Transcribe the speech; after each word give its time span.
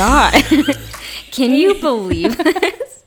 god. 0.00 0.32
Can 1.30 1.54
you 1.54 1.74
believe 1.74 2.36
this? 2.38 3.04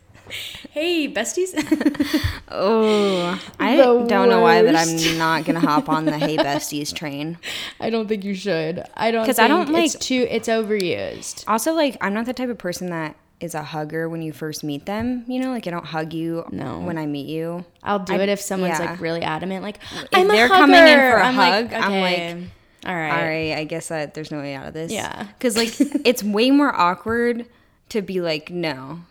Hey, 0.72 1.12
besties. 1.12 1.54
Oh, 2.56 3.40
I 3.60 3.76
The 3.78 3.84
don't 4.08 4.30
know 4.30 4.42
why, 4.42 4.62
worst. 4.62 5.08
I'm 5.08 5.18
not 5.18 5.44
gonna 5.46 5.60
hop 5.60 5.90
on 5.90 6.06
the 6.06 6.18
Hey 6.18 6.38
Besties 6.50 6.94
train. 6.94 7.38
I 7.80 7.90
don't 7.90 8.08
think 8.08 8.24
you 8.24 8.36
should. 8.36 8.84
I 8.96 9.10
don't 9.12 9.26
'Cause 9.26 9.40
I 9.40 9.48
don't 9.48 9.64
it's 9.76 9.96
like- 9.96 10.00
too 10.02 10.28
it's 10.30 10.48
overused. 10.48 11.46
Also, 11.48 11.74
like, 11.74 11.98
I'm 12.02 12.14
not 12.14 12.26
the 12.26 12.34
type 12.34 12.50
of 12.50 12.58
person 12.60 12.90
that 12.92 13.16
is 13.40 13.56
a 13.56 13.64
hugger 13.64 14.08
when 14.08 14.22
you 14.22 14.32
first 14.32 14.64
meet 14.64 14.86
them. 14.86 15.26
You 15.28 15.40
know, 15.42 15.50
like 15.52 15.66
I 15.68 15.72
don't 15.72 15.86
hug 15.86 16.14
you 16.14 16.46
No. 16.52 16.80
when 16.80 16.98
I 17.00 17.08
meet 17.08 17.28
you. 17.28 17.66
I'll 17.82 18.00
do 18.00 18.14
it 18.14 18.30
if 18.30 18.40
someone's 18.40 18.80
yeah. 18.80 18.92
like 18.92 19.00
really 19.02 19.22
adamant, 19.24 19.64
like 19.64 19.80
If 19.96 20.08
I'm 20.14 20.30
a 20.30 20.34
they're 20.34 20.48
coming 20.48 20.76
in 20.78 21.00
for 21.00 21.18
a 21.18 21.26
I'm 21.26 21.34
hug, 21.34 21.72
like, 21.72 21.74
I'm 21.74 22.02
like, 22.02 22.14
okay, 22.14 22.48
all 22.86 22.94
right, 22.96 23.12
All 23.12 23.24
right, 23.28 23.58
I 23.58 23.64
guess 23.64 23.88
that 23.90 24.14
there's 24.14 24.32
no 24.32 24.40
way 24.40 24.54
out 24.56 24.68
of 24.68 24.74
this. 24.74 24.92
Yeah. 24.92 25.28
because 25.38 25.56
like 25.56 25.74
it's 26.06 26.24
way 26.24 26.52
more 26.52 26.74
awkward 26.74 27.46
to 27.90 28.02
be 28.02 28.22
like, 28.22 28.50
no, 28.50 29.02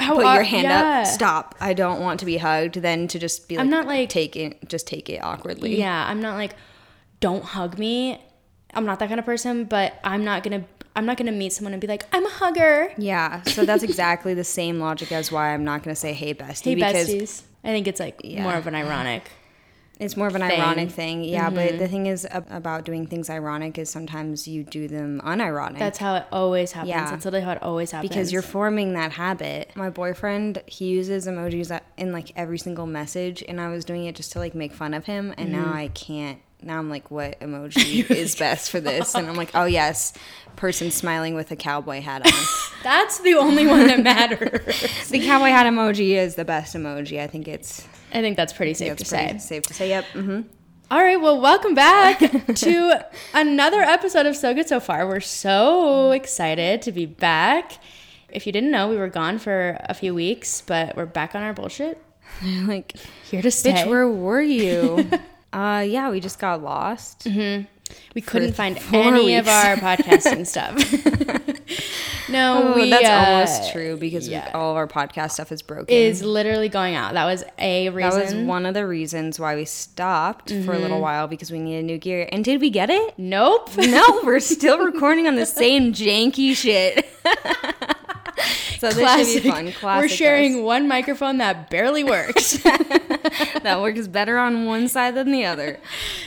How 0.00 0.14
put 0.16 0.24
your 0.24 0.42
hand 0.42 0.64
yeah. 0.64 1.00
up, 1.02 1.06
stop. 1.06 1.54
I 1.60 1.72
don't 1.74 2.00
want 2.00 2.20
to 2.20 2.26
be 2.26 2.38
hugged. 2.38 2.76
Than 2.76 3.08
to 3.08 3.18
just 3.18 3.48
be 3.48 3.56
like, 3.56 3.64
I'm 3.64 3.70
not, 3.70 3.86
like- 3.86 4.08
take 4.08 4.36
it, 4.36 4.68
just 4.68 4.86
take 4.86 5.08
it 5.10 5.22
awkwardly. 5.22 5.78
Yeah, 5.78 6.06
I'm 6.08 6.20
not 6.20 6.34
like, 6.36 6.54
don't 7.20 7.44
hug 7.44 7.78
me. 7.78 8.20
I'm 8.74 8.84
not 8.84 8.98
that 8.98 9.08
kind 9.08 9.18
of 9.18 9.24
person, 9.26 9.64
but 9.64 9.94
I'm 10.04 10.24
not 10.24 10.42
gonna. 10.42 10.64
I'm 10.94 11.04
not 11.04 11.18
gonna 11.18 11.32
meet 11.32 11.52
someone 11.52 11.72
and 11.74 11.80
be 11.80 11.86
like, 11.86 12.04
I'm 12.12 12.24
a 12.24 12.30
hugger. 12.30 12.90
Yeah, 12.96 13.42
so 13.42 13.64
that's 13.66 13.82
exactly 13.82 14.32
the 14.34 14.44
same 14.44 14.80
logic 14.80 15.12
as 15.12 15.30
why 15.30 15.52
I'm 15.52 15.62
not 15.64 15.82
going 15.82 15.94
to 15.94 16.00
say 16.00 16.14
hey 16.14 16.32
bestie 16.34 16.64
Hey, 16.64 16.74
because 16.74 17.08
besties. 17.08 17.42
I 17.62 17.68
think 17.68 17.86
it's 17.86 18.00
like 18.00 18.24
more 18.24 18.54
of 18.54 18.66
an 18.66 18.74
ironic. 18.74 19.30
It's 19.98 20.16
more 20.16 20.26
of 20.26 20.34
an 20.34 20.42
thing. 20.42 20.50
Mm-hmm. 20.50 20.60
ironic 20.62 20.90
thing. 20.90 21.24
Yeah, 21.24 21.48
but 21.50 21.78
the 21.78 21.88
thing 21.88 22.06
is 22.06 22.26
about 22.30 22.84
doing 22.84 23.06
things 23.06 23.30
ironic 23.30 23.78
is 23.78 23.88
sometimes 23.88 24.46
you 24.46 24.62
do 24.62 24.88
them 24.88 25.20
unironic. 25.24 25.78
That's 25.78 25.98
how 25.98 26.16
it 26.16 26.26
always 26.30 26.72
happens. 26.72 26.90
Yeah. 26.90 27.10
That's 27.10 27.24
literally 27.24 27.44
how 27.44 27.52
it 27.52 27.62
always 27.62 27.90
happens. 27.92 28.08
because 28.10 28.32
you're 28.32 28.42
forming 28.42 28.92
that 28.94 29.12
habit. 29.12 29.72
My 29.74 29.88
boyfriend, 29.90 30.62
he 30.66 30.86
uses 30.88 31.26
emojis 31.26 31.80
in 31.96 32.12
like 32.12 32.32
every 32.36 32.58
single 32.58 32.86
message, 32.86 33.42
and 33.48 33.60
I 33.60 33.68
was 33.68 33.84
doing 33.84 34.04
it 34.04 34.14
just 34.16 34.32
to 34.32 34.38
like 34.38 34.54
make 34.54 34.72
fun 34.72 34.92
of 34.94 35.06
him, 35.06 35.34
and 35.38 35.52
now 35.52 35.64
Mm-hmm. 35.64 35.76
I 35.76 35.88
can't. 35.88 36.38
Now 36.62 36.78
I'm 36.78 36.88
like, 36.90 37.10
what 37.10 37.38
emoji 37.40 38.10
is 38.10 38.34
best 38.34 38.70
for 38.70 38.80
this? 38.80 39.14
And 39.14 39.28
I'm 39.28 39.34
like, 39.36 39.50
oh 39.54 39.64
yes, 39.66 40.12
person 40.56 40.90
smiling 40.90 41.34
with 41.34 41.50
a 41.50 41.56
cowboy 41.56 42.00
hat 42.00 42.26
on. 42.26 42.32
That's 42.82 43.18
the 43.20 43.34
only 43.34 43.66
one 43.66 43.86
that 43.86 44.00
matters. 44.02 45.08
the 45.08 45.20
cowboy 45.24 45.48
hat 45.48 45.66
emoji 45.66 46.10
is 46.16 46.34
the 46.34 46.44
best 46.44 46.74
emoji. 46.74 47.20
I 47.20 47.26
think 47.26 47.46
it's 47.48 47.86
I 48.12 48.20
think 48.20 48.36
that's 48.36 48.52
pretty 48.52 48.74
safe 48.74 48.96
to 48.96 49.04
pretty 49.04 49.38
say. 49.38 49.38
safe 49.38 49.62
to 49.64 49.74
say. 49.74 49.88
Yep. 49.90 50.04
hmm 50.12 50.40
All 50.90 51.02
right, 51.02 51.20
well, 51.20 51.40
welcome 51.40 51.74
back 51.74 52.18
to 52.54 53.04
another 53.34 53.80
episode 53.80 54.26
of 54.26 54.36
So 54.36 54.54
Good 54.54 54.68
So 54.68 54.80
Far. 54.80 55.06
We're 55.06 55.20
so 55.20 56.12
excited 56.12 56.82
to 56.82 56.92
be 56.92 57.06
back. 57.06 57.78
If 58.30 58.46
you 58.46 58.52
didn't 58.52 58.70
know, 58.70 58.88
we 58.88 58.96
were 58.96 59.08
gone 59.08 59.38
for 59.38 59.76
a 59.80 59.94
few 59.94 60.14
weeks, 60.14 60.60
but 60.60 60.96
we're 60.96 61.06
back 61.06 61.34
on 61.34 61.42
our 61.42 61.52
bullshit. 61.52 62.02
like, 62.66 62.96
Here 63.30 63.42
to 63.42 63.50
stay. 63.50 63.72
bitch, 63.72 63.88
where 63.88 64.08
were 64.08 64.40
you? 64.42 65.08
uh, 65.52 65.84
yeah, 65.86 66.10
we 66.10 66.20
just 66.20 66.38
got 66.38 66.62
lost. 66.62 67.26
we 68.14 68.20
couldn't 68.20 68.52
find 68.54 68.78
any 68.92 69.36
of 69.36 69.48
our 69.48 69.76
podcasting 69.76 70.46
stuff. 70.46 70.74
No, 72.28 72.72
Oh, 72.72 72.74
we 72.74 72.90
that's 72.90 73.04
uh, 73.04 73.30
almost 73.30 73.72
true 73.72 73.96
because 73.96 74.28
yeah. 74.28 74.50
all 74.54 74.70
of 74.70 74.76
our 74.76 74.86
podcast 74.88 75.32
stuff 75.32 75.52
is 75.52 75.62
broken. 75.62 75.94
Is 75.94 76.22
literally 76.22 76.68
going 76.68 76.94
out. 76.94 77.14
That 77.14 77.24
was 77.26 77.44
a 77.58 77.88
reason. 77.90 78.10
that 78.18 78.24
was 78.24 78.34
one 78.34 78.66
of 78.66 78.74
the 78.74 78.86
reasons 78.86 79.38
why 79.40 79.54
we 79.56 79.64
stopped 79.64 80.50
for 80.64 80.72
a 80.74 80.78
little 80.78 81.00
while 81.00 81.26
because 81.28 81.50
we 81.50 81.58
needed 81.58 81.84
new 81.84 81.98
gear. 81.98 82.28
And 82.32 82.44
did 82.44 82.60
we 82.60 82.70
get 82.70 82.90
it? 82.90 83.14
Nope. 83.18 83.70
No, 83.76 84.20
we're 84.24 84.40
still 84.56 84.78
recording 84.84 85.26
on 85.26 85.36
the 85.36 85.46
same 85.46 85.92
janky 85.92 86.54
shit. 86.56 87.06
so 88.80 88.90
this 88.90 89.32
should 89.32 89.42
be 89.42 89.50
fun. 89.50 89.72
Classic 89.72 90.02
We're 90.02 90.08
sharing 90.08 90.56
us. 90.56 90.62
one 90.62 90.88
microphone 90.88 91.38
that 91.38 91.70
barely 91.70 92.04
works. 92.04 92.62
that 92.62 93.78
works 93.80 94.06
better 94.06 94.38
on 94.38 94.66
one 94.66 94.88
side 94.88 95.14
than 95.14 95.32
the 95.32 95.44
other. 95.44 95.78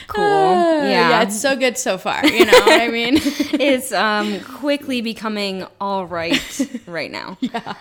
Cool. 0.08 0.24
yeah. 0.24 1.10
yeah. 1.10 1.22
it's 1.22 1.40
so 1.40 1.56
good 1.56 1.78
so 1.78 1.98
far. 1.98 2.26
You 2.26 2.46
know 2.46 2.52
what 2.52 2.80
I 2.80 2.88
mean? 2.88 3.14
it's 3.22 3.92
um 3.92 4.40
quickly 4.40 5.00
becoming 5.00 5.66
all 5.80 6.06
right 6.06 6.80
right 6.86 7.10
now. 7.10 7.38
Yeah. 7.40 7.74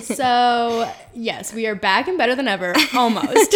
so 0.00 0.90
yes, 1.14 1.52
we 1.52 1.66
are 1.66 1.74
back 1.74 2.08
and 2.08 2.18
better 2.18 2.34
than 2.34 2.48
ever, 2.48 2.74
almost. 2.94 3.52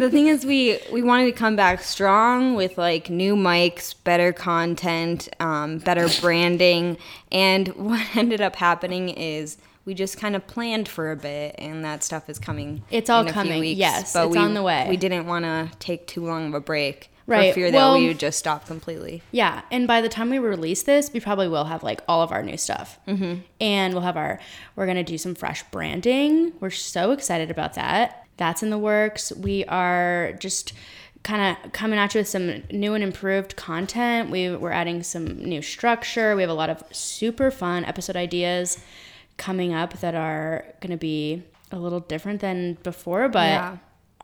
the 0.00 0.08
thing 0.10 0.28
is 0.28 0.44
we 0.44 0.78
we 0.92 1.02
wanted 1.02 1.26
to 1.26 1.32
come 1.32 1.56
back 1.56 1.82
strong 1.82 2.54
with 2.54 2.78
like 2.78 3.10
new 3.10 3.36
mics 3.36 3.94
better 4.04 4.32
content 4.32 5.28
um, 5.40 5.78
better 5.78 6.08
branding 6.20 6.96
and 7.32 7.68
what 7.68 8.04
ended 8.16 8.40
up 8.40 8.56
happening 8.56 9.08
is 9.10 9.56
we 9.90 9.94
just 9.94 10.18
kind 10.18 10.36
of 10.36 10.46
planned 10.46 10.86
for 10.88 11.10
a 11.10 11.16
bit 11.16 11.52
and 11.58 11.84
that 11.84 12.04
stuff 12.04 12.30
is 12.30 12.38
coming 12.38 12.80
It's 12.92 13.10
all 13.10 13.22
in 13.22 13.26
a 13.26 13.32
few 13.32 13.42
coming. 13.42 13.58
weeks, 13.58 13.76
Yes, 13.76 14.12
but 14.12 14.26
it's 14.28 14.36
we, 14.36 14.38
on 14.40 14.54
the 14.54 14.62
way. 14.62 14.86
we 14.88 14.96
didn't 14.96 15.26
want 15.26 15.44
to 15.44 15.68
take 15.80 16.06
too 16.06 16.24
long 16.24 16.46
of 16.46 16.54
a 16.54 16.60
break 16.60 17.10
Right, 17.26 17.50
for 17.52 17.54
fear 17.56 17.72
well- 17.72 17.94
that 17.94 17.98
we 17.98 18.06
would 18.06 18.20
just 18.20 18.38
stop 18.38 18.68
completely 18.68 19.22
yeah, 19.32 19.62
and 19.72 19.88
by 19.88 20.00
the 20.00 20.08
time 20.08 20.30
we 20.30 20.38
release 20.38 20.84
this, 20.84 21.12
we 21.12 21.18
probably 21.18 21.48
will 21.48 21.64
have 21.64 21.82
like 21.82 22.02
all 22.06 22.22
of 22.22 22.30
our 22.30 22.40
new 22.44 22.56
stuff, 22.56 23.00
mm-hmm. 23.08 23.40
and 23.60 23.92
we'll 23.94 24.04
have 24.04 24.16
our. 24.16 24.38
We're 24.76 24.86
gonna 24.86 25.02
do 25.02 25.18
some 25.18 25.34
fresh 25.34 25.64
branding. 25.72 26.52
We're 26.60 26.70
so 26.70 27.10
excited 27.10 27.50
about 27.50 27.74
that. 27.74 28.26
That's 28.36 28.62
in 28.62 28.70
the 28.70 28.78
works. 28.78 29.32
We 29.32 29.64
are 29.66 30.34
just 30.38 30.72
kind 31.24 31.56
of 31.64 31.72
coming 31.72 31.98
at 31.98 32.14
you 32.14 32.20
with 32.20 32.28
some 32.28 32.62
new 32.70 32.94
and 32.94 33.02
improved 33.04 33.54
content. 33.56 34.30
We, 34.30 34.54
we're 34.56 34.70
adding 34.70 35.02
some 35.02 35.26
new 35.44 35.62
structure. 35.62 36.34
We 36.36 36.42
have 36.42 36.50
a 36.50 36.54
lot 36.54 36.70
of 36.70 36.82
super 36.92 37.50
fun 37.50 37.84
episode 37.84 38.16
ideas 38.16 38.78
coming 39.40 39.72
up 39.72 39.94
that 40.00 40.14
are 40.14 40.64
going 40.80 40.90
to 40.90 40.96
be 40.98 41.42
a 41.72 41.78
little 41.78 42.00
different 42.00 42.40
than 42.40 42.74
before, 42.82 43.28
but 43.28 43.48
Yeah. 43.48 43.76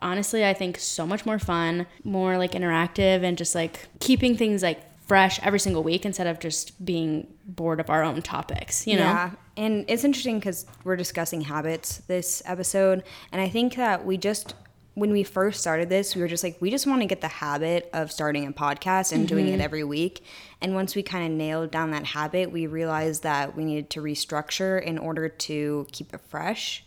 honestly, 0.03 0.45
I 0.45 0.53
think 0.53 0.79
so 0.79 1.07
much 1.07 1.25
more 1.25 1.39
fun, 1.39 1.87
more 2.05 2.37
like 2.37 2.53
interactive, 2.53 3.23
and 3.25 3.37
just 3.39 3.55
like 3.55 3.89
keeping 3.99 4.37
things 4.37 4.63
like 4.63 4.81
fresh 5.07 5.41
every 5.43 5.61
single 5.61 5.83
week 5.83 6.05
instead 6.05 6.27
of 6.27 6.39
just 6.39 6.85
being 6.85 7.27
bored 7.47 7.81
of 7.81 7.89
our 7.89 8.03
own 8.03 8.21
topics, 8.23 8.87
you 8.87 8.97
know? 8.97 9.05
Yeah. 9.05 9.31
And 9.57 9.85
it's 9.89 10.05
interesting 10.05 10.39
because 10.39 10.67
we're 10.85 10.97
discussing 10.97 11.43
habits 11.43 11.99
this 12.09 12.43
episode. 12.45 13.03
And 13.33 13.41
I 13.41 13.49
think 13.49 13.77
that 13.77 14.05
we 14.05 14.19
just, 14.19 14.55
when 14.97 15.13
we 15.13 15.23
first 15.23 15.61
started 15.61 15.89
this, 15.89 16.15
we 16.17 16.23
were 16.23 16.27
just 16.29 16.43
like, 16.43 16.57
we 16.61 16.71
just 16.71 16.87
want 16.87 17.03
to 17.03 17.07
get 17.07 17.21
the 17.21 17.29
habit 17.29 17.89
of 17.93 18.11
starting 18.11 18.47
a 18.47 18.51
podcast 18.53 19.13
and 19.13 19.29
doing 19.29 19.45
Mm-hmm. 19.47 19.55
it 19.57 19.61
every 19.61 19.85
week. 19.85 20.25
And 20.63 20.75
once 20.75 20.97
we 20.97 21.03
kind 21.03 21.25
of 21.31 21.31
nailed 21.37 21.71
down 21.71 21.91
that 21.91 22.05
habit, 22.07 22.51
we 22.51 22.67
realized 22.67 23.23
that 23.23 23.55
we 23.55 23.65
needed 23.67 23.91
to 23.91 24.01
restructure 24.01 24.83
in 24.83 24.97
order 24.99 25.29
to 25.29 25.87
keep 25.93 26.15
it 26.15 26.21
fresh. 26.29 26.83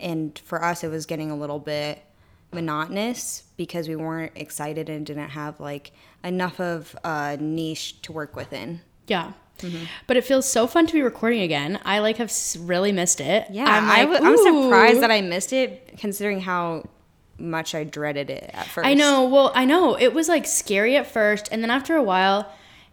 And 0.00 0.38
for 0.38 0.64
us, 0.64 0.82
it 0.82 0.88
was 0.88 1.04
getting 1.04 1.30
a 1.30 1.36
little 1.36 1.58
bit 1.58 2.02
monotonous 2.50 3.44
because 3.56 3.88
we 3.88 3.96
weren't 3.96 4.32
excited 4.34 4.88
and 4.88 5.04
didn't 5.06 5.30
have 5.30 5.60
like 5.60 5.92
enough 6.24 6.60
of 6.60 6.96
a 7.04 7.36
niche 7.40 8.00
to 8.02 8.12
work 8.12 8.34
within. 8.36 8.80
Yeah. 9.06 9.32
Mm-hmm. 9.58 9.84
But 10.06 10.16
it 10.16 10.24
feels 10.24 10.46
so 10.48 10.66
fun 10.66 10.86
to 10.86 10.92
be 10.92 11.02
recording 11.02 11.42
again. 11.42 11.78
I 11.84 11.98
like 11.98 12.16
have 12.16 12.32
really 12.60 12.92
missed 12.92 13.20
it. 13.20 13.46
Yeah, 13.50 13.66
I'm 13.66 13.86
like, 13.86 14.10
w- 14.10 14.30
I'm 14.30 14.36
surprised 14.38 15.02
that 15.02 15.10
I 15.10 15.20
missed 15.20 15.52
it, 15.52 15.96
considering 15.98 16.40
how 16.40 16.84
much 17.40 17.74
I 17.74 17.84
dreaded 17.84 18.30
it 18.30 18.50
at 18.52 18.66
first. 18.66 18.86
I 18.86 18.94
know. 18.94 19.24
Well, 19.24 19.50
I 19.54 19.64
know 19.64 19.96
it 19.96 20.12
was 20.12 20.28
like 20.28 20.46
scary 20.46 20.96
at 20.96 21.06
first, 21.06 21.48
and 21.50 21.62
then 21.62 21.70
after 21.70 21.96
a 21.96 22.02
while, 22.02 22.52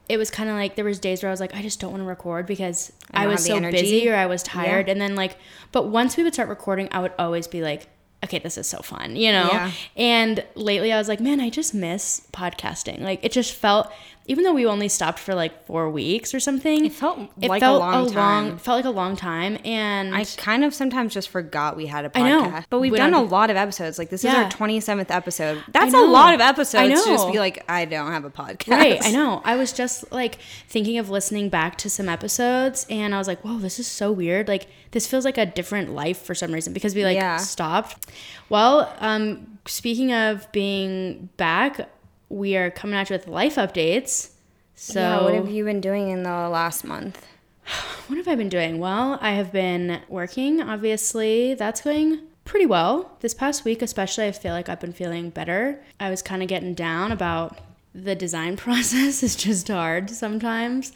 it 0.10 0.18
was 0.18 0.32
kind 0.32 0.50
of 0.50 0.56
like 0.56 0.76
there 0.76 0.86
was 0.86 1.00
days 1.00 1.22
where 1.22 1.30
I 1.30 1.34
was 1.34 1.40
like, 1.40 1.56
I 1.56 1.62
just 1.62 1.80
don't 1.80 1.92
want 1.92 2.02
to 2.02 2.08
record 2.08 2.46
because 2.46 2.92
I 3.14 3.26
I, 3.26 3.28
was 3.28 3.46
so 3.46 3.60
the 3.60 3.72
busy 3.72 4.10
or 4.10 4.16
I 4.16 4.26
was 4.26 4.42
tired, 4.44 4.90
and 4.90 5.00
then 5.02 5.16
like, 5.16 5.38
but 5.72 5.88
once 5.88 6.18
we 6.18 6.24
would 6.24 6.34
start 6.34 6.50
recording, 6.50 6.88
I 6.92 7.00
would 7.00 7.14
always 7.20 7.48
be 7.48 7.62
like. 7.62 7.88
Okay, 8.24 8.40
this 8.40 8.58
is 8.58 8.66
so 8.66 8.80
fun, 8.80 9.16
you 9.16 9.32
know? 9.32 9.48
Yeah. 9.52 9.72
And 9.96 10.44
lately 10.56 10.92
I 10.92 10.98
was 10.98 11.08
like, 11.08 11.20
man, 11.20 11.40
I 11.40 11.52
just 11.52 11.76
miss 11.76 12.28
podcasting. 12.34 13.02
Like, 13.02 13.24
it 13.24 13.32
just 13.32 13.54
felt, 13.54 13.92
even 14.28 14.44
though 14.44 14.54
we 14.54 14.66
only 14.66 14.90
stopped 14.90 15.20
for 15.20 15.34
like 15.34 15.66
four 15.66 15.90
weeks 15.90 16.34
or 16.34 16.40
something, 16.40 16.86
It 16.86 16.92
felt 16.94 17.18
like 17.38 17.62
a 17.64 17.72
long 17.72 18.12
time. 18.12 18.58
felt 18.58 18.76
like 18.78 18.86
a 18.86 18.90
long 18.90 19.16
time. 19.16 19.58
And 19.64 20.14
I 20.14 20.26
kind 20.26 20.64
of 20.66 20.74
sometimes 20.74 21.14
just 21.14 21.30
forgot 21.30 21.78
we 21.78 21.86
had 21.86 22.04
a 22.06 22.10
podcast. 22.10 22.22
I 22.22 22.30
know. 22.30 22.60
But 22.70 22.80
we've 22.80 22.92
We 22.92 22.98
done 22.98 23.14
a 23.14 23.22
lot 23.24 23.50
of 23.50 23.56
episodes. 23.56 23.98
Like 23.98 24.10
this 24.10 24.26
is 24.26 24.34
our 24.34 24.50
27th 24.50 25.10
episode. 25.12 25.64
That's 25.72 25.94
a 25.94 26.00
lot 26.00 26.34
of 26.34 26.42
episodes 26.42 26.76
I 26.84 26.88
know. 26.88 27.02
to 27.04 27.10
just 27.10 27.32
be 27.32 27.40
like, 27.40 27.64
I 27.70 27.86
don't 27.86 28.12
have 28.12 28.26
a 28.26 28.30
podcast. 28.30 28.68
Right, 28.72 29.00
I 29.04 29.12
know. 29.20 29.42
I 29.46 29.56
was 29.56 29.72
just 29.72 30.12
like 30.12 30.36
thinking 30.68 30.98
of 30.98 31.10
listening 31.10 31.48
back 31.50 31.78
to 31.80 31.90
some 31.90 32.10
episodes 32.10 32.86
and 32.90 33.16
I 33.16 33.18
was 33.18 33.28
like, 33.28 33.42
whoa, 33.46 33.60
this 33.60 33.80
is 33.80 33.88
so 33.88 34.12
weird. 34.12 34.48
Like, 34.50 34.68
this 34.92 35.08
feels 35.08 35.24
like 35.26 35.38
a 35.38 35.46
different 35.46 35.94
life 35.94 36.22
for 36.22 36.36
some 36.36 36.52
reason 36.52 36.74
because 36.74 36.94
we 36.94 37.04
like 37.06 37.16
Yeah. 37.16 37.38
stopped. 37.38 38.08
Well, 38.50 38.94
um, 39.00 39.58
speaking 39.66 40.12
of 40.14 40.52
being 40.52 41.30
back, 41.38 41.90
we 42.30 42.56
are 42.56 42.70
coming 42.70 42.96
at 42.96 43.10
you 43.10 43.16
with 43.16 43.28
life 43.28 43.56
updates. 43.56 44.32
So, 44.76 45.00
yeah, 45.00 45.24
what 45.24 45.34
have 45.34 45.50
you 45.50 45.64
been 45.64 45.82
doing 45.82 46.10
in 46.10 46.24
the 46.24 46.30
last 46.30 46.84
month? 46.84 47.26
what 48.08 48.18
have 48.18 48.28
I 48.28 48.36
been 48.36 48.50
doing? 48.50 48.80
Well, 48.80 49.18
I 49.22 49.32
have 49.32 49.52
been 49.52 50.02
working, 50.08 50.62
obviously. 50.62 51.54
That's 51.54 51.82
going 51.82 52.22
pretty 52.46 52.66
well. 52.66 53.18
This 53.20 53.34
past 53.34 53.66
week, 53.66 53.82
especially, 53.82 54.28
I 54.28 54.32
feel 54.32 54.54
like 54.54 54.70
I've 54.70 54.80
been 54.80 54.94
feeling 54.94 55.30
better. 55.30 55.84
I 56.00 56.10
was 56.10 56.22
kind 56.22 56.42
of 56.42 56.48
getting 56.48 56.74
down 56.74 57.12
about 57.12 57.60
the 57.94 58.16
design 58.16 58.56
process 58.58 59.24
is 59.24 59.36
just 59.36 59.68
hard 59.68 60.10
sometimes 60.10 60.92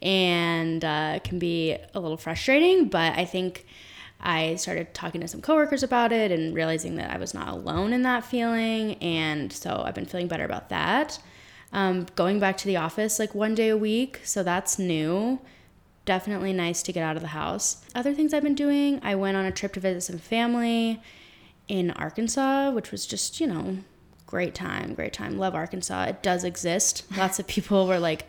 and 0.00 0.84
uh, 0.84 1.18
can 1.24 1.38
be 1.38 1.76
a 1.94 2.00
little 2.00 2.16
frustrating. 2.16 2.88
But 2.88 3.18
I 3.18 3.24
think 3.24 3.66
I 4.22 4.54
started 4.56 4.94
talking 4.94 5.20
to 5.20 5.28
some 5.28 5.42
coworkers 5.42 5.82
about 5.82 6.12
it 6.12 6.30
and 6.30 6.54
realizing 6.54 6.96
that 6.96 7.10
I 7.10 7.18
was 7.18 7.34
not 7.34 7.48
alone 7.48 7.92
in 7.92 8.02
that 8.02 8.24
feeling. 8.24 8.94
And 8.96 9.52
so 9.52 9.82
I've 9.84 9.94
been 9.94 10.06
feeling 10.06 10.28
better 10.28 10.44
about 10.44 10.68
that. 10.68 11.18
Um, 11.72 12.06
going 12.14 12.38
back 12.38 12.56
to 12.58 12.66
the 12.66 12.76
office 12.76 13.18
like 13.18 13.34
one 13.34 13.54
day 13.54 13.68
a 13.68 13.76
week, 13.76 14.20
so 14.24 14.42
that's 14.42 14.78
new. 14.78 15.40
Definitely 16.04 16.52
nice 16.52 16.82
to 16.82 16.92
get 16.92 17.02
out 17.02 17.16
of 17.16 17.22
the 17.22 17.28
house. 17.28 17.84
Other 17.94 18.12
things 18.12 18.34
I've 18.34 18.42
been 18.42 18.54
doing, 18.54 19.00
I 19.02 19.14
went 19.14 19.36
on 19.36 19.44
a 19.44 19.52
trip 19.52 19.72
to 19.74 19.80
visit 19.80 20.02
some 20.02 20.18
family 20.18 21.00
in 21.68 21.90
Arkansas, 21.92 22.70
which 22.70 22.90
was 22.90 23.06
just, 23.06 23.40
you 23.40 23.46
know, 23.46 23.78
great 24.26 24.54
time, 24.54 24.94
great 24.94 25.12
time. 25.12 25.38
Love 25.38 25.54
Arkansas. 25.54 26.04
It 26.04 26.22
does 26.22 26.44
exist. 26.44 27.04
Lots 27.16 27.38
of 27.38 27.46
people 27.46 27.86
were 27.86 27.98
like, 27.98 28.26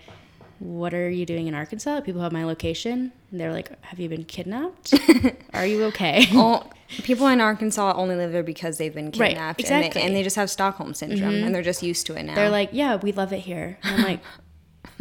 what 0.63 0.93
are 0.93 1.09
you 1.09 1.25
doing 1.25 1.47
in 1.47 1.53
Arkansas? 1.53 1.99
People 2.01 2.21
have 2.21 2.31
my 2.31 2.45
location. 2.45 3.11
And 3.31 3.39
they're 3.39 3.51
like, 3.51 3.83
have 3.83 3.99
you 3.99 4.07
been 4.07 4.23
kidnapped? 4.23 4.93
are 5.53 5.65
you 5.65 5.83
okay? 5.85 6.25
All, 6.35 6.71
people 6.87 7.27
in 7.27 7.41
Arkansas 7.41 7.93
only 7.97 8.15
live 8.15 8.31
there 8.31 8.43
because 8.43 8.77
they've 8.77 8.93
been 8.93 9.11
Right, 9.17 9.31
kidnapped. 9.31 9.59
exactly. 9.59 9.87
And 9.87 9.93
they, 9.93 10.01
and 10.07 10.15
they 10.15 10.23
just 10.23 10.37
have 10.37 10.49
Stockholm 10.49 10.93
syndrome 10.93 11.29
and 11.29 11.43
mm-hmm. 11.43 11.51
they're 11.51 11.63
just 11.63 11.83
used 11.83 12.05
to 12.07 12.15
it 12.15 12.23
now. 12.23 12.35
They're 12.35 12.49
like, 12.49 12.69
yeah, 12.71 12.95
we 12.95 13.11
love 13.11 13.33
it 13.33 13.39
here. 13.39 13.77
And 13.83 13.95
I'm 13.95 14.03
like, 14.03 14.21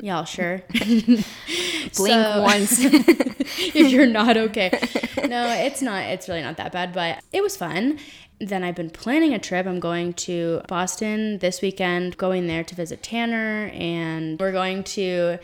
y'all 0.01 0.25
sure? 0.25 0.63
blink 0.73 1.27
once. 1.97 2.79
if 3.75 3.91
you're 3.91 4.07
not 4.07 4.37
okay. 4.37 4.71
No, 5.27 5.49
it's 5.49 5.83
not. 5.83 6.05
It's 6.05 6.29
really 6.29 6.43
not 6.43 6.57
that 6.57 6.73
bad, 6.73 6.93
but 6.93 7.23
it 7.33 7.43
was 7.43 7.57
fun. 7.57 7.99
Then 8.41 8.65
I've 8.65 8.75
been 8.75 8.91
planning 8.91 9.35
a 9.35 9.39
trip. 9.39 9.67
I'm 9.67 9.81
going 9.81 10.15
to 10.15 10.63
Boston 10.69 11.39
this 11.39 11.63
weekend, 11.63 12.17
going 12.17 12.47
there 12.47 12.65
to 12.65 12.75
visit 12.75 13.03
Tanner, 13.03 13.71
and 13.73 14.39
we're 14.41 14.53
going 14.53 14.85
to. 14.85 15.39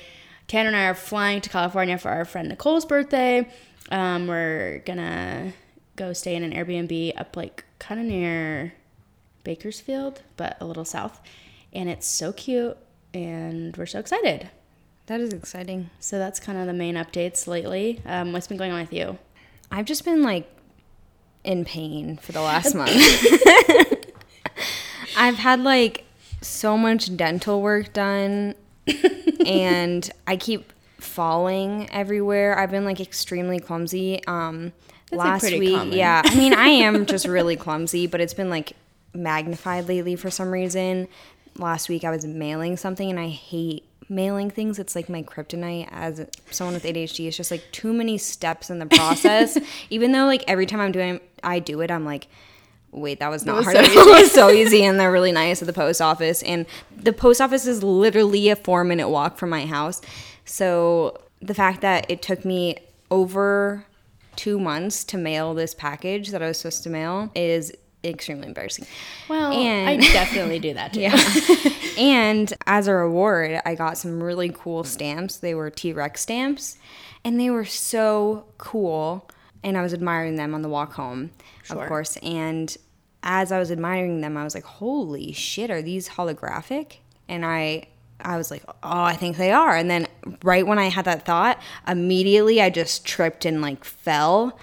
Tanner 0.48 0.68
and 0.68 0.76
I 0.76 0.84
are 0.84 0.94
flying 0.94 1.42
to 1.42 1.50
California 1.50 1.98
for 1.98 2.08
our 2.08 2.24
friend 2.24 2.48
Nicole's 2.48 2.86
birthday. 2.86 3.46
Um, 3.90 4.26
we're 4.26 4.78
gonna 4.86 5.52
go 5.96 6.14
stay 6.14 6.34
in 6.34 6.42
an 6.42 6.52
Airbnb 6.52 7.20
up 7.20 7.36
like 7.36 7.64
kind 7.78 8.00
of 8.00 8.06
near 8.06 8.72
Bakersfield, 9.44 10.22
but 10.38 10.56
a 10.58 10.64
little 10.64 10.86
south, 10.86 11.20
and 11.72 11.90
it's 11.90 12.06
so 12.06 12.32
cute, 12.32 12.78
and 13.14 13.76
we're 13.76 13.86
so 13.86 13.98
excited. 13.98 14.50
that 15.06 15.20
is 15.20 15.32
exciting. 15.32 15.90
So 16.00 16.18
that's 16.18 16.38
kind 16.40 16.58
of 16.58 16.66
the 16.66 16.72
main 16.72 16.94
updates 16.96 17.46
lately. 17.46 18.00
Um, 18.06 18.32
what's 18.32 18.46
been 18.46 18.56
going 18.58 18.72
on 18.72 18.80
with 18.80 18.92
you? 18.92 19.18
I've 19.70 19.86
just 19.86 20.04
been 20.04 20.22
like 20.22 20.48
in 21.44 21.64
pain 21.64 22.16
for 22.18 22.32
the 22.32 22.40
last 22.42 22.74
month. 22.80 22.92
I've 25.16 25.36
had 25.36 25.60
like 25.60 26.04
so 26.40 26.76
much 26.78 27.16
dental 27.16 27.60
work 27.62 27.92
done 27.92 28.54
and 29.46 30.08
I 30.26 30.36
keep 30.36 30.72
falling 30.98 31.88
everywhere. 31.90 32.58
I've 32.58 32.70
been 32.70 32.84
like 32.84 33.00
extremely 33.00 33.58
clumsy. 33.58 34.24
Um 34.26 34.72
That's, 35.10 35.18
last 35.18 35.40
pretty 35.40 35.58
week, 35.58 35.74
common. 35.76 35.92
yeah. 35.96 36.22
I 36.24 36.36
mean, 36.36 36.54
I 36.54 36.68
am 36.68 37.06
just 37.06 37.26
really 37.36 37.56
clumsy, 37.56 38.06
but 38.06 38.20
it's 38.20 38.34
been 38.34 38.50
like 38.50 38.74
magnified 39.14 39.88
lately 39.88 40.16
for 40.16 40.30
some 40.30 40.50
reason. 40.50 41.08
Last 41.58 41.88
week 41.88 42.04
I 42.04 42.10
was 42.10 42.24
mailing 42.24 42.76
something 42.76 43.10
and 43.10 43.18
I 43.18 43.28
hate 43.28 43.84
mailing 44.08 44.50
things. 44.50 44.78
It's 44.78 44.94
like 44.94 45.08
my 45.08 45.22
kryptonite 45.22 45.88
as 45.90 46.24
someone 46.50 46.74
with 46.74 46.84
ADHD. 46.84 47.26
It's 47.26 47.36
just 47.36 47.50
like 47.50 47.64
too 47.72 47.92
many 47.92 48.16
steps 48.18 48.70
in 48.70 48.78
the 48.78 48.86
process. 48.86 49.58
Even 49.90 50.12
though 50.12 50.26
like 50.26 50.44
every 50.46 50.66
time 50.66 50.80
I'm 50.80 50.92
doing 50.92 51.20
I 51.42 51.58
do 51.58 51.80
it, 51.80 51.90
I'm 51.90 52.04
like 52.04 52.28
wait, 52.90 53.20
that 53.20 53.28
was 53.28 53.44
not 53.44 53.56
was 53.56 53.66
hard 53.66 53.86
so 53.86 54.00
all. 54.00 54.14
It's 54.14 54.32
so 54.32 54.50
easy 54.50 54.84
and 54.84 54.98
they're 54.98 55.12
really 55.12 55.32
nice 55.32 55.60
at 55.60 55.66
the 55.66 55.72
post 55.72 56.00
office. 56.00 56.42
And 56.42 56.66
the 56.96 57.12
post 57.12 57.40
office 57.40 57.66
is 57.66 57.82
literally 57.82 58.48
a 58.48 58.56
four 58.56 58.84
minute 58.84 59.08
walk 59.08 59.36
from 59.36 59.50
my 59.50 59.66
house. 59.66 60.00
So 60.44 61.20
the 61.40 61.54
fact 61.54 61.82
that 61.82 62.10
it 62.10 62.22
took 62.22 62.44
me 62.44 62.78
over 63.10 63.84
two 64.36 64.58
months 64.58 65.04
to 65.04 65.18
mail 65.18 65.54
this 65.54 65.74
package 65.74 66.30
that 66.30 66.42
I 66.42 66.48
was 66.48 66.58
supposed 66.58 66.82
to 66.84 66.90
mail 66.90 67.30
is 67.34 67.72
extremely 68.10 68.46
embarrassing. 68.46 68.86
Well, 69.28 69.52
And- 69.52 69.88
I 69.88 69.96
definitely 70.12 70.58
do 70.58 70.74
that 70.74 70.92
too. 70.94 71.00
Yeah. 71.00 71.18
and 71.98 72.52
as 72.66 72.86
a 72.88 72.94
reward, 72.94 73.60
I 73.64 73.74
got 73.74 73.98
some 73.98 74.22
really 74.22 74.50
cool 74.50 74.84
stamps. 74.84 75.36
They 75.36 75.54
were 75.54 75.70
T 75.70 75.92
Rex 75.92 76.20
stamps, 76.22 76.78
and 77.24 77.38
they 77.40 77.50
were 77.50 77.64
so 77.64 78.46
cool. 78.58 79.28
And 79.64 79.76
I 79.76 79.82
was 79.82 79.92
admiring 79.92 80.36
them 80.36 80.54
on 80.54 80.62
the 80.62 80.68
walk 80.68 80.92
home, 80.92 81.30
Sure. 81.64 81.82
of 81.82 81.88
course. 81.88 82.16
And 82.18 82.74
as 83.24 83.50
I 83.50 83.58
was 83.58 83.72
admiring 83.72 84.20
them, 84.20 84.36
I 84.36 84.44
was 84.44 84.54
like, 84.54 84.64
"Holy 84.64 85.32
shit, 85.32 85.68
are 85.70 85.82
these 85.82 86.10
holographic?" 86.10 86.98
And 87.28 87.44
I, 87.44 87.88
I 88.20 88.36
was 88.36 88.52
like, 88.52 88.62
"Oh, 88.68 88.74
I 89.02 89.14
think 89.16 89.36
they 89.36 89.50
are." 89.50 89.74
And 89.76 89.90
then 89.90 90.06
right 90.44 90.64
when 90.64 90.78
I 90.78 90.86
had 90.90 91.04
that 91.06 91.26
thought, 91.26 91.60
immediately 91.88 92.62
I 92.62 92.70
just 92.70 93.04
tripped 93.04 93.44
and 93.44 93.60
like 93.60 93.84
fell 93.84 94.56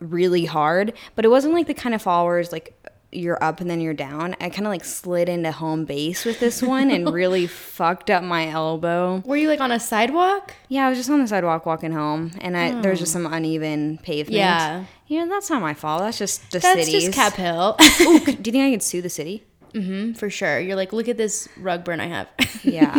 really 0.00 0.44
hard, 0.44 0.92
but 1.14 1.24
it 1.24 1.28
wasn't 1.28 1.54
like 1.54 1.66
the 1.66 1.74
kind 1.74 1.94
of 1.94 2.02
followers 2.02 2.52
like 2.52 2.74
you're 3.12 3.42
up 3.44 3.60
and 3.60 3.70
then 3.70 3.80
you're 3.80 3.94
down. 3.94 4.34
I 4.40 4.48
kind 4.48 4.66
of 4.66 4.70
like 4.70 4.84
slid 4.84 5.28
into 5.28 5.52
home 5.52 5.84
base 5.84 6.24
with 6.24 6.40
this 6.40 6.62
one 6.62 6.90
and 6.90 7.12
really 7.12 7.46
fucked 7.46 8.10
up 8.10 8.24
my 8.24 8.48
elbow. 8.48 9.22
Were 9.26 9.36
you 9.36 9.48
like 9.48 9.60
on 9.60 9.70
a 9.70 9.78
sidewalk? 9.78 10.54
Yeah, 10.68 10.86
I 10.86 10.88
was 10.88 10.98
just 10.98 11.10
on 11.10 11.20
the 11.20 11.28
sidewalk 11.28 11.66
walking 11.66 11.92
home, 11.92 12.32
and 12.40 12.56
I 12.56 12.80
there 12.80 12.90
was 12.90 13.00
just 13.00 13.12
some 13.12 13.26
uneven 13.26 13.98
pavement. 13.98 14.36
Yeah. 14.36 14.84
yeah, 15.06 15.26
that's 15.26 15.50
not 15.50 15.60
my 15.60 15.74
fault. 15.74 16.00
That's 16.00 16.18
just 16.18 16.50
the 16.50 16.60
city. 16.60 16.74
That's 16.74 16.86
city's. 16.86 17.04
just 17.04 17.16
Cap 17.16 17.34
Hill. 17.34 17.76
Ooh, 18.00 18.18
do 18.24 18.48
you 18.48 18.52
think 18.52 18.64
I 18.64 18.70
could 18.70 18.82
sue 18.82 19.02
the 19.02 19.10
city? 19.10 19.44
Mm-hmm, 19.74 20.14
for 20.14 20.28
sure. 20.28 20.58
You're 20.60 20.76
like, 20.76 20.92
look 20.92 21.08
at 21.08 21.16
this 21.16 21.48
rug 21.56 21.82
burn 21.84 21.98
I 22.00 22.06
have. 22.06 22.28
Yeah, 22.62 22.94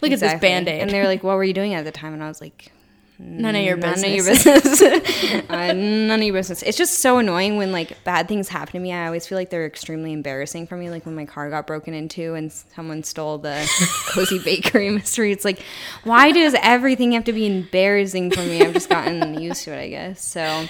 look 0.00 0.12
at 0.12 0.20
this 0.20 0.40
band 0.40 0.68
aid. 0.68 0.82
And 0.82 0.90
they're 0.90 1.06
like, 1.06 1.22
"What 1.22 1.36
were 1.36 1.44
you 1.44 1.54
doing 1.54 1.74
at 1.74 1.84
the 1.84 1.92
time?" 1.92 2.12
And 2.12 2.22
I 2.22 2.28
was 2.28 2.40
like, 2.40 2.70
None 3.16 3.54
of 3.54 3.62
your 3.62 3.76
none 3.76 3.92
business. 3.92 4.44
of 4.44 4.44
your 4.44 5.00
business. 5.00 5.44
uh, 5.48 5.72
none 5.72 6.18
of 6.18 6.24
your 6.24 6.34
business. 6.34 6.62
It's 6.62 6.76
just 6.76 6.98
so 6.98 7.18
annoying 7.18 7.56
when 7.56 7.70
like 7.70 8.02
bad 8.02 8.26
things 8.26 8.48
happen 8.48 8.72
to 8.72 8.78
me. 8.80 8.92
I 8.92 9.06
always 9.06 9.26
feel 9.26 9.38
like 9.38 9.50
they're 9.50 9.66
extremely 9.66 10.12
embarrassing 10.12 10.66
for 10.66 10.76
me. 10.76 10.90
Like 10.90 11.06
when 11.06 11.14
my 11.14 11.24
car 11.24 11.48
got 11.48 11.66
broken 11.66 11.94
into 11.94 12.34
and 12.34 12.50
someone 12.50 13.04
stole 13.04 13.38
the 13.38 13.70
cozy 14.08 14.40
bakery 14.40 14.90
mystery. 14.90 15.30
It's 15.30 15.44
like, 15.44 15.62
why 16.02 16.32
does 16.32 16.56
everything 16.60 17.12
have 17.12 17.24
to 17.24 17.32
be 17.32 17.46
embarrassing 17.46 18.32
for 18.32 18.40
me? 18.40 18.62
I've 18.62 18.72
just 18.72 18.88
gotten 18.88 19.40
used 19.40 19.62
to 19.64 19.72
it, 19.72 19.80
I 19.80 19.88
guess. 19.88 20.24
So. 20.24 20.66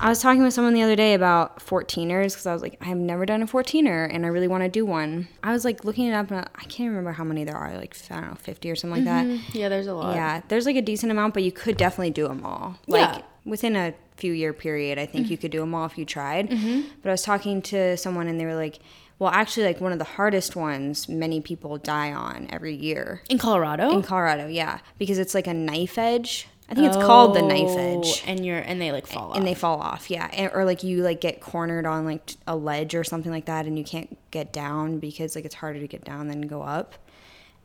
I 0.00 0.08
was 0.08 0.20
talking 0.20 0.42
with 0.42 0.54
someone 0.54 0.74
the 0.74 0.82
other 0.82 0.96
day 0.96 1.14
about 1.14 1.58
14ers 1.58 2.30
because 2.32 2.46
I 2.46 2.52
was 2.52 2.62
like, 2.62 2.76
I've 2.80 2.96
never 2.96 3.26
done 3.26 3.42
a 3.42 3.46
14er 3.46 4.12
and 4.12 4.24
I 4.24 4.28
really 4.28 4.48
want 4.48 4.62
to 4.62 4.68
do 4.68 4.84
one. 4.86 5.28
I 5.42 5.52
was 5.52 5.64
like 5.64 5.84
looking 5.84 6.06
it 6.06 6.12
up 6.12 6.30
and 6.30 6.40
I 6.54 6.64
can't 6.64 6.88
remember 6.88 7.12
how 7.12 7.24
many 7.24 7.44
there 7.44 7.56
are, 7.56 7.76
like, 7.76 7.96
I 8.10 8.20
don't 8.20 8.28
know, 8.30 8.34
50 8.36 8.70
or 8.70 8.76
something 8.76 9.04
like 9.04 9.04
that. 9.04 9.26
Mm-hmm. 9.26 9.56
yeah, 9.58 9.68
there's 9.68 9.86
a 9.86 9.94
lot. 9.94 10.14
Yeah, 10.14 10.42
there's 10.48 10.66
like 10.66 10.76
a 10.76 10.82
decent 10.82 11.10
amount, 11.10 11.34
but 11.34 11.42
you 11.42 11.52
could 11.52 11.76
definitely 11.76 12.10
do 12.10 12.28
them 12.28 12.44
all. 12.44 12.78
Like 12.86 13.16
Yeah. 13.16 13.22
within 13.44 13.76
a 13.76 13.94
few 14.16 14.32
year 14.32 14.52
period, 14.52 14.98
I 14.98 15.06
think 15.06 15.24
mm-hmm. 15.24 15.32
you 15.32 15.38
could 15.38 15.50
do 15.50 15.60
them 15.60 15.74
all 15.74 15.86
if 15.86 15.98
you 15.98 16.04
tried. 16.04 16.50
Mm-hmm. 16.50 16.88
But 17.02 17.10
I 17.10 17.12
was 17.12 17.22
talking 17.22 17.62
to 17.62 17.96
someone 17.96 18.28
and 18.28 18.38
they 18.40 18.46
were 18.46 18.54
like, 18.54 18.78
well, 19.18 19.30
actually, 19.30 19.66
like 19.66 19.80
one 19.80 19.90
of 19.92 19.98
the 19.98 20.04
hardest 20.04 20.54
ones 20.54 21.08
many 21.08 21.40
people 21.40 21.76
die 21.76 22.12
on 22.12 22.46
every 22.50 22.74
year 22.74 23.22
In 23.28 23.38
Colorado? 23.38 23.90
in 23.90 24.02
Colorado. 24.02 24.46
Yeah, 24.46 24.78
because 24.96 25.18
it's 25.18 25.34
like 25.34 25.48
a 25.48 25.54
knife 25.54 25.98
edge. 25.98 26.46
I 26.70 26.74
think 26.74 26.86
it's 26.88 26.96
called 26.96 27.34
the 27.34 27.40
knife 27.42 27.68
Oh, 27.68 28.00
edge. 28.00 28.22
And 28.26 28.44
you're 28.44 28.58
and 28.58 28.80
they 28.80 28.92
like 28.92 29.06
fall 29.06 29.32
And 29.32 29.42
off. 29.42 29.44
they 29.44 29.54
fall 29.54 29.80
off, 29.80 30.10
yeah, 30.10 30.28
and, 30.32 30.50
or 30.54 30.64
like 30.64 30.82
you 30.82 31.02
like 31.02 31.20
get 31.20 31.40
cornered 31.40 31.86
on 31.86 32.04
like 32.04 32.34
a 32.46 32.56
ledge 32.56 32.94
or 32.94 33.04
something 33.04 33.32
like 33.32 33.46
that, 33.46 33.66
and 33.66 33.78
you 33.78 33.84
can't 33.84 34.18
get 34.30 34.52
down 34.52 34.98
because 34.98 35.34
like 35.34 35.44
it's 35.46 35.54
harder 35.54 35.80
to 35.80 35.86
get 35.86 36.04
down 36.04 36.28
than 36.28 36.42
go 36.42 36.62
up. 36.62 36.94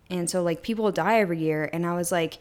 And 0.10 0.30
so 0.30 0.42
like 0.42 0.62
people 0.64 0.92
die 0.92 1.20
every 1.20 1.40
year, 1.40 1.70
and 1.74 1.86
I 1.86 1.96
was 1.96 2.12
like, 2.12 2.38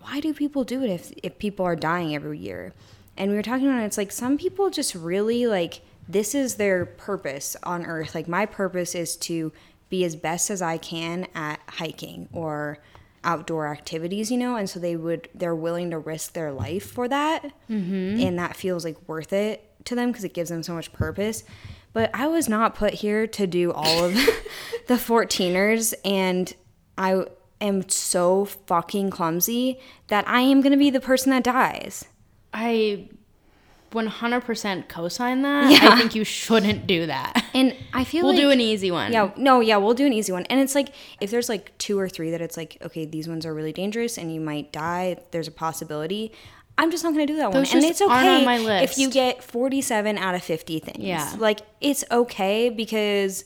why 0.00 0.20
do 0.20 0.34
people 0.34 0.64
do 0.64 0.82
it 0.82 0.90
if 0.90 1.12
if 1.22 1.38
people 1.38 1.64
are 1.64 1.76
dying 1.76 2.14
every 2.14 2.38
year? 2.38 2.72
And 3.16 3.30
we 3.30 3.36
were 3.36 3.42
talking 3.42 3.66
about 3.68 3.82
it, 3.82 3.86
it's 3.86 3.96
like 3.98 4.12
some 4.12 4.36
people 4.36 4.70
just 4.70 4.94
really 4.94 5.46
like 5.46 5.82
this 6.08 6.34
is 6.34 6.56
their 6.56 6.84
purpose 6.84 7.56
on 7.62 7.86
earth. 7.86 8.14
Like 8.14 8.28
my 8.28 8.44
purpose 8.46 8.94
is 8.94 9.16
to 9.18 9.52
be 9.88 10.04
as 10.04 10.16
best 10.16 10.50
as 10.50 10.60
I 10.62 10.78
can 10.78 11.26
at 11.34 11.60
hiking 11.68 12.28
or 12.32 12.78
outdoor 13.26 13.66
activities, 13.66 14.30
you 14.30 14.38
know, 14.38 14.56
and 14.56 14.70
so 14.70 14.80
they 14.80 14.96
would 14.96 15.28
they're 15.34 15.54
willing 15.54 15.90
to 15.90 15.98
risk 15.98 16.32
their 16.32 16.52
life 16.52 16.90
for 16.90 17.08
that, 17.08 17.44
mm-hmm. 17.68 18.20
and 18.20 18.38
that 18.38 18.56
feels 18.56 18.84
like 18.84 18.96
worth 19.06 19.32
it 19.32 19.62
to 19.84 19.94
them 19.94 20.10
because 20.10 20.24
it 20.24 20.32
gives 20.32 20.48
them 20.48 20.62
so 20.62 20.72
much 20.72 20.92
purpose. 20.92 21.44
But 21.92 22.10
I 22.14 22.28
was 22.28 22.48
not 22.48 22.74
put 22.74 22.94
here 22.94 23.26
to 23.26 23.46
do 23.46 23.72
all 23.72 24.04
of 24.04 24.14
the 24.86 24.94
14ers, 24.94 25.92
and 26.04 26.54
I 26.96 27.26
am 27.60 27.88
so 27.88 28.44
fucking 28.44 29.10
clumsy 29.10 29.80
that 30.08 30.26
I 30.28 30.40
am 30.40 30.60
gonna 30.60 30.76
be 30.76 30.90
the 30.90 31.00
person 31.00 31.30
that 31.30 31.44
dies. 31.44 32.06
I 32.54 33.08
100% 33.90 34.88
co-sign 34.88 35.42
that. 35.42 35.70
Yeah. 35.70 35.90
I 35.90 35.98
think 35.98 36.14
you 36.14 36.24
shouldn't 36.24 36.86
do 36.86 37.06
that. 37.06 37.44
And 37.54 37.74
I 37.92 38.04
feel 38.04 38.24
We'll 38.24 38.32
like 38.34 38.42
do 38.42 38.50
an 38.50 38.60
easy 38.60 38.90
one. 38.90 39.12
Yeah, 39.12 39.30
no, 39.36 39.60
yeah, 39.60 39.76
we'll 39.76 39.94
do 39.94 40.06
an 40.06 40.12
easy 40.12 40.32
one. 40.32 40.44
And 40.46 40.60
it's 40.60 40.74
like 40.74 40.88
if 41.20 41.30
there's 41.30 41.48
like 41.48 41.76
two 41.78 41.98
or 41.98 42.08
three 42.08 42.30
that 42.30 42.40
it's 42.40 42.56
like, 42.56 42.78
okay, 42.82 43.04
these 43.06 43.28
ones 43.28 43.46
are 43.46 43.54
really 43.54 43.72
dangerous 43.72 44.18
and 44.18 44.32
you 44.34 44.40
might 44.40 44.72
die, 44.72 45.18
there's 45.30 45.48
a 45.48 45.52
possibility. 45.52 46.32
I'm 46.78 46.90
just 46.90 47.04
not 47.04 47.12
gonna 47.12 47.26
do 47.26 47.36
that 47.36 47.52
one. 47.52 47.64
And 47.64 47.84
it's 47.84 48.02
okay 48.02 48.82
if 48.82 48.98
you 48.98 49.10
get 49.10 49.42
47 49.42 50.18
out 50.18 50.34
of 50.34 50.42
50 50.42 50.78
things. 50.80 50.98
Yeah. 50.98 51.34
Like 51.38 51.60
it's 51.80 52.04
okay 52.10 52.68
because 52.68 53.44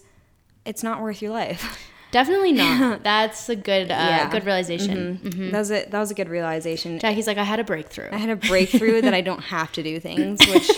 it's 0.65 0.83
not 0.83 1.01
worth 1.01 1.23
your 1.23 1.31
life. 1.33 1.79
Definitely 2.11 2.53
not. 2.53 3.03
That's 3.05 3.49
a 3.49 3.57
good 3.57 3.91
uh, 3.91 3.95
Yeah. 3.95 4.31
good 4.31 4.45
realization. 4.45 5.21
Mhm. 5.23 5.51
That 5.53 5.59
was 5.59 5.71
a 5.71 5.85
that 5.87 5.99
was 5.99 6.11
a 6.11 6.15
good 6.15 6.29
realization. 6.29 6.99
Jackie's 6.99 7.27
like, 7.27 7.39
I 7.39 7.45
had 7.45 7.61
a 7.61 7.65
breakthrough. 7.65 8.09
I 8.11 8.17
had 8.19 8.31
a 8.31 8.37
breakthrough 8.37 9.01
that 9.03 9.15
I 9.15 9.21
don't 9.21 9.43
have 9.45 9.71
to 9.73 9.83
do 9.83 10.01
things, 10.01 10.41
which 10.55 10.71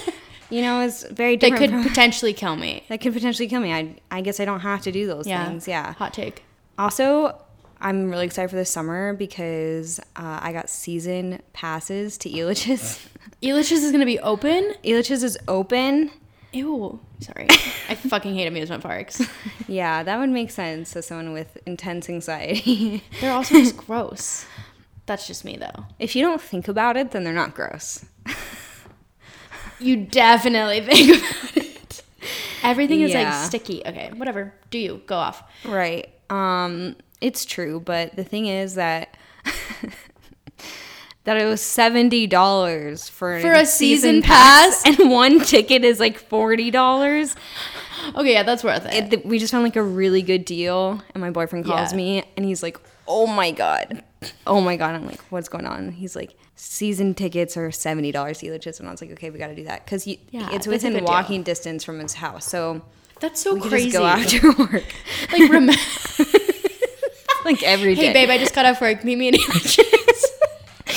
you 0.51 0.61
know 0.63 0.81
is 0.83 1.07
very 1.11 1.37
different. 1.37 1.61
That 1.61 1.67
could 1.71 1.83
from- 1.83 1.89
potentially 1.89 2.33
kill 2.35 2.57
me. 2.57 2.85
that 2.89 3.01
could 3.01 3.13
potentially 3.15 3.49
kill 3.49 3.61
me. 3.61 3.73
I 3.73 3.95
I 4.11 4.21
guess 4.21 4.41
I 4.41 4.45
don't 4.45 4.61
have 4.61 4.83
to 4.83 4.93
do 4.93 5.07
those 5.07 5.27
Yeah. 5.27 5.47
things. 5.49 5.67
Yeah. 5.67 5.93
Hot 5.95 6.13
take. 6.13 6.45
Also, 6.79 7.39
I'm 7.81 8.11
really 8.11 8.27
excited 8.27 8.49
for 8.49 8.57
this 8.57 8.71
summer 8.71 9.13
because 9.15 9.99
uh, 10.17 10.39
I 10.43 10.53
got 10.53 10.69
season 10.71 11.41
passes 11.53 12.17
to 12.19 12.29
Elitch's. 12.31 13.01
Elitch's 13.43 13.83
is 13.83 13.91
gonna 13.91 14.07
be 14.07 14.21
open. 14.21 14.75
Elitch's 14.85 15.23
is 15.25 15.37
open. 15.49 16.11
Ew. 16.53 17.01
Sorry. 17.21 17.47
I 17.89 17.95
fucking 18.09 18.35
hate 18.35 18.47
amusement 18.47 18.83
parks. 18.83 19.23
Yeah, 19.69 20.03
that 20.03 20.19
would 20.19 20.29
make 20.29 20.51
sense 20.51 20.93
to 20.93 21.03
someone 21.03 21.33
with 21.33 21.57
intense 21.67 22.09
anxiety. 22.11 23.03
They're 23.21 23.33
also 23.33 23.55
just 23.55 23.77
gross. 23.77 24.45
That's 25.07 25.27
just 25.27 25.45
me 25.45 25.57
though. 25.57 25.87
if 25.99 26.15
you 26.15 26.23
don't 26.23 26.41
think 26.41 26.69
about 26.69 26.97
it, 26.97 27.13
then 27.13 27.25
they're 27.25 27.33
not 27.33 27.55
gross. 27.55 28.05
You 29.81 29.97
definitely 29.97 30.81
think 30.81 31.19
about 31.19 31.57
it. 31.57 32.03
Everything 32.63 33.01
is 33.01 33.13
Yeah. 33.13 33.25
like 33.31 33.47
sticky. 33.47 33.83
Okay, 33.87 34.11
whatever. 34.15 34.53
Do 34.71 34.79
you 34.79 35.01
go 35.07 35.17
off? 35.17 35.43
Right. 35.65 36.09
Um, 36.31 36.97
it's 37.21 37.45
true, 37.45 37.81
but 37.81 38.15
the 38.15 38.25
thing 38.25 38.47
is 38.47 38.75
that 38.77 39.17
that 41.25 41.37
it 41.37 41.45
was 41.45 41.61
seventy 41.61 42.27
dollars 42.27 43.09
for 43.09 43.41
For 43.41 43.53
a 43.53 43.65
season 43.67 44.23
pass? 44.23 44.83
and 44.87 45.11
one 45.11 45.41
ticket 45.41 45.85
is 45.85 46.01
like 46.01 46.19
forty 46.19 46.71
dollars. 46.71 47.35
Okay, 48.17 48.33
yeah, 48.33 48.43
that's 48.43 48.65
worth 48.65 48.85
it. 48.87 49.13
It, 49.13 49.25
we 49.27 49.39
just 49.39 49.53
found 49.53 49.63
like 49.65 49.77
a 49.77 49.83
really 49.83 50.23
good 50.23 50.45
deal, 50.45 51.01
and 51.15 51.21
my 51.21 51.31
boyfriend 51.31 51.65
calls 51.65 51.93
Yeah. 51.93 51.97
me 51.97 52.25
and 52.37 52.45
he's 52.45 52.63
like, 52.63 52.77
"Oh 53.07 53.27
my 53.29 53.53
god, 53.53 54.03
oh 54.47 54.61
my 54.61 54.77
god!" 54.77 54.95
I'm 54.97 55.07
like, 55.07 55.21
"What's 55.31 55.49
going 55.49 55.67
on?" 55.67 55.93
He's 55.93 56.17
like, 56.17 56.35
"Season 56.57 57.15
tickets 57.15 57.57
are 57.57 57.71
seventy 57.71 58.11
dollars, 58.11 58.41
Elitch's," 58.41 58.81
and 58.81 58.89
I 58.89 58.91
was 58.91 59.01
like, 59.01 59.13
"Okay, 59.13 59.31
we 59.31 59.39
got 59.39 59.47
to 59.49 59.55
do 59.55 59.65
that 59.65 59.85
because 59.85 60.05
Yeah, 60.09 60.49
it's 60.53 60.67
within 60.67 60.95
good 60.95 61.01
deal. 61.01 61.07
walking 61.09 61.45
distance 61.45 61.85
from 61.85 62.01
his 62.01 62.15
house, 62.15 62.45
so 62.45 62.83
That's 63.21 63.41
so 63.41 63.57
crazy. 63.61 63.91
just 63.93 63.97
go 63.99 64.05
after 64.05 64.49
work, 64.59 64.85
like, 65.31 65.41
remember, 65.43 65.75
like 67.45 67.63
every 67.63 67.95
day." 67.95 68.07
hey 68.09 68.13
babe, 68.13 68.31
I 68.31 68.39
just 68.39 68.53
got 68.53 68.67
off 68.67 68.81
work. 68.81 69.05
Meet 69.05 69.17
me 69.17 69.29
in. 69.29 69.35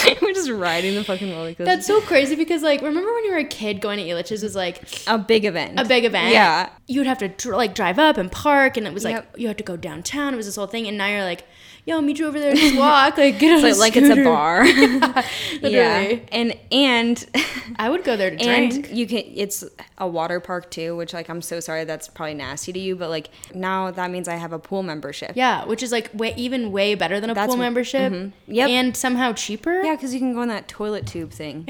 We're 0.22 0.34
just 0.34 0.50
riding 0.50 0.96
the 0.96 1.04
fucking 1.04 1.32
roller 1.32 1.50
coaster. 1.50 1.66
That's 1.66 1.86
so 1.88 2.02
crazy 2.02 2.36
because, 2.36 2.62
like, 2.64 2.82
remember 2.82 3.14
when 3.14 3.26
you 3.26 3.32
were 3.32 3.38
a 3.38 3.44
kid 3.46 3.82
going 3.82 3.98
to 4.00 4.04
Elitch's 4.06 4.44
was 4.44 4.56
like 4.56 4.82
a 5.08 5.18
big 5.18 5.46
event. 5.46 5.80
a 5.80 5.86
big 5.86 6.06
event. 6.06 6.32
Yeah. 6.34 6.70
you 6.88 7.00
would 7.00 7.08
have 7.08 7.20
to 7.38 7.52
like 7.56 7.74
drive 7.76 8.00
up 8.00 8.18
and 8.18 8.32
park, 8.32 8.78
and 8.78 8.86
it 8.88 8.94
was 8.94 9.04
like 9.04 9.16
Yep. 9.16 9.36
you 9.38 9.48
had 9.48 9.58
to 9.58 9.64
go 9.64 9.78
downtown. 9.78 10.34
It 10.34 10.38
was 10.38 10.46
this 10.46 10.56
whole 10.56 10.68
thing, 10.68 10.88
and 10.88 10.98
now 10.98 11.08
you're 11.08 11.24
like, 11.24 11.46
yo, 11.86 11.98
I'll 11.98 12.02
meet 12.02 12.18
you 12.20 12.26
over 12.28 12.40
there, 12.40 12.54
just 12.56 12.78
walk, 12.78 13.18
like 13.18 13.38
get 13.40 13.56
on 13.56 13.62
But 13.62 13.74
a 13.74 13.80
like 13.80 13.96
it's 13.96 14.10
a 14.10 14.24
bar. 14.24 14.66
yeah. 14.66 15.20
Literally. 15.62 16.26
And 16.32 16.58
and 16.72 17.26
I 17.78 17.90
would 17.90 18.04
go 18.04 18.18
there 18.18 18.32
to 18.32 18.38
drink. 18.38 18.74
and 18.74 18.88
you 18.88 19.06
can 19.08 19.24
it's 19.34 19.64
a 19.98 20.08
water 20.08 20.40
park 20.40 20.72
too, 20.72 20.96
which 20.96 21.14
like 21.14 21.30
I'm 21.30 21.42
so 21.42 21.60
sorry 21.60 21.84
that's 21.84 22.08
probably 22.08 22.34
nasty 22.34 22.74
to 22.74 22.80
you, 22.80 22.96
but 22.96 23.10
like 23.10 23.30
now 23.54 23.92
that 23.92 24.10
means 24.12 24.28
I 24.28 24.36
have 24.36 24.52
a 24.54 24.60
pool 24.60 24.84
membership. 24.84 25.34
yeah, 25.36 25.64
which 25.66 25.84
is 25.84 25.92
like 25.92 26.10
way 26.14 26.34
even 26.36 26.72
way 26.72 26.96
better 26.96 27.20
than 27.20 27.30
a 27.30 27.34
That's 27.34 27.48
pool 27.50 27.58
membership. 27.58 28.12
Mm-hmm. 28.12 28.52
Yep. 28.52 28.70
and 28.70 28.98
somehow 28.98 29.34
cheaper. 29.34 29.82
Yeah, 29.84 29.96
because 29.96 30.14
you 30.14 30.20
can 30.20 30.34
go 30.34 30.42
in 30.42 30.50
that 30.50 30.68
toilet 30.68 31.06
tube 31.08 31.32
thing. 31.32 31.68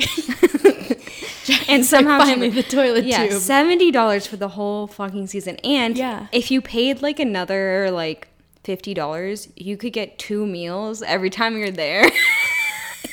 and 1.67 1.85
somehow 1.85 2.19
finally 2.19 2.49
the 2.49 2.63
toilet 2.63 3.05
yeah, 3.05 3.27
tube. 3.27 3.39
seventy 3.41 3.91
dollars 3.91 4.25
for 4.27 4.37
the 4.37 4.49
whole 4.49 4.87
fucking 4.87 5.27
season. 5.27 5.57
And 5.63 5.97
Yeah. 5.97 6.27
if 6.31 6.49
you 6.51 6.61
paid 6.61 7.01
like 7.01 7.19
another 7.19 7.91
like 7.91 8.27
fifty 8.65 8.93
dollars, 8.93 9.47
you 9.55 9.77
could 9.77 9.93
get 9.93 10.19
two 10.19 10.45
meals 10.45 11.01
every 11.03 11.29
time 11.29 11.57
you're 11.57 11.71
there. 11.71 12.11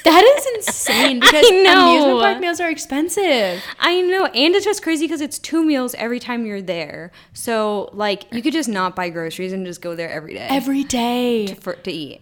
That 0.04 0.24
is 0.24 0.66
insane 0.66 1.20
because 1.20 1.48
know. 1.48 1.90
amusement 1.90 2.20
park 2.22 2.40
meals 2.40 2.58
are 2.58 2.68
expensive. 2.68 3.62
I 3.78 4.00
know, 4.00 4.24
and 4.26 4.52
it's 4.52 4.64
just 4.64 4.82
crazy 4.82 5.04
because 5.04 5.20
it's 5.20 5.38
two 5.38 5.62
meals 5.64 5.94
every 5.94 6.18
time 6.18 6.44
you're 6.44 6.60
there. 6.60 7.12
So 7.34 7.88
like 7.92 8.24
you 8.32 8.42
could 8.42 8.52
just 8.52 8.68
not 8.68 8.96
buy 8.96 9.10
groceries 9.10 9.52
and 9.52 9.64
just 9.64 9.80
go 9.80 9.94
there 9.94 10.10
every 10.10 10.34
day 10.34 10.48
Every 10.50 10.82
day. 10.82 11.54
for 11.54 11.74
to 11.74 11.92
eat, 11.92 12.20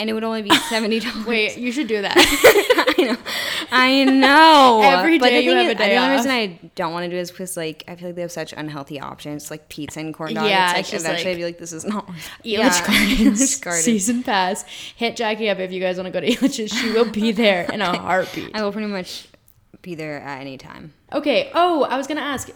and 0.00 0.10
it 0.10 0.14
would 0.14 0.24
only 0.24 0.42
be 0.42 0.50
seventy 0.68 0.98
dollars. 0.98 1.26
Wait, 1.26 1.56
you 1.58 1.70
should 1.70 1.86
do 1.86 2.02
that. 2.02 2.16
I 2.98 3.04
know, 3.04 3.16
I 3.72 4.04
know. 4.04 4.80
Every 4.84 5.18
But 5.18 5.30
day 5.30 5.40
you 5.42 5.50
thing 5.50 5.56
have 5.58 5.66
is, 5.66 5.72
a 5.72 5.74
day 5.78 5.88
The 5.90 5.96
only 5.96 6.14
off. 6.14 6.16
reason 6.18 6.30
I 6.30 6.70
don't 6.74 6.92
want 6.92 7.04
to 7.04 7.10
do 7.10 7.16
it 7.16 7.20
is 7.20 7.30
because 7.30 7.56
like 7.56 7.84
I 7.88 7.96
feel 7.96 8.08
like 8.08 8.16
they 8.16 8.22
have 8.22 8.32
such 8.32 8.52
unhealthy 8.52 9.00
options, 9.00 9.50
like 9.50 9.68
pizza 9.68 10.00
and 10.00 10.12
corn 10.14 10.34
dogs. 10.34 10.48
Yeah, 10.48 10.70
it's 10.70 10.74
like 10.74 10.94
it's 10.94 11.04
eventually 11.04 11.24
like- 11.30 11.34
I'd 11.34 11.38
be 11.38 11.44
like, 11.44 11.58
this 11.58 11.72
is 11.72 11.84
not. 11.84 12.08
worth 12.08 12.30
it. 12.44 12.58
Elitch 12.60 12.86
Gardens 12.86 13.40
Elitch 13.40 13.62
Gardens. 13.62 13.84
season 13.84 14.22
pass. 14.22 14.64
Hit 14.96 15.16
Jackie 15.16 15.48
up 15.50 15.58
if 15.58 15.72
you 15.72 15.80
guys 15.80 15.96
want 15.96 16.06
to 16.06 16.10
go 16.12 16.20
to 16.20 16.26
Elitch's. 16.32 16.70
She 16.72 16.90
will 16.92 17.10
be 17.10 17.32
there 17.32 17.64
in 17.72 17.80
a 17.82 17.96
heartbeat. 17.98 18.50
I 18.54 18.62
will 18.62 18.72
pretty 18.72 18.88
much 18.88 19.28
be 19.82 19.94
there 19.94 20.20
at 20.20 20.40
any 20.40 20.56
time. 20.58 20.92
Okay. 21.12 21.50
Oh, 21.54 21.84
I 21.84 21.96
was 21.96 22.06
gonna 22.06 22.20
ask. 22.20 22.50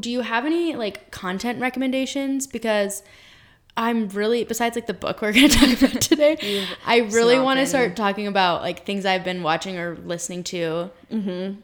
Do 0.00 0.10
you 0.10 0.22
have 0.22 0.46
any 0.46 0.74
like 0.74 1.10
content 1.10 1.60
recommendations? 1.60 2.46
Because 2.46 3.02
I'm 3.76 4.08
really 4.08 4.44
besides 4.44 4.74
like 4.76 4.86
the 4.86 4.94
book 4.94 5.20
we're 5.20 5.32
gonna 5.34 5.48
talk 5.48 5.82
about 5.82 6.00
today. 6.00 6.66
I 6.86 6.98
really 6.98 7.38
want 7.38 7.60
to 7.60 7.66
start 7.66 7.96
talking 7.96 8.26
about 8.26 8.62
like 8.62 8.86
things 8.86 9.04
I've 9.04 9.24
been 9.24 9.42
watching 9.42 9.78
or 9.78 9.96
listening 9.96 10.44
to. 10.44 10.90
Mm-hmm. 11.12 11.60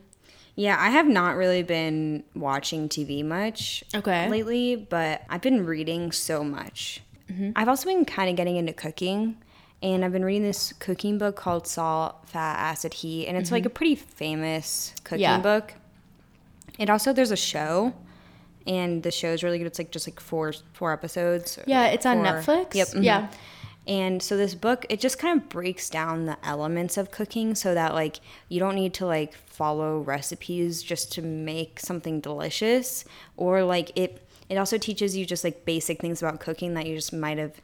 Yeah, 0.55 0.77
I 0.79 0.91
have 0.91 1.07
not 1.09 1.37
really 1.37 1.63
been 1.63 2.25
watching 2.35 2.89
TV 2.89 3.25
much 3.25 3.83
Okay. 3.95 4.29
lately, 4.29 4.77
but 4.77 5.23
I've 5.31 5.41
been 5.41 5.65
reading 5.65 6.13
so 6.13 6.45
much. 6.45 7.01
Mm-hmm. 7.31 7.53
I've 7.57 7.69
also 7.69 7.89
been 7.89 8.05
kind 8.05 8.29
of 8.29 8.37
getting 8.37 8.57
into 8.57 8.75
cooking, 8.75 9.39
and 9.83 10.05
I've 10.05 10.13
been 10.13 10.25
reading 10.25 10.43
this 10.43 10.75
cooking 10.75 11.17
book 11.17 11.37
called 11.37 11.67
Salt, 11.67 12.29
Fat, 12.29 12.59
Acid, 12.59 12.93
Heat, 12.93 13.27
and 13.29 13.39
it's 13.39 13.51
like 13.51 13.63
mm-hmm. 13.63 13.69
a 13.69 13.71
pretty 13.71 13.95
famous 13.95 14.95
cooking 15.05 15.23
Yeah. 15.23 15.39
book. 15.41 15.73
It 16.79 16.91
also 16.91 17.15
there's 17.15 17.31
a 17.31 17.37
show, 17.37 17.95
and 18.67 19.03
the 19.03 19.11
show 19.11 19.29
is 19.33 19.43
really 19.43 19.59
good. 19.59 19.67
It's 19.67 19.79
like 19.79 19.91
just 19.91 20.07
like 20.09 20.21
four 20.21 20.53
four 20.73 20.93
episodes. 20.93 21.59
Yeah, 21.67 21.87
it's 21.87 22.07
on 22.07 22.19
Four- 22.19 22.27
Netflix. 22.27 22.75
Yep. 22.75 22.89
mhm. 22.89 23.05
Yeah. 23.05 23.29
And 23.85 24.23
so 24.23 24.37
this 24.37 24.55
book, 24.55 24.87
it 24.89 25.01
just 25.01 25.19
kind 25.19 25.41
of 25.41 25.49
breaks 25.49 25.91
down 25.91 26.27
the 26.27 26.37
elements 26.47 26.97
of 26.97 27.11
cooking 27.11 27.57
so 27.57 27.75
that 27.75 27.95
like 27.95 28.21
you 28.49 28.61
don't 28.61 28.77
need 28.77 28.95
to 28.95 29.07
like 29.07 29.35
follow 29.35 29.99
recipes 29.99 30.83
just 30.85 31.11
to 31.15 31.23
make 31.23 31.81
something 31.81 32.21
delicious 32.21 33.05
or 33.37 33.65
like 33.65 33.91
it 33.97 34.23
it 34.49 34.57
also 34.57 34.79
teaches 34.79 35.17
you 35.17 35.27
just 35.27 35.43
like 35.43 35.65
basic 35.65 36.01
things 36.01 36.23
about 36.23 36.39
cooking 36.39 36.75
that 36.75 36.87
you 36.87 36.95
just 36.95 37.13
might 37.13 37.39
have 37.39 37.55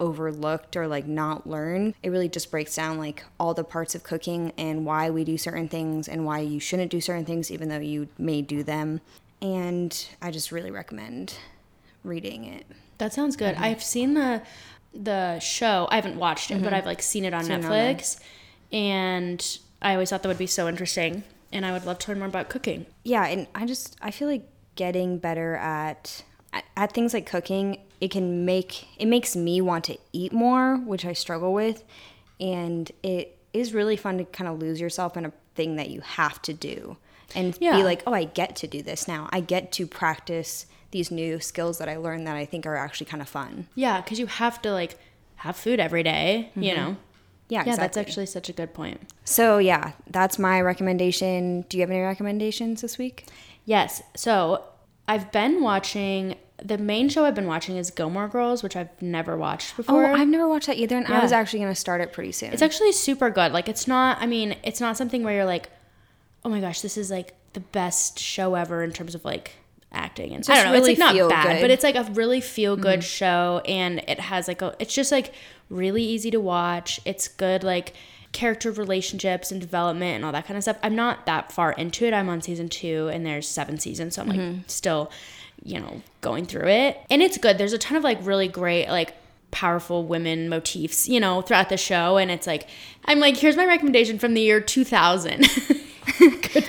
overlooked 0.00 0.76
or 0.76 0.86
like 0.88 1.06
not 1.06 1.46
learned. 1.46 1.94
It 2.02 2.10
really 2.10 2.28
just 2.28 2.50
breaks 2.50 2.74
down 2.74 2.98
like 2.98 3.24
all 3.38 3.54
the 3.54 3.64
parts 3.64 3.94
of 3.94 4.02
cooking 4.02 4.52
and 4.58 4.84
why 4.84 5.10
we 5.10 5.24
do 5.24 5.38
certain 5.38 5.68
things 5.68 6.08
and 6.08 6.24
why 6.24 6.40
you 6.40 6.60
shouldn't 6.60 6.90
do 6.90 7.00
certain 7.00 7.24
things 7.24 7.50
even 7.50 7.68
though 7.68 7.78
you 7.78 8.08
may 8.18 8.42
do 8.42 8.62
them. 8.62 9.00
And 9.42 10.08
I 10.22 10.30
just 10.30 10.50
really 10.52 10.70
recommend 10.70 11.34
reading 12.04 12.44
it. 12.44 12.66
That 12.98 13.12
sounds 13.12 13.36
good. 13.36 13.54
I've 13.56 13.82
seen 13.82 14.14
the 14.14 14.42
the 14.94 15.38
show. 15.40 15.86
I 15.90 15.96
haven't 15.96 16.16
watched 16.16 16.50
it, 16.50 16.54
but 16.54 16.66
mm-hmm. 16.66 16.74
I've 16.74 16.86
like 16.86 17.02
seen 17.02 17.24
it 17.24 17.34
on 17.34 17.44
Seen 17.44 17.52
it 17.52 17.64
on. 17.64 17.70
Netflix, 17.70 18.18
and 18.72 19.58
I 19.82 19.92
always 19.92 20.10
thought 20.10 20.22
that 20.22 20.28
would 20.28 20.38
be 20.38 20.46
so 20.46 20.68
interesting. 20.68 21.22
And 21.52 21.64
I 21.64 21.72
would 21.72 21.84
love 21.84 21.98
to 22.00 22.10
learn 22.10 22.18
more 22.18 22.28
about 22.28 22.48
cooking. 22.48 22.86
yeah 23.04 23.24
and 23.26 23.46
i 23.54 23.64
just 23.64 23.96
i 24.02 24.10
feel 24.10 24.28
like 24.28 24.42
getting 24.74 25.16
better 25.16 25.54
at, 25.56 26.22
at 26.76 26.92
things 26.92 27.14
like 27.14 27.24
cooking 27.24 27.78
it 28.00 28.10
can 28.10 28.44
make 28.44 28.88
it 28.98 29.06
makes 29.06 29.34
me 29.36 29.60
want 29.60 29.84
to 29.84 29.96
eat 30.12 30.32
more 30.32 30.76
which 30.76 31.04
i 31.06 31.12
struggle 31.12 31.52
with 31.54 31.84
and 32.40 32.90
it 33.02 33.38
is 33.52 33.72
really 33.72 33.96
fun 33.96 34.18
to 34.18 34.24
kind 34.24 34.48
of 34.50 34.58
lose 34.58 34.80
yourself 34.80 35.16
in 35.16 35.24
a 35.24 35.32
thing 35.54 35.76
that 35.76 35.88
you 35.88 36.00
have 36.02 36.42
to 36.42 36.52
do 36.52 36.96
and 37.34 37.56
Yeah. 37.60 37.76
be 37.76 37.82
like 37.82 38.02
oh 38.06 38.12
i 38.14 38.24
get 38.24 38.56
to 38.56 38.66
do 38.66 38.82
this 38.82 39.06
now 39.08 39.28
i 39.32 39.40
get 39.40 39.72
to 39.72 39.86
practice 39.86 40.66
these 40.92 41.10
new 41.10 41.40
skills 41.40 41.78
that 41.78 41.88
i 41.88 41.96
learned 41.96 42.26
that 42.26 42.36
i 42.36 42.44
think 42.44 42.66
are 42.66 42.76
actually 42.76 43.06
kind 43.06 43.20
of 43.22 43.28
fun 43.28 43.66
Yeah, 43.74 44.00
because 44.00 44.18
you 44.18 44.26
have 44.26 44.62
to 44.62 44.72
like 44.72 44.98
have 45.36 45.56
food 45.56 45.80
every 45.80 46.02
day, 46.02 46.50
You 46.54 46.72
mm-hmm. 46.72 46.76
know. 46.80 46.96
yeah 47.48 47.64
Yeah, 47.66 47.76
that's 47.76 47.96
actually 47.96 48.26
such 48.26 48.48
a 48.48 48.52
good 48.52 48.72
point. 48.72 49.00
so 49.24 49.58
yeah 49.58 49.92
that's 50.08 50.38
my 50.38 50.60
recommendation 50.60 51.62
do 51.68 51.76
you 51.76 51.82
have 51.82 51.90
any 51.90 52.00
recommendations 52.00 52.82
this 52.82 52.98
week 52.98 53.26
Yes. 53.68 54.00
So 54.14 54.62
I've 55.08 55.32
been 55.32 55.60
watching. 55.60 56.36
The 56.62 56.78
main 56.78 57.08
show 57.08 57.24
I've 57.24 57.34
been 57.34 57.48
watching 57.48 57.76
is 57.76 57.90
Gilmore 57.90 58.28
Girls, 58.28 58.62
which 58.62 58.76
I've 58.76 58.90
never 59.02 59.36
watched 59.36 59.76
before. 59.76 60.04
oh 60.04 60.06
before. 60.06 60.16
i've 60.20 60.28
never 60.28 60.46
watched 60.48 60.68
that 60.68 60.76
either 60.78 60.96
and 60.96 61.06
i 61.08 61.20
was 61.20 61.32
actually 61.32 61.58
going 61.58 61.72
to 61.72 61.80
start 61.86 62.00
it 62.00 62.12
pretty 62.12 62.30
soon 62.32 62.52
It's 62.52 62.62
actually 62.62 62.92
super 62.92 63.28
good. 63.28 63.50
Like 63.52 63.68
it's 63.68 63.88
not 63.88 64.18
I 64.22 64.26
mean, 64.26 64.56
it's 64.62 64.80
not 64.80 64.96
something 64.96 65.22
where 65.24 65.34
you're 65.34 65.44
like, 65.44 65.68
"Oh 66.44 66.48
my 66.48 66.60
gosh, 66.60 66.80
this 66.80 66.96
is 66.96 67.10
like 67.10 67.34
the 67.52 67.60
best 67.60 68.18
show 68.18 68.54
ever 68.54 68.82
in 68.82 68.92
terms 68.92 69.14
of 69.14 69.24
like 69.24 69.52
acting." 69.92 70.34
And 70.34 70.44
I 70.48 70.54
don't 70.56 70.64
know, 70.66 70.72
really 70.72 70.92
it's 70.92 71.00
like 71.00 71.14
not 71.14 71.30
bad, 71.30 71.42
good. 71.42 71.52
Mm-hmm. 71.52 71.60
but 71.62 71.70
it's 71.70 71.84
like 71.84 71.96
a 71.96 72.04
really 72.12 72.40
feel 72.40 72.76
good 72.76 73.02
show 73.04 73.62
and 73.66 74.02
it 74.06 74.20
has 74.20 74.48
like 74.48 74.62
a 74.62 74.74
it's 74.78 74.94
just 74.94 75.10
like 75.12 75.32
really 75.70 76.02
easy 76.02 76.30
to 76.30 76.40
watch. 76.40 77.00
It's 77.04 77.28
good 77.28 77.64
like 77.64 77.92
character 78.32 78.70
relationships 78.70 79.50
and 79.50 79.60
development 79.60 80.16
and 80.16 80.24
all 80.24 80.32
that 80.32 80.46
kind 80.46 80.56
of 80.58 80.62
stuff. 80.62 80.76
I'm 80.82 80.94
not 80.94 81.24
that 81.26 81.50
far 81.52 81.72
into 81.72 82.04
it. 82.04 82.12
I'm 82.12 82.28
on 82.28 82.42
season 82.42 82.68
two 82.68 83.08
and 83.12 83.24
there's 83.24 83.48
seven 83.48 83.78
seasons, 83.78 84.14
so 84.16 84.22
I'm 84.22 84.28
like 84.28 84.38
Mm-hmm. 84.38 84.60
still, 84.66 85.10
you 85.64 85.80
know, 85.80 86.02
going 86.20 86.44
through 86.44 86.68
it. 86.68 87.00
And 87.08 87.22
it's 87.22 87.38
good. 87.38 87.56
There's 87.56 87.72
a 87.72 87.78
ton 87.78 87.96
of 87.96 88.04
like 88.04 88.18
really 88.20 88.48
great, 88.48 88.88
like, 88.88 89.14
powerful 89.52 90.04
women 90.04 90.50
motifs, 90.50 91.08
you 91.08 91.18
know, 91.18 91.40
throughout 91.40 91.70
the 91.70 91.78
show. 91.78 92.18
And 92.18 92.30
it's 92.30 92.46
like, 92.46 92.68
I'm 93.06 93.20
like, 93.20 93.38
here's 93.38 93.56
my 93.56 93.64
recommendation 93.64 94.18
from 94.18 94.34
the 94.34 94.42
year 94.42 94.60
2000. 94.60 95.46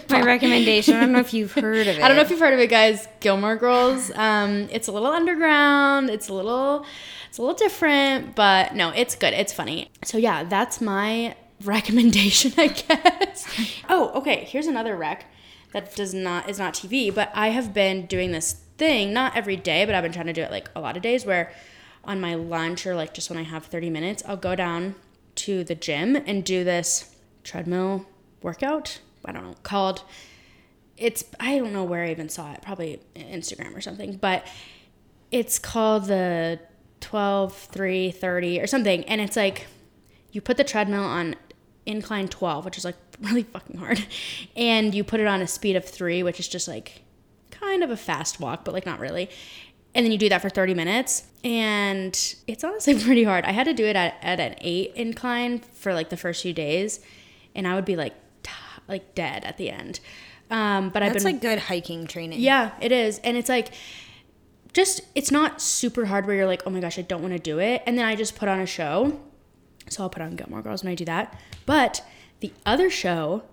My 0.10 0.22
recommendation. 0.22 0.96
I 0.96 1.01
don't 1.01 1.12
know 1.12 1.20
if 1.20 1.34
you've 1.34 1.51
heard 1.53 1.88
of 1.88 1.98
it. 1.98 2.01
I 2.01 2.08
don't 2.08 2.17
know 2.17 2.24
if 2.24 2.29
you've 2.29 2.39
heard 2.39 2.53
of 2.53 2.60
it, 2.60 2.70
guys. 2.70 3.08
Gilmore 3.20 3.56
Girls. 3.56 4.12
Um, 4.15 4.67
it's 4.72 4.88
a 4.88 4.91
little 4.91 5.12
underground. 5.12 6.10
It's 6.10 6.29
a 6.29 6.34
little, 6.34 6.86
it's 7.29 7.38
a 7.38 7.41
little 7.41 7.56
different, 7.56 8.36
but 8.36 8.75
no, 8.75 8.89
it's 8.89 9.15
good. 9.15 9.34
It's 9.34 9.53
funny. 9.53 9.89
So 10.03 10.17
yeah, 10.17 10.44
that's 10.44 10.82
my 10.82 11.36
recommendation, 11.63 12.53
I 12.58 12.67
guess. 12.67 13.48
oh, 13.89 14.12
okay. 14.15 14.46
Here's 14.46 14.67
another 14.67 14.96
rec 14.96 15.25
that 15.74 15.96
does 15.96 16.13
not 16.13 16.50
is 16.50 16.60
not 16.60 16.74
TV, 16.74 17.13
but 17.13 17.32
I 17.34 17.50
have 17.50 17.74
been 17.74 18.06
doing 18.06 18.32
this 18.32 18.53
thing 18.77 19.13
not 19.13 19.36
every 19.36 19.56
day, 19.56 19.86
but 19.86 19.96
I've 19.96 20.03
been 20.03 20.12
trying 20.12 20.27
to 20.27 20.34
do 20.34 20.41
it 20.41 20.51
like 20.51 20.70
a 20.75 20.82
lot 20.82 20.96
of 20.96 21.03
days 21.03 21.25
where 21.25 21.51
on 22.03 22.22
my 22.22 22.36
lunch 22.36 22.88
or 22.88 22.96
like 22.96 23.13
just 23.13 23.29
when 23.29 23.38
I 23.38 23.44
have 23.44 23.65
30 23.65 23.89
minutes, 23.89 24.24
I'll 24.25 24.38
go 24.38 24.56
down 24.56 24.96
to 25.36 25.63
the 25.63 25.75
gym 25.75 26.15
and 26.15 26.44
do 26.44 26.63
this 26.63 27.15
treadmill 27.44 28.06
workout. 28.41 29.00
I 29.27 29.31
don't 29.31 29.43
know, 29.43 29.55
called 29.63 30.03
it's 30.96 31.24
I 31.39 31.60
don't 31.60 31.74
know 31.74 31.84
where 31.84 32.03
I 32.03 32.12
even 32.12 32.29
saw 32.29 32.53
it, 32.53 32.62
probably 32.63 33.00
Instagram 33.15 33.75
or 33.75 33.81
something, 33.81 34.17
but 34.17 34.48
it's 35.31 35.60
called 35.60 36.05
the 36.05 36.60
12 37.01 37.53
3 37.55 38.12
30 38.12 38.60
or 38.60 38.65
something 38.65 39.03
and 39.03 39.22
it's 39.22 39.36
like 39.36 39.67
you 40.31 40.41
put 40.41 40.57
the 40.57 40.63
treadmill 40.63 41.03
on 41.03 41.36
incline 41.88 42.27
12, 42.27 42.65
which 42.65 42.77
is 42.77 42.86
like 42.86 42.96
really 43.22 43.43
fucking 43.43 43.77
hard, 43.77 44.05
and 44.55 44.93
you 44.93 45.03
put 45.03 45.19
it 45.19 45.25
on 45.25 45.41
a 45.41 45.48
speed 45.48 45.75
of 45.75 45.86
3, 45.86 46.22
which 46.22 46.39
is 46.39 46.48
just 46.48 46.67
like 46.67 47.01
kind 47.50 47.84
of 47.84 47.89
a 47.89 47.98
fast 47.98 48.39
walk, 48.39 48.63
but 48.63 48.74
like 48.74 48.86
not 48.86 49.00
really. 49.00 49.29
And 49.96 50.05
then 50.05 50.12
you 50.12 50.19
do 50.19 50.29
that 50.29 50.43
for 50.43 50.50
30 50.50 50.75
minutes. 50.75 51.24
And 51.43 52.13
it's 52.46 52.63
honestly 52.63 53.00
pretty 53.03 53.24
hard. 53.24 53.46
I 53.46 53.51
had 53.51 53.63
to 53.63 53.74
do 53.74 53.86
it 53.86 53.96
at, 53.96 54.15
at 54.22 54.39
an 54.39 54.55
8 54.62 54.91
incline 54.96 55.60
for 55.60 55.93
like 55.93 56.10
the 56.10 56.17
first 56.17 56.43
few 56.43 56.53
days, 56.53 57.00
and 57.55 57.67
I 57.67 57.74
would 57.74 57.86
be 57.86 57.96
like 57.96 58.13
like 58.88 59.15
dead 59.15 59.44
at 59.44 59.58
the 59.58 59.70
end. 59.70 60.00
Um, 60.50 60.89
but 60.89 61.03
I've 61.03 61.13
That's 61.13 61.24
been 61.24 61.34
like 61.34 61.41
good 61.41 61.60
hiking 61.60 62.08
training. 62.08 62.39
yeah, 62.39 62.72
it 62.79 62.91
is. 62.91 63.20
And 63.20 63.36
it's 63.36 63.50
like 63.50 63.74
just 64.74 65.01
it's 65.15 65.32
not 65.32 65.62
super 65.62 66.06
hard 66.06 66.25
where 66.25 66.36
you're 66.36 66.46
like, 66.46 66.63
"Oh 66.65 66.70
my 66.70 66.79
gosh, 66.79 66.98
I 67.00 67.01
don't 67.01 67.22
want 67.22 67.34
to 67.34 67.39
do 67.39 67.60
it." 67.60 67.84
And 67.86 67.98
then 67.98 68.06
I 68.06 68.15
just 68.15 68.36
put 68.36 68.48
on 68.48 68.60
a 68.60 68.65
show. 68.65 69.20
So 69.89 70.03
I'll 70.03 70.10
put 70.10 70.22
on 70.22 70.36
Gilmore 70.36 70.62
Girls 70.62 70.84
when 70.84 70.91
I 70.91 70.96
do 70.96 71.06
that. 71.06 71.38
But 71.65 72.03
the 72.39 72.51
other 72.65 72.89
show 72.89 73.44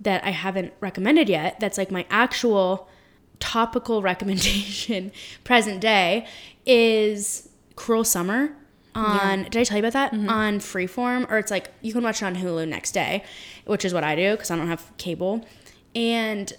that 0.00 0.24
I 0.24 0.30
haven't 0.30 0.72
recommended 0.80 1.28
yet, 1.28 1.60
that's 1.60 1.78
like 1.78 1.90
my 1.90 2.06
actual 2.10 2.88
topical 3.40 4.02
recommendation 4.10 5.12
present 5.44 5.80
day 5.80 6.26
is 6.66 7.48
Cruel 7.76 8.04
Summer 8.04 8.56
on 8.94 9.44
did 9.44 9.56
I 9.56 9.64
tell 9.64 9.78
you 9.78 9.82
about 9.82 9.92
that? 9.92 10.12
Mm-hmm. 10.12 10.28
On 10.28 10.58
Freeform 10.58 11.30
or 11.30 11.38
it's 11.38 11.50
like 11.50 11.70
you 11.82 11.92
can 11.92 12.02
watch 12.02 12.22
it 12.22 12.26
on 12.26 12.36
Hulu 12.36 12.68
next 12.68 12.92
day, 12.92 13.24
which 13.66 13.84
is 13.84 13.92
what 13.94 14.04
I 14.04 14.14
do 14.14 14.32
because 14.32 14.50
I 14.50 14.56
don't 14.56 14.68
have 14.68 14.92
cable. 14.98 15.46
And 15.94 16.52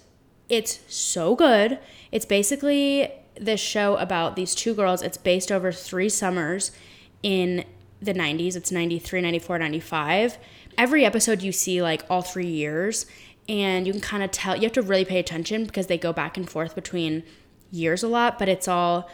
it's 0.48 0.80
so 0.86 1.34
good. 1.34 1.78
It's 2.12 2.24
basically 2.24 3.10
this 3.38 3.60
show 3.60 3.96
about 3.96 4.36
these 4.36 4.54
two 4.54 4.74
girls. 4.74 5.02
It's 5.02 5.16
based 5.16 5.50
over 5.52 5.72
three 5.72 6.08
summers 6.08 6.72
in 7.22 7.64
the 8.00 8.14
90s. 8.14 8.56
It's 8.56 8.70
93, 8.70 9.20
94, 9.20 9.58
95. 9.58 10.38
Every 10.78 11.04
episode 11.04 11.42
you 11.42 11.52
see 11.52 11.82
like 11.82 12.04
all 12.08 12.22
three 12.22 12.46
years, 12.46 13.06
and 13.48 13.86
you 13.86 13.92
can 13.92 14.02
kind 14.02 14.22
of 14.22 14.30
tell, 14.30 14.56
you 14.56 14.62
have 14.62 14.72
to 14.72 14.82
really 14.82 15.04
pay 15.04 15.18
attention 15.18 15.64
because 15.64 15.86
they 15.86 15.98
go 15.98 16.12
back 16.12 16.36
and 16.36 16.48
forth 16.48 16.74
between 16.74 17.22
years 17.70 18.02
a 18.02 18.08
lot, 18.08 18.38
but 18.38 18.48
it's 18.48 18.68
all 18.68 19.10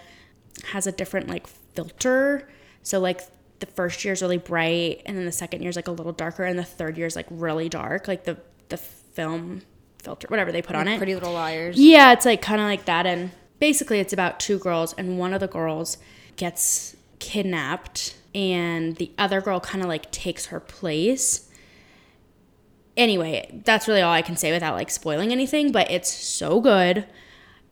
has 0.73 0.87
a 0.87 0.93
different 0.93 1.29
like 1.29 1.47
filter. 1.47 2.49
So 2.83 3.01
like 3.01 3.23
the 3.61 3.66
first 3.66 4.05
year 4.05 4.12
is 4.12 4.23
really 4.23 4.38
bright, 4.38 5.03
and 5.07 5.16
then 5.16 5.25
the 5.25 5.33
second 5.33 5.62
year 5.62 5.71
is 5.71 5.77
like 5.77 5.88
a 5.88 5.92
little 5.92 6.12
darker, 6.12 6.45
and 6.45 6.59
the 6.59 6.64
third 6.64 6.99
year 6.99 7.07
is 7.07 7.16
like 7.16 7.27
really 7.31 7.68
dark, 7.68 8.09
like 8.09 8.25
the 8.25 8.37
the 8.68 8.77
film 8.77 9.62
filter, 10.03 10.27
whatever 10.29 10.53
they 10.53 10.62
put 10.62 10.77
on 10.77 10.88
it. 10.88 10.99
Pretty 10.99 11.14
Little 11.14 11.33
Liars. 11.33 11.79
Yeah, 11.79 12.12
it's 12.12 12.27
like 12.27 12.42
kind 12.42 12.61
of 12.61 12.66
like 12.66 12.87
that. 12.87 13.07
And 13.07 13.31
basically, 13.61 14.01
it's 14.01 14.12
about 14.12 14.40
two 14.40 14.59
girls, 14.59 14.92
and 14.95 15.18
one 15.18 15.33
of 15.33 15.40
the 15.40 15.49
girls 15.49 15.97
gets 16.37 16.97
kidnapped, 17.18 18.16
and 18.35 18.97
the 18.97 19.12
other 19.16 19.40
girl 19.40 19.61
kind 19.61 19.83
of 19.83 19.88
like 19.88 20.11
takes 20.11 20.47
her 20.47 20.61
place. 20.61 21.49
Anyway, 22.97 23.62
that's 23.64 23.88
really 23.88 24.03
all 24.03 24.12
I 24.12 24.23
can 24.23 24.37
say 24.37 24.53
without 24.53 24.75
like 24.75 24.90
spoiling 24.90 25.33
anything, 25.33 25.73
but 25.73 25.90
it's 25.90 26.12
so 26.12 26.61
good. 26.61 27.07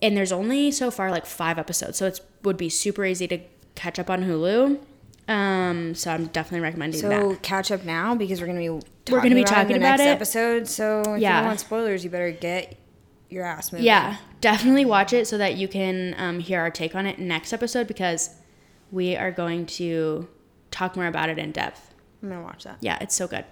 And 0.01 0.17
there's 0.17 0.33
only 0.33 0.71
so 0.71 0.91
far 0.91 1.11
like 1.11 1.27
five 1.27 1.59
episodes, 1.59 1.99
so 1.99 2.07
it 2.07 2.21
would 2.43 2.57
be 2.57 2.71
super 2.71 3.05
easy 3.05 3.27
to 3.29 3.39
catch 3.75 3.99
up 3.99 4.09
on 4.09 4.25
Hulu. 4.25 4.79
Um, 5.31 5.95
so 5.95 6.11
I'm 6.11 6.27
definitely 6.27 6.61
recommending 6.61 7.01
that. 7.09 7.21
So 7.23 7.37
catch 7.37 7.71
up 7.71 7.85
now 7.85 8.15
because 8.15 8.41
we're 8.41 8.49
gonna 8.49 8.59
be 8.59 8.67
talking 8.69 8.83
We're 9.11 9.21
gonna 9.23 9.35
be 9.37 9.43
about 9.43 9.55
talking 9.55 9.73
the 9.75 9.79
about 9.79 9.99
next 9.99 10.03
it. 10.03 10.09
episode. 10.09 10.69
So 10.69 11.01
if 11.15 11.21
Yeah. 11.21 11.37
you 11.37 11.37
don't 11.41 11.47
want 11.47 11.61
spoilers, 11.61 12.03
you 12.05 12.11
better 12.11 12.33
get 12.33 12.77
your 13.29 13.45
ass 13.45 13.73
moving. 13.73 13.87
Yeah, 13.87 14.17
definitely 14.41 14.85
watch 14.85 15.13
it 15.13 15.27
so 15.29 15.39
that 15.39 15.55
you 15.57 15.69
can 15.69 16.15
um, 16.19 16.41
hear 16.41 16.61
our 16.61 16.71
take 16.71 16.95
on 16.97 17.07
it 17.07 17.19
next 17.21 17.53
episode 17.53 17.87
because 17.87 18.31
we 18.91 19.17
are 19.17 19.31
going 19.31 19.67
to 19.67 20.29
talk 20.73 20.97
more 20.97 21.07
about 21.07 21.29
it 21.29 21.39
in 21.39 21.53
depth. 21.53 21.95
I'm 22.23 22.29
gonna 22.29 22.43
watch 22.43 22.65
that. 22.65 22.79
Yeah, 22.81 22.99
it's 23.01 23.15
so 23.15 23.29
good. 23.29 23.45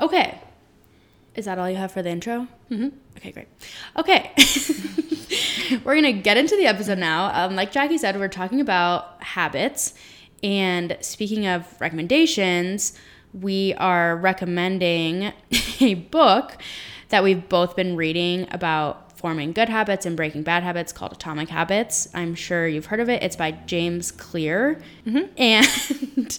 Okay. 0.00 0.38
Is 1.34 1.44
that 1.44 1.58
all 1.58 1.68
you 1.68 1.76
have 1.76 1.90
for 1.92 2.02
the 2.02 2.08
intro? 2.08 2.46
Mm-hmm. 2.70 2.88
Okay, 3.18 3.30
great. 3.32 3.48
Okay. 3.98 4.30
we're 5.84 5.92
going 6.00 6.04
to 6.04 6.12
get 6.14 6.38
into 6.38 6.56
the 6.56 6.66
episode 6.66 6.96
now. 6.98 7.30
Um, 7.34 7.54
like 7.54 7.70
Jackie 7.72 7.98
said, 7.98 8.18
we're 8.18 8.28
talking 8.28 8.58
about 8.60 9.22
habits. 9.22 9.92
And 10.46 10.96
speaking 11.00 11.44
of 11.48 11.66
recommendations, 11.80 12.96
we 13.34 13.74
are 13.78 14.16
recommending 14.16 15.32
a 15.80 15.94
book 15.94 16.56
that 17.08 17.24
we've 17.24 17.48
both 17.48 17.74
been 17.74 17.96
reading 17.96 18.46
about 18.52 19.18
forming 19.18 19.52
good 19.52 19.68
habits 19.68 20.06
and 20.06 20.16
breaking 20.16 20.44
bad 20.44 20.62
habits 20.62 20.92
called 20.92 21.10
Atomic 21.10 21.48
Habits. 21.48 22.06
I'm 22.14 22.36
sure 22.36 22.68
you've 22.68 22.86
heard 22.86 23.00
of 23.00 23.08
it. 23.08 23.24
It's 23.24 23.34
by 23.34 23.50
James 23.50 24.12
Clear. 24.12 24.80
And 25.04 26.38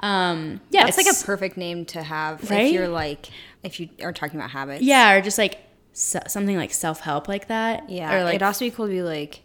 um, 0.00 0.60
yeah, 0.70 0.86
it's 0.86 0.96
like 0.96 1.08
a 1.08 1.24
perfect 1.24 1.56
name 1.56 1.86
to 1.86 2.04
have 2.04 2.48
Right? 2.48 2.66
if 2.66 2.72
you're 2.72 2.86
like 2.86 3.30
if 3.64 3.80
you 3.80 3.88
are 4.00 4.12
talking 4.12 4.38
about 4.38 4.50
habits. 4.50 4.82
Yeah, 4.82 5.12
or 5.14 5.20
just 5.20 5.38
like 5.38 5.58
so, 5.92 6.20
something 6.28 6.56
like 6.56 6.72
self 6.72 7.00
help 7.00 7.26
like 7.26 7.48
that. 7.48 7.90
Yeah. 7.90 8.14
Or 8.14 8.22
like 8.22 8.36
It'd 8.36 8.44
also 8.44 8.64
be 8.64 8.70
cool 8.70 8.86
to 8.86 8.92
be 8.92 9.02
like, 9.02 9.42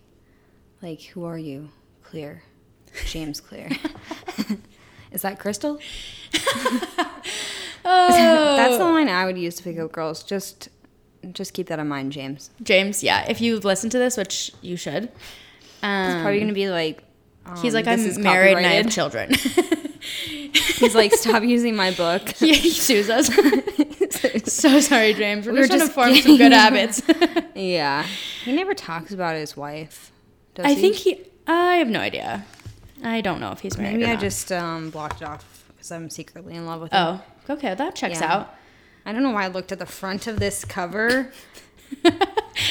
like, 0.84 1.02
who 1.02 1.26
are 1.26 1.40
you? 1.40 1.70
Clear. 2.04 2.44
James 3.06 3.40
Clear. 3.42 3.70
Is 5.12 5.22
that 5.22 5.40
Crystal? 5.40 5.80
oh, 6.34 7.12
That's 7.84 8.78
the 8.78 8.84
line 8.84 9.08
I 9.10 9.26
would 9.26 9.38
use 9.38 9.56
to 9.56 9.64
pick 9.64 9.80
up 9.80 9.92
girls. 9.92 10.24
Just, 10.24 10.70
just 11.32 11.54
keep 11.54 11.68
that 11.68 11.80
in 11.80 11.88
mind, 11.88 12.12
James. 12.12 12.50
James. 12.62 13.04
Yeah, 13.04 13.26
if 13.30 13.40
you 13.42 13.60
listen 13.60 13.90
to 13.92 13.98
this, 13.98 14.18
which 14.18 14.52
you 14.62 14.76
should. 14.76 15.10
Um, 15.82 16.06
He's 16.12 16.22
probably 16.22 16.40
gonna 16.40 16.54
be 16.54 16.70
like, 16.70 17.04
he's 17.62 17.74
um, 17.76 17.84
like, 17.84 17.88
I'm 17.88 18.22
married 18.22 18.58
and 18.58 18.66
I 18.66 18.72
have 18.74 18.90
children. 18.90 19.34
He's 20.78 20.96
like, 20.96 21.14
stop 21.14 21.44
using 21.44 21.76
my 21.76 21.92
book. 21.92 22.40
yeah, 22.42 22.54
he 22.54 22.70
sues 22.70 23.10
us. 23.10 23.28
so 24.52 24.80
sorry, 24.80 25.14
James. 25.14 25.46
We're, 25.46 25.54
We 25.54 25.60
were 25.62 25.68
just 25.68 25.94
trying 25.94 26.14
to 26.16 26.22
just 26.22 26.26
form 26.26 26.38
some 26.38 26.38
good 26.38 26.52
habits. 26.52 27.02
yeah. 27.56 28.06
He 28.44 28.52
never 28.54 28.74
talks 28.74 29.12
about 29.14 29.36
his 29.36 29.56
wife. 29.56 30.12
Does 30.56 30.66
I 30.66 30.74
he? 30.74 30.82
think 30.82 30.96
he. 30.96 31.22
I 31.48 31.76
have 31.78 31.88
no 31.88 32.00
idea. 32.00 32.46
I 33.04 33.22
don't 33.22 33.40
know 33.40 33.52
if 33.52 33.60
he's 33.60 33.78
married. 33.78 33.94
maybe 34.00 34.06
I 34.06 34.14
not. 34.14 34.22
just 34.22 34.52
um, 34.52 34.90
blocked 34.90 35.22
it 35.22 35.28
off 35.28 35.66
because 35.76 35.92
I'm 35.92 36.10
secretly 36.10 36.56
in 36.56 36.66
love 36.66 36.82
with 36.82 36.92
him. 36.92 37.00
Oh, 37.50 37.54
okay. 37.54 37.74
That 37.76 37.96
checks 37.96 38.20
Yeah. 38.22 38.34
out. 38.34 38.56
I 39.06 39.12
don't 39.12 39.22
know 39.22 39.32
why 39.32 39.44
I 39.44 39.48
looked 39.48 39.72
at 39.72 39.80
the 39.80 39.86
front 39.86 40.28
of 40.28 40.40
this 40.40 40.66
cover 40.66 41.32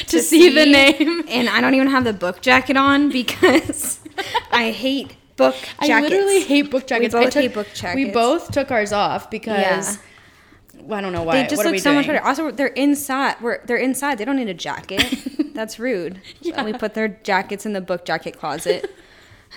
To, 0.07 0.19
see, 0.19 0.49
the 0.49 0.65
name. 0.65 1.23
and 1.29 1.47
I 1.47 1.61
don't 1.61 1.75
even 1.75 1.87
have 1.89 2.03
the 2.03 2.11
book 2.13 2.41
jacket 2.41 2.75
on 2.75 3.09
because 3.09 3.99
I 4.51 4.71
hate 4.71 5.15
book 5.37 5.55
jackets. 5.55 5.89
I 5.89 6.01
literally 6.01 6.41
hate 6.41 6.71
book 6.71 6.87
jackets. 6.87 7.13
I 7.15 7.23
both 7.23 7.33
took- 7.33 7.41
hate 7.43 7.53
book 7.53 7.67
jackets. 7.73 7.95
We 7.95 8.11
both 8.11 8.51
took 8.51 8.71
ours 8.71 8.91
off 8.91 9.29
because 9.29 9.99
well, 10.75 10.97
I 10.99 11.01
don't 11.01 11.13
know 11.13 11.23
why. 11.23 11.41
They 11.41 11.47
just 11.47 11.57
what 11.57 11.65
look 11.67 11.71
we 11.73 11.79
so 11.79 11.93
much 11.93 12.07
better. 12.07 12.21
Also, 12.21 12.51
they're 12.51 12.67
inside. 12.67 13.35
We're 13.41 13.63
they're 13.65 13.77
inside. 13.77 14.17
They 14.17 14.25
don't 14.25 14.35
need 14.35 14.49
a 14.49 14.53
jacket. 14.53 15.53
That's 15.53 15.79
rude. 15.79 16.19
Yeah. 16.41 16.63
We 16.63 16.73
put 16.73 16.93
their 16.95 17.07
jackets 17.07 17.65
in 17.65 17.73
the 17.73 17.81
book 17.81 18.05
jacket 18.05 18.37
closet. 18.37 18.93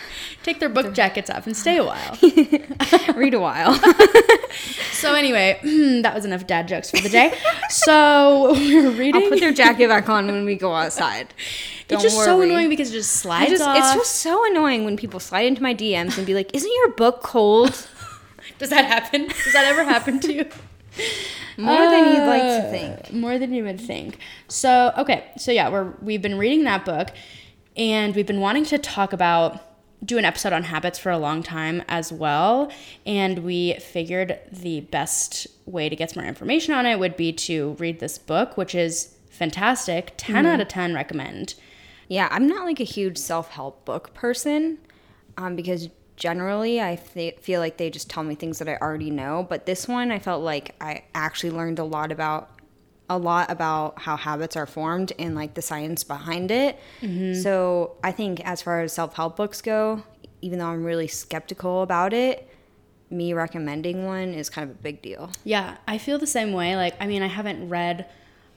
Take 0.43 0.61
their 0.61 0.69
book 0.69 0.95
jackets 0.95 1.31
off 1.31 1.47
and 1.47 1.57
stay 1.57 1.77
a 1.77 1.85
while. 1.85 2.17
Read 3.15 3.35
a 3.35 3.41
while. 3.41 3.75
so 4.93 5.15
anyway, 5.15 5.59
that 6.03 6.15
was 6.15 6.25
enough 6.25 6.47
dad 6.47 6.69
jokes 6.69 6.91
for 6.91 6.99
the 7.03 7.09
day. 7.09 7.37
So 7.69 8.53
we're 8.53 8.91
reading. 8.91 9.23
I'll 9.23 9.29
put 9.29 9.41
their 9.41 9.53
jacket 9.53 9.89
back 9.89 10.09
on 10.09 10.27
when 10.27 10.45
we 10.45 10.55
go 10.57 10.75
outside. 10.75 11.35
Don't 11.89 11.97
it's 11.97 12.15
just 12.15 12.25
so 12.25 12.41
annoying 12.41 12.69
because 12.69 12.91
it 12.91 12.95
just 12.95 13.13
slides 13.15 13.51
just, 13.51 13.63
off. 13.63 13.77
it's 13.79 13.95
just 13.95 14.17
so 14.17 14.47
annoying 14.51 14.85
when 14.85 14.97
people 14.97 15.21
slide 15.21 15.47
into 15.47 15.63
my 15.63 15.75
DMs 15.75 16.17
and 16.19 16.27
be 16.27 16.35
like, 16.35 16.55
"Isn't 16.55 16.73
your 16.77 16.91
book 16.93 17.23
cold?" 17.23 17.89
Does 18.59 18.71
that 18.71 18.85
happen? 18.85 19.29
Does 19.29 19.53
that 19.53 19.65
ever 19.67 19.85
happen 19.85 20.21
to 20.21 20.33
you? 20.33 20.47
More 21.57 21.91
than 21.91 22.15
you'd 22.15 22.27
like 22.27 22.43
to 22.43 22.67
Uh, 22.67 22.71
think. 22.71 23.13
More 23.13 23.39
than 23.39 23.53
you 23.53 23.65
would 23.65 23.81
think. 23.81 24.19
So, 24.49 24.93
okay. 24.99 25.25
So 25.37 25.51
yeah, 25.51 25.69
we're 25.69 25.93
we've 26.01 26.23
been 26.23 26.39
reading 26.39 26.65
that 26.65 26.85
book 26.85 27.09
and 27.77 28.15
we've 28.15 28.27
been 28.27 28.41
wanting 28.41 28.65
to 28.67 28.79
talk 28.79 29.13
about 29.13 29.68
do 30.05 30.19
an 30.19 30.25
episode 30.25 30.53
on 30.53 30.65
habits 30.65 30.99
for 30.99 31.11
a 31.11 31.19
long 31.19 31.43
time 31.43 31.83
as 31.89 32.13
well, 32.13 32.71
and 33.05 33.41
we 33.41 33.75
figured 33.75 34.39
the 34.53 34.81
best 34.81 35.47
way 35.67 35.89
to 35.89 35.97
get 35.97 36.11
some 36.11 36.23
more 36.23 36.29
information 36.29 36.75
on 36.75 36.87
it 36.87 36.99
would 36.99 37.17
be 37.17 37.33
to 37.33 37.73
read 37.79 38.01
this 38.01 38.19
book, 38.19 38.57
which 38.57 38.75
is 38.75 39.15
fantastic. 39.31 40.15
10 40.17 40.47
out 40.47 40.61
of 40.61 40.69
10 40.69 40.95
recommend. 40.95 41.55
Yeah, 42.09 42.29
I'm 42.31 42.47
not 42.47 42.65
like 42.65 42.81
a 42.81 42.85
huge 42.85 43.19
self 43.19 43.51
help 43.51 43.85
book 43.85 44.15
person 44.15 44.79
um, 45.37 45.57
because 45.57 45.89
generally 46.17 46.81
I 46.81 46.97
th- 46.97 47.39
feel 47.39 47.61
like 47.61 47.77
they 47.77 47.91
just 47.91 48.11
tell 48.11 48.25
me 48.25 48.35
things 48.35 48.59
that 48.59 48.69
I 48.69 48.77
already 48.77 49.11
know. 49.11 49.47
But 49.49 49.67
this 49.67 49.87
one, 49.87 50.11
I 50.11 50.19
felt 50.19 50.43
like 50.43 50.75
I 50.81 51.05
actually 51.15 51.51
learned 51.51 51.79
a 51.79 51.85
lot 51.85 52.11
about 52.11 52.51
a 53.11 53.19
lot 53.19 53.51
about 53.51 54.01
how 54.01 54.17
habits 54.17 54.57
are 54.57 54.67
formed 54.67 55.13
and 55.19 55.35
like 55.35 55.55
the 55.55 55.63
science 55.63 56.05
behind 56.05 56.51
it. 56.51 56.79
So 57.43 57.97
I 58.03 58.13
think 58.13 58.41
as 58.47 58.63
far 58.63 58.81
as 58.83 58.93
self 58.93 59.15
help 59.15 59.37
books 59.37 59.63
go, 59.63 60.03
even 60.43 60.59
though 60.59 60.67
I'm 60.67 60.85
really 60.85 61.09
skeptical 61.09 61.83
about 61.83 62.13
it, 62.13 62.49
me 63.11 63.33
recommending 63.33 64.05
one 64.05 64.35
is 64.35 64.51
kind 64.51 64.71
of 64.71 64.77
a 64.77 64.83
big 64.83 65.01
deal. 65.03 65.31
Yeah, 65.45 65.79
I 65.87 65.99
feel 65.99 66.19
the 66.19 66.27
same 66.27 66.53
way. 66.53 66.77
Like, 66.77 66.95
I 67.01 67.07
mean, 67.07 67.23
I 67.23 67.27
haven't 67.29 67.69
read 67.69 68.07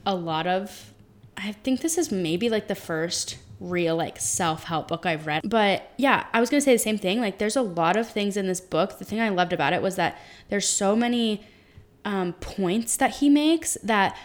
a 0.04 0.14
lot 0.14 0.46
of. 0.46 0.92
I 1.36 1.52
think 1.52 1.80
this 1.80 1.96
is 1.96 2.12
maybe 2.12 2.50
like 2.50 2.68
the 2.68 2.74
first 2.74 3.38
real 3.58 3.96
like 3.96 4.18
self-help 4.18 4.88
book 4.88 5.06
I've 5.06 5.26
read. 5.26 5.48
But 5.48 5.90
yeah, 5.96 6.26
I 6.32 6.40
was 6.40 6.50
going 6.50 6.60
to 6.60 6.64
say 6.64 6.72
the 6.72 6.78
same 6.78 6.98
thing. 6.98 7.20
Like 7.20 7.38
there's 7.38 7.56
a 7.56 7.62
lot 7.62 7.96
of 7.96 8.08
things 8.08 8.36
in 8.36 8.46
this 8.46 8.60
book. 8.60 8.98
The 8.98 9.04
thing 9.04 9.20
I 9.20 9.28
loved 9.28 9.52
about 9.52 9.72
it 9.72 9.80
was 9.80 9.96
that 9.96 10.18
there's 10.50 10.68
so 10.68 10.94
many 10.94 11.44
um, 12.04 12.34
points 12.34 12.96
that 12.96 13.16
he 13.16 13.30
makes 13.30 13.78
that 13.82 14.16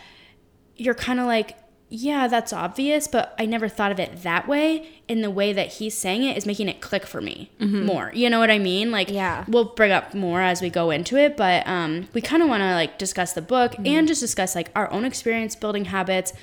you're 0.78 0.96
kind 0.96 1.20
of 1.20 1.26
like, 1.26 1.58
yeah, 1.90 2.28
that's 2.28 2.52
obvious, 2.52 3.08
but 3.08 3.34
I 3.40 3.46
never 3.46 3.70
thought 3.70 3.94
of 3.94 4.00
it 4.00 4.24
that 4.24 4.48
way. 4.48 4.90
In 5.08 5.22
the 5.22 5.32
way 5.32 5.54
that 5.54 5.74
he's 5.74 5.98
saying 5.98 6.24
it 6.24 6.36
is 6.36 6.46
making 6.46 6.68
it 6.68 6.82
click 6.82 7.06
for 7.06 7.22
me 7.22 7.50
mm-hmm. 7.62 7.86
more. 7.86 8.12
You 8.14 8.30
know 8.30 8.40
what 8.40 8.52
I 8.52 8.60
mean? 8.60 8.92
Like, 8.92 9.10
Yeah. 9.10 9.46
we'll 9.48 9.66
bring 9.66 9.92
up 9.92 10.14
more 10.14 10.42
as 10.42 10.62
we 10.62 10.70
go 10.70 10.92
into 10.92 11.16
it, 11.16 11.38
but 11.38 11.66
um, 11.66 12.10
we 12.14 12.20
kind 12.20 12.44
of 12.44 12.50
want 12.50 12.62
to 12.62 12.74
like 12.74 12.98
discuss 12.98 13.34
the 13.34 13.42
book 13.42 13.72
mm-hmm. 13.72 13.88
and 13.88 14.08
just 14.08 14.20
discuss 14.20 14.54
like 14.54 14.70
our 14.76 14.92
own 14.92 15.06
experience 15.06 15.56
building 15.56 15.86
habits, 15.86 16.34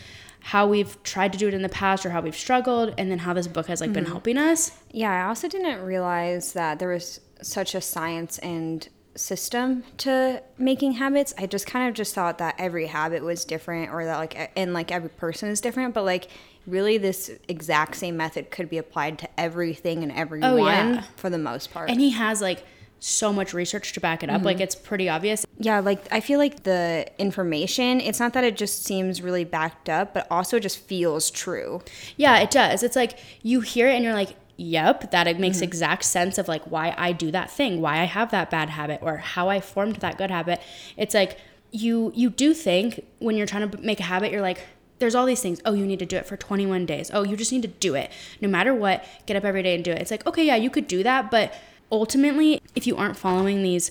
how 0.40 0.66
we've 0.66 1.02
tried 1.02 1.32
to 1.34 1.38
do 1.38 1.46
it 1.46 1.52
in 1.52 1.60
the 1.60 1.68
past 1.68 2.06
or 2.06 2.10
how 2.10 2.22
we've 2.22 2.36
struggled, 2.36 2.94
and 2.96 3.10
then 3.10 3.18
how 3.18 3.34
this 3.34 3.46
book 3.46 3.66
has 3.66 3.82
like 3.82 3.92
been 3.92 4.04
mm-hmm. 4.04 4.12
helping 4.12 4.38
us. 4.38 4.70
Yeah, 4.92 5.10
I 5.10 5.28
also 5.28 5.46
didn't 5.46 5.82
realize 5.82 6.54
that 6.54 6.78
there 6.78 6.88
was 6.88 7.20
such 7.42 7.74
a 7.74 7.82
science 7.82 8.38
and 8.38 8.88
system 9.16 9.84
to 9.98 10.42
making 10.58 10.92
habits. 10.92 11.34
I 11.38 11.46
just 11.46 11.66
kind 11.66 11.88
of 11.88 11.94
just 11.94 12.14
thought 12.14 12.38
that 12.38 12.56
every 12.58 12.86
habit 12.86 13.22
was 13.22 13.44
different 13.44 13.92
or 13.92 14.04
that 14.04 14.16
like 14.18 14.50
and 14.56 14.72
like 14.72 14.90
every 14.90 15.10
person 15.10 15.48
is 15.48 15.60
different, 15.60 15.94
but 15.94 16.04
like 16.04 16.28
really 16.66 16.98
this 16.98 17.30
exact 17.48 17.94
same 17.96 18.16
method 18.16 18.50
could 18.50 18.68
be 18.68 18.78
applied 18.78 19.18
to 19.18 19.28
everything 19.40 20.02
and 20.02 20.12
everyone 20.12 20.50
Oh, 20.50 20.56
yeah. 20.66 21.02
for 21.16 21.30
the 21.30 21.38
most 21.38 21.72
part. 21.72 21.90
And 21.90 22.00
he 22.00 22.10
has 22.10 22.40
like 22.40 22.64
so 23.00 23.32
much 23.32 23.52
research 23.52 23.92
to 23.92 24.00
back 24.00 24.22
it 24.22 24.30
up. 24.30 24.42
Like 24.42 24.56
mm-hmm. 24.56 24.62
it's 24.62 24.74
pretty 24.74 25.10
obvious. 25.10 25.44
yeah, 25.58 25.80
like 25.80 26.06
I 26.10 26.20
feel 26.20 26.38
like 26.38 26.62
the 26.62 27.06
information, 27.18 28.00
it's 28.00 28.18
not 28.18 28.32
that 28.32 28.44
it 28.44 28.56
just 28.56 28.84
seems 28.84 29.20
really 29.20 29.44
backed 29.44 29.90
up, 29.90 30.14
but 30.14 30.26
also 30.30 30.58
just 30.58 30.78
feels 30.78 31.30
true. 31.30 31.82
Yeah, 32.16 32.38
it 32.38 32.50
does. 32.50 32.82
It's 32.82 32.96
like 32.96 33.18
you 33.42 33.60
hear 33.60 33.88
it 33.88 33.94
and 33.94 34.04
you're 34.04 34.14
like, 34.14 34.34
yep, 34.56 35.10
that 35.10 35.26
it 35.26 35.38
makes 35.38 35.58
mm-hmm. 35.58 35.64
exact 35.64 36.04
sense 36.04 36.38
of 36.38 36.48
like 36.48 36.64
why 36.64 36.94
I 36.96 37.12
do 37.12 37.30
that 37.30 37.50
thing, 37.50 37.80
why 37.80 38.00
I 38.00 38.04
have 38.04 38.30
that 38.30 38.50
bad 38.50 38.70
habit 38.70 39.00
or 39.02 39.18
how 39.18 39.48
I 39.48 39.60
formed 39.60 39.96
that 39.96 40.18
good 40.18 40.30
habit. 40.30 40.60
It's 40.96 41.14
like 41.14 41.38
you 41.70 42.12
you 42.14 42.30
do 42.30 42.54
think 42.54 43.04
when 43.18 43.36
you're 43.36 43.46
trying 43.46 43.68
to 43.68 43.78
make 43.80 44.00
a 44.00 44.04
habit, 44.04 44.32
you're 44.32 44.42
like 44.42 44.60
there's 45.00 45.14
all 45.14 45.26
these 45.26 45.42
things. 45.42 45.60
Oh, 45.64 45.72
you 45.72 45.86
need 45.86 45.98
to 45.98 46.06
do 46.06 46.16
it 46.16 46.24
for 46.24 46.36
21 46.36 46.86
days. 46.86 47.10
Oh, 47.12 47.24
you 47.24 47.36
just 47.36 47.52
need 47.52 47.62
to 47.62 47.68
do 47.68 47.94
it. 47.94 48.10
No 48.40 48.48
matter 48.48 48.72
what, 48.72 49.04
get 49.26 49.36
up 49.36 49.44
every 49.44 49.62
day 49.62 49.74
and 49.74 49.84
do 49.84 49.90
it. 49.90 49.98
It's 49.98 50.10
like, 50.10 50.24
okay, 50.26 50.46
yeah, 50.46 50.56
you 50.56 50.70
could 50.70 50.86
do 50.86 51.02
that, 51.02 51.32
but 51.32 51.52
ultimately, 51.90 52.62
if 52.76 52.86
you 52.86 52.96
aren't 52.96 53.16
following 53.16 53.62
these 53.62 53.90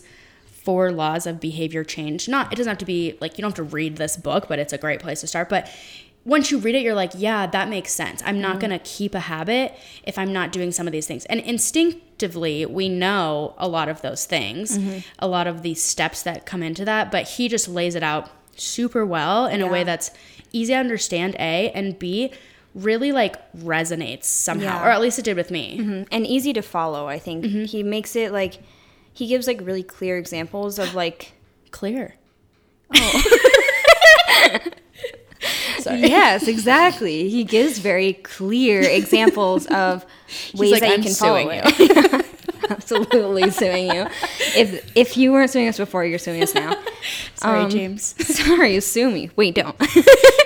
four 0.63 0.91
laws 0.93 1.27
of 1.27 1.39
behavior 1.41 1.83
change. 1.83 2.29
Not 2.29 2.51
it 2.51 2.55
doesn't 2.55 2.69
have 2.69 2.77
to 2.77 2.85
be 2.85 3.17
like 3.19 3.37
you 3.37 3.41
don't 3.41 3.51
have 3.51 3.67
to 3.67 3.75
read 3.75 3.97
this 3.97 4.15
book, 4.15 4.47
but 4.47 4.59
it's 4.59 4.71
a 4.71 4.77
great 4.77 5.01
place 5.01 5.21
to 5.21 5.27
start. 5.27 5.49
But 5.49 5.69
once 6.25 6.51
you 6.51 6.57
read 6.57 6.75
it, 6.75 6.81
you're 6.81 6.95
like, 6.95 7.11
yeah, 7.15 7.45
that 7.47 7.69
makes 7.69 7.91
sense. 7.91 8.21
I'm 8.25 8.39
not 8.39 8.59
gonna 8.59 8.79
keep 8.79 9.13
a 9.13 9.19
habit 9.19 9.75
if 10.03 10.17
I'm 10.17 10.31
not 10.31 10.51
doing 10.51 10.71
some 10.71 10.87
of 10.87 10.93
these 10.93 11.07
things. 11.07 11.25
And 11.25 11.39
instinctively, 11.41 12.65
we 12.65 12.89
know 12.89 13.55
a 13.57 13.67
lot 13.67 13.89
of 13.89 14.01
those 14.01 14.25
things, 14.25 14.79
a 15.19 15.27
lot 15.27 15.47
of 15.47 15.61
these 15.61 15.81
steps 15.81 16.23
that 16.23 16.45
come 16.45 16.63
into 16.63 16.85
that. 16.85 17.11
But 17.11 17.27
he 17.27 17.47
just 17.47 17.67
lays 17.67 17.95
it 17.95 18.03
out 18.03 18.29
super 18.55 19.05
well 19.05 19.45
in 19.47 19.61
a 19.61 19.67
way 19.67 19.83
that's 19.83 20.11
easy 20.51 20.73
to 20.73 20.79
understand, 20.79 21.35
A, 21.35 21.71
and 21.71 21.97
B, 21.97 22.31
really 22.73 23.11
like 23.11 23.51
resonates 23.53 24.25
somehow. 24.25 24.79
Yeah. 24.79 24.87
Or 24.87 24.91
at 24.91 25.01
least 25.01 25.19
it 25.19 25.25
did 25.25 25.35
with 25.35 25.51
me. 25.51 25.77
Mm-hmm. 25.77 26.03
and 26.11 26.25
easy 26.25 26.53
to 26.53 26.61
follow. 26.61 27.07
I 27.07 27.19
think 27.19 27.45
mm-hmm. 27.45 27.63
he 27.65 27.83
makes 27.83 28.15
it 28.15 28.31
like 28.31 28.59
he 29.11 29.27
gives 29.27 29.45
like 29.45 29.59
really 29.61 29.83
clear 29.83 30.17
examples 30.17 30.79
of 30.79 30.95
like 30.95 31.33
Clear. 31.73 32.15
Oh. 32.95 34.59
yes, 35.91 36.47
exactly. 36.47 37.29
He 37.29 37.43
gives 37.43 37.79
very 37.79 38.13
clear 38.13 38.81
examples 38.81 39.65
of 39.67 40.05
ways 40.55 40.71
like, 40.71 40.81
that 40.81 40.89
you 40.89 40.93
"I'm 40.95 41.03
can 41.03 41.13
follow 41.13 41.49
it. 41.51 42.25
Absolutely 42.69 43.51
suing 43.51 43.87
you. 43.93 44.07
If 44.55 44.91
if 44.95 45.17
you 45.17 45.31
weren't 45.31 45.49
suing 45.51 45.67
us 45.67 45.77
before, 45.77 46.05
you're 46.05 46.17
suing 46.19 46.41
us 46.41 46.55
now. 46.55 46.75
Sorry, 47.35 47.59
Um, 47.59 47.69
James. 47.69 48.15
Sorry, 48.25 48.79
sue 48.79 49.11
me. 49.11 49.29
Wait, 49.35 49.55
don't. 49.55 49.77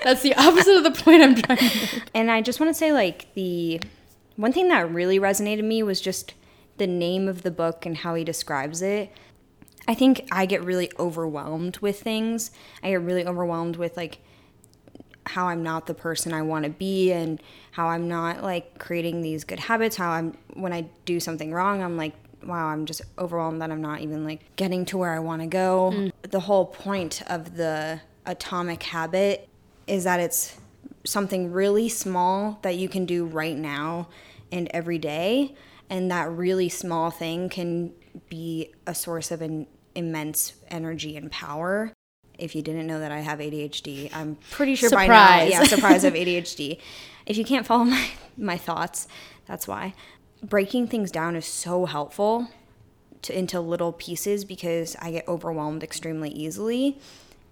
That's 0.04 0.22
the 0.24 0.34
opposite 0.36 0.78
of 0.78 0.84
the 0.84 0.92
point 0.92 1.22
I'm 1.22 1.36
trying 1.36 1.58
to 1.60 1.64
make. 1.64 2.04
and 2.16 2.32
I 2.32 2.42
just 2.42 2.60
want 2.60 2.70
to 2.72 2.74
say 2.74 2.92
like 2.92 3.34
the 3.36 3.80
one 4.36 4.52
thing 4.52 4.68
that 4.70 4.92
really 4.92 5.20
resonated 5.20 5.64
me 5.64 5.84
was 5.84 6.02
just 6.02 6.34
the 6.78 6.88
name 6.88 7.28
of 7.28 7.44
the 7.44 7.52
book 7.52 7.86
and 7.86 7.98
how 7.98 8.16
he 8.16 8.24
describes 8.24 8.82
it. 8.82 9.12
I 9.88 9.94
think 9.94 10.28
I 10.32 10.46
get 10.48 10.64
really 10.64 10.92
overwhelmed 11.00 11.78
with 11.78 12.02
things. 12.02 12.52
I 12.84 12.90
get 12.90 13.02
really 13.02 13.26
overwhelmed 13.26 13.78
with 13.78 13.96
like 13.96 14.18
how 15.30 15.48
I'm 15.48 15.64
not 15.64 15.86
the 15.86 15.94
person 15.94 16.34
I 16.34 16.42
want 16.42 16.66
to 16.66 16.70
be 16.70 17.12
and 17.12 17.42
how 17.72 17.88
I'm 17.88 18.08
not 18.08 18.44
like 18.44 18.80
creating 18.80 19.22
these 19.22 19.44
good 19.44 19.60
habits, 19.60 19.96
how 19.96 20.12
I'm 20.12 20.38
when 20.54 20.74
I 20.74 20.88
do 21.06 21.20
something 21.20 21.54
wrong, 21.54 21.82
I'm 21.84 21.98
like 21.98 22.14
wow, 22.44 22.68
I'm 22.68 22.86
just 22.86 23.02
overwhelmed 23.18 23.62
that 23.62 23.72
I'm 23.72 23.82
not 23.82 24.02
even 24.02 24.24
like 24.24 24.56
getting 24.56 24.86
to 24.86 24.98
where 24.98 25.14
I 25.14 25.20
want 25.20 25.42
to 25.42 25.48
go. 25.48 25.92
Mm. 25.94 26.12
The 26.22 26.40
whole 26.40 26.66
point 26.66 27.22
of 27.28 27.58
the 27.58 28.00
atomic 28.26 28.84
habit 28.84 29.50
is 29.88 30.04
that 30.04 30.20
it's 30.20 30.58
something 31.04 31.52
really 31.52 31.90
small 31.90 32.60
that 32.62 32.76
you 32.78 32.90
can 32.90 33.06
do 33.06 33.26
right 33.26 33.58
now 33.58 34.08
and 34.52 34.70
every 34.74 34.98
day 34.98 35.56
and 35.90 36.12
that 36.12 36.30
really 36.30 36.70
small 36.70 37.10
thing 37.10 37.50
can 37.50 37.94
be 38.30 38.74
a 38.86 38.94
source 38.94 39.32
of 39.32 39.42
an 39.42 39.68
immense 39.96 40.54
energy 40.70 41.16
and 41.16 41.32
power 41.32 41.94
if 42.38 42.56
you 42.56 42.62
didn't 42.62 42.88
know 42.88 43.00
that 43.00 43.12
I 43.12 43.20
have 43.20 43.40
ADHD, 43.40 44.10
I'm 44.14 44.38
pretty 44.52 44.76
sure 44.76 44.90
by 44.90 45.08
now, 45.08 45.28
Surprise. 45.28 45.52
yeah, 45.52 45.64
surprise 45.64 46.04
of 46.04 46.14
ADHD. 46.22 46.80
If 47.26 47.38
you 47.38 47.46
can't 47.46 47.66
follow 47.66 47.84
my 47.86 48.10
my 48.38 48.58
thoughts, 48.58 49.08
that's 49.48 49.68
why. 49.68 49.94
Breaking 50.44 50.88
things 50.88 51.12
down 51.12 51.36
is 51.36 51.46
so 51.46 51.86
helpful 51.86 52.48
to 53.24 53.38
into 53.38 53.60
little 53.60 53.92
pieces 53.92 54.46
because 54.46 54.96
I 55.02 55.12
get 55.12 55.28
overwhelmed 55.28 55.84
extremely 55.84 56.30
easily 56.30 57.00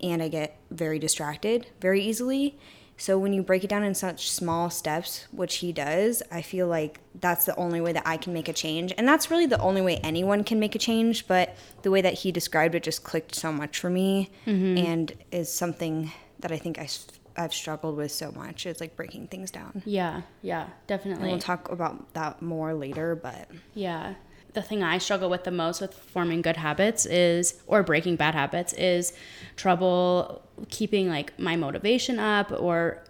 and 0.02 0.22
I 0.22 0.28
get 0.28 0.58
very 0.70 1.00
distracted 1.00 1.68
very 1.82 2.02
easily. 2.02 2.58
So 2.98 3.18
when 3.20 3.34
you 3.34 3.44
break 3.44 3.64
it 3.64 3.70
down 3.70 3.84
in 3.84 3.94
such 3.94 4.32
small 4.32 4.70
steps, 4.70 5.28
which 5.32 5.58
he 5.58 5.74
does, 5.74 6.24
I 6.32 6.42
feel 6.42 6.68
like 6.68 7.00
that's 7.20 7.46
the 7.46 7.56
only 7.56 7.82
way 7.82 7.92
that 7.92 8.04
I 8.06 8.18
can 8.18 8.34
make 8.34 8.48
a 8.48 8.54
change. 8.54 8.94
And 8.98 9.08
that's 9.08 9.30
really 9.30 9.46
the 9.46 9.60
only 9.60 9.82
way 9.82 9.98
anyone 9.98 10.44
can 10.44 10.60
make 10.60 10.76
a 10.76 10.80
change, 10.80 11.28
but 11.28 11.56
the 11.82 11.92
way 11.92 12.02
that 12.02 12.14
he 12.14 12.32
described 12.32 12.74
it 12.76 12.84
just 12.84 13.04
clicked 13.04 13.36
so 13.36 13.52
much 13.52 13.80
for 13.80 13.90
me 13.90 14.32
mm-hmm. 14.46 14.78
and 14.78 15.12
is 15.32 15.52
something 15.52 16.12
that 16.40 16.52
I 16.52 16.58
think 16.58 16.80
I, 16.80 16.88
have 17.36 17.54
struggled 17.54 17.98
with 17.98 18.12
so 18.12 18.32
much. 18.32 18.66
It's 18.66 18.80
like 18.80 18.96
breaking 18.96 19.28
things 19.28 19.52
down. 19.52 19.84
Yeah, 19.86 20.22
yeah, 20.42 20.64
And 20.64 20.72
definitely. 20.88 21.28
we'll 21.28 21.40
talk 21.40 21.70
about 21.70 22.14
that 22.14 22.42
more 22.42 22.74
later, 22.74 23.16
but 23.16 23.50
Yeah. 23.74 24.14
The 24.56 24.62
thing 24.62 24.84
I 24.84 24.98
struggle 24.98 25.30
with 25.30 25.44
the 25.44 25.52
most 25.52 25.82
with 25.82 25.94
forming 25.94 26.42
good 26.42 26.58
habits 26.58 27.06
is, 27.06 27.62
or 27.68 27.84
breaking 27.84 28.16
bad 28.16 28.34
habits, 28.34 28.74
is 28.74 29.14
trouble 29.56 30.42
keeping 30.70 31.10
like 31.10 31.38
my 31.38 31.56
motivation 31.56 32.20
up 32.20 32.52
or, 32.52 33.04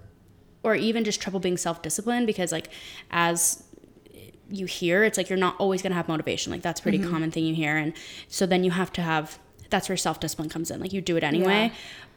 or 0.63 0.75
even 0.75 1.03
just 1.03 1.21
trouble 1.21 1.39
being 1.39 1.57
self 1.57 1.81
disciplined 1.81 2.27
because, 2.27 2.51
like, 2.51 2.69
as 3.11 3.63
you 4.49 4.65
hear, 4.65 5.03
it's 5.03 5.17
like 5.17 5.29
you're 5.29 5.37
not 5.37 5.55
always 5.59 5.81
going 5.81 5.91
to 5.91 5.95
have 5.95 6.07
motivation. 6.07 6.51
Like, 6.51 6.61
that's 6.61 6.79
a 6.79 6.83
pretty 6.83 6.99
mm-hmm. 6.99 7.11
common 7.11 7.31
thing 7.31 7.45
you 7.45 7.55
hear. 7.55 7.77
And 7.77 7.93
so 8.27 8.45
then 8.45 8.63
you 8.63 8.71
have 8.71 8.91
to 8.93 9.01
have, 9.01 9.39
that's 9.69 9.89
where 9.89 9.97
self 9.97 10.19
discipline 10.19 10.49
comes 10.49 10.71
in. 10.71 10.79
Like, 10.79 10.93
you 10.93 11.01
do 11.01 11.17
it 11.17 11.23
anyway. 11.23 11.71
Yeah. 11.71 11.73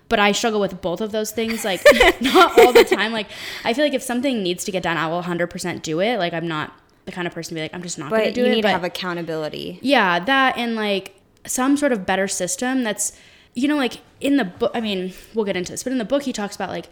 But 0.08 0.18
I 0.18 0.32
struggle 0.32 0.60
with 0.60 0.80
both 0.80 1.02
of 1.02 1.12
those 1.12 1.32
things, 1.32 1.64
like, 1.64 1.82
not 2.20 2.58
all 2.58 2.72
the 2.72 2.84
time. 2.84 3.12
Like, 3.12 3.28
I 3.64 3.74
feel 3.74 3.84
like 3.84 3.94
if 3.94 4.02
something 4.02 4.42
needs 4.42 4.64
to 4.64 4.72
get 4.72 4.82
done, 4.82 4.96
I 4.96 5.06
will 5.08 5.22
100% 5.22 5.82
do 5.82 6.00
it. 6.00 6.18
Like, 6.18 6.32
I'm 6.32 6.48
not 6.48 6.72
the 7.08 7.12
kind 7.12 7.26
of 7.26 7.34
person 7.34 7.50
to 7.50 7.54
be 7.56 7.62
like, 7.62 7.74
I'm 7.74 7.82
just 7.82 7.98
not 7.98 8.10
going 8.10 8.22
to 8.22 8.28
but 8.28 8.34
do 8.34 8.42
you 8.42 8.48
need 8.48 8.62
to 8.62 8.68
have 8.68 8.84
accountability. 8.84 9.78
yeah, 9.82 10.20
that 10.20 10.56
and 10.56 10.76
like 10.76 11.20
some 11.46 11.76
sort 11.76 11.92
of 11.92 12.06
better 12.06 12.28
system 12.28 12.84
that's 12.84 13.12
you 13.58 13.66
know, 13.66 13.76
like 13.76 14.00
in 14.20 14.36
the 14.36 14.44
book, 14.44 14.70
I 14.72 14.80
mean, 14.80 15.12
we'll 15.34 15.44
get 15.44 15.56
into 15.56 15.72
this, 15.72 15.82
but 15.82 15.90
in 15.90 15.98
the 15.98 16.04
book, 16.04 16.22
he 16.22 16.32
talks 16.32 16.54
about 16.54 16.70
like, 16.70 16.88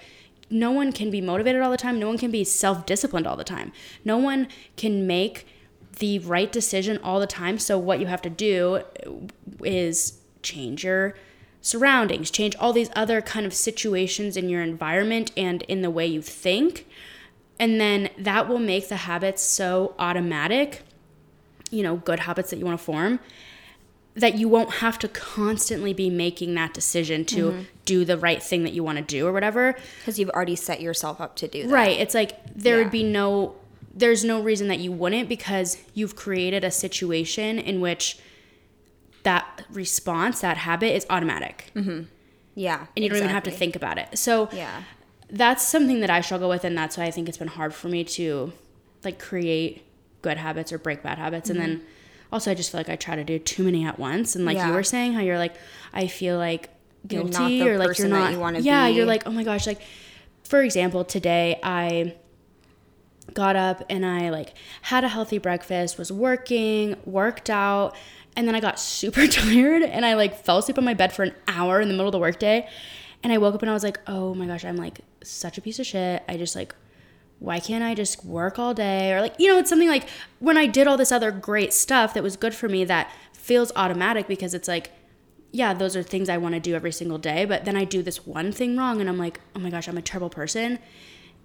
no 0.50 0.72
one 0.72 0.92
can 0.92 1.11
be 1.11 1.20
motivated 1.20 1.62
all 1.62 1.70
the 1.70 1.76
time. 1.76 1.98
No 1.98 2.09
one 2.09 2.18
can 2.18 2.31
be 2.31 2.42
self 2.42 2.87
disciplined 2.87 3.26
all 3.26 3.37
the 3.37 3.44
time. 3.44 3.72
No 4.05 4.18
one 4.18 4.48
can 4.76 5.07
make 5.07 5.46
the 5.98 6.18
right 6.20 6.50
decision 6.50 6.98
all 7.02 7.20
the 7.20 7.26
time. 7.26 7.59
So, 7.59 7.79
what 7.79 8.00
you 8.00 8.07
have 8.07 8.22
to 8.22 8.31
do 8.31 8.83
uh, 9.07 9.11
is 9.64 10.18
change 10.42 10.85
your 10.85 11.14
surroundings, 11.61 12.31
change 12.31 12.55
all 12.57 12.72
these 12.72 12.90
other 12.94 13.20
kind 13.20 13.46
of 13.46 13.55
situations 13.55 14.37
in 14.37 14.48
your 14.48 14.62
environment 14.62 15.33
and 15.37 15.62
in 15.62 15.83
the 15.83 15.90
way 15.90 16.07
you 16.07 16.22
think. 16.22 16.87
And 17.59 17.81
then 17.81 18.11
that 18.19 18.49
will 18.49 18.59
make 18.59 18.88
the 18.88 18.97
habits 18.97 19.42
so 19.42 19.95
automatic, 19.99 20.83
you 21.71 21.83
know, 21.83 21.97
good 21.97 22.21
habits 22.21 22.51
that 22.51 22.59
you 22.59 22.66
want 22.66 22.79
to 22.79 22.85
form, 22.85 23.19
that 24.14 24.37
you 24.37 24.49
won't 24.49 24.75
have 24.75 24.99
to 24.99 25.09
constantly 25.09 25.92
be 25.92 26.11
making 26.11 26.55
that 26.55 26.75
decision 26.75 27.25
to 27.27 27.51
mm-hmm. 27.51 27.62
do 27.85 28.05
the 28.05 28.16
right 28.16 28.42
thing 28.42 28.62
that 28.64 28.73
you 28.73 28.83
want 28.83 28.99
to 28.99 29.05
do 29.05 29.27
or 29.27 29.33
whatever. 29.33 29.75
Because 29.99 30.19
you've 30.19 30.31
already 30.31 30.57
set 30.57 30.81
yourself 30.81 31.21
up 31.21 31.37
to 31.37 31.49
do 31.49 31.66
that. 31.66 31.73
Right. 31.73 31.99
It's 31.99 32.14
like 32.14 32.38
there 32.55 32.77
yeah. 32.77 32.85
would 32.85 32.92
be 32.92 33.03
no, 33.03 33.57
there's 33.95 34.25
no 34.25 34.42
reason 34.42 34.69
that 34.69 34.79
you 34.79 34.92
wouldn't 34.92 35.29
because 35.29 35.79
you've 35.95 36.16
created 36.16 36.64
a 36.64 36.71
situation 36.71 37.59
in 37.59 37.81
which 37.81 38.19
that 39.23 39.64
response, 39.71 40.40
that 40.40 40.59
habit 40.59 40.95
is 40.95 41.07
automatic. 41.11 41.71
Mm-hmm. 41.75 42.03
Yeah. 42.55 42.87
And 42.97 43.05
you 43.05 43.11
don't 43.11 43.19
even 43.19 43.31
have 43.31 43.42
to 43.45 43.51
think 43.51 43.77
about 43.77 43.99
it. 43.99 44.19
So 44.19 44.49
yeah, 44.53 44.83
that's 45.29 45.67
something 45.67 46.01
that 46.01 46.11
I 46.11 46.21
struggle 46.21 46.49
with. 46.49 46.65
And 46.65 46.77
that's 46.77 46.97
why 46.97 47.05
I 47.05 47.11
think 47.11 47.29
it's 47.29 47.39
been 47.39 47.49
hard 47.49 47.75
for 47.75 47.89
me 47.89 48.05
to 48.05 48.53
like 49.05 49.19
create 49.19 49.85
good 50.23 50.37
habits 50.37 50.73
or 50.73 50.79
break 50.79 51.03
bad 51.03 51.19
habits. 51.19 51.51
Mm-hmm. 51.51 51.61
And 51.61 51.79
then 51.79 51.87
also, 52.33 52.51
I 52.51 52.55
just 52.55 52.73
feel 52.73 52.81
like 52.81 52.89
I 52.89 52.97
try 52.97 53.17
to 53.17 53.25
do 53.25 53.39
too 53.39 53.65
many 53.65 53.85
at 53.85 53.99
once. 53.99 54.35
And 54.37 54.45
like 54.45 54.57
yeah. 54.57 54.69
you 54.69 54.73
were 54.75 54.83
saying, 54.83 55.15
how 55.15 55.21
you're 55.21 55.39
like, 55.39 55.55
I 55.93 56.07
feel 56.07 56.39
like 56.39 56.71
guilty 57.07 57.62
or 57.62 57.79
like 57.79 57.99
you're 57.99 58.09
not. 58.09 58.33
You 58.33 58.62
yeah, 58.62 58.89
be. 58.89 58.95
you're 58.95 59.07
like, 59.07 59.27
oh 59.27 59.31
my 59.31 59.45
gosh. 59.45 59.67
Like, 59.67 59.81
for 60.45 60.62
example, 60.62 61.05
today 61.05 61.59
I 61.62 62.15
got 63.33 63.57
up 63.57 63.83
and 63.91 64.05
I 64.05 64.31
like 64.31 64.55
had 64.83 65.05
a 65.05 65.09
healthy 65.09 65.39
breakfast, 65.39 65.99
was 65.99 66.11
working, 66.11 66.97
worked 67.05 67.51
out, 67.51 67.97
and 68.37 68.47
then 68.47 68.55
I 68.55 68.61
got 68.61 68.79
super 68.81 69.27
tired 69.27 69.83
and 69.83 70.05
I 70.05 70.15
like 70.15 70.45
fell 70.45 70.59
asleep 70.59 70.79
on 70.79 70.85
my 70.85 70.95
bed 70.95 71.12
for 71.12 71.23
an 71.23 71.35
hour 71.49 71.81
in 71.81 71.89
the 71.89 71.95
middle 71.95 72.09
of 72.09 72.12
the 72.12 72.19
workday. 72.19 72.69
And 73.23 73.33
I 73.33 73.39
woke 73.39 73.55
up 73.55 73.62
and 73.62 73.71
I 73.71 73.75
was 73.75 73.83
like, 73.83 73.99
oh 74.07 74.35
my 74.35 74.47
gosh, 74.47 74.65
I'm 74.65 74.77
like 74.77 75.01
such 75.31 75.59
a 75.59 75.61
piece 75.61 75.79
of 75.79 75.87
shit. 75.87 76.23
I 76.29 76.37
just 76.37 76.57
like, 76.57 76.75
why 77.39 77.61
can't 77.61 77.85
I 77.85 77.95
just 77.95 78.25
work 78.25 78.59
all 78.59 78.75
day? 78.75 79.12
Or 79.12 79.21
like, 79.21 79.35
you 79.39 79.49
know, 79.49 79.59
it's 79.59 79.69
something 79.69 79.89
like 79.89 80.09
when 80.39 80.57
I 80.57 80.67
did 80.67 80.87
all 80.87 80.97
this 80.97 81.12
other 81.12 81.31
great 81.31 81.73
stuff 81.73 82.15
that 82.15 82.23
was 82.23 82.37
good 82.37 82.55
for 82.55 82.69
me 82.69 82.85
that 82.85 83.11
feels 83.33 83.73
automatic 83.77 84.27
because 84.27 84.55
it's 84.55 84.69
like, 84.69 84.93
yeah, 85.53 85.73
those 85.73 85.97
are 85.97 86.03
things 86.03 86.29
I 86.29 86.39
want 86.39 86.55
to 86.55 86.61
do 86.61 86.75
every 86.75 86.93
single 86.93 87.19
day. 87.19 87.45
But 87.45 87.65
then 87.65 87.77
I 87.77 87.85
do 87.85 88.03
this 88.03 88.27
one 88.27 88.53
thing 88.53 88.77
wrong 88.77 89.01
and 89.01 89.09
I'm 89.09 89.19
like, 89.19 89.41
oh 89.55 89.59
my 89.59 89.71
gosh, 89.71 89.89
I'm 89.89 89.99
a 89.99 90.03
terrible 90.03 90.31
person 90.31 90.79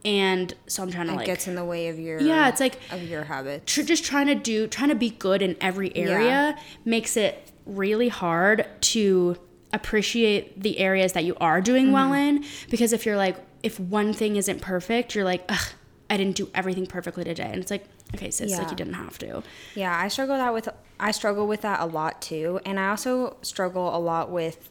and 0.03 0.53
so 0.67 0.83
I'm 0.83 0.91
trying 0.91 1.07
to 1.07 1.13
it 1.13 1.17
like 1.17 1.25
gets 1.25 1.47
in 1.47 1.55
the 1.55 1.65
way 1.65 1.89
of 1.89 1.99
your 1.99 2.19
yeah 2.19 2.49
it's 2.49 2.59
like 2.59 2.79
of 2.91 3.03
your 3.03 3.23
habits 3.23 3.71
tr- 3.71 3.83
just 3.83 4.03
trying 4.03 4.27
to 4.27 4.35
do 4.35 4.67
trying 4.67 4.89
to 4.89 4.95
be 4.95 5.11
good 5.11 5.41
in 5.41 5.55
every 5.61 5.95
area 5.95 6.55
yeah. 6.55 6.59
makes 6.85 7.15
it 7.15 7.51
really 7.65 8.09
hard 8.09 8.65
to 8.81 9.37
appreciate 9.73 10.61
the 10.61 10.79
areas 10.79 11.13
that 11.13 11.23
you 11.23 11.35
are 11.39 11.61
doing 11.61 11.85
mm-hmm. 11.85 11.93
well 11.93 12.13
in 12.13 12.43
because 12.69 12.93
if 12.93 13.05
you're 13.05 13.17
like 13.17 13.37
if 13.63 13.79
one 13.79 14.13
thing 14.13 14.35
isn't 14.35 14.61
perfect 14.61 15.15
you're 15.15 15.25
like 15.25 15.43
ugh 15.49 15.69
I 16.09 16.17
didn't 16.17 16.35
do 16.35 16.49
everything 16.53 16.87
perfectly 16.87 17.23
today 17.23 17.49
and 17.51 17.61
it's 17.61 17.71
like 17.71 17.85
okay 18.15 18.31
sis 18.31 18.51
yeah. 18.51 18.57
like 18.57 18.69
you 18.69 18.75
didn't 18.75 18.95
have 18.95 19.17
to 19.19 19.43
yeah 19.75 19.97
I 19.97 20.07
struggle 20.07 20.37
that 20.37 20.53
with 20.53 20.67
I 20.99 21.11
struggle 21.11 21.47
with 21.47 21.61
that 21.61 21.79
a 21.79 21.85
lot 21.85 22.21
too 22.21 22.59
and 22.65 22.79
I 22.79 22.89
also 22.89 23.37
struggle 23.41 23.95
a 23.95 23.99
lot 23.99 24.29
with 24.29 24.69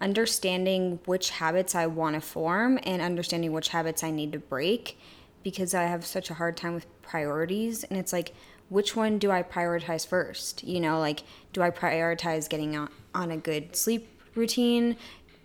understanding 0.00 0.98
which 1.04 1.30
habits 1.30 1.74
I 1.74 1.86
want 1.86 2.14
to 2.14 2.20
form 2.20 2.78
and 2.84 3.02
understanding 3.02 3.52
which 3.52 3.68
habits 3.68 4.02
I 4.02 4.10
need 4.10 4.32
to 4.32 4.38
break 4.38 4.98
because 5.42 5.74
I 5.74 5.84
have 5.84 6.06
such 6.06 6.30
a 6.30 6.34
hard 6.34 6.56
time 6.56 6.74
with 6.74 6.86
priorities. 7.02 7.84
And 7.84 7.98
it's 7.98 8.12
like, 8.12 8.34
which 8.68 8.94
one 8.94 9.18
do 9.18 9.30
I 9.30 9.42
prioritize 9.42 10.06
first? 10.06 10.62
You 10.64 10.80
know, 10.80 10.98
like, 10.98 11.22
do 11.52 11.62
I 11.62 11.70
prioritize 11.70 12.48
getting 12.48 12.76
on, 12.76 12.90
on 13.14 13.30
a 13.30 13.36
good 13.36 13.74
sleep 13.76 14.08
routine 14.34 14.96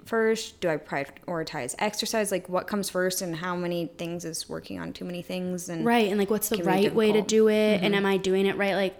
first? 0.06 0.62
Do 0.62 0.70
I 0.70 0.78
prioritize 0.78 1.76
exercise? 1.80 2.32
Like, 2.32 2.48
what 2.48 2.68
comes 2.68 2.90
first, 2.90 3.22
and 3.22 3.36
how 3.36 3.56
many 3.56 3.88
things 3.98 4.26
is 4.26 4.48
working 4.48 4.80
on 4.80 4.94
too 4.94 5.06
many 5.06 5.22
things? 5.22 5.70
And 5.70 5.86
right, 5.86 6.08
and 6.08 6.18
like, 6.18 6.30
what's 6.30 6.50
the 6.50 6.64
right 6.64 6.94
way 6.94 7.12
to 7.12 7.22
do 7.22 7.50
it? 7.50 7.78
Mm-hmm. 7.78 7.86
And 7.86 7.96
am 7.96 8.06
I 8.06 8.18
doing 8.18 8.46
it 8.46 8.56
right? 8.58 8.76
Like, 8.76 8.96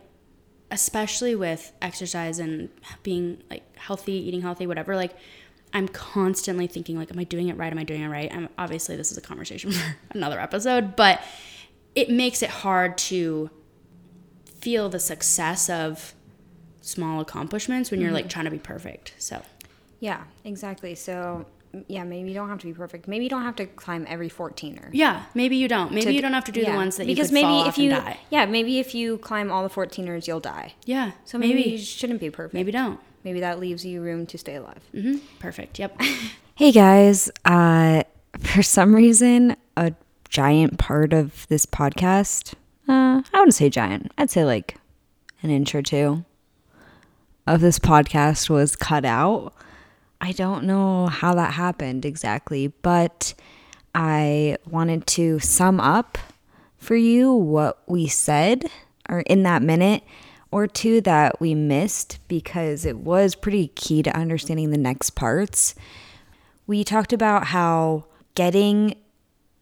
especially 0.72 1.36
with 1.36 1.72
exercise 1.82 2.40
and 2.40 2.70
being 3.04 3.42
like 3.50 3.78
healthy, 3.78 4.14
eating 4.14 4.42
healthy, 4.42 4.68
whatever. 4.68 4.96
Like, 4.96 5.16
I'm 5.74 5.88
constantly 5.88 6.68
thinking 6.68 6.98
like, 6.98 7.12
am 7.12 7.20
I 7.20 7.24
doing 7.24 7.50
it 7.50 7.58
right? 7.58 7.72
Am 7.72 7.78
I 7.78 7.84
doing 7.84 8.02
it 8.02 8.08
right? 8.08 8.34
I'm 8.34 8.50
obviously 8.58 8.96
this 8.96 9.12
is 9.12 9.18
a 9.18 9.22
conversation 9.22 9.72
for 9.72 9.96
another 10.12 10.40
episode, 10.40 10.96
but 10.96 11.22
it 11.96 12.10
makes 12.10 12.42
it 12.42 12.50
hard 12.50 12.98
to 12.98 13.50
feel 14.60 14.90
the 14.90 15.00
success 15.00 15.70
of 15.70 16.14
small 16.82 17.20
accomplishments 17.20 17.92
when 17.92 18.00
you're 18.00 18.10
mm-hmm. 18.10 18.16
like 18.16 18.30
trying 18.30 18.46
to 18.46 18.52
be 18.52 18.60
perfect. 18.60 19.14
So 19.18 19.42
yeah, 20.06 20.24
exactly. 20.44 20.94
So 20.94 21.48
yeah, 21.88 22.04
maybe 22.04 22.30
you 22.30 22.36
don't 22.36 22.48
have 22.48 22.60
to 22.60 22.68
be 22.68 22.74
perfect. 22.74 23.08
Maybe 23.08 23.24
you 23.24 23.30
don't 23.30 23.42
have 23.42 23.56
to 23.56 23.66
climb 23.66 24.06
every 24.08 24.30
14er. 24.30 24.90
Yeah, 24.92 25.24
maybe 25.34 25.56
you 25.56 25.68
don't. 25.68 25.92
Maybe 25.92 26.06
to, 26.06 26.14
you 26.14 26.22
don't 26.22 26.34
have 26.34 26.46
to 26.46 26.52
do 26.52 26.62
yeah. 26.62 26.72
the 26.72 26.78
ones 26.78 26.98
that 26.98 27.08
because 27.08 27.32
maybe 27.32 27.68
if 27.68 27.78
you 27.80 27.90
die. 27.90 28.20
yeah 28.30 28.46
maybe 28.46 28.80
if 28.80 28.94
you 28.94 29.18
climb 29.18 29.52
all 29.52 29.64
the 29.68 29.74
14ers 29.74 30.28
you'll 30.28 30.40
die. 30.40 30.76
Yeah, 30.86 31.14
so 31.26 31.40
maybe, 31.40 31.56
maybe 31.56 31.70
you 31.72 31.78
shouldn't 31.80 32.20
be 32.20 32.30
perfect. 32.30 32.54
Maybe 32.54 32.72
don't 32.72 33.00
maybe 33.24 33.40
that 33.40 33.60
leaves 33.60 33.84
you 33.84 34.02
room 34.02 34.28
to 34.28 34.38
stay 34.38 34.56
alive. 34.56 34.84
Mm-hmm. 34.94 35.18
Perfect. 35.40 35.80
Yep. 35.80 36.00
hey 36.56 36.72
guys, 36.72 37.32
uh, 37.44 38.04
for 38.40 38.62
some 38.62 38.96
reason, 38.96 39.56
a 39.76 39.94
giant 40.30 40.78
part 40.78 41.14
of 41.14 41.48
this 41.48 41.66
podcast, 41.66 42.54
uh, 42.88 43.24
I 43.34 43.40
wouldn't 43.40 43.56
say 43.56 43.72
giant, 43.72 44.12
I'd 44.20 44.30
say 44.30 44.46
like 44.46 44.78
an 45.42 45.50
inch 45.50 45.74
or 45.74 45.82
two 45.82 46.26
of 47.48 47.62
this 47.62 47.80
podcast 47.80 48.50
was 48.50 48.76
cut 48.76 49.06
out. 49.06 49.54
I 50.22 50.32
don't 50.32 50.66
know 50.66 51.08
how 51.08 51.36
that 51.36 51.54
happened 51.54 52.06
exactly, 52.06 52.68
but 52.68 53.34
I 53.94 54.58
wanted 54.70 55.08
to 55.08 55.40
sum 55.40 55.80
up 55.80 56.18
for 56.78 56.96
you 56.96 57.34
what 57.34 57.82
we 57.88 58.08
said 58.08 58.66
or 59.10 59.22
in 59.22 59.44
that 59.44 59.62
minute 59.62 60.04
or 60.52 60.68
two 60.68 61.02
that 61.02 61.40
we 61.40 61.54
missed 61.54 62.20
because 62.28 62.86
it 62.86 62.98
was 62.98 63.36
pretty 63.36 63.68
key 63.70 64.04
to 64.04 64.18
understanding 64.18 64.72
the 64.72 64.78
next 64.78 65.12
parts. 65.12 65.76
We 66.68 66.84
talked 66.84 67.14
about 67.14 67.48
how 67.48 68.06
getting 68.36 68.96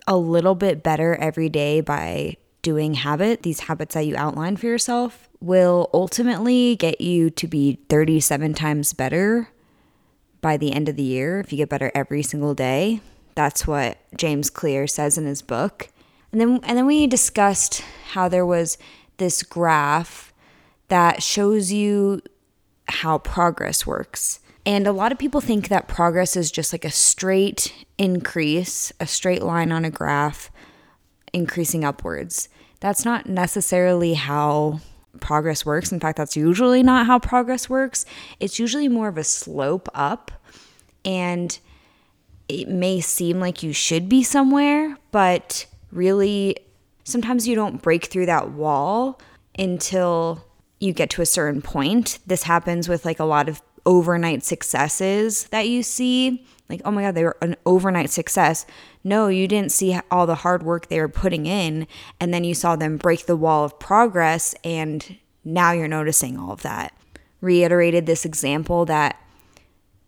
a 0.07 0.17
little 0.17 0.55
bit 0.55 0.83
better 0.83 1.15
every 1.15 1.49
day 1.49 1.81
by 1.81 2.37
doing 2.61 2.93
habit, 2.95 3.43
these 3.43 3.61
habits 3.61 3.93
that 3.93 4.05
you 4.05 4.15
outline 4.15 4.55
for 4.57 4.67
yourself, 4.67 5.29
will 5.39 5.89
ultimately 5.93 6.75
get 6.75 7.01
you 7.01 7.29
to 7.29 7.47
be 7.47 7.79
37 7.89 8.53
times 8.53 8.93
better 8.93 9.49
by 10.43 10.57
the 10.57 10.73
end 10.73 10.87
of 10.87 10.95
the 10.95 11.01
year 11.01 11.39
if 11.39 11.51
you 11.51 11.57
get 11.57 11.69
better 11.69 11.91
every 11.95 12.21
single 12.21 12.53
day. 12.53 13.01
That's 13.33 13.65
what 13.65 13.97
James 14.15 14.51
Clear 14.51 14.85
says 14.85 15.17
in 15.17 15.25
his 15.25 15.41
book. 15.41 15.89
And 16.31 16.39
then 16.39 16.59
and 16.61 16.77
then 16.77 16.85
we 16.85 17.07
discussed 17.07 17.83
how 18.11 18.27
there 18.27 18.45
was 18.45 18.77
this 19.17 19.41
graph 19.41 20.31
that 20.89 21.23
shows 21.23 21.71
you 21.71 22.21
how 22.87 23.17
progress 23.17 23.87
works. 23.87 24.39
And 24.65 24.85
a 24.85 24.91
lot 24.91 25.11
of 25.11 25.17
people 25.17 25.41
think 25.41 25.69
that 25.69 25.87
progress 25.87 26.37
is 26.37 26.51
just 26.51 26.71
like 26.71 26.85
a 26.85 26.91
straight 26.91 27.85
increase, 27.97 28.91
a 28.99 29.07
straight 29.07 29.41
line 29.41 29.71
on 29.71 29.83
a 29.83 29.89
graph 29.89 30.51
increasing 31.33 31.83
upwards. 31.83 32.49
That's 32.79 33.03
not 33.03 33.27
necessarily 33.27 34.13
how 34.13 34.81
progress 35.19 35.65
works. 35.65 35.91
In 35.91 35.99
fact, 35.99 36.17
that's 36.17 36.35
usually 36.35 36.83
not 36.83 37.05
how 37.05 37.19
progress 37.19 37.69
works. 37.69 38.05
It's 38.39 38.59
usually 38.59 38.87
more 38.87 39.07
of 39.07 39.17
a 39.17 39.23
slope 39.23 39.89
up. 39.93 40.31
And 41.05 41.57
it 42.47 42.67
may 42.67 43.01
seem 43.01 43.39
like 43.39 43.63
you 43.63 43.73
should 43.73 44.09
be 44.09 44.23
somewhere, 44.23 44.97
but 45.11 45.65
really, 45.91 46.57
sometimes 47.03 47.47
you 47.47 47.55
don't 47.55 47.81
break 47.81 48.05
through 48.05 48.25
that 48.27 48.51
wall 48.51 49.19
until 49.57 50.45
you 50.79 50.93
get 50.93 51.09
to 51.11 51.21
a 51.21 51.25
certain 51.25 51.61
point. 51.61 52.19
This 52.25 52.43
happens 52.43 52.89
with 52.89 53.05
like 53.05 53.19
a 53.19 53.25
lot 53.25 53.47
of 53.47 53.61
overnight 53.85 54.43
successes 54.43 55.45
that 55.45 55.67
you 55.67 55.83
see. 55.83 56.45
Like, 56.73 56.81
oh 56.85 56.91
my 56.91 57.03
God, 57.03 57.13
they 57.13 57.23
were 57.23 57.37
an 57.39 57.55
overnight 57.67 58.09
success. 58.09 58.65
No, 59.03 59.27
you 59.27 59.47
didn't 59.47 59.71
see 59.71 59.99
all 60.09 60.25
the 60.25 60.33
hard 60.33 60.63
work 60.63 60.87
they 60.87 60.99
were 60.99 61.07
putting 61.07 61.45
in. 61.45 61.85
And 62.19 62.33
then 62.33 62.43
you 62.43 62.55
saw 62.55 62.75
them 62.75 62.97
break 62.97 63.27
the 63.27 63.35
wall 63.35 63.63
of 63.63 63.77
progress. 63.77 64.55
And 64.63 65.17
now 65.45 65.71
you're 65.71 65.87
noticing 65.87 66.35
all 66.35 66.51
of 66.51 66.63
that. 66.63 66.91
Reiterated 67.41 68.07
this 68.07 68.25
example 68.25 68.85
that 68.85 69.19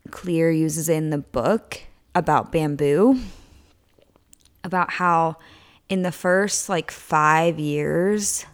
Clear 0.10 0.50
uses 0.50 0.90
in 0.90 1.12
the 1.12 1.20
book 1.20 1.82
about 2.16 2.52
bamboo, 2.52 3.20
about 4.64 4.94
how 4.94 5.36
in 5.88 6.02
the 6.02 6.12
first 6.12 6.68
like 6.68 6.90
five 6.90 7.60
years 7.60 8.48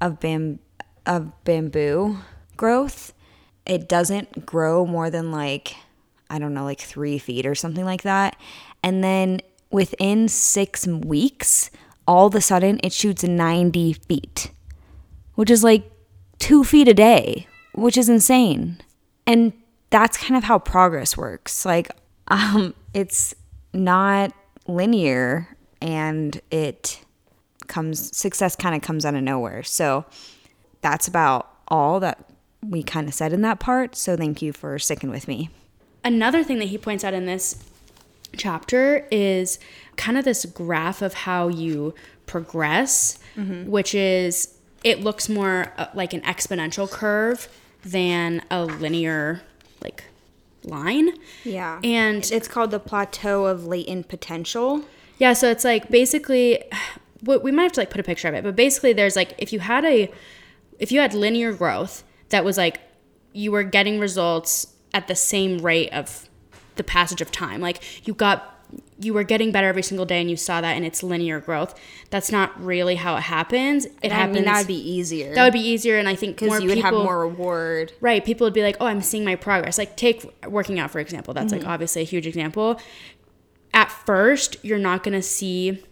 of 0.00 0.18
bamboo, 0.18 0.60
of 1.04 1.44
bamboo 1.44 2.16
growth, 2.56 3.12
it 3.66 3.86
doesn't 3.86 4.46
grow 4.46 4.86
more 4.86 5.10
than 5.10 5.30
like 5.30 5.76
I 6.30 6.38
don't 6.38 6.54
know, 6.54 6.64
like 6.64 6.80
three 6.80 7.18
feet 7.18 7.46
or 7.46 7.54
something 7.54 7.84
like 7.84 8.02
that. 8.02 8.36
And 8.82 9.02
then 9.02 9.40
within 9.70 10.28
six 10.28 10.86
weeks, 10.86 11.70
all 12.06 12.26
of 12.26 12.34
a 12.34 12.40
sudden 12.40 12.80
it 12.82 12.92
shoots 12.92 13.22
90 13.22 13.92
feet, 13.94 14.50
which 15.34 15.50
is 15.50 15.64
like 15.64 15.90
two 16.38 16.64
feet 16.64 16.88
a 16.88 16.94
day, 16.94 17.46
which 17.72 17.96
is 17.96 18.08
insane. 18.08 18.78
And 19.26 19.52
that's 19.90 20.16
kind 20.16 20.36
of 20.36 20.44
how 20.44 20.58
progress 20.58 21.16
works. 21.16 21.64
Like, 21.64 21.90
um, 22.28 22.74
it's 22.94 23.34
not 23.72 24.32
linear 24.66 25.48
and 25.80 26.40
it 26.50 27.00
comes, 27.68 28.16
success 28.16 28.56
kind 28.56 28.74
of 28.74 28.82
comes 28.82 29.04
out 29.04 29.14
of 29.14 29.22
nowhere. 29.22 29.62
So 29.62 30.04
that's 30.80 31.08
about 31.08 31.50
all 31.68 32.00
that 32.00 32.24
we 32.66 32.82
kind 32.82 33.08
of 33.08 33.14
said 33.14 33.32
in 33.32 33.42
that 33.42 33.60
part. 33.60 33.94
So 33.96 34.16
thank 34.16 34.42
you 34.42 34.52
for 34.52 34.78
sticking 34.78 35.10
with 35.10 35.28
me. 35.28 35.50
Another 36.04 36.42
thing 36.42 36.58
that 36.58 36.66
he 36.66 36.78
points 36.78 37.04
out 37.04 37.14
in 37.14 37.26
this 37.26 37.62
chapter 38.36 39.06
is 39.10 39.58
kind 39.96 40.16
of 40.16 40.24
this 40.24 40.44
graph 40.46 41.02
of 41.02 41.14
how 41.14 41.48
you 41.48 41.94
progress, 42.26 43.18
mm-hmm. 43.36 43.70
which 43.70 43.94
is 43.94 44.54
it 44.84 45.00
looks 45.00 45.28
more 45.28 45.72
uh, 45.76 45.86
like 45.94 46.12
an 46.12 46.20
exponential 46.22 46.88
curve 46.90 47.48
than 47.84 48.42
a 48.50 48.64
linear 48.64 49.42
like 49.82 50.04
line. 50.64 51.10
Yeah. 51.44 51.80
And 51.82 52.30
it's 52.30 52.48
called 52.48 52.70
the 52.70 52.78
plateau 52.78 53.46
of 53.46 53.66
latent 53.66 54.08
potential. 54.08 54.84
Yeah, 55.18 55.32
so 55.32 55.50
it's 55.50 55.64
like 55.64 55.88
basically 55.88 56.62
we 57.22 57.50
might 57.50 57.64
have 57.64 57.72
to 57.72 57.80
like 57.80 57.90
put 57.90 58.00
a 58.00 58.04
picture 58.04 58.28
of 58.28 58.34
it, 58.34 58.44
but 58.44 58.54
basically 58.54 58.92
there's 58.92 59.16
like 59.16 59.34
if 59.38 59.52
you 59.52 59.60
had 59.60 59.84
a 59.84 60.10
if 60.78 60.92
you 60.92 61.00
had 61.00 61.14
linear 61.14 61.52
growth 61.52 62.04
that 62.28 62.44
was 62.44 62.56
like 62.56 62.80
you 63.32 63.50
were 63.50 63.64
getting 63.64 63.98
results 63.98 64.74
at 64.94 65.08
the 65.08 65.14
same 65.14 65.58
rate 65.58 65.92
of 65.92 66.28
the 66.76 66.84
passage 66.84 67.20
of 67.20 67.30
time. 67.30 67.60
Like 67.60 68.06
you 68.06 68.14
got 68.14 68.54
you 69.00 69.14
were 69.14 69.22
getting 69.22 69.50
better 69.52 69.68
every 69.68 69.82
single 69.82 70.04
day 70.04 70.20
and 70.20 70.28
you 70.28 70.36
saw 70.36 70.60
that 70.60 70.76
in 70.76 70.84
its 70.84 71.02
linear 71.02 71.40
growth. 71.40 71.78
That's 72.10 72.30
not 72.30 72.60
really 72.62 72.96
how 72.96 73.16
it 73.16 73.22
happens. 73.22 73.86
It 74.02 74.10
I 74.12 74.14
happens 74.14 74.36
mean, 74.36 74.44
that 74.44 74.58
would 74.58 74.66
be 74.66 74.74
easier. 74.74 75.34
That 75.34 75.44
would 75.44 75.52
be 75.52 75.60
easier 75.60 75.98
and 75.98 76.08
I 76.08 76.14
think 76.14 76.36
because 76.36 76.48
more 76.48 76.60
you 76.60 76.68
would 76.68 76.74
people, 76.76 76.98
have 76.98 77.04
more 77.04 77.20
reward. 77.20 77.92
Right. 78.00 78.24
People 78.24 78.46
would 78.46 78.54
be 78.54 78.62
like, 78.62 78.76
Oh, 78.80 78.86
I'm 78.86 79.02
seeing 79.02 79.24
my 79.24 79.36
progress. 79.36 79.78
Like 79.78 79.96
take 79.96 80.26
working 80.46 80.78
out 80.78 80.90
for 80.90 81.00
example. 81.00 81.32
That's 81.32 81.52
mm-hmm. 81.52 81.62
like 81.62 81.72
obviously 81.72 82.02
a 82.02 82.06
huge 82.06 82.26
example. 82.26 82.80
At 83.72 83.90
first, 83.90 84.56
you're 84.62 84.78
not 84.78 85.02
gonna 85.02 85.22
see 85.22 85.82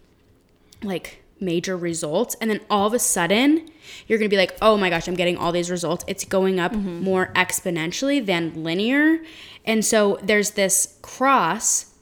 like 0.83 1.23
major 1.41 1.77
results 1.77 2.35
and 2.41 2.51
then 2.51 2.61
all 2.71 2.87
of 2.87 2.95
a 2.95 2.99
sudden 2.99 3.69
you're 4.07 4.19
going 4.19 4.29
to 4.29 4.35
be 4.35 4.39
like 4.39 4.57
oh 4.63 4.77
my 4.77 4.91
gosh 4.91 5.09
i'm 5.09 5.15
getting 5.15 5.37
all 5.37 5.53
these 5.53 5.71
results 5.71 6.05
it's 6.07 6.25
going 6.25 6.59
up 6.61 6.73
mm-hmm. 6.73 7.03
more 7.03 7.33
exponentially 7.35 8.25
than 8.25 8.63
linear 8.63 9.19
and 9.65 9.85
so 9.85 10.19
there's 10.23 10.53
this 10.53 10.99
cross 11.03 11.93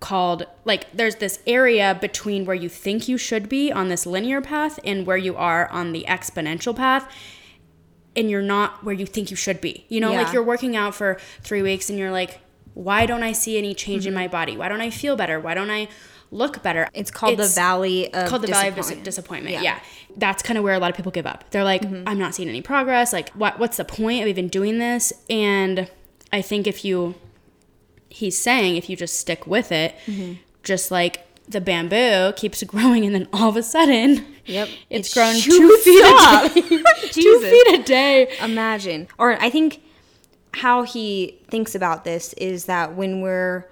called 0.00 0.46
like 0.64 0.90
there's 0.92 1.16
this 1.16 1.40
area 1.46 1.96
between 2.00 2.44
where 2.44 2.56
you 2.56 2.68
think 2.68 3.08
you 3.08 3.16
should 3.16 3.48
be 3.48 3.72
on 3.72 3.88
this 3.88 4.06
linear 4.06 4.40
path 4.40 4.78
and 4.84 5.06
where 5.06 5.16
you 5.16 5.36
are 5.36 5.68
on 5.70 5.92
the 5.92 6.04
exponential 6.08 6.74
path 6.74 7.10
and 8.14 8.30
you're 8.30 8.42
not 8.42 8.82
where 8.84 8.94
you 8.94 9.06
think 9.06 9.30
you 9.30 9.36
should 9.36 9.60
be 9.60 9.84
you 9.88 10.00
know 10.00 10.12
yeah. 10.12 10.22
like 10.22 10.32
you're 10.32 10.42
working 10.42 10.76
out 10.76 10.94
for 10.94 11.18
3 11.42 11.62
weeks 11.62 11.88
and 11.88 11.98
you're 11.98 12.10
like 12.10 12.40
why 12.74 13.06
don't 13.06 13.22
i 13.22 13.32
see 13.32 13.56
any 13.56 13.74
change 13.74 14.02
mm-hmm. 14.02 14.08
in 14.08 14.14
my 14.14 14.28
body 14.28 14.56
why 14.56 14.68
don't 14.68 14.80
i 14.80 14.90
feel 14.90 15.16
better 15.16 15.40
why 15.40 15.54
don't 15.54 15.70
i 15.70 15.88
look 16.36 16.62
better. 16.62 16.88
It's 16.92 17.10
called 17.10 17.38
it's 17.38 17.54
the 17.54 17.60
valley 17.60 18.12
of 18.12 18.28
called 18.28 18.42
the 18.42 18.48
valley 18.48 18.68
of 18.68 18.74
dis- 18.74 18.90
disappointment. 19.02 19.54
Yeah. 19.54 19.62
yeah. 19.62 19.80
that's 20.16 20.42
kind 20.42 20.58
of 20.58 20.64
where 20.64 20.74
a 20.74 20.78
lot 20.78 20.90
of 20.90 20.96
people 20.96 21.12
give 21.12 21.26
up. 21.26 21.44
They're 21.50 21.64
like, 21.64 21.82
mm-hmm. 21.82 22.06
I'm 22.06 22.18
not 22.18 22.34
seeing 22.34 22.48
any 22.48 22.62
progress. 22.62 23.12
Like, 23.12 23.30
what 23.30 23.58
what's 23.58 23.78
the 23.78 23.84
point 23.84 24.22
of 24.22 24.28
even 24.28 24.48
doing 24.48 24.78
this? 24.78 25.12
And 25.30 25.90
I 26.32 26.42
think 26.42 26.66
if 26.66 26.84
you, 26.84 27.14
he's 28.08 28.38
saying, 28.38 28.76
if 28.76 28.90
you 28.90 28.96
just 28.96 29.18
stick 29.18 29.46
with 29.46 29.72
it, 29.72 29.94
mm-hmm. 30.06 30.34
just 30.62 30.90
like 30.90 31.22
the 31.48 31.60
bamboo 31.60 32.32
keeps 32.36 32.62
growing, 32.64 33.04
and 33.04 33.14
then 33.14 33.28
all 33.32 33.48
of 33.48 33.56
a 33.56 33.62
sudden, 33.62 34.24
yep, 34.44 34.68
it's 34.90 35.10
it 35.10 35.14
grown 35.14 35.34
two 35.34 35.76
feet 35.78 36.04
up. 36.04 36.50
a 36.50 36.60
day. 36.60 36.82
two 37.10 37.40
feet 37.50 37.80
a 37.80 37.82
day. 37.82 38.36
Imagine, 38.42 39.08
or 39.18 39.40
I 39.42 39.50
think 39.50 39.82
how 40.52 40.82
he 40.82 41.38
thinks 41.48 41.74
about 41.74 42.04
this 42.04 42.32
is 42.34 42.64
that 42.64 42.94
when 42.94 43.20
we're 43.20 43.68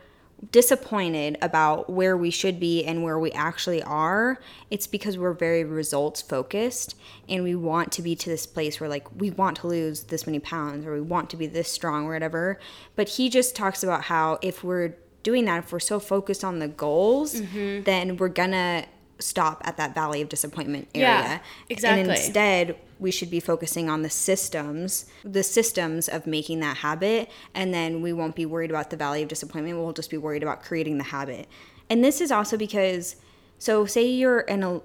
disappointed 0.51 1.39
about 1.41 1.91
where 1.91 2.17
we 2.17 2.31
should 2.31 2.59
be 2.59 2.85
and 2.85 3.03
where 3.03 3.19
we 3.19 3.31
actually 3.33 3.83
are, 3.83 4.41
it's 4.71 4.87
because 4.87 5.17
we're 5.17 5.33
very 5.33 5.65
results 5.65 6.21
focused 6.23 6.97
and 7.29 7.43
we 7.43 7.55
want 7.55 7.93
to 7.93 8.03
be 8.03 8.17
to 8.17 8.29
this 8.29 8.47
place 8.47 8.81
where 8.81 8.89
like 8.89 9.07
we 9.21 9.31
want 9.31 9.59
to 9.59 9.67
lose 9.67 10.05
this 10.05 10.27
many 10.27 10.39
pounds 10.39 10.85
or 10.85 10.93
we 10.93 11.01
want 11.01 11.31
to 11.31 11.37
be 11.37 11.47
this 11.47 11.71
strong 11.71 12.07
or 12.07 12.13
whatever. 12.13 12.59
But 12.97 13.11
he 13.11 13.29
just 13.29 13.55
talks 13.55 13.83
about 13.83 14.03
how 14.03 14.39
if 14.43 14.65
we're 14.65 14.97
doing 15.23 15.45
that, 15.47 15.65
if 15.65 15.73
we're 15.73 15.81
so 15.81 16.01
focused 16.01 16.45
on 16.45 16.59
the 16.59 16.69
goals, 16.69 17.41
mm-hmm. 17.41 17.83
then 17.85 18.17
we're 18.17 18.29
gonna 18.29 18.87
stop 19.19 19.63
at 19.65 19.77
that 19.77 19.95
valley 19.95 20.21
of 20.21 20.29
disappointment 20.29 20.89
area. 20.95 21.09
Yeah, 21.09 21.39
exactly. 21.69 22.01
And 22.03 22.11
instead, 22.11 22.77
we 23.05 23.11
should 23.11 23.31
be 23.31 23.39
focusing 23.39 23.91
on 23.91 24.01
the 24.01 24.09
systems, 24.09 25.05
the 25.23 25.43
systems 25.43 26.09
of 26.09 26.27
making 26.27 26.61
that 26.61 26.79
habit, 26.79 27.31
and 27.55 27.73
then 27.73 28.01
we 28.01 28.15
won't 28.15 28.35
be 28.35 28.47
worried 28.47 28.71
about 28.71 28.89
the 28.89 28.97
valley 28.97 29.23
of 29.23 29.29
disappointment. 29.29 29.77
We'll 29.79 29.93
just 29.93 30.11
be 30.11 30.17
worried 30.17 30.43
about 30.43 30.63
creating 30.63 30.97
the 30.97 31.05
habit. 31.05 31.47
And 31.91 32.03
this 32.03 32.23
is 32.23 32.33
also 32.33 32.57
because, 32.57 33.17
so 33.59 33.85
say 33.85 34.07
you're 34.07 34.41
in 34.41 34.63
a, 34.63 34.81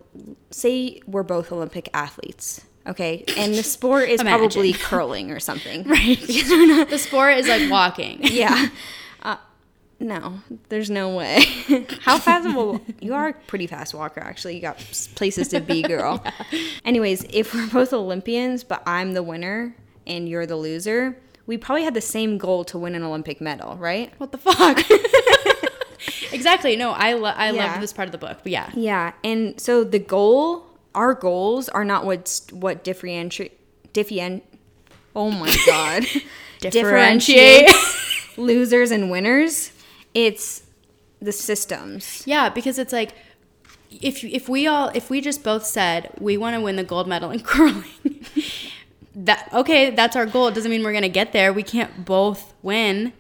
say 0.51 1.01
we're 1.07 1.23
both 1.23 1.49
Olympic 1.53 1.89
athletes. 1.93 2.61
Okay, 2.85 3.23
and 3.37 3.53
the 3.53 3.63
sport 3.63 4.09
is 4.09 4.21
probably 4.31 4.73
curling 4.73 5.31
or 5.31 5.39
something, 5.39 5.83
right? 5.87 6.19
the 6.19 6.97
sport 6.97 7.37
is 7.37 7.47
like 7.47 7.71
walking. 7.71 8.19
yeah, 8.21 8.67
no, 9.99 10.39
there's 10.69 10.89
no 10.89 11.15
way. 11.15 11.43
How 12.01 12.17
fast 12.19 12.55
will 12.55 12.81
you 13.01 13.13
are 13.13 13.29
a 13.29 13.33
pretty 13.33 13.67
fast 13.67 13.93
walker 13.93 14.21
actually. 14.21 14.55
You 14.55 14.61
got 14.61 14.77
places 15.15 15.49
to 15.49 15.59
be, 15.59 15.81
girl. 15.81 16.23
yeah. 16.51 16.61
Anyways, 16.85 17.25
if 17.31 17.53
we're 17.53 17.67
both 17.67 17.91
Olympians, 17.91 18.63
but 18.63 18.81
I'm 18.87 19.13
the 19.13 19.23
winner 19.23 19.75
and 20.07 20.29
you're 20.29 20.45
the 20.45 20.55
loser, 20.55 21.17
we 21.45 21.57
probably 21.57 21.83
had 21.83 21.93
the 21.93 22.01
same 22.01 22.37
goal 22.37 22.63
to 22.65 22.77
win 22.77 22.95
an 22.95 23.03
Olympic 23.03 23.41
medal, 23.41 23.75
right? 23.75 24.13
What 24.19 24.31
the 24.31 24.37
fuck? 24.37 24.79
exactly. 26.33 26.77
No, 26.77 26.91
I 26.91 27.13
lo- 27.13 27.33
I 27.35 27.51
yeah. 27.51 27.71
love 27.71 27.81
this 27.81 27.91
part 27.91 28.07
of 28.07 28.13
the 28.13 28.17
book. 28.17 28.39
But 28.43 28.53
yeah. 28.53 28.71
Yeah, 28.75 29.11
and 29.23 29.59
so 29.59 29.83
the 29.83 29.99
goal, 29.99 30.65
our 30.95 31.13
goals 31.13 31.67
are 31.67 31.83
not 31.83 32.05
what's 32.05 32.49
what 32.53 32.85
differentiate 32.85 33.59
different. 33.91 34.43
Oh 35.13 35.29
my 35.29 35.53
god. 35.65 36.05
differentiate 36.59 37.69
losers 38.37 38.91
and 38.91 39.11
winners 39.11 39.71
it's 40.25 40.63
the 41.21 41.31
systems. 41.31 42.23
Yeah, 42.25 42.49
because 42.49 42.77
it's 42.77 42.91
like 42.91 43.13
if 43.89 44.23
if 44.23 44.49
we 44.49 44.67
all 44.67 44.91
if 44.93 45.09
we 45.09 45.21
just 45.21 45.43
both 45.43 45.65
said 45.65 46.11
we 46.19 46.37
want 46.37 46.55
to 46.55 46.61
win 46.61 46.75
the 46.75 46.83
gold 46.83 47.07
medal 47.07 47.31
in 47.31 47.39
curling, 47.51 48.25
that 49.15 49.49
okay, 49.53 49.91
that's 49.91 50.15
our 50.15 50.25
goal. 50.25 50.47
It 50.47 50.55
doesn't 50.55 50.69
mean 50.69 50.83
we're 50.83 50.93
gonna 50.93 51.09
get 51.09 51.31
there. 51.31 51.53
We 51.53 51.63
can't 51.63 52.05
both 52.05 52.53
win. 52.61 53.13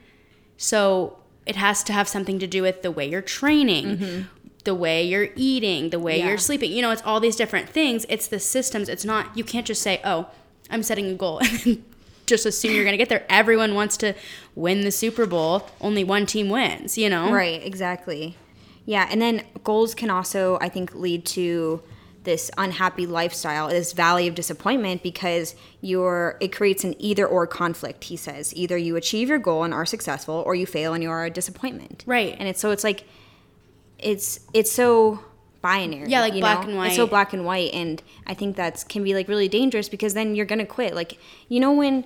So 0.57 1.17
it 1.45 1.55
has 1.55 1.83
to 1.85 1.93
have 1.93 2.07
something 2.07 2.37
to 2.39 2.47
do 2.47 2.61
with 2.61 2.81
the 2.81 2.91
way 2.91 3.09
you're 3.09 3.21
training, 3.21 3.97
mm-hmm. 3.97 4.21
the 4.65 4.75
way 4.75 5.03
you're 5.05 5.29
eating, 5.37 5.89
the 5.89 5.99
way 5.99 6.19
yeah. 6.19 6.27
you're 6.27 6.37
sleeping. 6.37 6.71
You 6.73 6.81
know, 6.81 6.91
it's 6.91 7.01
all 7.03 7.21
these 7.21 7.37
different 7.37 7.69
things. 7.69 8.05
It's 8.09 8.27
the 8.27 8.39
systems. 8.39 8.89
It's 8.89 9.05
not 9.05 9.37
you 9.37 9.45
can't 9.45 9.65
just 9.65 9.81
say, 9.81 10.01
"Oh, 10.03 10.27
I'm 10.69 10.83
setting 10.83 11.07
a 11.07 11.13
goal." 11.13 11.41
just 12.29 12.45
assume 12.45 12.73
you're 12.73 12.83
going 12.83 12.93
to 12.93 12.97
get 12.97 13.09
there. 13.09 13.25
Everyone 13.29 13.75
wants 13.75 13.97
to 13.97 14.13
win 14.55 14.81
the 14.81 14.91
Super 14.91 15.25
Bowl. 15.25 15.67
Only 15.81 16.03
one 16.03 16.25
team 16.25 16.49
wins, 16.49 16.97
you 16.97 17.09
know? 17.09 17.31
Right, 17.31 17.61
exactly. 17.63 18.37
Yeah, 18.85 19.07
and 19.11 19.21
then 19.21 19.43
goals 19.63 19.93
can 19.93 20.09
also, 20.09 20.57
I 20.61 20.69
think, 20.69 20.95
lead 20.95 21.25
to 21.27 21.83
this 22.23 22.51
unhappy 22.57 23.05
lifestyle, 23.05 23.69
this 23.69 23.93
valley 23.93 24.27
of 24.27 24.35
disappointment 24.35 25.01
because 25.03 25.55
you're 25.81 26.37
it 26.39 26.49
creates 26.49 26.83
an 26.83 26.95
either 26.99 27.25
or 27.25 27.47
conflict, 27.47 28.03
he 28.05 28.15
says. 28.15 28.53
Either 28.55 28.77
you 28.77 28.95
achieve 28.95 29.29
your 29.29 29.39
goal 29.39 29.63
and 29.63 29.73
are 29.73 29.85
successful 29.85 30.43
or 30.45 30.53
you 30.53 30.65
fail 30.65 30.93
and 30.93 31.01
you 31.01 31.09
are 31.09 31.25
a 31.25 31.29
disappointment. 31.29 32.03
Right. 32.05 32.35
And 32.37 32.47
it's 32.47 32.59
so 32.59 32.71
it's 32.71 32.83
like 32.83 33.05
it's 33.97 34.41
it's 34.53 34.71
so 34.71 35.23
binary. 35.61 36.09
Yeah, 36.09 36.21
like 36.21 36.33
black 36.33 36.63
know? 36.63 36.69
and 36.69 36.77
white. 36.77 36.87
It's 36.87 36.95
so 36.95 37.07
black 37.07 37.33
and 37.33 37.45
white, 37.45 37.73
and 37.73 38.01
I 38.25 38.33
think 38.33 38.55
that's 38.55 38.83
can 38.83 39.03
be 39.03 39.13
like 39.13 39.27
really 39.27 39.47
dangerous 39.47 39.89
because 39.89 40.13
then 40.13 40.35
you're 40.35 40.45
gonna 40.45 40.65
quit. 40.65 40.95
Like 40.95 41.17
you 41.47 41.59
know 41.59 41.71
when. 41.71 42.05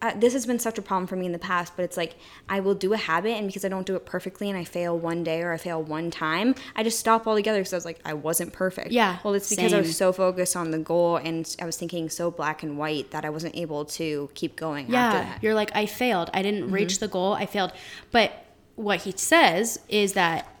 Uh, 0.00 0.12
this 0.16 0.32
has 0.32 0.46
been 0.46 0.58
such 0.58 0.78
a 0.78 0.82
problem 0.82 1.06
for 1.06 1.14
me 1.14 1.26
in 1.26 1.30
the 1.30 1.38
past, 1.38 1.74
but 1.76 1.84
it's 1.84 1.96
like 1.96 2.16
I 2.48 2.58
will 2.58 2.74
do 2.74 2.92
a 2.92 2.96
habit, 2.96 3.34
and 3.36 3.46
because 3.46 3.64
I 3.64 3.68
don't 3.68 3.86
do 3.86 3.94
it 3.94 4.04
perfectly, 4.04 4.50
and 4.50 4.58
I 4.58 4.64
fail 4.64 4.98
one 4.98 5.22
day 5.22 5.42
or 5.42 5.52
I 5.52 5.58
fail 5.58 5.80
one 5.80 6.10
time, 6.10 6.56
I 6.74 6.82
just 6.82 6.98
stop 6.98 7.24
altogether 7.24 7.60
because 7.60 7.72
I 7.72 7.76
was 7.76 7.84
like, 7.84 8.00
I 8.04 8.12
wasn't 8.12 8.52
perfect. 8.52 8.90
Yeah. 8.90 9.18
Well, 9.22 9.34
it's 9.34 9.48
because 9.48 9.70
same. 9.70 9.78
I 9.78 9.82
was 9.82 9.96
so 9.96 10.12
focused 10.12 10.56
on 10.56 10.72
the 10.72 10.80
goal, 10.80 11.18
and 11.18 11.54
I 11.62 11.66
was 11.66 11.76
thinking 11.76 12.10
so 12.10 12.32
black 12.32 12.64
and 12.64 12.76
white 12.76 13.12
that 13.12 13.24
I 13.24 13.30
wasn't 13.30 13.54
able 13.54 13.84
to 13.84 14.28
keep 14.34 14.56
going. 14.56 14.90
Yeah. 14.90 15.38
You're 15.40 15.54
like, 15.54 15.70
I 15.76 15.86
failed. 15.86 16.30
I 16.34 16.42
didn't 16.42 16.64
mm-hmm. 16.64 16.74
reach 16.74 16.98
the 16.98 17.06
goal. 17.06 17.34
I 17.34 17.46
failed. 17.46 17.70
But 18.10 18.44
what 18.74 19.02
he 19.02 19.12
says 19.16 19.78
is 19.88 20.14
that 20.14 20.51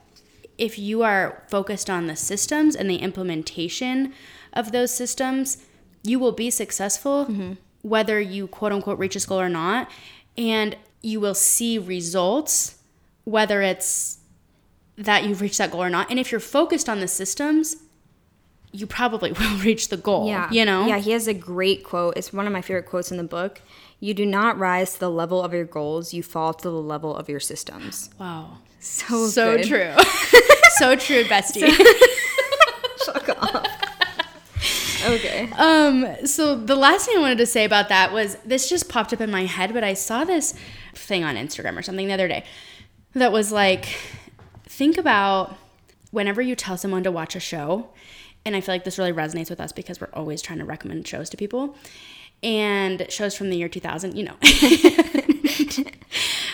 if 0.62 0.78
you 0.78 1.02
are 1.02 1.42
focused 1.48 1.90
on 1.90 2.06
the 2.06 2.14
systems 2.14 2.76
and 2.76 2.88
the 2.88 2.98
implementation 2.98 4.12
of 4.52 4.70
those 4.70 4.94
systems, 4.94 5.58
you 6.04 6.20
will 6.20 6.30
be 6.30 6.50
successful 6.50 7.26
mm-hmm. 7.26 7.54
whether 7.82 8.20
you 8.20 8.46
quote 8.46 8.70
unquote 8.70 8.96
reach 8.96 9.16
a 9.16 9.26
goal 9.26 9.40
or 9.40 9.48
not. 9.48 9.90
And 10.38 10.76
you 11.02 11.18
will 11.18 11.34
see 11.34 11.78
results, 11.78 12.78
whether 13.24 13.60
it's 13.60 14.18
that 14.96 15.24
you've 15.24 15.40
reached 15.40 15.58
that 15.58 15.72
goal 15.72 15.82
or 15.82 15.90
not. 15.90 16.08
And 16.10 16.20
if 16.20 16.30
you're 16.30 16.40
focused 16.40 16.88
on 16.88 17.00
the 17.00 17.08
systems, 17.08 17.74
you 18.70 18.86
probably 18.86 19.32
will 19.40 19.58
reach 19.58 19.88
the 19.88 19.96
goal. 19.96 20.28
Yeah. 20.28 20.48
You 20.52 20.64
know? 20.64 20.86
Yeah, 20.86 20.98
he 20.98 21.10
has 21.10 21.26
a 21.26 21.34
great 21.34 21.82
quote. 21.82 22.16
It's 22.16 22.32
one 22.32 22.46
of 22.46 22.52
my 22.52 22.62
favorite 22.62 22.86
quotes 22.86 23.10
in 23.10 23.16
the 23.16 23.24
book. 23.24 23.62
You 23.98 24.14
do 24.14 24.24
not 24.24 24.56
rise 24.60 24.94
to 24.94 25.00
the 25.00 25.10
level 25.10 25.42
of 25.42 25.52
your 25.52 25.64
goals, 25.64 26.14
you 26.14 26.22
fall 26.22 26.54
to 26.54 26.70
the 26.70 26.70
level 26.70 27.16
of 27.16 27.28
your 27.28 27.40
systems. 27.40 28.10
Wow. 28.20 28.58
So 28.78 29.28
So 29.28 29.56
good. 29.56 29.66
true. 29.66 29.94
so 30.82 30.96
true, 30.96 31.22
bestie. 31.24 31.62
Fuck 33.06 33.28
off. 33.40 33.66
okay. 35.06 35.48
Um, 35.52 36.26
so 36.26 36.56
the 36.56 36.74
last 36.74 37.06
thing 37.06 37.16
I 37.16 37.20
wanted 37.20 37.38
to 37.38 37.46
say 37.46 37.64
about 37.64 37.88
that 37.90 38.12
was 38.12 38.34
this 38.44 38.68
just 38.68 38.88
popped 38.88 39.12
up 39.12 39.20
in 39.20 39.30
my 39.30 39.44
head, 39.44 39.72
but 39.74 39.84
I 39.84 39.94
saw 39.94 40.24
this 40.24 40.54
thing 40.92 41.22
on 41.22 41.36
Instagram 41.36 41.78
or 41.78 41.82
something 41.82 42.08
the 42.08 42.12
other 42.12 42.26
day 42.26 42.44
that 43.14 43.30
was 43.30 43.52
like, 43.52 43.96
think 44.64 44.98
about 44.98 45.56
whenever 46.10 46.42
you 46.42 46.56
tell 46.56 46.76
someone 46.76 47.04
to 47.04 47.12
watch 47.12 47.36
a 47.36 47.40
show, 47.40 47.90
and 48.44 48.56
I 48.56 48.60
feel 48.60 48.74
like 48.74 48.82
this 48.82 48.98
really 48.98 49.12
resonates 49.12 49.50
with 49.50 49.60
us 49.60 49.70
because 49.70 50.00
we're 50.00 50.10
always 50.12 50.42
trying 50.42 50.58
to 50.58 50.64
recommend 50.64 51.06
shows 51.06 51.30
to 51.30 51.36
people. 51.36 51.76
And 52.42 53.06
shows 53.08 53.36
from 53.36 53.50
the 53.50 53.56
year 53.56 53.68
2000, 53.68 54.16
you 54.16 54.24
know. 54.24 54.34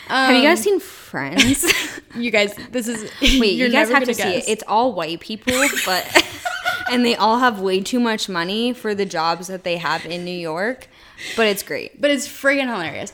have 0.09 0.37
you 0.37 0.43
guys 0.43 0.62
seen 0.62 0.81
Friends? 1.09 1.64
you 2.14 2.30
guys, 2.30 2.54
this 2.70 2.86
is 2.86 3.11
Wait, 3.40 3.54
you 3.54 3.70
guys 3.70 3.88
have 3.88 4.04
to 4.04 4.12
gonna 4.12 4.14
see 4.14 4.38
it. 4.40 4.44
It's 4.46 4.62
all 4.68 4.92
white 4.92 5.20
people, 5.20 5.54
but 5.86 6.26
and 6.92 7.02
they 7.02 7.16
all 7.16 7.38
have 7.38 7.61
way 7.61 7.80
too 7.80 7.98
much 7.98 8.28
money 8.28 8.74
for 8.74 8.94
the 8.94 9.06
jobs 9.06 9.46
that 9.46 9.64
they 9.64 9.78
have 9.78 10.04
in 10.04 10.26
New 10.26 10.38
York. 10.38 10.86
But 11.34 11.46
it's 11.46 11.62
great. 11.62 11.98
but 11.98 12.11
it's 12.11 12.28
friggin' 12.28 12.66
hilarious. 12.66 13.11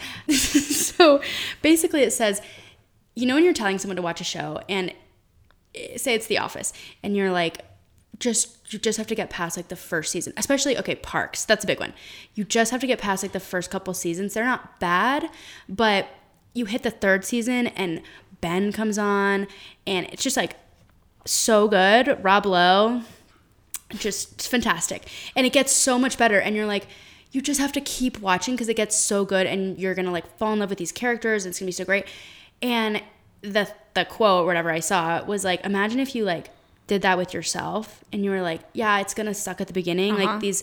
so 0.97 1.23
basically, 1.63 2.03
it 2.03 2.13
says, 2.13 2.43
you 3.15 3.27
know, 3.27 3.37
when 3.37 3.45
you're 3.45 3.55
telling 3.55 3.79
someone 3.79 3.95
to 3.95 4.03
watch 4.03 4.21
a 4.21 4.25
show, 4.25 4.61
and 4.69 4.93
eh, 5.77 5.97
say 5.97 6.15
it's 6.15 6.27
The 6.27 6.39
Office, 6.39 6.73
and 7.05 7.17
you're 7.17 7.31
like, 7.31 7.65
just 8.19 8.73
you 8.73 8.81
just 8.81 8.99
have 8.99 9.07
to 9.07 9.15
get 9.15 9.31
past 9.31 9.57
like 9.57 9.69
the 9.69 9.77
first 9.77 10.11
season, 10.11 10.33
especially 10.37 10.77
okay, 10.79 10.97
Parks. 10.97 11.45
That's 11.45 11.63
a 11.63 11.67
big 11.69 11.79
one. 11.79 11.95
You 12.35 12.43
just 12.43 12.73
have 12.73 12.81
to 12.81 12.89
get 12.89 12.99
past 12.99 13.23
like 13.23 13.31
the 13.31 13.39
first 13.39 13.71
couple 13.71 13.95
seasons. 13.95 14.35
They're 14.35 14.45
not 14.45 14.81
bad, 14.81 15.31
but 15.69 16.09
you 16.55 16.65
hit 16.67 16.83
the 16.83 16.91
third 16.91 17.25
season, 17.25 17.67
and 17.69 18.01
Ben 18.41 18.73
comes 18.73 18.99
on, 18.99 19.47
and 19.87 20.07
it's 20.07 20.23
just 20.23 20.37
like 20.37 20.57
so 21.25 21.69
good. 21.69 22.19
Rob 22.23 22.47
Lowe, 22.47 23.03
just 23.91 24.49
fantastic. 24.49 25.09
And 25.37 25.47
it 25.47 25.53
gets 25.53 25.73
so 25.73 25.99
much 25.99 26.19
better. 26.19 26.39
And 26.39 26.57
you're 26.57 26.67
like, 26.67 26.87
you 27.33 27.41
just 27.41 27.61
have 27.61 27.73
to 27.73 27.81
keep 27.81 28.21
watching 28.21 28.55
because 28.55 28.69
it 28.69 28.75
gets 28.75 28.97
so 28.97 29.25
good 29.25 29.47
and 29.47 29.79
you're 29.79 29.95
gonna 29.95 30.13
like 30.13 30.39
fall 30.39 30.53
in 30.53 30.61
love 30.61 30.71
with 30.71 30.79
these 30.79 30.93
characters 30.93 31.45
and 31.45 31.51
it's 31.51 31.59
gonna 31.59 31.69
be 31.69 31.73
so 31.73 31.85
great. 31.85 32.07
And 32.63 33.03
the 33.43 33.69
the 33.95 34.05
quote, 34.05 34.47
whatever 34.47 34.71
I 34.71 34.81
saw, 34.81 35.25
was 35.25 35.45
like, 35.45 35.65
imagine 35.65 35.99
if 35.99 36.15
you 36.15 36.25
like 36.25 36.51
did 36.87 37.03
that 37.03 37.19
with 37.19 37.35
yourself 37.35 38.05
and 38.13 38.25
you 38.25 38.31
were 38.31 38.43
like, 38.43 38.61
yeah, 38.73 39.01
it's 39.01 39.15
gonna 39.15 39.35
suck 39.35 39.61
at 39.61 39.67
the 39.67 39.73
beginning, 39.73 40.15
like 40.15 40.29
uh-huh. 40.29 40.39
these 40.39 40.63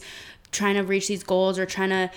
trying 0.52 0.76
to 0.76 0.82
reach 0.82 1.08
these 1.08 1.24
goals 1.24 1.58
or 1.60 1.66
trying 1.66 1.90
to 1.90 2.10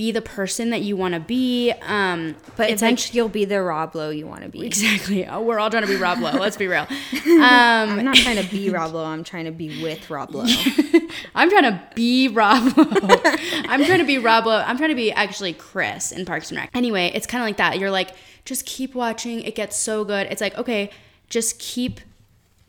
be 0.00 0.10
the 0.10 0.22
person 0.22 0.70
that 0.70 0.80
you 0.80 0.96
want 0.96 1.12
to 1.12 1.20
be. 1.20 1.74
Um, 1.82 2.34
But 2.56 2.70
it's 2.70 2.80
like 2.80 2.88
eventually 2.88 3.18
you'll 3.18 3.28
be 3.28 3.44
the 3.44 3.60
Rob 3.60 3.94
Lowe 3.94 4.08
you 4.08 4.26
want 4.26 4.44
to 4.44 4.48
be. 4.48 4.64
exactly. 4.64 5.26
Oh, 5.28 5.42
we're 5.42 5.58
all 5.58 5.68
trying 5.68 5.82
to 5.82 5.88
be 5.88 5.96
Rob 5.96 6.20
Lowe. 6.20 6.32
Let's 6.32 6.56
be 6.56 6.66
real. 6.68 6.86
Um, 7.26 7.98
I'm 7.98 8.04
not 8.04 8.16
trying 8.16 8.42
to 8.42 8.50
be 8.50 8.70
Rob 8.70 8.94
Lowe. 8.94 9.04
I'm 9.04 9.24
trying 9.24 9.44
to 9.44 9.50
be 9.50 9.82
with 9.82 10.08
Rob 10.08 10.34
Lowe. 10.34 10.46
I'm 11.34 11.50
trying 11.50 11.64
to 11.64 11.82
be 11.94 12.28
Rob 12.28 12.76
Lowe. 12.78 13.20
I'm 13.68 13.84
trying 13.84 13.98
to 13.98 14.04
be 14.06 14.16
Rob 14.16 14.46
Lowe. 14.46 14.62
I'm 14.66 14.78
trying 14.78 14.88
to 14.88 14.94
be 14.96 15.12
actually 15.12 15.52
Chris 15.52 16.12
in 16.12 16.24
Parks 16.24 16.50
and 16.50 16.58
Rec. 16.58 16.70
Anyway, 16.74 17.10
it's 17.14 17.26
kind 17.26 17.42
of 17.42 17.46
like 17.46 17.58
that. 17.58 17.78
You're 17.78 17.90
like, 17.90 18.10
just 18.46 18.64
keep 18.64 18.94
watching. 18.94 19.42
It 19.42 19.54
gets 19.54 19.76
so 19.76 20.04
good. 20.04 20.26
It's 20.30 20.40
like, 20.40 20.56
okay, 20.56 20.90
just 21.28 21.58
keep 21.58 22.00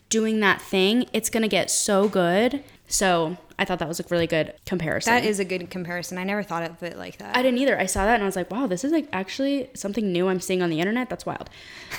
doing 0.10 0.42
that 0.42 0.62
thing. 0.62 1.06
It's 1.14 1.30
going 1.30 1.44
to 1.44 1.50
get 1.50 1.72
so 1.72 2.10
good. 2.10 2.62
So 2.88 3.38
I 3.62 3.66
thought 3.66 3.78
that 3.78 3.88
was 3.88 4.00
a 4.00 4.06
really 4.10 4.26
good 4.26 4.54
comparison. 4.66 5.14
That 5.14 5.24
is 5.24 5.40
a 5.40 5.46
good 5.46 5.70
comparison. 5.70 6.18
I 6.18 6.24
never 6.24 6.42
thought 6.42 6.64
of 6.64 6.82
it 6.82 6.98
like 6.98 7.18
that. 7.20 7.38
I 7.38 7.44
didn't 7.44 7.60
either. 7.60 7.80
I 7.80 7.86
saw 7.86 8.06
that 8.06 8.16
and 8.16 8.24
I 8.24 8.26
was 8.26 8.36
like, 8.36 8.50
wow, 8.50 8.66
this 8.66 8.84
is 8.84 8.92
like 8.92 9.08
actually 9.14 9.70
something 9.76 10.12
new 10.12 10.28
I'm 10.30 10.40
seeing 10.40 10.64
on 10.64 10.72
the 10.72 10.80
internet. 10.80 11.10
That's 11.10 11.26
wild. 11.28 11.48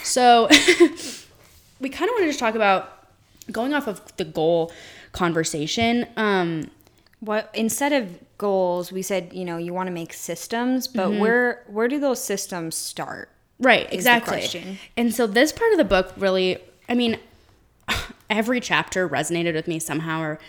So 0.03 0.49
we 1.81 1.89
kind 1.89 2.09
of 2.11 2.15
wanted 2.19 2.33
to 2.33 2.39
talk 2.39 2.57
about 2.57 3.07
going 3.53 3.75
off 3.75 3.87
of 3.87 4.01
the 4.17 4.25
goal 4.25 4.73
conversation. 5.13 6.07
Um, 6.17 6.71
what 7.21 7.49
instead 7.55 7.93
of 7.93 8.19
goals, 8.39 8.91
we 8.91 9.03
said 9.03 9.31
you 9.33 9.45
know 9.45 9.57
you 9.57 9.73
want 9.73 9.87
to 9.87 9.93
make 9.93 10.13
systems, 10.13 10.89
but 10.89 11.09
Mm-hmm. 11.11 11.21
where 11.21 11.63
where 11.69 11.87
do 11.87 12.01
those 12.01 12.23
systems 12.23 12.75
start? 12.75 13.29
Right, 13.61 13.87
exactly. 13.93 14.79
And 14.97 15.15
so 15.15 15.29
this 15.29 15.53
part 15.53 15.71
of 15.71 15.79
the 15.79 15.85
book 15.85 16.13
really, 16.17 16.59
I 16.89 16.95
mean, 16.95 17.19
every 18.31 18.59
chapter 18.61 19.09
resonated 19.09 19.55
with 19.55 19.69
me 19.69 19.79
somehow 19.79 20.21
or 20.21 20.41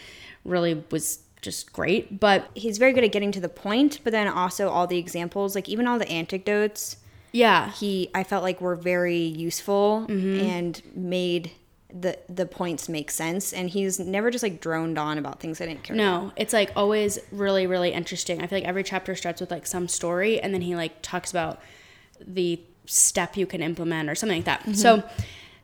really 0.44 0.84
was 0.92 1.20
just 1.42 1.74
great. 1.74 2.20
But 2.20 2.50
He's 2.56 2.78
very 2.78 2.94
good 2.94 3.04
at 3.04 3.12
getting 3.12 3.32
to 3.34 3.40
the 3.42 3.50
point, 3.50 4.00
but 4.04 4.12
then 4.12 4.28
also 4.28 4.70
all 4.70 4.88
the 4.88 4.98
examples, 4.98 5.56
like 5.56 5.68
even 5.70 5.88
all 5.88 6.00
the 6.00 6.10
anecdotes, 6.10 6.98
yeah, 7.32 7.72
he 7.72 8.10
I 8.14 8.24
felt 8.24 8.44
like 8.44 8.62
were 8.62 8.76
very 8.76 9.18
useful 9.20 10.06
Mm-hmm. 10.08 10.40
and 10.46 10.82
made 10.96 11.52
the 11.94 12.18
the 12.30 12.46
points 12.46 12.88
make 12.90 13.12
sense. 13.12 13.54
And 13.54 13.70
he's 13.70 14.00
never 14.00 14.32
just 14.32 14.42
like 14.44 14.62
droned 14.62 14.98
on 14.98 15.18
about 15.18 15.40
things 15.40 15.60
I 15.62 15.66
didn't 15.66 15.84
care. 15.84 15.96
about. 15.96 16.24
no, 16.26 16.32
it's 16.36 16.54
like 16.54 16.72
always 16.76 17.20
really, 17.32 17.68
really 17.68 17.92
interesting. 17.92 18.42
I 18.42 18.48
feel 18.48 18.60
like 18.60 18.68
every 18.68 18.84
chapter 18.84 19.16
starts 19.16 19.42
with 19.42 19.52
like 19.52 19.68
some 19.68 19.88
story 19.88 20.40
and 20.42 20.54
then 20.54 20.62
he 20.62 20.76
like 20.76 20.94
talks 21.02 21.30
about 21.32 21.60
the 22.26 22.60
step 22.86 23.38
you 23.38 23.46
can 23.46 23.62
implement 23.62 24.10
or 24.10 24.16
something 24.16 24.40
like 24.40 24.46
that. 24.46 24.62
Mm-hmm. 24.62 24.74
So 24.74 25.04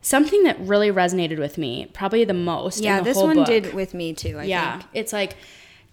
something 0.02 0.42
that 0.44 0.58
really 0.60 0.90
resonated 0.90 1.38
with 1.38 1.58
me, 1.58 1.90
probably 1.92 2.24
the 2.24 2.34
most. 2.34 2.78
in 2.78 2.84
Yeah, 2.84 2.98
the 2.98 3.04
this 3.04 3.16
one 3.16 3.36
book, 3.36 3.46
did 3.46 3.74
with 3.74 3.94
me 3.94 4.12
too. 4.14 4.38
I 4.38 4.44
yeah 4.44 4.78
think. 4.78 4.90
it's 4.94 5.12
like 5.12 5.36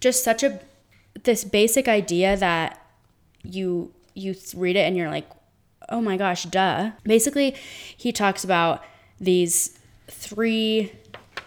just 0.00 0.24
such 0.24 0.42
a 0.42 0.60
this 1.24 1.44
basic 1.44 1.88
idea 1.88 2.36
that 2.36 2.80
you 3.42 3.92
you 4.14 4.34
read 4.56 4.76
it 4.76 4.80
and 4.80 4.96
you're 4.96 5.10
like 5.10 5.28
oh 5.88 6.00
my 6.00 6.16
gosh 6.16 6.44
duh 6.44 6.90
basically 7.04 7.54
he 7.96 8.12
talks 8.12 8.44
about 8.44 8.82
these 9.20 9.78
three 10.08 10.92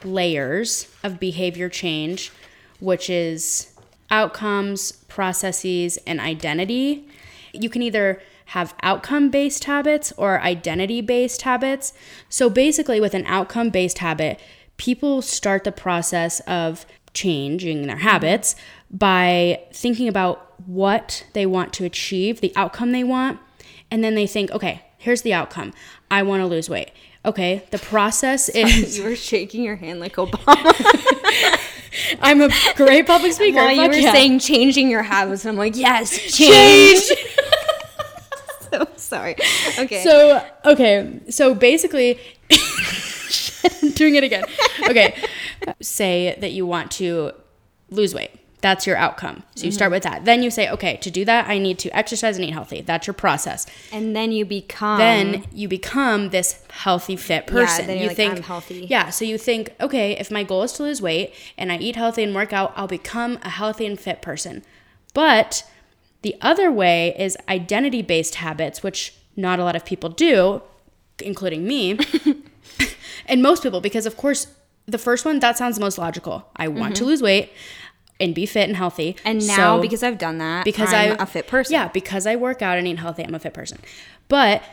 layers 0.04 0.88
of 1.04 1.20
behavior 1.20 1.70
change 1.70 2.32
which 2.80 3.10
is 3.10 3.74
outcomes 4.10 4.92
processes 5.08 5.98
and 6.08 6.20
identity 6.20 7.08
you 7.54 7.70
can 7.70 7.82
either 7.82 8.22
have 8.52 8.74
outcome 8.82 9.30
based 9.30 9.66
habits 9.66 10.12
or 10.18 10.42
identity 10.42 11.02
based 11.02 11.42
habits 11.44 11.94
so 12.30 12.50
basically 12.50 13.00
with 13.00 13.14
an 13.14 13.26
outcome 13.26 13.70
based 13.70 14.00
habit 14.00 14.40
people 14.78 15.22
start 15.22 15.64
the 15.64 15.72
process 15.72 16.40
of 16.42 16.86
changing 17.14 17.88
their 17.88 17.98
habits 17.98 18.56
by 18.90 19.62
thinking 19.74 20.08
about 20.08 20.54
what 20.66 21.26
they 21.34 21.46
want 21.46 21.74
to 21.74 21.86
achieve, 21.86 22.42
the 22.42 22.54
outcome 22.56 22.92
they 22.92 23.04
want, 23.04 23.40
and 23.90 24.04
then 24.04 24.16
they 24.16 24.28
think, 24.28 24.52
okay, 24.52 24.82
here's 24.98 25.22
the 25.22 25.34
outcome. 25.34 25.74
I 26.10 26.24
want 26.24 26.42
to 26.42 26.48
lose 26.48 26.70
weight. 26.70 26.92
Okay, 27.24 27.64
the 27.70 27.78
process 27.78 28.50
is 28.50 28.98
You 28.98 29.04
were 29.04 29.16
shaking 29.16 29.64
your 29.64 29.76
hand 29.76 30.00
like 30.00 30.16
Obama 30.16 30.74
I'm 32.22 32.42
a 32.42 32.50
great 32.76 33.06
public 33.06 33.34
speaker. 33.34 33.58
while 33.58 33.72
you 33.72 33.88
were 33.88 33.94
yeah. 33.94 34.12
saying 34.12 34.40
changing 34.40 34.90
your 34.90 35.04
habits. 35.04 35.46
And 35.46 35.52
I'm 35.52 35.58
like, 35.58 35.76
yes, 35.76 36.18
change. 36.36 37.08
change. 37.08 37.20
so 38.72 38.88
sorry. 38.96 39.36
Okay. 39.78 40.04
So 40.04 40.46
okay, 40.66 41.20
so 41.30 41.54
basically, 41.54 42.20
I'm 43.82 43.92
doing 43.94 44.16
it 44.16 44.24
again. 44.24 44.44
Okay, 44.90 45.16
say 45.82 46.38
that 46.40 46.52
you 46.52 46.66
want 46.66 46.92
to 46.92 47.32
lose 47.90 48.14
weight. 48.14 48.32
That's 48.62 48.86
your 48.86 48.96
outcome. 48.96 49.42
So 49.56 49.66
you 49.66 49.72
start 49.72 49.88
mm-hmm. 49.88 49.94
with 49.94 50.04
that. 50.04 50.26
Then 50.26 50.44
you 50.44 50.52
say, 50.52 50.70
okay, 50.70 50.98
to 50.98 51.10
do 51.10 51.26
that, 51.26 51.50
I 51.50 51.58
need 51.58 51.80
to 51.80 51.90
exercise 51.98 52.38
and 52.38 52.46
eat 52.46 52.52
healthy. 52.52 52.82
That's 52.82 53.08
your 53.08 53.16
process. 53.16 53.66
and 53.92 54.16
then 54.16 54.32
you 54.32 54.46
become 54.46 55.00
then 55.00 55.46
you 55.52 55.68
become 55.68 56.30
this 56.30 56.64
healthy, 56.70 57.16
fit 57.16 57.48
person. 57.48 57.90
you're 57.90 57.98
you 57.98 58.08
like, 58.10 58.18
think 58.18 58.36
"I'm 58.36 58.44
healthy." 58.44 58.86
Yeah. 58.88 59.10
So 59.10 59.26
you 59.26 59.40
think, 59.40 59.74
okay, 59.82 60.12
if 60.14 60.30
my 60.30 60.44
goal 60.44 60.62
is 60.62 60.74
to 60.74 60.84
lose 60.84 61.02
weight 61.02 61.34
and 61.58 61.72
I 61.72 61.78
eat 61.78 61.96
healthy 61.96 62.24
and 62.24 62.36
work 62.36 62.54
out, 62.54 62.72
I'll 62.76 62.88
become 62.88 63.40
a 63.42 63.50
healthy 63.50 63.88
and 63.88 64.00
fit 64.00 64.22
person. 64.22 64.64
But 65.14 65.64
the 66.22 66.36
other 66.42 66.72
way 66.72 67.16
is 67.18 67.38
identity 67.50 68.02
based 68.02 68.36
habits, 68.36 68.84
which 68.84 69.14
not 69.36 69.60
a 69.60 69.64
lot 69.64 69.76
of 69.76 69.86
people 69.86 70.10
do, 70.10 70.62
including 71.20 71.66
me, 71.68 71.98
and 73.26 73.42
most 73.42 73.64
people, 73.64 73.82
because 73.82 74.06
of 74.06 74.18
course, 74.18 74.48
the 74.86 74.98
first 74.98 75.26
one, 75.26 75.40
that 75.40 75.58
sounds 75.58 75.80
most 75.80 75.98
logical. 75.98 76.48
I 76.56 76.68
want 76.68 76.96
to 76.98 77.06
lose 77.06 77.22
weight 77.22 77.52
and 78.20 78.36
be 78.36 78.46
fit 78.46 78.68
and 78.68 78.78
healthy. 78.78 79.14
Mm-hmm. 79.14 79.28
And 79.28 79.48
now 79.48 79.78
So- 79.78 79.82
because 79.82 80.04
I've 80.04 80.18
done 80.18 80.38
that, 80.40 80.66
because 80.66 80.94
I'm 80.94 81.14
I 81.20 81.24
a 81.24 81.26
fit 81.26 81.48
person. 81.48 81.74
Yeah, 81.74 81.88
because 81.88 82.28
I 82.28 82.36
work 82.36 82.62
out 82.62 82.78
and 82.78 82.88
eat 82.88 83.00
healthy, 83.00 83.24
I'm 83.24 83.36
a 83.36 83.40
fit 83.40 83.54
person. 83.54 83.80
But 84.28 84.64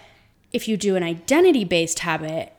if 0.53 0.69
you 0.69 0.77
do 0.77 0.97
an 0.97 1.03
identity 1.03 1.65
based 1.65 2.01
habit, 2.01 2.53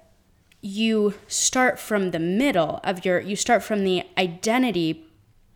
you 0.61 1.13
start 1.27 1.79
from 1.79 2.11
the 2.11 2.19
middle 2.19 2.79
of 2.83 3.05
your 3.05 3.19
you 3.19 3.35
start 3.35 3.63
from 3.63 3.83
the 3.83 4.03
identity 4.17 5.05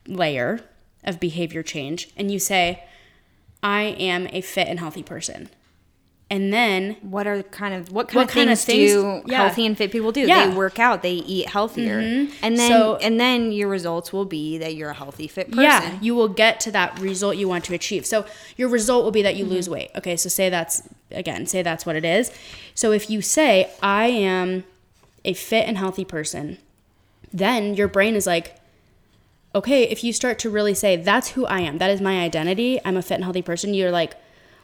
layer 0.07 0.61
of 1.03 1.19
behavior 1.19 1.61
change 1.61 2.09
and 2.15 2.31
you 2.31 2.39
say 2.39 2.84
I 3.64 3.82
am 3.97 4.28
a 4.32 4.41
fit 4.41 4.68
and 4.68 4.80
healthy 4.80 5.01
person. 5.03 5.49
And 6.30 6.51
then 6.51 6.95
what 7.01 7.28
are 7.28 7.43
kind 7.43 7.76
of 7.76 7.91
what 7.91 8.07
kind 8.07 8.16
What 8.16 8.28
of 8.30 8.34
kind 8.34 8.49
of 8.49 8.59
things, 8.59 8.91
do 8.91 9.22
yeah. 9.28 9.43
healthy 9.43 9.68
and 9.68 9.78
fit 9.78 9.91
people 9.91 10.11
do? 10.11 10.22
Yeah. 10.22 10.41
Mm-hmm. 10.43 10.51
They 10.51 10.57
work 10.57 10.80
out, 10.80 11.03
they 11.03 11.14
eat 11.14 11.47
healthier, 11.49 11.99
and 11.99 12.57
then 12.57 12.70
So- 12.70 12.95
and 12.95 13.20
then 13.20 13.51
your 13.51 13.68
results 13.68 14.11
will 14.11 14.26
be 14.26 14.57
that 14.57 14.74
you're 14.74 14.89
a 14.89 14.95
healthy 14.95 15.28
fit 15.28 15.49
person. 15.49 15.64
Yeah, 15.64 15.95
you 16.01 16.16
will 16.16 16.30
get 16.30 16.59
to 16.61 16.72
that 16.72 16.97
result 16.99 17.38
you 17.38 17.47
want 17.47 17.66
to 17.66 17.76
achieve. 17.76 18.05
So 18.07 18.26
your 18.57 18.70
result 18.70 19.03
will 19.03 19.11
be 19.11 19.22
that 19.22 19.36
you 19.36 19.45
lose 19.45 19.66
Mm-hmm. 19.66 19.74
weight. 19.74 19.91
Okay, 19.97 20.16
so 20.16 20.28
say 20.28 20.49
that's 20.49 20.82
again, 21.11 21.45
say 21.45 21.61
that's 21.61 21.86
what 21.86 21.95
it 21.95 22.05
is. 22.05 22.32
So 22.74 22.91
if 22.91 23.11
you 23.11 23.22
say 23.22 23.70
I 23.84 24.05
am 24.07 24.64
a 25.24 25.34
fit 25.34 25.68
and 25.68 25.78
healthy 25.78 26.05
person, 26.05 26.57
then 27.32 27.76
your 27.76 27.88
brain 27.88 28.16
is 28.16 28.26
like 28.26 28.55
okay, 29.56 29.84
if 29.84 30.04
you 30.04 30.14
start 30.14 30.39
to 30.39 30.49
really 30.49 30.74
say 30.74 30.95
that's 30.95 31.30
who 31.30 31.45
I 31.45 31.60
am, 31.60 31.78
that 31.78 31.89
is 31.89 32.01
my 32.01 32.22
identity, 32.22 32.80
I'm 32.84 32.97
a 32.97 33.01
fit 33.01 33.16
and 33.16 33.24
healthy 33.24 33.41
person, 33.41 33.74
you're 33.74 33.91
like 33.91 34.16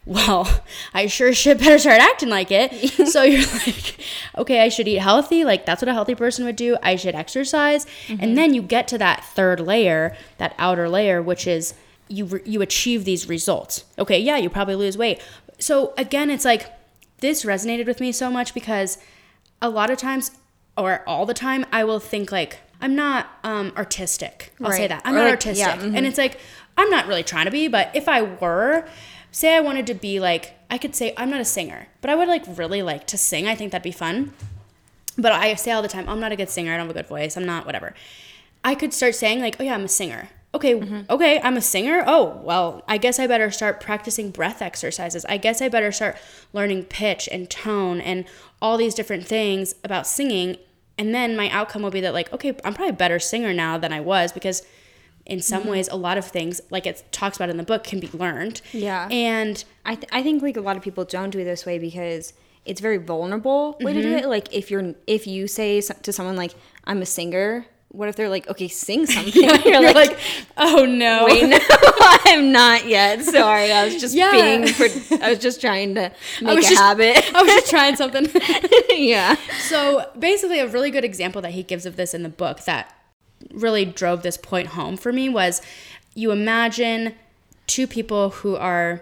well, 0.05 0.63
I 0.93 1.07
sure 1.07 1.33
should 1.33 1.59
better 1.59 1.77
start 1.77 2.01
acting 2.01 2.29
like 2.29 2.51
it. 2.51 2.71
so 3.07 3.23
you're 3.23 3.45
like, 3.45 3.99
okay, 4.37 4.61
I 4.61 4.69
should 4.69 4.87
eat 4.87 4.95
healthy. 4.95 5.45
Like 5.45 5.65
that's 5.65 5.81
what 5.81 5.89
a 5.89 5.93
healthy 5.93 6.15
person 6.15 6.45
would 6.45 6.55
do. 6.55 6.77
I 6.81 6.95
should 6.95 7.15
exercise. 7.15 7.85
And 8.07 8.19
mm-hmm. 8.19 8.33
then 8.35 8.53
you 8.53 8.61
get 8.61 8.87
to 8.89 8.97
that 8.97 9.23
third 9.23 9.59
layer, 9.59 10.15
that 10.37 10.55
outer 10.57 10.89
layer, 10.89 11.21
which 11.21 11.45
is 11.45 11.73
you 12.07 12.25
re- 12.25 12.41
you 12.43 12.61
achieve 12.61 13.05
these 13.05 13.29
results. 13.29 13.85
Okay, 13.97 14.19
yeah, 14.19 14.37
you 14.37 14.49
probably 14.49 14.75
lose 14.75 14.97
weight. 14.97 15.21
So 15.59 15.93
again, 15.97 16.29
it's 16.29 16.45
like 16.45 16.65
this 17.19 17.45
resonated 17.45 17.85
with 17.85 17.99
me 17.99 18.11
so 18.11 18.31
much 18.31 18.53
because 18.53 18.97
a 19.61 19.69
lot 19.69 19.89
of 19.89 19.97
times 19.97 20.31
or 20.77 21.03
all 21.05 21.25
the 21.25 21.33
time 21.33 21.65
I 21.71 21.83
will 21.83 21.99
think 21.99 22.31
like 22.31 22.59
I'm 22.81 22.95
not 22.95 23.27
um, 23.43 23.73
artistic. 23.75 24.53
I'll 24.63 24.71
say 24.71 24.87
that. 24.87 25.01
I'm 25.05 25.13
Or 25.13 25.17
not 25.19 25.23
like- 25.25 25.31
artistic. 25.31 25.67
yeah, 25.67 25.77
mhm. 25.77 25.97
And 25.97 26.05
it's 26.05 26.17
like 26.17 26.39
I'm 26.77 26.89
not 26.89 27.07
really 27.07 27.23
trying 27.23 27.45
to 27.45 27.51
be, 27.51 27.67
but 27.67 27.91
if 27.93 28.07
I 28.07 28.21
were, 28.21 28.85
say 29.31 29.55
I 29.55 29.59
wanted 29.59 29.85
to 29.87 29.93
be 29.93 30.19
like 30.19 30.53
I 30.71 30.77
could 30.77 30.95
say 30.95 31.13
I'm 31.17 31.29
not 31.29 31.41
a 31.41 31.45
singer, 31.45 31.87
but 32.01 32.09
I 32.09 32.15
would 32.15 32.27
like 32.27 32.43
really 32.47 32.81
like 32.81 33.07
to 33.07 33.17
sing. 33.17 33.47
I 33.47 33.55
think 33.55 33.71
that'd 33.71 33.83
be 33.83 33.91
fun. 33.91 34.33
But 35.17 35.31
I 35.33 35.53
say 35.55 35.71
all 35.71 35.81
the 35.81 35.87
time, 35.89 36.07
I'm 36.07 36.19
not 36.21 36.31
a 36.31 36.35
good 36.37 36.49
singer. 36.49 36.73
I 36.73 36.77
don't 36.77 36.87
have 36.87 36.95
a 36.95 36.99
good 36.99 37.07
voice. 37.09 37.35
I'm 37.35 37.45
not 37.45 37.65
whatever. 37.65 37.93
I 38.63 38.75
could 38.75 38.93
start 38.93 39.15
saying 39.15 39.41
like, 39.41 39.57
"Oh 39.59 39.63
yeah, 39.63 39.73
I'm 39.73 39.85
a 39.85 39.89
singer." 39.89 40.29
Okay, 40.53 40.73
Mm-hmm. 40.75 41.01
okay, 41.11 41.39
I'm 41.43 41.57
a 41.57 41.61
singer. 41.61 42.03
Oh, 42.07 42.39
well, 42.43 42.83
I 42.87 42.97
guess 42.97 43.19
I 43.19 43.27
better 43.27 43.51
start 43.51 43.79
practicing 43.79 44.31
breath 44.31 44.61
exercises. 44.63 45.23
I 45.29 45.37
guess 45.37 45.61
I 45.61 45.69
better 45.69 45.91
start 45.91 46.17
learning 46.53 46.85
pitch 46.85 47.29
and 47.31 47.47
tone 47.49 48.01
and 48.01 48.25
all 48.61 48.75
these 48.77 48.95
different 48.95 49.25
things 49.27 49.75
about 49.83 50.07
singing. 50.07 50.57
And 50.99 51.15
then 51.15 51.35
my 51.35 51.49
outcome 51.49 51.81
will 51.81 51.89
be 51.91 52.01
that 52.01 52.13
like, 52.13 52.31
okay, 52.33 52.49
I'm 52.63 52.73
probably 52.75 52.89
a 52.89 52.93
better 52.93 53.17
singer 53.19 53.53
now 53.53 53.77
than 53.79 53.91
I 53.91 54.01
was 54.01 54.31
because 54.31 54.61
in 55.25 55.41
some 55.41 55.61
Mm-hmm. 55.61 55.71
ways 55.71 55.87
a 55.87 55.95
lot 55.95 56.17
of 56.17 56.25
things 56.25 56.59
like 56.69 56.85
it 56.85 57.03
talks 57.11 57.37
about 57.37 57.49
in 57.49 57.57
the 57.57 57.63
book 57.63 57.83
can 57.83 57.99
be 57.99 58.09
learned. 58.13 58.61
Yeah. 58.73 59.07
And 59.09 59.63
I, 59.85 59.95
th- 59.95 60.09
I 60.11 60.21
think 60.23 60.41
like 60.43 60.57
a 60.57 60.61
lot 60.61 60.75
of 60.77 60.83
people 60.83 61.05
don't 61.05 61.29
do 61.31 61.39
it 61.39 61.45
this 61.45 61.65
way 61.65 61.79
because 61.79 62.33
it's 62.65 62.81
very 62.81 62.97
vulnerable 62.97 63.77
way 63.79 63.93
to 63.93 64.01
do 64.01 64.09
Mm-hmm. 64.09 64.25
it. 64.25 64.27
Like 64.27 64.53
if 64.53 64.69
you're 64.69 64.93
if 65.07 65.25
you 65.25 65.47
say 65.47 65.81
to 65.81 66.11
someone 66.11 66.35
like 66.35 66.53
I'm 66.85 67.01
a 67.01 67.05
singer, 67.05 67.65
what 67.89 68.07
if 68.07 68.15
they're 68.15 68.29
like 68.29 68.47
okay 68.47 68.67
sing 68.67 69.05
something? 69.07 69.33
you're, 69.43 69.57
you're 69.59 69.81
like, 69.81 69.95
like, 69.95 70.19
oh 70.57 70.85
no. 70.85 71.25
wait 71.25 71.47
no 71.49 71.57
I'm 72.25 72.51
not 72.51 72.85
yet. 72.85 73.23
Sorry, 73.23 73.71
I 73.71 73.85
was 73.85 73.99
just 73.99 74.15
Yeah. 74.15 74.31
being 74.31 74.63
I 75.21 75.29
was 75.29 75.39
just 75.39 75.59
trying 75.61 75.95
to 75.95 76.11
make 76.41 76.59
a 76.59 76.61
just- 76.61 76.75
habit. 76.75 77.17
I 77.35 77.41
was 77.41 77.51
just 77.51 77.69
trying 77.69 77.95
something. 77.95 78.27
yeah. 78.89 79.35
So 79.67 80.09
basically, 80.17 80.59
a 80.59 80.67
really 80.67 80.91
good 80.91 81.03
example 81.05 81.41
that 81.41 81.51
he 81.51 81.63
gives 81.63 81.85
of 81.85 81.95
this 81.95 82.13
in 82.13 82.23
the 82.23 82.29
book 82.29 82.65
that 82.65 82.93
really 83.51 83.85
drove 83.85 84.21
this 84.21 84.37
point 84.37 84.67
home 84.69 84.97
for 84.97 85.11
me 85.13 85.29
was 85.29 85.61
you 86.13 86.31
imagine 86.31 87.15
two 87.67 87.87
people 87.87 88.29
who 88.31 88.55
are 88.55 89.01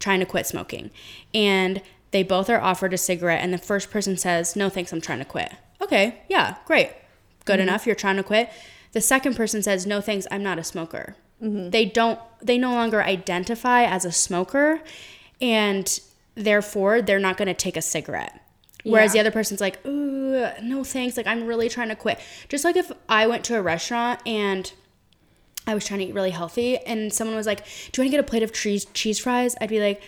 trying 0.00 0.18
to 0.20 0.26
quit 0.26 0.46
smoking 0.46 0.90
and 1.32 1.80
they 2.10 2.22
both 2.22 2.50
are 2.50 2.60
offered 2.60 2.92
a 2.92 2.98
cigarette 2.98 3.40
and 3.42 3.52
the 3.52 3.58
first 3.58 3.90
person 3.90 4.16
says 4.16 4.56
no 4.56 4.68
thanks 4.68 4.92
i'm 4.92 5.00
trying 5.00 5.20
to 5.20 5.24
quit 5.24 5.52
okay 5.80 6.20
yeah 6.28 6.56
great 6.66 6.90
good 7.46 7.54
mm-hmm. 7.54 7.68
enough 7.68 7.86
you're 7.86 7.94
trying 7.94 8.16
to 8.16 8.22
quit 8.22 8.50
the 8.92 9.00
second 9.00 9.34
person 9.34 9.62
says 9.62 9.86
no 9.86 10.00
thanks 10.02 10.26
i'm 10.30 10.42
not 10.42 10.58
a 10.58 10.64
smoker 10.64 11.16
mm-hmm. 11.42 11.70
they 11.70 11.84
don't 11.84 12.20
they 12.42 12.58
no 12.58 12.72
longer 12.72 13.02
identify 13.02 13.82
as 13.82 14.04
a 14.04 14.12
smoker 14.12 14.80
and 15.40 16.00
therefore 16.34 17.00
they're 17.00 17.18
not 17.18 17.38
going 17.38 17.48
to 17.48 17.54
take 17.54 17.76
a 17.76 17.82
cigarette 17.82 18.42
Whereas 18.86 19.12
the 19.12 19.20
other 19.20 19.30
person's 19.30 19.60
like, 19.60 19.84
ooh, 19.84 20.46
no 20.62 20.84
thanks. 20.84 21.16
Like, 21.16 21.26
I'm 21.26 21.46
really 21.46 21.68
trying 21.68 21.88
to 21.88 21.96
quit. 21.96 22.20
Just 22.48 22.64
like 22.64 22.76
if 22.76 22.92
I 23.08 23.26
went 23.26 23.44
to 23.46 23.56
a 23.56 23.62
restaurant 23.62 24.20
and 24.24 24.72
I 25.66 25.74
was 25.74 25.84
trying 25.84 26.00
to 26.00 26.06
eat 26.06 26.14
really 26.14 26.30
healthy 26.30 26.78
and 26.78 27.12
someone 27.12 27.36
was 27.36 27.46
like, 27.46 27.64
do 27.64 28.00
you 28.00 28.04
want 28.04 28.12
to 28.12 28.16
get 28.16 28.20
a 28.20 28.22
plate 28.22 28.44
of 28.44 28.52
cheese, 28.52 28.84
cheese 28.86 29.18
fries? 29.18 29.56
I'd 29.60 29.68
be 29.68 29.80
like, 29.80 30.00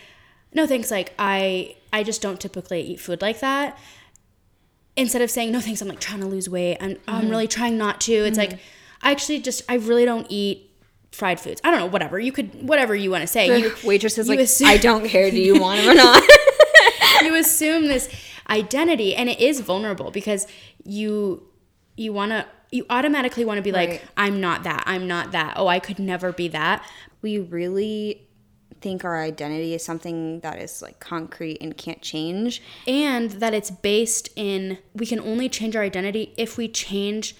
no 0.53 0.65
thanks. 0.65 0.91
Like, 0.91 1.13
I, 1.19 1.75
I 1.91 2.03
just 2.03 2.21
don't 2.21 2.39
typically 2.39 2.81
eat 2.81 3.01
food 3.01 3.21
like 3.21 3.41
that. 3.41 3.77
Instead 4.99 5.21
of 5.21 5.31
saying, 5.31 5.51
no 5.51 5.61
thanks, 5.61 5.81
I'm 5.81 5.87
like 5.87 5.99
trying 5.99 6.19
to 6.19 6.25
lose 6.27 6.49
weight. 6.49 6.77
I'm, 6.81 6.91
Mm-hmm. 6.91 7.09
I'm 7.09 7.29
really 7.29 7.47
trying 7.47 7.77
not 7.77 8.01
to. 8.01 8.13
It's 8.13 8.37
like, 8.37 8.59
I 9.01 9.11
actually 9.11 9.39
just, 9.39 9.63
I 9.69 9.75
really 9.75 10.05
don't 10.05 10.27
eat 10.29 10.69
fried 11.11 11.39
foods. 11.39 11.61
I 11.63 11.71
don't 11.71 11.79
know, 11.79 11.85
whatever. 11.85 12.19
You 12.19 12.31
could, 12.31 12.67
whatever 12.67 12.95
you 12.95 13.09
want 13.09 13.21
to 13.21 13.27
say. 13.27 13.59
You, 13.59 13.73
Waitress 13.83 14.17
is 14.17 14.27
you 14.27 14.35
like 14.35 14.43
assume- 14.43 14.67
I 14.67 14.77
don't 14.77 15.05
care. 15.07 15.31
Do 15.31 15.39
you 15.39 15.59
want 15.59 15.79
them 15.81 15.89
or 15.91 15.95
not? 15.95 16.21
you 17.23 17.35
assume 17.35 17.87
this 17.87 18.09
identity 18.49 19.15
and 19.15 19.29
it 19.29 19.39
is 19.39 19.59
vulnerable 19.61 20.09
because 20.11 20.47
you 20.83 21.43
you 21.97 22.11
want 22.13 22.31
to 22.31 22.45
you 22.71 22.85
automatically 22.89 23.45
want 23.45 23.57
to 23.57 23.61
be 23.61 23.71
Right. 23.71 23.89
like 23.91 24.03
i'm 24.17 24.39
not 24.41 24.63
that 24.63 24.81
i'm 24.87 25.07
not 25.07 25.33
that 25.33 25.53
oh 25.57 25.67
i 25.67 25.77
could 25.79 25.99
never 25.99 26.31
be 26.31 26.47
that 26.47 26.83
we 27.21 27.37
really 27.37 28.27
think 28.81 29.03
our 29.05 29.21
identity 29.21 29.73
is 29.73 29.83
something 29.83 30.39
that 30.41 30.61
is 30.61 30.81
like 30.81 30.99
concrete 30.99 31.57
and 31.61 31.75
can't 31.77 32.01
change. 32.01 32.61
and 32.87 33.31
that 33.31 33.53
it's 33.53 33.71
based 33.71 34.29
in 34.35 34.77
we 34.93 35.05
can 35.05 35.19
only 35.19 35.49
change 35.49 35.75
our 35.75 35.83
identity 35.83 36.33
if 36.37 36.57
we 36.57 36.67
change 36.67 37.35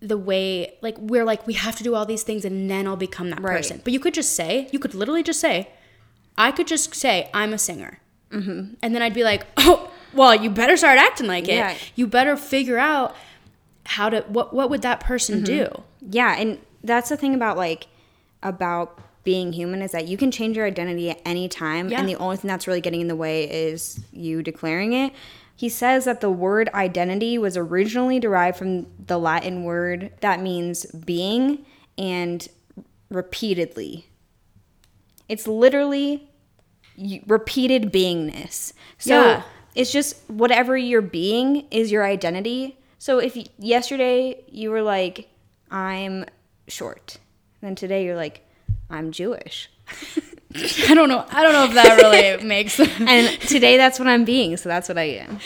the 0.00 0.18
way 0.18 0.76
like 0.82 0.96
we're 0.98 1.24
like 1.24 1.46
we 1.46 1.54
have 1.54 1.76
to 1.76 1.84
do 1.84 1.94
all 1.94 2.04
these 2.04 2.24
things 2.24 2.44
and 2.44 2.68
then 2.68 2.86
i'll 2.88 2.96
become 2.96 3.30
that 3.30 3.40
Right. 3.40 3.56
person 3.58 3.80
but 3.84 3.92
you 3.92 4.00
could 4.00 4.14
just 4.14 4.34
say 4.34 4.68
you 4.72 4.78
could 4.80 4.94
literally 4.94 5.22
just 5.22 5.38
say 5.40 5.70
i 6.36 6.50
could 6.50 6.66
just 6.66 6.92
say 6.94 7.30
i'm 7.32 7.52
a 7.52 7.58
singer 7.58 8.00
mm-hmm. 8.30 8.74
and 8.82 8.94
then 8.94 9.00
i'd 9.00 9.14
be 9.14 9.22
like 9.22 9.46
oh 9.58 9.90
well 10.12 10.34
you 10.34 10.50
better 10.50 10.76
start 10.76 10.98
acting 10.98 11.28
like 11.28 11.44
it 11.44 11.54
Yeah. 11.54 11.76
you 11.94 12.08
better 12.08 12.36
figure 12.36 12.78
out 12.78 13.14
how 13.86 14.10
to 14.10 14.22
what 14.22 14.52
what 14.52 14.70
would 14.70 14.82
that 14.82 14.98
person 15.00 15.36
Mm-hmm. 15.36 15.44
do 15.44 15.82
Yeah, 16.00 16.34
and 16.36 16.58
that's 16.82 17.08
the 17.08 17.16
thing 17.16 17.32
about 17.34 17.56
like 17.56 17.86
about 18.42 18.98
being 19.24 19.52
human 19.52 19.82
is 19.82 19.92
that 19.92 20.08
you 20.08 20.16
can 20.16 20.30
change 20.30 20.56
your 20.56 20.66
identity 20.66 21.10
at 21.10 21.20
any 21.24 21.48
time 21.48 21.88
Yeah. 21.88 22.00
and 22.00 22.08
the 22.08 22.16
only 22.16 22.36
thing 22.36 22.48
that's 22.48 22.66
really 22.66 22.80
getting 22.80 23.00
in 23.00 23.08
the 23.08 23.16
way 23.16 23.44
is 23.44 24.00
you 24.12 24.42
declaring 24.42 24.92
it. 24.92 25.12
He 25.54 25.68
says 25.68 26.06
that 26.06 26.20
the 26.20 26.30
word 26.30 26.68
identity 26.74 27.38
was 27.38 27.56
originally 27.56 28.18
derived 28.18 28.56
from 28.58 28.86
the 29.06 29.18
Latin 29.18 29.62
word 29.64 30.10
that 30.20 30.40
means 30.40 30.86
being 30.86 31.64
and 31.96 32.48
repeatedly. 33.10 34.06
It's 35.28 35.46
literally 35.46 36.28
repeated 37.26 37.92
beingness. 37.92 38.72
So 38.98 39.22
Yeah. 39.22 39.42
it's 39.74 39.92
just 39.92 40.16
whatever 40.28 40.76
you're 40.76 41.00
being 41.00 41.66
is 41.70 41.92
your 41.92 42.04
identity. 42.04 42.78
So 42.98 43.18
if 43.18 43.36
yesterday 43.58 44.42
you 44.48 44.70
were 44.70 44.82
like, 44.82 45.28
I'm 45.70 46.24
short, 46.68 47.18
then 47.60 47.74
today 47.74 48.04
you're 48.04 48.16
like, 48.16 48.41
I'm 48.92 49.10
Jewish. 49.10 49.68
i 50.86 50.94
don't 50.94 51.08
know 51.08 51.24
i 51.30 51.42
don't 51.42 51.54
know 51.54 51.64
if 51.64 51.72
that 51.74 51.96
really 51.96 52.44
makes 52.46 52.78
And 52.78 53.40
today 53.40 53.76
that's 53.78 53.98
what 53.98 54.06
I'm 54.06 54.24
being, 54.24 54.56
so 54.58 54.68
that's 54.68 54.86
what 54.88 54.98
I 54.98 55.04
am. 55.24 55.38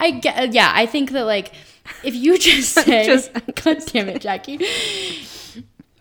i 0.00 0.10
get 0.10 0.38
uh, 0.38 0.48
yeah 0.50 0.72
i 0.74 0.86
think 0.86 1.10
that 1.12 1.24
like 1.24 1.52
if 2.02 2.14
you 2.14 2.36
just 2.38 2.72
say 2.72 3.04
Just- 3.06 3.30
god 3.62 3.78
damn 3.86 4.08
it 4.08 4.20
jackie 4.22 4.58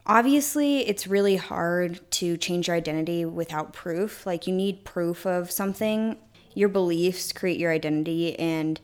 Obviously, 0.07 0.87
it's 0.87 1.07
really 1.07 1.35
hard 1.35 1.99
to 2.11 2.37
change 2.37 2.67
your 2.67 2.75
identity 2.77 3.25
without 3.25 3.73
proof. 3.73 4.23
Like, 4.23 4.45
you 4.45 4.53
need 4.53 4.85
proof 4.85 5.25
of 5.25 5.49
something. 5.49 6.15
Your 6.53 6.69
beliefs 6.69 7.31
create 7.31 7.57
your 7.59 7.71
identity, 7.71 8.37
and 8.37 8.79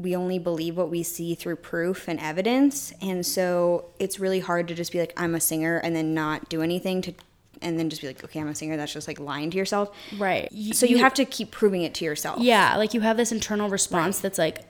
we 0.00 0.16
only 0.16 0.38
believe 0.38 0.76
what 0.76 0.90
we 0.90 1.02
see 1.02 1.34
through 1.34 1.56
proof 1.56 2.08
and 2.08 2.18
evidence. 2.20 2.92
And 3.02 3.24
so, 3.24 3.86
it's 3.98 4.18
really 4.18 4.40
hard 4.40 4.68
to 4.68 4.74
just 4.74 4.92
be 4.92 4.98
like, 5.00 5.12
I'm 5.16 5.34
a 5.34 5.40
singer, 5.40 5.76
and 5.78 5.94
then 5.94 6.14
not 6.14 6.48
do 6.48 6.62
anything 6.62 7.02
to, 7.02 7.14
and 7.62 7.78
then 7.78 7.90
just 7.90 8.00
be 8.02 8.08
like, 8.08 8.24
okay, 8.24 8.40
I'm 8.40 8.48
a 8.48 8.54
singer. 8.54 8.76
That's 8.76 8.92
just 8.92 9.06
like 9.08 9.20
lying 9.20 9.50
to 9.50 9.58
yourself. 9.58 9.94
right 10.18 10.48
So, 10.72 10.86
you, 10.86 10.98
have 10.98 11.14
to 11.14 11.24
keep 11.24 11.50
proving 11.50 11.82
it 11.82 11.94
to 11.94 12.04
yourself. 12.04 12.40
Yeah, 12.40 12.76
like 12.76 12.94
you 12.94 13.00
have 13.02 13.16
this 13.16 13.32
internal 13.32 13.68
response 13.68 14.20
that's 14.20 14.38
like, 14.38 14.60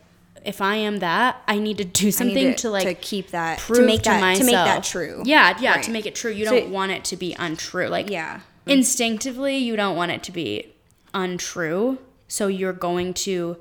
if 0.45 0.63
I 0.63 0.77
am 0.77 1.01
that, 1.01 1.43
I 1.47 1.59
need 1.59 1.77
to 1.79 1.85
do 1.85 2.11
something 2.11 2.55
to, 2.57 2.71
like 2.71 2.87
to 2.87 2.95
keep 2.95 3.31
that, 3.33 3.59
prove 3.59 3.81
to 3.81 3.85
make 3.87 4.03
to 4.05 4.09
that, 4.11 4.21
myself. 4.23 4.39
to 4.39 4.45
make 4.47 4.65
that 4.65 4.83
true. 4.85 5.23
Yeah, 5.27 5.57
yeah, 5.61 5.75
Right. 5.75 5.83
to 5.85 5.91
make 5.91 6.07
it 6.07 6.15
true. 6.15 6.31
You 6.33 6.47
So- 6.47 6.53
don't 6.59 6.71
want 6.71 6.93
it 6.93 7.05
to 7.05 7.17
be 7.17 7.35
untrue. 7.39 7.89
Like 7.89 8.09
Yeah. 8.11 8.41
instinctively, 8.67 9.59
you 9.59 9.77
don't 9.77 9.97
want 9.97 10.13
it 10.13 10.23
to 10.25 10.33
be 10.33 10.73
untrue. 11.13 11.99
So 12.27 12.47
you're 12.47 12.73
going 12.73 13.13
to 13.15 13.59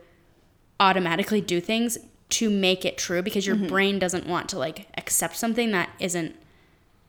automatically 0.80 1.42
do 1.42 1.60
things 1.62 1.98
to 2.30 2.50
make 2.50 2.86
it 2.86 2.98
true 2.98 3.22
because 3.22 3.46
Mm-hmm. 3.46 3.62
your 3.64 3.70
brain 3.70 4.00
doesn't 4.00 4.28
want 4.28 4.50
to 4.50 4.60
like 4.60 4.88
accept 4.98 5.36
something 5.36 5.72
that 5.72 5.90
isn't 6.00 6.36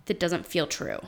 that 0.06 0.18
doesn't 0.18 0.46
feel 0.46 0.66
true. 0.66 0.98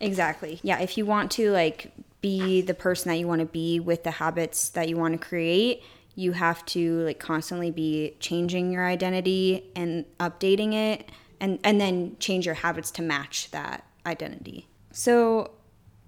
Exactly. 0.00 0.60
Yeah, 0.62 0.78
if 0.80 0.98
you 0.98 1.06
want 1.06 1.30
to 1.32 1.50
like 1.52 1.90
be 2.20 2.60
the 2.60 2.74
person 2.74 3.10
that 3.10 3.16
you 3.16 3.26
want 3.26 3.40
to 3.40 3.46
be 3.46 3.80
with 3.80 4.04
the 4.04 4.10
habits 4.12 4.68
that 4.70 4.88
you 4.88 4.96
want 4.96 5.20
to 5.20 5.26
create, 5.26 5.82
you 6.14 6.32
have 6.32 6.64
to 6.66 7.00
like 7.04 7.18
constantly 7.18 7.70
be 7.70 8.14
changing 8.20 8.70
your 8.72 8.86
identity 8.86 9.64
and 9.74 10.04
updating 10.20 10.74
it 10.74 11.10
and 11.40 11.58
and 11.64 11.80
then 11.80 12.16
change 12.20 12.44
your 12.46 12.54
habits 12.56 12.90
to 12.92 13.02
match 13.02 13.50
that 13.52 13.84
identity. 14.04 14.66
So 14.92 15.50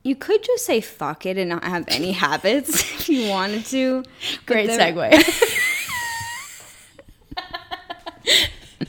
you 0.04 0.14
could 0.16 0.42
just 0.42 0.64
say 0.66 0.80
fuck 0.80 1.26
it 1.26 1.36
and 1.38 1.48
not 1.48 1.64
have 1.64 1.84
any 1.88 2.12
habits 2.26 2.80
if 2.80 3.08
you 3.08 3.28
wanted 3.30 3.64
to. 3.66 4.04
Great 4.46 4.66
the- 4.66 4.72
segue. 4.74 5.64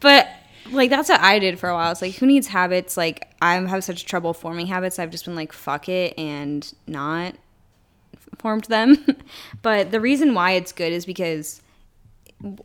But 0.00 0.28
like 0.70 0.90
that's 0.90 1.08
what 1.08 1.20
I 1.20 1.38
did 1.38 1.58
for 1.58 1.68
a 1.68 1.74
while. 1.74 1.92
It's 1.92 2.02
like 2.02 2.16
who 2.16 2.26
needs 2.26 2.48
habits? 2.48 2.96
Like 2.96 3.32
I 3.40 3.54
have 3.54 3.84
such 3.84 4.04
trouble 4.04 4.34
forming 4.34 4.66
habits. 4.66 4.98
I've 4.98 5.10
just 5.10 5.24
been 5.24 5.36
like 5.36 5.52
fuck 5.52 5.88
it 5.88 6.18
and 6.18 6.70
not 6.86 7.36
formed 8.38 8.64
them. 8.64 8.98
but 9.62 9.92
the 9.92 10.00
reason 10.00 10.34
why 10.34 10.52
it's 10.52 10.72
good 10.72 10.92
is 10.92 11.06
because 11.06 11.62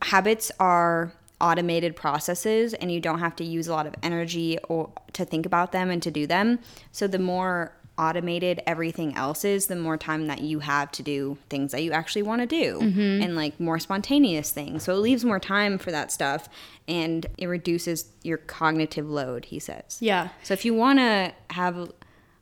habits 0.01 0.51
are 0.59 1.13
automated 1.39 1.95
processes 1.95 2.73
and 2.73 2.91
you 2.91 2.99
don't 2.99 3.19
have 3.19 3.35
to 3.35 3.43
use 3.43 3.67
a 3.67 3.71
lot 3.71 3.85
of 3.85 3.93
energy 4.01 4.57
or 4.69 4.91
to 5.13 5.23
think 5.23 5.45
about 5.45 5.71
them 5.71 5.91
and 5.91 6.01
to 6.01 6.09
do 6.09 6.25
them. 6.25 6.57
So 6.91 7.07
the 7.07 7.19
more 7.19 7.71
automated 7.97 8.61
everything 8.67 9.15
else 9.15 9.43
is, 9.43 9.67
the 9.67 9.75
more 9.75 9.97
time 9.97 10.27
that 10.27 10.41
you 10.41 10.59
have 10.59 10.91
to 10.91 11.03
do 11.03 11.37
things 11.49 11.71
that 11.71 11.83
you 11.83 11.91
actually 11.91 12.21
want 12.21 12.41
to 12.41 12.47
do 12.47 12.79
mm-hmm. 12.79 13.21
and 13.21 13.35
like 13.35 13.59
more 13.59 13.79
spontaneous 13.79 14.51
things. 14.51 14.83
So 14.83 14.93
it 14.93 14.99
leaves 14.99 15.25
more 15.25 15.39
time 15.39 15.77
for 15.77 15.91
that 15.91 16.11
stuff 16.11 16.47
and 16.87 17.25
it 17.37 17.47
reduces 17.47 18.11
your 18.23 18.37
cognitive 18.37 19.09
load, 19.09 19.45
he 19.45 19.59
says. 19.59 19.97
yeah. 19.99 20.29
So 20.43 20.53
if 20.53 20.63
you 20.65 20.73
want 20.73 20.99
to 20.99 21.33
have 21.51 21.91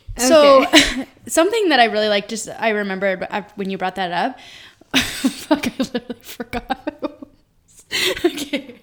Goodbye. 0.16 0.26
So, 0.28 1.04
something 1.26 1.68
that 1.68 1.80
I 1.80 1.84
really 1.86 2.08
like, 2.08 2.28
just 2.28 2.48
I 2.48 2.70
remembered 2.70 3.26
uh, 3.30 3.42
when 3.56 3.70
you 3.70 3.78
brought 3.78 3.96
that 3.96 4.12
up. 4.12 4.38
Fuck, 4.96 5.66
I 5.68 5.72
literally 5.78 6.20
forgot. 6.22 7.00
what 7.00 7.04
it 7.04 7.20
was. 7.20 7.84
okay, 8.24 8.80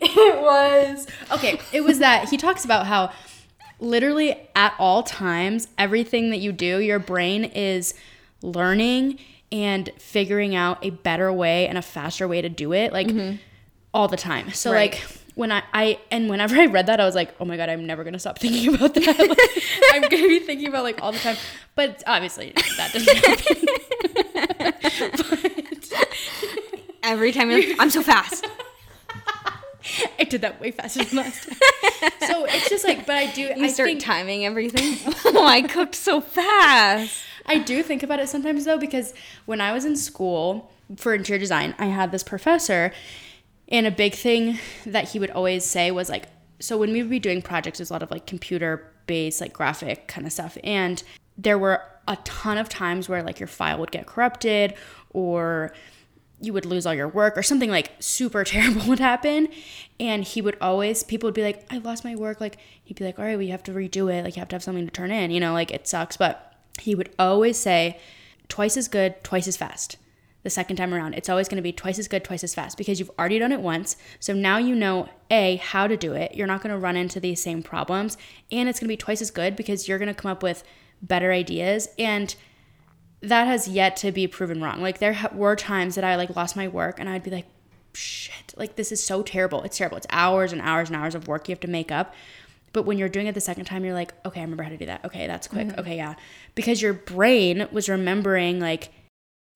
it 0.00 0.40
was 0.42 1.06
okay. 1.32 1.58
It 1.72 1.82
was 1.82 1.98
that 1.98 2.28
he 2.28 2.36
talks 2.36 2.64
about 2.64 2.86
how 2.86 3.10
literally 3.80 4.36
at 4.54 4.74
all 4.78 5.02
times, 5.02 5.68
everything 5.76 6.30
that 6.30 6.38
you 6.38 6.52
do, 6.52 6.78
your 6.80 6.98
brain 6.98 7.44
is 7.44 7.92
learning 8.42 9.18
and 9.52 9.90
figuring 9.98 10.54
out 10.54 10.84
a 10.84 10.90
better 10.90 11.32
way 11.32 11.66
and 11.68 11.76
a 11.76 11.82
faster 11.82 12.26
way 12.26 12.40
to 12.42 12.48
do 12.48 12.72
it, 12.72 12.92
like 12.92 13.08
all 13.92 14.08
the 14.08 14.16
time. 14.16 14.52
So, 14.52 14.72
Right. 14.72 14.92
like 14.92 15.02
when 15.36 15.52
I, 15.52 15.62
I 15.72 16.00
and 16.10 16.28
whenever 16.28 16.56
I 16.60 16.66
read 16.66 16.86
that, 16.88 16.98
I 16.98 17.04
was 17.04 17.14
like, 17.14 17.32
oh 17.38 17.44
my 17.44 17.56
god, 17.56 17.68
I'm 17.68 17.86
never 17.86 18.02
gonna 18.02 18.18
stop 18.18 18.40
thinking 18.40 18.74
about 18.74 18.94
that. 18.94 19.06
Like, 19.06 19.64
I'm 19.94 20.02
gonna 20.02 20.28
be 20.28 20.40
thinking 20.40 20.66
about 20.66 20.82
like 20.82 21.00
all 21.00 21.12
the 21.12 21.18
time. 21.18 21.36
But 21.76 22.02
obviously, 22.06 22.52
that 22.76 22.92
doesn't 22.92 23.16
happen. 23.16 23.56
Every 27.02 27.30
time 27.30 27.50
you're 27.50 27.62
I'm 27.78 27.90
so 27.90 28.02
fast. 28.02 28.46
I 30.18 30.24
did 30.24 30.40
that 30.40 30.60
way 30.60 30.72
faster 30.72 31.04
than 31.04 31.18
last 31.18 31.48
time. 31.48 31.56
So 32.26 32.44
it's 32.46 32.68
just 32.68 32.84
like, 32.84 33.06
but 33.06 33.14
I 33.14 33.26
do. 33.30 33.42
You 33.42 33.64
I 33.64 33.68
start 33.68 33.88
think 33.88 34.00
timing 34.02 34.44
everything. 34.44 34.98
oh, 35.26 35.46
I 35.46 35.62
cooked 35.62 35.94
so 35.94 36.20
fast. 36.20 37.22
I 37.46 37.58
do 37.58 37.82
think 37.84 38.02
about 38.02 38.18
it 38.18 38.28
sometimes 38.28 38.64
though, 38.64 38.78
because 38.78 39.14
when 39.44 39.60
I 39.60 39.72
was 39.72 39.84
in 39.84 39.94
school 39.96 40.72
for 40.96 41.14
interior 41.14 41.38
design, 41.38 41.74
I 41.78 41.86
had 41.86 42.10
this 42.10 42.24
professor, 42.24 42.92
and 43.68 43.86
a 43.86 43.90
big 43.90 44.14
thing 44.14 44.58
that 44.84 45.10
he 45.10 45.18
would 45.18 45.30
always 45.30 45.64
say 45.64 45.90
was 45.90 46.08
like, 46.08 46.26
so 46.60 46.78
when 46.78 46.92
we 46.92 47.02
would 47.02 47.10
be 47.10 47.18
doing 47.18 47.42
projects, 47.42 47.78
there's 47.78 47.90
a 47.90 47.92
lot 47.92 48.02
of 48.02 48.10
like 48.10 48.26
computer 48.26 48.92
based, 49.06 49.40
like 49.40 49.52
graphic 49.52 50.08
kind 50.08 50.26
of 50.26 50.32
stuff. 50.32 50.56
And 50.64 51.02
there 51.36 51.58
were 51.58 51.82
a 52.08 52.16
ton 52.24 52.58
of 52.58 52.68
times 52.68 53.08
where 53.08 53.22
like 53.22 53.40
your 53.40 53.46
file 53.46 53.78
would 53.78 53.90
get 53.90 54.06
corrupted 54.06 54.74
or 55.10 55.72
you 56.40 56.52
would 56.52 56.66
lose 56.66 56.86
all 56.86 56.94
your 56.94 57.08
work 57.08 57.36
or 57.36 57.42
something 57.42 57.70
like 57.70 57.92
super 57.98 58.44
terrible 58.44 58.86
would 58.86 59.00
happen. 59.00 59.48
And 59.98 60.22
he 60.22 60.40
would 60.40 60.56
always, 60.60 61.02
people 61.02 61.26
would 61.26 61.34
be 61.34 61.42
like, 61.42 61.64
I 61.70 61.78
lost 61.78 62.04
my 62.04 62.14
work. 62.14 62.40
Like, 62.40 62.58
he'd 62.84 62.96
be 62.96 63.04
like, 63.04 63.18
all 63.18 63.24
right, 63.24 63.38
you 63.40 63.50
have 63.50 63.62
to 63.64 63.72
redo 63.72 64.12
it. 64.12 64.24
Like, 64.24 64.36
you 64.36 64.40
have 64.40 64.48
to 64.48 64.56
have 64.56 64.62
something 64.62 64.86
to 64.86 64.92
turn 64.92 65.10
in, 65.10 65.30
you 65.30 65.40
know, 65.40 65.52
like 65.52 65.70
it 65.70 65.88
sucks. 65.88 66.16
But 66.16 66.54
he 66.78 66.94
would 66.94 67.14
always 67.18 67.58
say, 67.58 67.98
twice 68.48 68.76
as 68.76 68.88
good, 68.88 69.22
twice 69.24 69.48
as 69.48 69.56
fast. 69.56 69.96
The 70.46 70.50
second 70.50 70.76
time 70.76 70.94
around, 70.94 71.14
it's 71.14 71.28
always 71.28 71.48
going 71.48 71.56
to 71.56 71.62
be 71.62 71.72
twice 71.72 71.98
as 71.98 72.06
good, 72.06 72.22
twice 72.22 72.44
as 72.44 72.54
fast 72.54 72.78
because 72.78 73.00
you've 73.00 73.10
already 73.18 73.40
done 73.40 73.50
it 73.50 73.60
once. 73.60 73.96
So 74.20 74.32
now 74.32 74.58
you 74.58 74.76
know 74.76 75.08
A, 75.28 75.56
how 75.56 75.88
to 75.88 75.96
do 75.96 76.12
it. 76.12 76.36
You're 76.36 76.46
not 76.46 76.62
going 76.62 76.72
to 76.72 76.78
run 76.78 76.94
into 76.94 77.18
these 77.18 77.42
same 77.42 77.64
problems. 77.64 78.16
And 78.52 78.68
it's 78.68 78.78
going 78.78 78.86
to 78.86 78.92
be 78.92 78.96
twice 78.96 79.20
as 79.20 79.32
good 79.32 79.56
because 79.56 79.88
you're 79.88 79.98
going 79.98 80.06
to 80.06 80.14
come 80.14 80.30
up 80.30 80.44
with 80.44 80.62
better 81.02 81.32
ideas. 81.32 81.88
And 81.98 82.32
that 83.22 83.48
has 83.48 83.66
yet 83.66 83.96
to 83.96 84.12
be 84.12 84.28
proven 84.28 84.62
wrong. 84.62 84.80
Like 84.80 85.00
there 85.00 85.18
were 85.34 85.56
times 85.56 85.96
that 85.96 86.04
I 86.04 86.14
like 86.14 86.36
lost 86.36 86.54
my 86.54 86.68
work 86.68 87.00
and 87.00 87.08
I'd 87.08 87.24
be 87.24 87.32
like, 87.32 87.46
shit, 87.92 88.54
like 88.56 88.76
this 88.76 88.92
is 88.92 89.02
so 89.02 89.24
terrible. 89.24 89.64
It's 89.64 89.78
terrible. 89.78 89.96
It's 89.96 90.06
hours 90.10 90.52
and 90.52 90.62
hours 90.62 90.90
and 90.90 90.96
hours 90.96 91.16
of 91.16 91.26
work 91.26 91.48
you 91.48 91.54
have 91.54 91.60
to 91.62 91.68
make 91.68 91.90
up. 91.90 92.14
But 92.72 92.84
when 92.84 92.98
you're 92.98 93.08
doing 93.08 93.26
it 93.26 93.34
the 93.34 93.40
second 93.40 93.64
time, 93.64 93.84
you're 93.84 93.94
like, 93.94 94.14
okay, 94.24 94.38
I 94.38 94.44
remember 94.44 94.62
how 94.62 94.70
to 94.70 94.76
do 94.76 94.86
that. 94.86 95.04
Okay, 95.04 95.26
that's 95.26 95.48
quick. 95.48 95.66
Mm-hmm. 95.66 95.80
Okay, 95.80 95.96
yeah. 95.96 96.14
Because 96.54 96.80
your 96.80 96.92
brain 96.92 97.66
was 97.72 97.88
remembering 97.88 98.60
like 98.60 98.92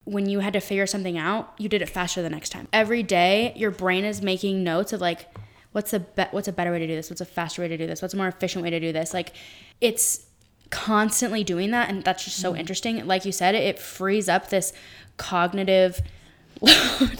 when 0.03 0.27
you 0.27 0.39
had 0.39 0.53
to 0.53 0.59
figure 0.59 0.87
something 0.87 1.17
out, 1.17 1.53
you 1.57 1.69
did 1.69 1.81
it 1.81 1.89
faster 1.89 2.21
the 2.21 2.29
next 2.29 2.49
time. 2.49 2.67
Every 2.73 3.03
day, 3.03 3.53
your 3.55 3.71
brain 3.71 4.03
is 4.03 4.21
making 4.21 4.63
notes 4.63 4.93
of 4.93 5.01
like, 5.01 5.27
what's 5.73 5.93
a 5.93 5.99
be- 5.99 6.25
what's 6.31 6.47
a 6.47 6.51
better 6.51 6.71
way 6.71 6.79
to 6.79 6.87
do 6.87 6.95
this? 6.95 7.09
What's 7.09 7.21
a 7.21 7.25
faster 7.25 7.61
way 7.61 7.67
to 7.67 7.77
do 7.77 7.85
this? 7.87 8.01
What's 8.01 8.13
a 8.13 8.17
more 8.17 8.27
efficient 8.27 8.63
way 8.63 8.69
to 8.71 8.79
do 8.79 8.91
this? 8.91 9.13
Like, 9.13 9.33
it's 9.79 10.25
constantly 10.71 11.43
doing 11.43 11.71
that, 11.71 11.89
and 11.89 12.03
that's 12.03 12.23
just 12.23 12.37
so 12.37 12.55
interesting. 12.55 13.05
Like 13.05 13.25
you 13.25 13.31
said, 13.31 13.55
it 13.55 13.77
frees 13.77 14.27
up 14.29 14.49
this 14.49 14.73
cognitive 15.17 16.01
load. 16.61 17.19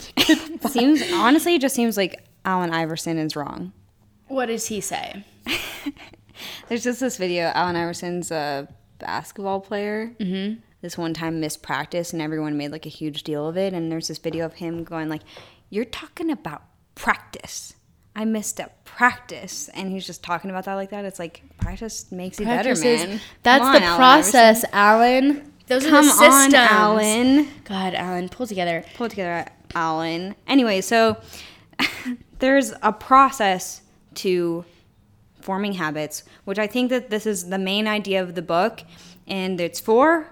Seems 0.70 1.02
honestly, 1.12 1.54
it 1.56 1.60
just 1.60 1.74
seems 1.74 1.96
like 1.96 2.24
Allen 2.44 2.70
Iverson 2.70 3.18
is 3.18 3.36
wrong. 3.36 3.72
what 4.28 4.46
does 4.46 4.66
he 4.66 4.80
say? 4.80 5.24
There's 6.68 6.82
just 6.82 7.00
this 7.00 7.16
video. 7.16 7.52
Allen 7.54 7.76
Iverson's 7.76 8.30
a 8.30 8.66
basketball 8.98 9.60
player. 9.60 10.12
Mm-hmm. 10.18 10.60
This 10.82 10.98
one 10.98 11.14
time 11.14 11.40
missed 11.40 11.62
practice, 11.62 12.12
and 12.12 12.20
everyone 12.20 12.56
made 12.56 12.72
like 12.72 12.86
a 12.86 12.90
huge 12.90 13.22
deal 13.22 13.48
of 13.48 13.56
it. 13.56 13.72
And 13.72 13.90
there's 13.90 14.08
this 14.08 14.18
video 14.18 14.44
of 14.44 14.54
him 14.54 14.82
going 14.84 15.08
like, 15.08 15.22
"You're 15.70 15.84
talking 15.84 16.30
about 16.30 16.62
practice. 16.96 17.74
I 18.14 18.24
missed 18.24 18.58
a 18.60 18.68
practice," 18.84 19.70
and 19.74 19.90
he's 19.90 20.06
just 20.06 20.22
talking 20.22 20.50
about 20.50 20.64
that 20.64 20.74
like 20.74 20.90
that. 20.90 21.04
It's 21.04 21.20
like 21.20 21.42
practice 21.58 22.10
makes 22.12 22.38
you 22.40 22.46
better, 22.46 22.74
man. 22.74 23.20
That's 23.44 23.62
Come 23.62 23.80
the 23.80 23.86
on, 23.86 23.96
process, 23.96 24.64
Iverson. 24.64 24.70
Allen. 24.72 25.52
Those 25.68 25.86
Come 25.86 25.94
are 25.94 26.02
the 26.02 26.08
systems. 26.10 26.54
on, 26.54 26.54
Allen. 26.54 27.48
God, 27.64 27.94
Allen, 27.94 28.28
pull 28.28 28.46
together. 28.48 28.84
pull 28.94 29.08
together, 29.08 29.46
Allen. 29.74 30.34
Anyway, 30.48 30.80
so 30.80 31.16
there's 32.40 32.74
a 32.82 32.92
process 32.92 33.82
to 34.14 34.64
forming 35.40 35.74
habits, 35.74 36.24
which 36.44 36.58
I 36.58 36.66
think 36.66 36.90
that 36.90 37.08
this 37.08 37.24
is 37.24 37.48
the 37.48 37.58
main 37.58 37.86
idea 37.86 38.20
of 38.22 38.34
the 38.34 38.42
book, 38.42 38.82
and 39.26 39.60
it's 39.60 39.80
four 39.80 40.28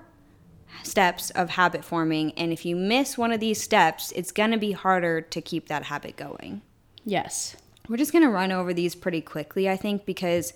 steps 0.83 1.31
of 1.31 1.51
habit 1.51 1.85
forming. 1.85 2.33
And 2.33 2.53
if 2.53 2.65
you 2.65 2.77
miss 2.77 3.19
one 3.19 3.33
of 3.33 3.41
these 3.41 3.63
steps, 3.63 4.13
it's 4.13 4.33
gonna 4.33 4.59
be 4.59 4.73
harder 4.73 5.21
to 5.21 5.41
keep 5.41 5.69
that 5.69 5.85
habit 5.85 6.17
going. 6.17 6.63
Yes. 7.05 7.57
We're 7.89 7.97
just 7.97 8.13
gonna 8.13 8.31
run 8.31 8.53
over 8.53 8.73
these 8.73 8.95
pretty 8.95 9.21
quickly, 9.21 9.69
I 9.69 9.77
think, 9.77 10.05
because 10.05 10.53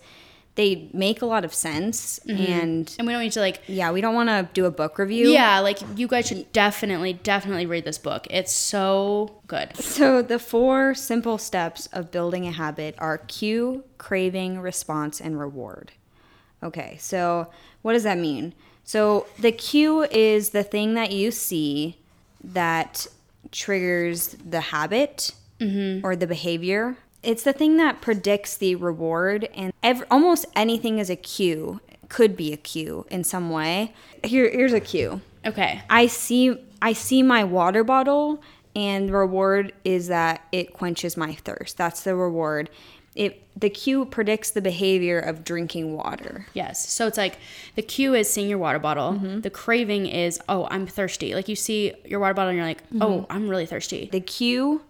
they 0.57 0.89
make 0.93 1.21
a 1.21 1.27
lot 1.27 1.45
of 1.45 1.53
sense, 1.53 2.21
mm-hmm. 2.21 2.53
and 2.53 2.95
And 2.99 3.07
we 3.07 3.13
don't 3.13 3.23
need 3.23 3.33
to 3.33 3.41
like 3.41 3.63
yeah, 3.67 3.91
we 3.91 4.01
don't 4.01 4.15
want 4.15 4.29
to 4.29 4.49
do 4.53 4.67
a 4.67 4.71
book 4.71 4.99
review. 4.99 5.31
Yeah, 5.31 5.59
like 5.61 5.79
you 5.97 6.07
guys 6.07 6.29
should 6.29 6.53
definitely, 6.53 7.13
definitely 7.13 7.67
read 7.67 7.85
this 7.85 7.99
book. 7.99 8.27
It's 8.31 8.53
so 8.53 9.41
good. 9.47 9.77
So, 9.77 10.23
the 10.23 10.39
four 10.39 10.95
simple 10.95 11.39
steps 11.39 11.87
of 11.93 12.11
building 12.11 12.47
a 12.47 12.53
habit 12.53 12.95
are 12.99 13.19
cue, 13.19 13.85
craving, 13.99 14.61
response, 14.61 15.21
and 15.21 15.39
reward. 15.39 15.93
Okay, 16.63 16.97
so 17.01 17.51
what 17.83 17.93
does 17.93 18.03
that 18.05 18.19
mean? 18.19 18.55
So, 18.85 19.27
the 19.39 19.53
cue 19.53 20.03
is 20.05 20.51
the 20.51 20.63
thing 20.63 20.95
that 20.95 21.11
you 21.11 21.31
see 21.31 21.99
that 22.43 23.07
triggers 23.51 24.37
the 24.49 24.61
habit 24.61 25.33
mm-hmm. 25.59 26.05
or 26.05 26.15
the 26.17 26.27
behavior. 26.27 26.97
It's 27.23 27.43
the 27.43 27.55
thing 27.55 27.79
that 27.79 28.03
predicts 28.03 28.57
the 28.57 28.75
reward, 28.75 29.49
and 29.55 29.73
ev- 29.83 30.05
almost 30.11 30.45
anything 30.55 30.99
is 30.99 31.09
a 31.09 31.17
cue, 31.17 31.81
could 32.11 32.37
be 32.37 32.53
a 32.53 32.59
cue 32.59 33.07
in 33.11 33.25
some 33.25 33.49
way. 33.49 33.95
Here, 34.23 34.51
here's 34.51 34.75
a 34.75 34.81
cue. 34.81 35.23
Okay. 35.47 35.83
I 35.89 36.07
see 36.07 36.57
I 36.81 36.93
see 36.93 37.23
my 37.23 37.45
water 37.45 37.85
bottle 37.85 38.43
and 38.77 39.09
the 39.09 39.13
reward 39.13 39.73
is 39.85 40.09
that 40.09 40.43
it 40.53 40.73
quenches 40.73 41.17
my 41.17 41.35
thirst. 41.35 41.77
That's 41.77 42.03
the 42.03 42.15
reward. 42.17 42.71
It 43.15 43.41
the 43.57 43.71
cue 43.71 44.05
predicts 44.05 44.51
the 44.51 44.61
behavior 44.61 45.19
of 45.21 45.45
drinking 45.45 45.95
water. 45.95 46.47
Yes. 46.55 46.89
So 46.93 47.07
it's 47.07 47.17
like 47.17 47.39
the 47.77 47.83
cue 47.83 48.15
is 48.15 48.29
seeing 48.29 48.49
your 48.49 48.59
water 48.59 48.81
bottle. 48.81 49.13
Mm-hmm. 49.13 49.41
The 49.43 49.51
craving 49.51 50.07
is, 50.07 50.41
oh, 50.49 50.67
I'm 50.73 50.87
thirsty. 50.89 51.35
Like 51.35 51.49
you 51.49 51.55
see 51.55 51.93
your 52.05 52.19
water 52.19 52.35
bottle 52.35 52.49
and 52.51 52.57
you're 52.59 52.67
like, 52.67 52.83
Mm-hmm. 52.89 53.03
oh, 53.03 53.27
I'm 53.31 53.49
really 53.49 53.67
thirsty. 53.67 54.09
The 54.11 54.21
cue 54.21 54.83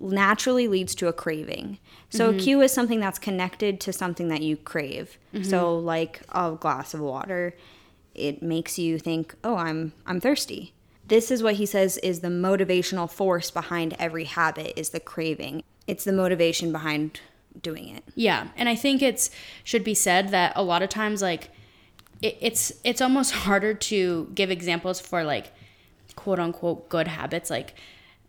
naturally 0.00 0.68
leads 0.68 0.94
to 0.96 1.08
a 1.08 1.12
craving. 1.12 1.78
So 2.10 2.30
a 2.30 2.34
cue 2.34 2.62
is 2.62 2.72
something 2.72 3.00
that's 3.00 3.18
connected 3.18 3.78
to 3.80 3.92
something 3.92 4.28
that 4.28 4.40
you 4.40 4.56
crave. 4.56 5.18
So 5.42 5.76
like 5.78 6.22
a 6.30 6.52
glass 6.58 6.94
of 6.94 7.00
water, 7.00 7.54
it 8.14 8.42
makes 8.42 8.78
you 8.78 8.98
think, 8.98 9.34
"Oh, 9.44 9.56
I'm 9.56 9.92
I'm 10.06 10.18
thirsty." 10.20 10.72
This 11.06 11.30
is 11.30 11.42
what 11.42 11.56
he 11.56 11.66
says 11.66 11.98
is 11.98 12.20
the 12.20 12.28
motivational 12.28 13.10
force 13.10 13.50
behind 13.50 13.94
every 13.98 14.24
habit 14.24 14.72
is 14.80 14.90
the 14.90 15.00
craving. 15.00 15.62
It's 15.86 16.04
the 16.04 16.12
motivation 16.12 16.72
behind 16.72 17.20
doing 17.62 17.88
it. 17.88 18.04
Yeah, 18.14 18.48
and 18.56 18.68
I 18.68 18.74
think 18.74 19.02
it's 19.02 19.30
should 19.64 19.84
be 19.84 19.94
said 19.94 20.28
that 20.30 20.52
a 20.56 20.62
lot 20.62 20.82
of 20.82 20.88
times 20.88 21.22
like 21.22 21.50
it, 22.22 22.36
it's 22.40 22.72
it's 22.84 23.00
almost 23.00 23.32
harder 23.44 23.72
to 23.74 24.30
give 24.34 24.50
examples 24.50 25.00
for 25.00 25.24
like 25.24 25.52
quote 26.16 26.38
unquote 26.38 26.88
good 26.88 27.08
habits 27.08 27.50
like 27.50 27.74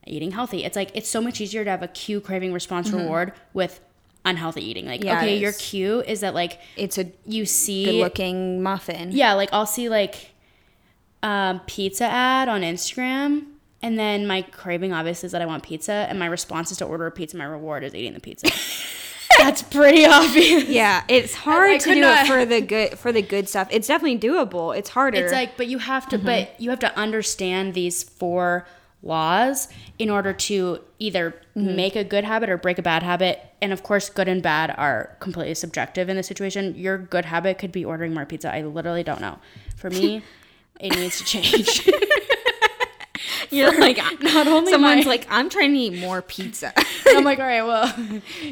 eating 0.05 0.31
healthy. 0.31 0.63
It's 0.63 0.75
like 0.75 0.91
it's 0.93 1.09
so 1.09 1.21
much 1.21 1.41
easier 1.41 1.63
to 1.63 1.69
have 1.69 1.83
a 1.83 1.87
cue 1.87 2.21
craving 2.21 2.53
response 2.53 2.89
reward 2.91 3.33
with 3.53 3.79
unhealthy 4.23 4.63
eating. 4.63 4.85
Like 4.85 4.99
Mm-hmm. 5.01 5.07
Yeah, 5.07 5.17
okay, 5.19 5.37
your 5.37 5.53
cue 5.53 6.01
is 6.03 6.21
that 6.21 6.33
like 6.33 6.59
It's 6.77 6.97
a 6.97 7.11
you 7.25 7.45
see 7.45 7.85
good-looking 7.85 8.61
muffin. 8.63 9.11
yeah, 9.11 9.33
like 9.33 9.49
I'll 9.51 9.65
see 9.65 9.89
like 9.89 10.31
um, 11.23 11.59
pizza 11.65 12.05
ad 12.05 12.47
on 12.47 12.61
Instagram, 12.61 13.45
and 13.81 13.97
then 13.97 14.25
my 14.25 14.41
craving 14.41 14.93
obviously 14.93 15.27
is 15.27 15.31
that 15.33 15.41
I 15.41 15.45
want 15.45 15.63
pizza, 15.63 15.91
and 15.91 16.17
my 16.19 16.25
response 16.25 16.71
is 16.71 16.77
to 16.77 16.85
order 16.85 17.05
a 17.05 17.11
pizza. 17.11 17.37
My 17.37 17.45
reward 17.45 17.83
is 17.83 17.93
eating 17.93 18.13
the 18.13 18.19
pizza. 18.19 18.49
That's 19.37 19.61
pretty 19.61 20.05
obvious. 20.05 20.65
Yeah, 20.65 21.03
it's 21.07 21.35
hard 21.35 21.71
I 21.71 21.77
to 21.77 21.93
do 21.93 22.01
not- 22.01 22.25
it 22.25 22.27
for 22.27 22.45
the 22.45 22.61
good 22.61 22.97
for 22.97 23.11
the 23.11 23.21
good 23.21 23.47
stuff. 23.47 23.67
It's 23.71 23.87
definitely 23.87 24.19
doable. 24.19 24.75
It's 24.75 24.89
harder. 24.89 25.23
It's 25.23 25.33
like, 25.33 25.57
but 25.57 25.67
you 25.67 25.77
have 25.77 26.07
to, 26.09 26.17
but 26.17 26.47
mm-hmm. 26.47 26.63
you 26.63 26.69
have 26.71 26.79
to 26.79 26.97
understand 26.97 27.73
these 27.73 28.03
four 28.03 28.65
laws 29.03 29.67
in 29.99 30.09
order 30.09 30.33
to 30.33 30.79
either 30.99 31.35
mm-hmm. 31.55 31.75
make 31.75 31.95
a 31.95 32.03
good 32.03 32.23
habit 32.23 32.49
or 32.49 32.57
break 32.57 32.79
a 32.79 32.81
bad 32.81 33.03
habit. 33.03 33.39
And 33.61 33.71
of 33.71 33.83
course, 33.83 34.09
good 34.09 34.27
and 34.27 34.41
bad 34.41 34.73
are 34.77 35.15
completely 35.19 35.55
subjective 35.55 36.09
in 36.09 36.15
this 36.15 36.27
situation. 36.27 36.75
Your 36.75 36.97
good 36.97 37.25
habit 37.25 37.57
could 37.59 37.71
be 37.71 37.85
ordering 37.85 38.13
more 38.13 38.25
pizza. 38.25 38.53
I 38.53 38.63
literally 38.63 39.03
don't 39.03 39.21
know. 39.21 39.39
For 39.75 39.89
me, 39.89 40.23
it 40.79 40.95
needs 40.95 41.17
to 41.19 41.25
change. 41.25 41.89
You're 43.49 43.77
like 43.79 43.97
Not 44.21 44.47
only 44.47 44.71
someone's 44.71 45.05
my- 45.05 45.11
like, 45.11 45.27
I'm 45.29 45.49
trying 45.49 45.73
to 45.73 45.79
eat 45.79 45.99
more 45.99 46.21
pizza. 46.21 46.73
I'm 47.07 47.23
like, 47.23 47.39
all 47.39 47.45
right, 47.45 47.61
well, 47.63 47.93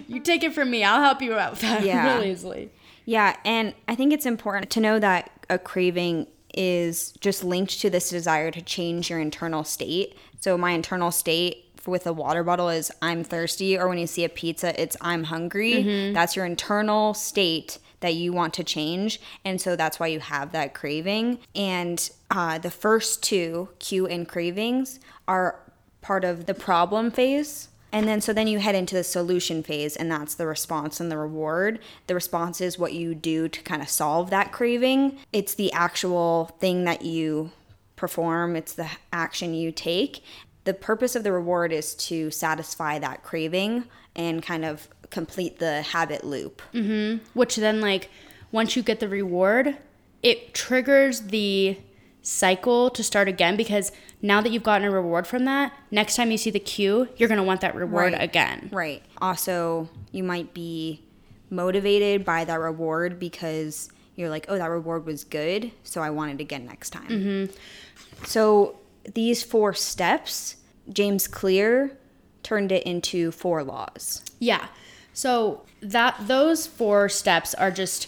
you 0.08 0.20
take 0.20 0.44
it 0.44 0.54
from 0.54 0.70
me. 0.72 0.84
I'll 0.84 1.02
help 1.02 1.22
you 1.22 1.34
out 1.36 1.52
with 1.52 1.62
that 1.62 1.84
Yeah. 1.84 2.16
really 2.16 2.32
easily. 2.32 2.72
yeah, 3.06 3.36
and 3.46 3.74
I 3.88 3.96
think 3.96 4.14
it's 4.14 4.26
important 4.26 4.70
to 4.72 4.80
know 4.80 5.00
that 5.00 5.30
a 5.50 5.58
craving 5.60 6.28
is 6.58 7.12
just 7.20 7.44
linked 7.44 7.80
to 7.82 7.90
this 7.90 8.10
desire 8.10 8.50
to 8.52 8.62
change 8.62 9.10
your 9.10 9.20
internal 9.20 9.64
state. 9.64 10.16
So 10.40 10.58
my 10.58 10.72
internal 10.72 11.12
state 11.12 11.64
with 11.86 12.08
a 12.08 12.14
water 12.14 12.44
bottle 12.44 12.70
is 12.70 12.92
I'm 13.02 13.24
thirsty, 13.24 13.78
or 13.78 13.88
when 13.88 13.98
you 13.98 14.08
see 14.08 14.24
a 14.24 14.30
pizza, 14.30 14.80
it's 14.82 14.96
I'm 15.02 15.26
hungry. 15.26 15.74
Mm-hmm. 15.74 16.14
That's 16.14 16.36
your 16.36 16.46
internal 16.46 17.14
state 17.14 17.78
that 18.06 18.14
you 18.14 18.32
want 18.32 18.54
to 18.54 18.64
change, 18.64 19.20
and 19.44 19.60
so 19.60 19.76
that's 19.76 20.00
why 20.00 20.08
you 20.08 20.20
have 20.20 20.52
that 20.54 20.74
craving. 20.74 21.40
And 21.56 22.10
uh, 22.32 22.60
the 22.60 22.72
first 22.72 23.24
two, 23.24 23.70
cue 23.80 24.08
and 24.08 24.28
cravings, 24.28 25.00
are 25.28 25.60
part 26.02 26.24
of 26.24 26.46
the 26.46 26.54
problem 26.54 27.12
phase. 27.12 27.70
And 27.92 28.08
then, 28.08 28.20
so 28.20 28.34
then 28.34 28.48
you 28.48 28.60
head 28.60 28.76
into 28.76 28.94
the 28.94 29.04
solution 29.04 29.64
phase, 29.64 29.96
and 29.96 30.12
that's 30.12 30.36
the 30.36 30.46
response 30.46 31.00
and 31.00 31.10
the 31.10 31.18
reward. 31.18 31.80
The 32.08 32.14
response 32.14 32.60
is 32.60 32.78
what 32.78 32.94
you 32.94 33.16
do 33.16 33.48
to 33.48 33.62
kind 33.64 33.82
of 33.82 33.90
solve 33.90 34.30
that 34.32 34.52
craving, 34.52 35.18
it's 35.32 35.56
the 35.56 35.72
actual 35.72 36.56
thing 36.60 36.84
that 36.84 37.04
you 37.04 37.52
perform, 37.96 38.56
it's 38.56 38.74
the 38.74 38.90
action 39.14 39.54
you 39.54 39.72
take. 39.72 40.24
The 40.66 40.74
purpose 40.74 41.16
of 41.16 41.24
the 41.24 41.32
reward 41.32 41.72
is 41.72 41.96
to 41.96 42.32
satisfy 42.32 43.00
that 43.00 43.24
craving 43.24 43.86
and 44.16 44.44
kind 44.44 44.66
of 44.66 44.90
complete 45.10 45.60
the 45.60 45.82
habit 45.82 46.24
loop. 46.24 46.62
Mm-hmm. 46.74 47.24
which 47.34 47.56
then 47.56 47.82
like 47.82 48.10
once 48.52 48.76
you 48.76 48.84
get 48.84 49.00
the 49.00 49.08
reward 49.10 49.78
it 50.24 50.54
triggers 50.54 51.22
the 51.22 51.78
cycle 52.22 52.90
to 52.90 53.04
start 53.04 53.28
again 53.28 53.56
because 53.56 53.92
now 54.22 54.42
that 54.42 54.52
you've 54.52 54.64
gotten 54.64 54.88
a 54.88 54.92
reward 54.92 55.28
from 55.28 55.46
that 55.46 55.72
next 55.92 56.16
time 56.16 56.32
you 56.32 56.38
see 56.38 56.50
the 56.50 56.60
cue 56.60 57.08
you're 57.18 57.30
going 57.30 57.38
to 57.38 57.44
want 57.44 57.62
that 57.62 57.76
reward 57.76 58.14
Right. 58.14 58.22
again 58.24 58.70
Right. 58.72 59.04
Also, 59.22 59.90
you 60.12 60.24
might 60.24 60.54
be 60.54 61.04
motivated 61.52 62.26
by 62.26 62.44
that 62.46 62.60
reward 62.60 63.20
because 63.20 63.90
you're 64.16 64.30
like, 64.30 64.46
oh, 64.50 64.58
that 64.58 64.70
reward 64.70 65.06
was 65.06 65.24
good, 65.26 65.72
so 65.84 66.02
I 66.02 66.10
want 66.10 66.32
it 66.32 66.40
again 66.42 66.66
next 66.66 66.92
time. 66.92 67.10
Mm-hmm. 67.10 68.26
So 68.26 68.80
these 69.14 69.44
four 69.44 69.74
steps, 69.74 70.56
James 70.92 71.28
Clear 71.28 71.98
turned 72.42 72.72
it 72.72 72.84
into 72.84 73.32
four 73.32 73.64
laws. 73.64 74.24
yeah 74.40 74.68
so 75.16 75.64
that 75.82 76.16
those 76.28 76.68
four 76.68 77.10
steps 77.10 77.56
are 77.56 77.72
just 77.72 78.08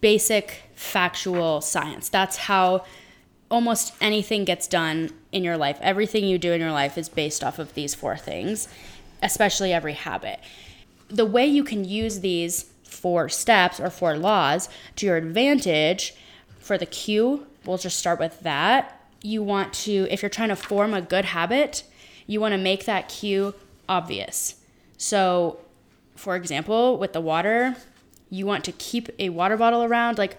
basic 0.00 0.62
factual 0.74 1.60
science 1.60 2.08
that's 2.08 2.36
how 2.36 2.82
almost 3.50 3.92
anything 4.00 4.44
gets 4.44 4.66
done 4.66 5.10
in 5.32 5.44
your 5.44 5.58
life 5.58 5.78
everything 5.82 6.24
you 6.24 6.38
do 6.38 6.52
in 6.52 6.60
your 6.60 6.72
life 6.72 6.96
is 6.96 7.10
based 7.10 7.44
off 7.44 7.58
of 7.58 7.74
these 7.74 7.94
four 7.94 8.16
things 8.16 8.68
especially 9.22 9.72
every 9.72 9.92
habit 9.92 10.40
the 11.08 11.26
way 11.26 11.46
you 11.46 11.62
can 11.62 11.84
use 11.84 12.20
these 12.20 12.70
four 12.82 13.28
steps 13.28 13.78
or 13.78 13.90
four 13.90 14.16
laws 14.16 14.68
to 14.96 15.06
your 15.06 15.16
advantage 15.16 16.14
for 16.58 16.76
the 16.78 16.86
cue, 16.86 17.46
we'll 17.64 17.78
just 17.78 17.98
start 17.98 18.18
with 18.18 18.40
that. 18.40 19.00
You 19.22 19.42
want 19.42 19.72
to, 19.74 20.08
if 20.10 20.22
you're 20.22 20.28
trying 20.28 20.48
to 20.48 20.56
form 20.56 20.94
a 20.94 21.00
good 21.00 21.26
habit, 21.26 21.84
you 22.26 22.40
want 22.40 22.52
to 22.52 22.58
make 22.58 22.84
that 22.86 23.08
cue 23.08 23.54
obvious. 23.88 24.56
So, 24.98 25.60
for 26.16 26.36
example, 26.36 26.98
with 26.98 27.12
the 27.12 27.20
water, 27.20 27.76
you 28.30 28.46
want 28.46 28.64
to 28.64 28.72
keep 28.72 29.08
a 29.18 29.28
water 29.28 29.56
bottle 29.56 29.82
around 29.84 30.18
like 30.18 30.36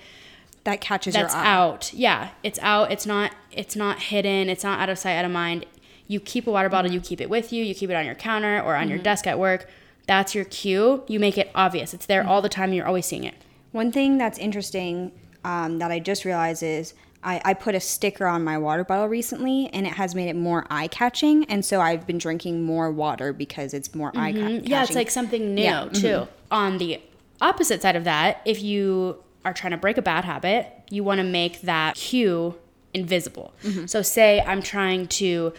That 0.66 0.82
catches 0.82 1.14
that's 1.14 1.34
your 1.34 1.42
eye. 1.44 1.48
out. 1.54 1.94
Yeah, 1.94 2.30
it's 2.44 2.60
out. 2.62 2.92
It's 2.92 3.06
not 3.06 3.32
it's 3.52 3.76
not 3.76 4.00
hidden. 4.00 4.50
It's 4.50 4.64
not 4.64 4.80
out 4.80 4.90
of 4.90 5.00
sight, 5.00 5.16
out 5.16 5.26
of 5.26 5.32
mind. 5.32 5.66
You 6.08 6.20
keep 6.20 6.48
a 6.48 6.52
water 6.52 6.70
bottle, 6.70 6.92
you 6.92 7.02
keep 7.02 7.20
it 7.22 7.30
with 7.30 7.52
you, 7.52 7.64
you 7.64 7.76
keep 7.76 7.90
it 7.90 7.96
on 7.96 8.06
your 8.06 8.16
counter 8.16 8.62
or 8.62 8.76
on 8.76 8.88
your 8.90 8.98
desk 8.98 9.28
at 9.28 9.38
work. 9.40 9.70
That's 10.08 10.34
your 10.34 10.46
cue. 10.46 11.04
You 11.08 11.20
make 11.20 11.38
it 11.38 11.52
obvious. 11.54 11.94
It's 11.94 12.06
there 12.06 12.26
all 12.26 12.42
the 12.42 12.48
time. 12.50 12.72
You're 12.72 12.86
always 12.88 13.06
seeing 13.06 13.26
it. 13.26 13.36
One 13.74 13.92
thing 13.92 14.18
that's 14.18 14.38
interesting 14.40 15.12
um, 15.44 15.80
that 15.80 15.92
I 15.92 16.00
just 16.00 16.24
realized 16.24 16.64
is 16.64 16.94
I, 17.24 17.42
I 17.44 17.54
put 17.54 17.76
a 17.76 17.80
sticker 17.80 18.26
on 18.28 18.44
my 18.44 18.58
water 18.58 18.84
bottle 18.84 19.08
recently 19.08 19.70
and 19.74 19.86
it 19.88 19.94
has 19.94 20.16
made 20.16 20.30
it 20.30 20.36
more 20.36 20.66
eye 20.70 20.88
catching. 20.88 21.46
And 21.46 21.66
so 21.66 21.82
I've 21.82 22.06
been 22.06 22.18
drinking 22.18 22.64
more 22.64 22.92
water 22.92 23.34
because 23.34 23.74
it's 23.74 23.94
more 23.94 24.12
eye 24.16 24.32
catching. 24.32 24.66
Yeah, 24.66 24.84
it's 24.84 24.96
like 24.96 25.10
something 25.10 25.56
new 25.56 25.64
Yeah, 25.64 25.90
too. 25.90 26.08
Mm-hmm. 26.08 26.32
On 26.52 26.78
the 26.78 27.02
opposite 27.42 27.82
side 27.82 27.96
of 27.96 28.04
that, 28.06 28.42
if 28.46 28.62
you 28.62 29.24
are 29.44 29.54
trying 29.54 29.72
to 29.72 29.78
break 29.78 29.98
a 29.98 30.02
bad 30.02 30.26
habit, 30.26 30.68
you 30.90 31.04
want 31.04 31.20
to 31.20 31.24
make 31.24 31.62
that 31.62 31.96
cue 31.96 32.56
invisible. 32.94 33.54
Mm-hmm. 33.64 33.86
So 33.88 34.02
say 34.02 34.42
I'm 34.42 34.62
trying 34.62 35.08
to 35.08 35.54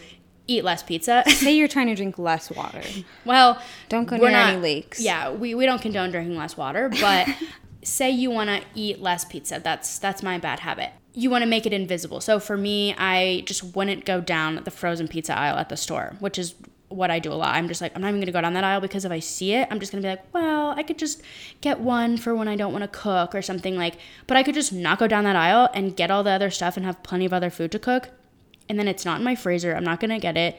eat 0.47 0.63
less 0.63 0.81
pizza. 0.81 1.23
Say 1.27 1.55
you're 1.55 1.67
trying 1.67 1.87
to 1.87 1.95
drink 1.95 2.17
less 2.17 2.49
water. 2.49 2.81
well, 3.23 3.61
Don't 3.87 4.05
go 4.05 4.17
near 4.17 4.29
any 4.29 4.59
lakes. 4.59 4.99
Yeah, 4.99 5.31
we, 5.31 5.53
we 5.53 5.65
don't 5.65 5.81
condone 5.81 6.09
drinking 6.11 6.35
less 6.35 6.57
water, 6.57 6.89
but 6.89 7.27
say 7.83 8.09
you 8.09 8.31
want 8.31 8.49
to 8.49 8.61
eat 8.75 9.01
less 9.01 9.25
pizza. 9.25 9.61
That's 9.63 9.99
that's 9.99 10.23
my 10.23 10.37
bad 10.37 10.61
habit. 10.61 10.91
You 11.19 11.29
want 11.29 11.41
to 11.41 11.49
make 11.49 11.65
it 11.65 11.73
invisible. 11.73 12.21
So 12.21 12.39
for 12.39 12.55
me, 12.55 12.95
I 12.97 13.43
just 13.45 13.75
wouldn't 13.75 14.05
go 14.05 14.21
down 14.21 14.61
the 14.63 14.71
frozen 14.71 15.09
pizza 15.09 15.37
aisle 15.37 15.57
at 15.57 15.67
the 15.67 15.75
store, 15.75 16.15
which 16.19 16.39
is 16.39 16.55
what 16.87 17.11
I 17.11 17.19
do 17.19 17.33
a 17.33 17.35
lot. 17.35 17.55
I'm 17.55 17.67
just 17.67 17.81
like, 17.81 17.91
I'm 17.93 18.01
not 18.01 18.07
even 18.07 18.21
gonna 18.21 18.31
go 18.31 18.39
down 18.39 18.53
that 18.53 18.63
aisle 18.63 18.79
because 18.79 19.03
if 19.03 19.11
I 19.11 19.19
see 19.19 19.51
it, 19.53 19.67
I'm 19.69 19.81
just 19.81 19.91
gonna 19.91 20.01
be 20.01 20.07
like, 20.07 20.33
well, 20.33 20.69
I 20.69 20.81
could 20.81 20.97
just 20.97 21.21
get 21.59 21.81
one 21.81 22.15
for 22.15 22.33
when 22.33 22.47
I 22.47 22.55
don't 22.55 22.71
want 22.71 22.83
to 22.83 22.87
cook 22.87 23.35
or 23.35 23.41
something 23.41 23.75
like. 23.75 23.95
But 24.27 24.37
I 24.37 24.43
could 24.43 24.55
just 24.55 24.71
not 24.71 24.97
go 24.97 25.07
down 25.07 25.25
that 25.25 25.35
aisle 25.35 25.69
and 25.73 25.95
get 25.95 26.09
all 26.09 26.23
the 26.23 26.31
other 26.31 26.49
stuff 26.49 26.77
and 26.77 26.85
have 26.85 27.03
plenty 27.03 27.25
of 27.25 27.33
other 27.33 27.49
food 27.49 27.73
to 27.73 27.79
cook, 27.79 28.09
and 28.69 28.79
then 28.79 28.87
it's 28.87 29.03
not 29.03 29.19
in 29.19 29.25
my 29.25 29.35
freezer. 29.35 29.75
I'm 29.75 29.83
not 29.83 29.99
gonna 29.99 30.19
get 30.19 30.37
it. 30.37 30.57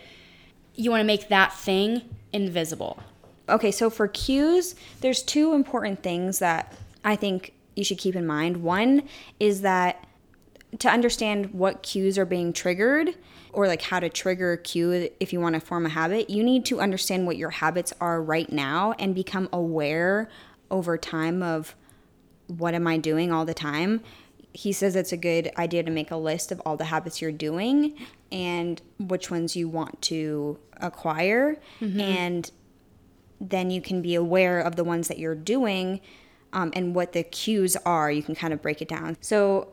You 0.75 0.91
want 0.91 1.01
to 1.01 1.07
make 1.07 1.29
that 1.29 1.55
thing 1.55 2.03
invisible. 2.35 3.03
Okay, 3.49 3.71
so 3.71 3.89
for 3.89 4.07
cues, 4.09 4.75
there's 5.01 5.23
two 5.23 5.55
important 5.55 6.03
things 6.03 6.39
that 6.39 6.75
I 7.03 7.17
think 7.17 7.55
you 7.75 7.83
should 7.83 7.99
keep 7.99 8.15
in 8.15 8.27
mind. 8.27 8.59
One 8.59 9.09
is 9.41 9.63
that 9.63 10.05
to 10.79 10.89
understand 10.89 11.53
what 11.53 11.83
cues 11.83 12.17
are 12.17 12.25
being 12.25 12.53
triggered 12.53 13.17
or 13.53 13.67
like 13.67 13.83
how 13.83 13.99
to 13.99 14.09
trigger 14.09 14.53
a 14.53 14.59
cue 14.59 15.11
if 15.19 15.33
you 15.33 15.41
want 15.41 15.55
to 15.55 15.61
form 15.61 15.85
a 15.85 15.89
habit, 15.89 16.31
you 16.31 16.43
need 16.45 16.65
to 16.67 16.81
understand 16.81 17.27
what 17.27 17.37
your 17.37 17.51
habits 17.51 17.93
are 18.01 18.23
right 18.23 18.51
now 18.53 18.95
and 18.99 19.15
become 19.15 19.49
aware 19.53 20.29
over 20.71 20.97
time 20.97 21.43
of 21.43 21.75
what 22.47 22.75
am 22.75 22.87
I 22.87 22.97
doing 22.99 23.33
all 23.33 23.45
the 23.45 23.55
time. 23.55 24.01
He 24.53 24.73
says 24.73 24.97
it's 24.97 25.13
a 25.13 25.17
good 25.17 25.51
idea 25.57 25.83
to 25.83 25.91
make 25.91 26.11
a 26.11 26.17
list 26.17 26.53
of 26.53 26.61
all 26.65 26.77
the 26.77 26.87
habits 26.87 27.21
you're 27.21 27.33
doing 27.33 27.97
and 28.33 28.81
which 28.99 29.31
ones 29.31 29.57
you 29.57 29.69
want 29.69 30.01
to 30.03 30.59
acquire 30.81 31.59
and 32.01 32.51
then 33.41 33.71
you 33.71 33.81
can 33.81 34.03
be 34.03 34.15
aware 34.15 34.61
of 34.61 34.77
the 34.77 34.85
ones 34.85 35.09
that 35.09 35.19
you're 35.19 35.35
doing 35.35 36.01
um, 36.53 36.71
and 36.75 36.95
what 36.95 37.13
the 37.13 37.23
cues 37.23 37.77
are. 37.87 38.11
You 38.11 38.23
can 38.23 38.35
kind 38.35 38.53
of 38.53 38.61
break 38.61 38.83
it 38.83 38.89
down. 38.89 39.17
So, 39.21 39.69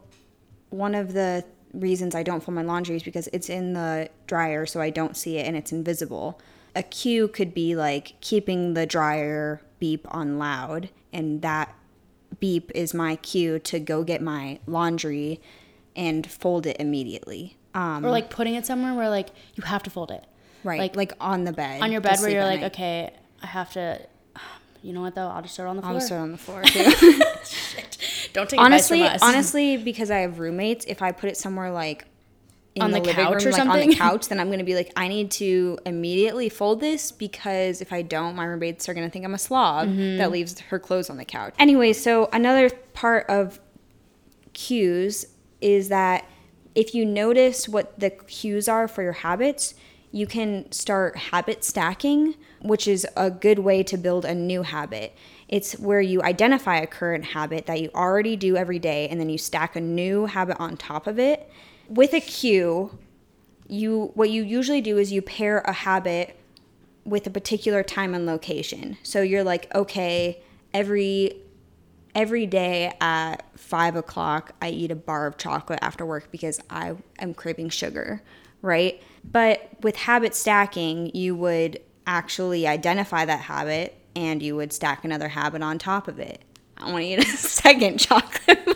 one 0.69 0.95
of 0.95 1.13
the 1.13 1.43
reasons 1.73 2.15
I 2.15 2.23
don't 2.23 2.41
fold 2.43 2.55
my 2.55 2.61
laundry 2.63 2.95
is 2.95 3.03
because 3.03 3.27
it's 3.33 3.49
in 3.49 3.73
the 3.73 4.09
dryer, 4.25 4.65
so 4.65 4.81
I 4.81 4.89
don't 4.89 5.15
see 5.17 5.37
it 5.37 5.45
and 5.47 5.55
it's 5.55 5.71
invisible. 5.71 6.39
A 6.75 6.83
cue 6.83 7.27
could 7.27 7.53
be 7.53 7.75
like 7.75 8.15
keeping 8.21 8.73
the 8.73 8.85
dryer 8.85 9.61
beep 9.79 10.05
on 10.11 10.37
loud, 10.37 10.89
and 11.13 11.41
that 11.41 11.73
beep 12.39 12.71
is 12.75 12.93
my 12.93 13.15
cue 13.17 13.57
to 13.59 13.79
go 13.79 14.03
get 14.03 14.21
my 14.21 14.59
laundry 14.67 15.41
and 15.95 16.29
fold 16.29 16.65
it 16.67 16.77
immediately. 16.79 17.57
Um, 17.73 18.05
or 18.05 18.09
like 18.11 18.29
putting 18.29 18.55
it 18.55 18.65
somewhere 18.65 18.93
where 18.93 19.09
like 19.09 19.29
you 19.55 19.63
have 19.63 19.83
to 19.83 19.89
fold 19.89 20.11
it. 20.11 20.23
right, 20.63 20.79
like- 20.79 20.95
like, 20.95 21.13
on 21.19 21.43
the 21.45 21.53
bed. 21.53 21.81
On 21.81 21.91
your 21.91 22.01
bed 22.01 22.19
where 22.19 22.29
you're 22.29 22.43
like, 22.43 22.61
night. 22.61 22.71
okay, 22.73 23.13
I 23.41 23.47
have 23.47 23.71
to. 23.73 23.99
You 24.83 24.93
know 24.93 25.01
what 25.01 25.15
though? 25.15 25.27
I'll 25.27 25.41
just 25.41 25.55
throw 25.55 25.65
it 25.65 25.69
on 25.69 25.75
the 25.75 25.81
floor. 25.81 25.93
I'll 25.93 25.99
just 25.99 26.07
throw 26.09 26.19
it 26.19 26.21
on 26.21 26.31
the 26.31 26.37
floor 26.37 26.61
too. 26.63 27.96
Don't 28.37 28.47
take 28.49 28.59
honestly, 28.59 29.01
advice 29.01 29.19
from 29.19 29.29
us. 29.29 29.35
honestly, 29.35 29.77
because 29.77 30.11
I 30.11 30.19
have 30.19 30.37
roommates, 30.37 30.85
if 30.85 31.01
I 31.01 31.11
put 31.11 31.29
it 31.31 31.37
somewhere 31.37 31.71
like 31.71 32.05
in 32.75 32.83
On 32.83 32.91
the 32.91 32.99
living 32.99 33.15
couch 33.15 33.43
room, 33.43 33.47
or 33.47 33.51
like 33.51 33.61
on 33.61 33.67
something? 33.67 33.89
the 33.89 33.95
couch, 33.95 34.27
then 34.29 34.39
I'm 34.39 34.51
gonna 34.51 34.63
be 34.63 34.75
like, 34.75 34.91
I 34.95 35.07
need 35.07 35.31
to 35.31 35.79
immediately 35.87 36.47
fold 36.47 36.79
this 36.79 37.11
because 37.11 37.81
if 37.81 37.91
I 37.91 38.03
don't, 38.03 38.35
my 38.35 38.45
roommates 38.45 38.87
are 38.87 38.93
gonna 38.93 39.09
think 39.09 39.25
I'm 39.25 39.33
a 39.33 39.39
slob 39.39 39.87
Mm-hmm. 39.87 40.17
that 40.17 40.31
leaves 40.31 40.59
her 40.59 40.77
clothes 40.77 41.09
on 41.09 41.17
the 41.17 41.25
couch. 41.25 41.55
Anyway, 41.57 41.93
so 41.93 42.29
another 42.31 42.69
part 42.93 43.25
of 43.27 43.59
cues 44.53 45.25
is 45.59 45.89
that 45.89 46.25
if 46.75 46.93
you 46.93 47.05
notice 47.05 47.67
what 47.67 47.99
the 47.99 48.11
cues 48.11 48.67
are 48.69 48.87
for 48.87 49.01
your 49.01 49.13
habits, 49.13 49.73
you 50.11 50.27
can 50.27 50.71
start 50.71 51.17
habit 51.17 51.63
stacking, 51.63 52.35
which 52.61 52.87
is 52.87 53.05
a 53.17 53.31
good 53.31 53.59
way 53.59 53.81
to 53.83 53.97
build 53.97 54.25
a 54.25 54.35
new 54.35 54.61
habit. 54.61 55.15
It's 55.47 55.73
where 55.79 56.01
you 56.01 56.21
identify 56.21 56.77
a 56.77 56.87
current 56.87 57.23
habit 57.23 57.67
that 57.67 57.81
you 57.81 57.89
already 57.95 58.35
do 58.35 58.57
every 58.57 58.79
day 58.79 59.07
and 59.07 59.19
then 59.19 59.29
you 59.29 59.37
stack 59.37 59.75
a 59.75 59.81
new 59.81 60.25
habit 60.25 60.57
on 60.59 60.75
top 60.75 61.07
of 61.07 61.19
it. 61.19 61.49
With 61.87 62.13
a 62.13 62.19
cue, 62.19 62.97
you 63.67 64.11
what 64.13 64.29
you 64.29 64.43
usually 64.43 64.81
do 64.81 64.97
is 64.97 65.11
you 65.11 65.21
pair 65.21 65.59
a 65.59 65.73
habit 65.73 66.37
with 67.05 67.25
a 67.25 67.29
particular 67.29 67.83
time 67.83 68.13
and 68.13 68.25
location. 68.25 68.97
So 69.03 69.21
you're 69.21 69.43
like, 69.43 69.73
okay, 69.73 70.41
every 70.73 71.41
every 72.13 72.45
day 72.45 72.93
at 72.99 73.43
five 73.57 73.95
o'clock, 73.95 74.53
I 74.61 74.69
eat 74.69 74.91
a 74.91 74.95
bar 74.95 75.27
of 75.27 75.37
chocolate 75.37 75.79
after 75.81 76.05
work 76.05 76.31
because 76.31 76.59
I 76.69 76.95
am 77.19 77.33
craving 77.33 77.69
sugar, 77.69 78.23
right? 78.61 79.01
But 79.23 79.69
with 79.81 79.95
habit 79.95 80.35
stacking, 80.35 81.15
you 81.15 81.35
would 81.35 81.79
actually 82.05 82.65
identify 82.65 83.23
that 83.25 83.41
habit 83.41 83.95
and 84.17 84.41
you 84.41 84.55
would 84.55 84.73
stack 84.73 85.05
another 85.05 85.27
habit 85.29 85.61
on 85.61 85.77
top 85.77 86.07
of 86.07 86.19
it. 86.19 86.41
I 86.77 86.91
want 86.91 87.03
to 87.03 87.07
eat 87.09 87.19
a 87.19 87.25
second 87.37 87.99
chocolate 87.99 88.65
bar 88.65 88.75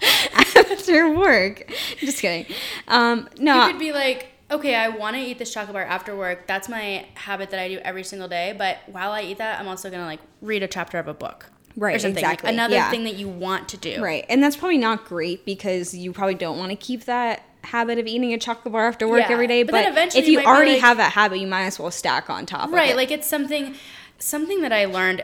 after 0.54 1.10
work. 1.14 1.70
Just 1.98 2.20
kidding. 2.20 2.46
Um, 2.88 3.28
no, 3.38 3.66
You 3.66 3.70
could 3.72 3.78
be 3.78 3.92
like, 3.92 4.28
okay, 4.50 4.74
I 4.74 4.88
want 4.88 5.16
to 5.16 5.22
eat 5.22 5.38
this 5.38 5.52
chocolate 5.52 5.74
bar 5.74 5.84
after 5.84 6.16
work. 6.16 6.46
That's 6.46 6.68
my 6.68 7.06
habit 7.14 7.50
that 7.50 7.60
I 7.60 7.68
do 7.68 7.78
every 7.78 8.04
single 8.04 8.28
day. 8.28 8.54
But 8.56 8.78
while 8.86 9.12
I 9.12 9.22
eat 9.22 9.38
that, 9.38 9.60
I'm 9.60 9.68
also 9.68 9.90
gonna 9.90 10.06
like 10.06 10.20
read 10.40 10.62
a 10.62 10.68
chapter 10.68 10.98
of 10.98 11.08
a 11.08 11.14
book. 11.14 11.46
Right, 11.76 11.96
Or 11.96 11.98
something. 11.98 12.22
Like, 12.22 12.34
exactly, 12.34 12.50
another 12.50 12.74
yeah. 12.76 12.88
thing 12.90 13.02
that 13.04 13.16
you 13.16 13.28
want 13.28 13.68
to 13.70 13.76
do. 13.76 14.00
Right. 14.00 14.24
And 14.28 14.40
that's 14.40 14.54
probably 14.56 14.78
not 14.78 15.06
great 15.06 15.44
because 15.44 15.92
you 15.92 16.12
probably 16.12 16.36
don't 16.36 16.56
want 16.56 16.70
to 16.70 16.76
keep 16.76 17.04
that 17.06 17.42
habit 17.64 17.98
of 17.98 18.06
eating 18.06 18.32
a 18.32 18.38
chocolate 18.38 18.70
bar 18.70 18.86
after 18.86 19.08
work 19.08 19.22
Yeah, 19.22 19.32
every 19.32 19.48
day. 19.48 19.64
but 19.64 19.72
But, 19.72 19.82
then 19.82 19.92
eventually 19.92 20.22
if 20.22 20.28
you 20.28 20.38
you, 20.40 20.46
already 20.46 20.72
like- 20.74 20.82
have 20.82 20.98
that 20.98 21.12
habit, 21.12 21.40
you 21.40 21.48
might 21.48 21.64
as 21.64 21.80
well 21.80 21.90
stack 21.90 22.30
on 22.30 22.46
top 22.46 22.66
of 22.68 22.72
Right. 22.72 22.94
Like 22.94 23.10
it's 23.10 23.26
something 23.26 23.74
something 24.24 24.62
that 24.62 24.72
I 24.72 24.86
learned 24.86 25.22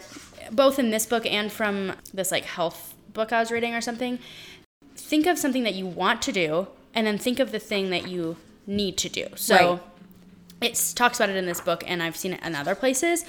both 0.53 0.79
in 0.79 0.91
this 0.91 1.07
book 1.07 1.25
and 1.25 1.51
from 1.51 1.95
this 2.13 2.31
like 2.31 2.45
health 2.45 2.95
book 3.13 3.33
I 3.33 3.41
was 3.41 3.51
reading 3.51 3.75
or 3.75 3.81
something. 3.81 4.19
Think 4.95 5.27
of 5.27 5.39
something 5.39 5.63
that 5.65 5.75
you 5.75 5.87
want 5.87 6.21
to 6.23 6.33
do 6.33 6.69
and 6.95 7.07
then 7.07 7.17
think 7.19 7.41
of 7.41 7.51
the 7.51 7.59
thing 7.59 7.91
that 7.91 8.09
you 8.09 8.37
need 8.67 8.99
to 8.99 9.09
do. 9.09 9.27
So 9.37 9.81
Right. 10.61 10.71
it 10.71 10.93
talks 10.95 11.19
about 11.19 11.31
it 11.31 11.37
in 11.37 11.47
this 11.47 11.61
book 11.61 11.83
and 11.87 12.03
I've 12.03 12.17
seen 12.17 12.35
it 12.35 12.43
in 12.43 12.55
other 12.55 12.75
places. 12.75 13.25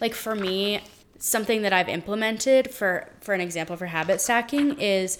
Like 0.00 0.14
for 0.14 0.34
me, 0.34 0.80
something 1.18 1.60
that 1.62 1.72
I've 1.74 1.88
implemented 1.88 2.70
for 2.72 3.06
for 3.20 3.34
an 3.34 3.42
example 3.42 3.76
for 3.76 3.86
habit 3.86 4.22
stacking 4.22 4.80
is 4.80 5.18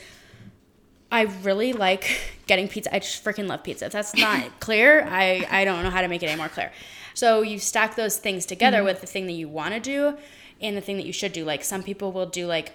I 1.13 1.23
really 1.43 1.73
like 1.73 2.21
getting 2.47 2.69
pizza. 2.69 2.95
I 2.95 3.01
just 3.01 3.25
freaking 3.25 3.49
love 3.49 3.63
pizza. 3.65 3.87
If 3.87 3.93
that's 3.93 4.15
not 4.15 4.61
clear, 4.61 5.05
I, 5.11 5.47
I 5.51 5.65
don't 5.65 5.83
know 5.83 5.91
how 5.91 6.03
to 6.03 6.09
make 6.09 6.23
it 6.23 6.27
any 6.27 6.39
more 6.39 6.49
clear. 6.49 6.71
So 7.15 7.43
you 7.43 7.59
stack 7.59 7.97
those 7.97 8.17
things 8.19 8.47
together 8.47 8.79
Mm-hmm. 8.79 8.87
with 8.87 9.01
the 9.01 9.07
thing 9.07 9.27
that 9.27 9.33
you 9.33 9.49
want 9.49 9.75
to 9.75 9.81
do 9.81 10.17
and 10.61 10.77
the 10.77 10.81
thing 10.81 10.97
that 10.99 11.07
you 11.07 11.13
should 11.13 11.33
do. 11.33 11.45
Like 11.45 11.65
some 11.65 11.83
people 11.83 12.13
will 12.13 12.27
do 12.27 12.47
like, 12.47 12.73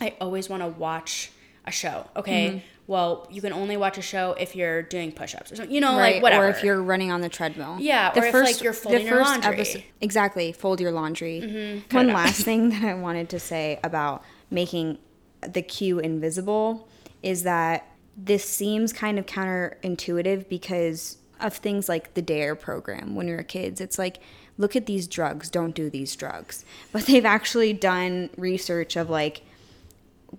I 0.00 0.14
always 0.20 0.48
want 0.48 0.62
to 0.62 0.68
watch 0.68 1.30
a 1.66 1.70
show. 1.70 2.06
Okay, 2.16 2.48
Mm-hmm. 2.48 2.58
well 2.88 3.28
you 3.30 3.40
can 3.40 3.52
only 3.52 3.76
watch 3.76 3.98
a 3.98 4.02
show 4.02 4.32
if 4.32 4.56
you're 4.56 4.82
doing 4.82 5.12
push-ups 5.12 5.52
or 5.52 5.56
something. 5.56 5.72
You 5.74 5.80
know, 5.80 5.96
right. 5.96 6.14
like 6.14 6.22
whatever. 6.22 6.46
Or 6.46 6.48
if 6.50 6.64
you're 6.64 6.82
running 6.82 7.12
on 7.12 7.20
the 7.20 7.28
treadmill. 7.28 7.76
Yeah, 7.78 8.10
or 8.16 8.24
if, 8.24 8.34
like, 8.34 8.62
you're 8.62 8.72
folding 8.72 9.06
your 9.06 9.22
laundry. 9.22 9.86
exactly. 10.00 10.50
Fold 10.52 10.80
your 10.80 10.90
laundry. 10.90 11.82
Cut 11.88 11.98
One 11.98 12.08
last 12.08 12.42
thing 12.44 12.70
that 12.70 12.82
I 12.82 12.94
wanted 12.94 13.28
to 13.28 13.38
say 13.38 13.78
about 13.84 14.24
making 14.50 14.98
the 15.42 15.62
cue 15.62 16.00
invisible 16.00 16.88
is 17.22 17.42
that 17.44 17.86
this 18.16 18.44
seems 18.48 18.92
kind 18.92 19.18
of 19.18 19.26
counterintuitive 19.26 20.48
because 20.48 21.18
of 21.40 21.54
things 21.54 21.88
like 21.88 22.14
the 22.14 22.22
DARE 22.22 22.54
program 22.54 23.14
when 23.14 23.26
we 23.26 23.32
were 23.32 23.42
kids. 23.42 23.80
It's 23.80 23.98
like, 23.98 24.18
look 24.58 24.76
at 24.76 24.86
these 24.86 25.06
drugs, 25.06 25.48
don't 25.48 25.74
do 25.74 25.88
these 25.88 26.14
drugs. 26.16 26.64
But 26.92 27.06
they've 27.06 27.24
actually 27.24 27.72
done 27.72 28.30
research 28.36 28.96
of 28.96 29.08
like, 29.08 29.42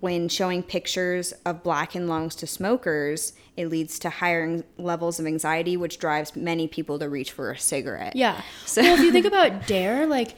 when 0.00 0.28
showing 0.28 0.62
pictures 0.62 1.32
of 1.44 1.62
blackened 1.62 2.08
lungs 2.08 2.34
to 2.36 2.46
smokers, 2.46 3.34
it 3.58 3.66
leads 3.66 3.98
to 3.98 4.08
higher 4.10 4.64
levels 4.78 5.20
of 5.20 5.26
anxiety, 5.26 5.76
which 5.76 5.98
drives 5.98 6.34
many 6.34 6.66
people 6.66 6.98
to 6.98 7.08
reach 7.10 7.30
for 7.32 7.50
a 7.50 7.58
cigarette. 7.58 8.16
yeah. 8.16 8.40
So- 8.64 8.80
well, 8.82 8.94
if 8.94 9.00
you 9.00 9.12
think 9.12 9.26
about 9.34 9.66
Dare, 9.66 10.06
like 10.06 10.34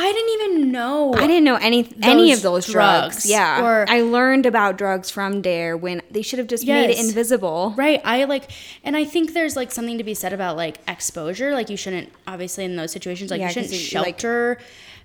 I 0.00 0.12
didn't 0.12 0.30
even 0.54 0.72
know. 0.72 1.12
I 1.14 1.26
didn't 1.26 1.42
know 1.44 1.56
any 1.56 1.92
any 2.02 2.32
of 2.32 2.40
those 2.42 2.66
drugs. 2.66 3.16
drugs, 3.16 3.26
Yeah, 3.30 3.64
or- 3.64 3.84
I 3.88 4.02
learned 4.02 4.46
about 4.46 4.78
drugs 4.78 5.10
from 5.10 5.42
Dare 5.42 5.76
when 5.76 6.02
they 6.10 6.22
should 6.22 6.38
have 6.38 6.46
just 6.48 6.64
made 6.66 6.90
it 6.90 6.98
invisible. 7.00 7.74
Right. 7.76 8.00
I 8.04 8.24
like, 8.24 8.50
and 8.84 8.96
I 8.96 9.04
think 9.04 9.34
there's 9.34 9.56
like 9.56 9.72
something 9.72 9.98
to 9.98 10.04
be 10.04 10.14
said 10.14 10.32
about 10.32 10.56
like 10.56 10.78
exposure. 10.86 11.52
Like 11.52 11.68
you 11.68 11.76
shouldn't, 11.76 12.10
obviously, 12.28 12.64
in 12.64 12.76
those 12.76 12.92
situations, 12.92 13.30
like 13.30 13.40
Yeah, 13.40 13.48
you 13.48 13.52
shouldn't 13.54 13.72
you, 13.92 13.98
like- 14.00 14.20
shelter. 14.20 14.58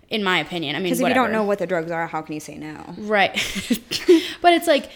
in 0.10 0.24
my 0.24 0.38
opinion, 0.40 0.76
I 0.76 0.80
mean, 0.80 0.86
Because 0.86 1.00
if 1.00 1.08
you 1.08 1.14
don't 1.16 1.32
know 1.32 1.44
what 1.44 1.58
the 1.58 1.66
drugs 1.68 1.90
are, 1.90 2.06
how 2.08 2.22
can 2.22 2.34
you 2.36 2.40
say 2.40 2.58
no? 2.58 2.94
right? 3.00 3.34
but 4.42 4.54
it's 4.54 4.68
like 4.68 4.90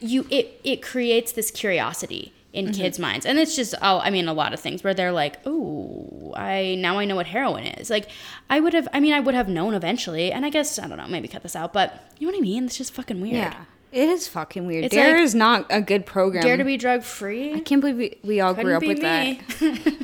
you, 0.00 0.26
it 0.30 0.58
it 0.64 0.80
creates 0.82 1.32
this 1.32 1.50
curiosity 1.50 2.32
in 2.54 2.66
Mm-hmm. 2.66 2.80
kids' 2.80 2.98
minds, 2.98 3.26
and 3.26 3.38
it's 3.38 3.54
just, 3.56 3.74
oh, 3.82 3.98
I 3.98 4.10
mean, 4.10 4.28
a 4.28 4.32
lot 4.32 4.54
of 4.54 4.60
things 4.60 4.82
where 4.84 4.94
they're 4.94 5.12
like, 5.12 5.38
oh, 5.44 6.32
I 6.36 6.76
now 6.78 6.98
I 6.98 7.04
know 7.04 7.16
what 7.16 7.26
heroin 7.26 7.64
is. 7.66 7.90
Like, 7.90 8.08
I 8.48 8.60
would 8.60 8.72
have, 8.74 8.88
I 8.94 9.00
mean, 9.00 9.12
I 9.12 9.20
would 9.20 9.34
have 9.34 9.48
known 9.48 9.74
eventually, 9.74 10.30
and 10.32 10.46
I 10.46 10.50
guess 10.50 10.78
I 10.78 10.86
don't 10.86 10.96
know, 10.96 11.08
maybe 11.08 11.28
cut 11.28 11.42
this 11.42 11.56
out, 11.56 11.72
but 11.72 12.10
you 12.18 12.26
know 12.26 12.32
what 12.32 12.38
I 12.38 12.42
mean? 12.42 12.64
It's 12.66 12.78
just 12.78 12.92
fucking 12.94 13.20
weird. 13.20 13.34
Yeah, 13.34 13.64
it 13.92 14.08
is 14.08 14.28
fucking 14.28 14.66
weird. 14.66 14.84
It's 14.84 14.94
Dare 14.94 15.14
like- 15.14 15.22
is 15.22 15.34
not 15.34 15.66
a 15.68 15.82
good 15.82 16.06
program. 16.06 16.42
Dare 16.44 16.56
to 16.56 16.64
be 16.64 16.76
drug 16.76 17.02
free. 17.02 17.52
I 17.54 17.60
can't 17.60 17.80
believe 17.80 17.96
we, 17.96 18.16
we 18.22 18.40
all 18.40 18.54
grew 18.54 18.64
Couldn't 18.64 18.76
up 18.76 18.80
be 18.82 18.88
with 18.88 19.60
me. 19.62 20.00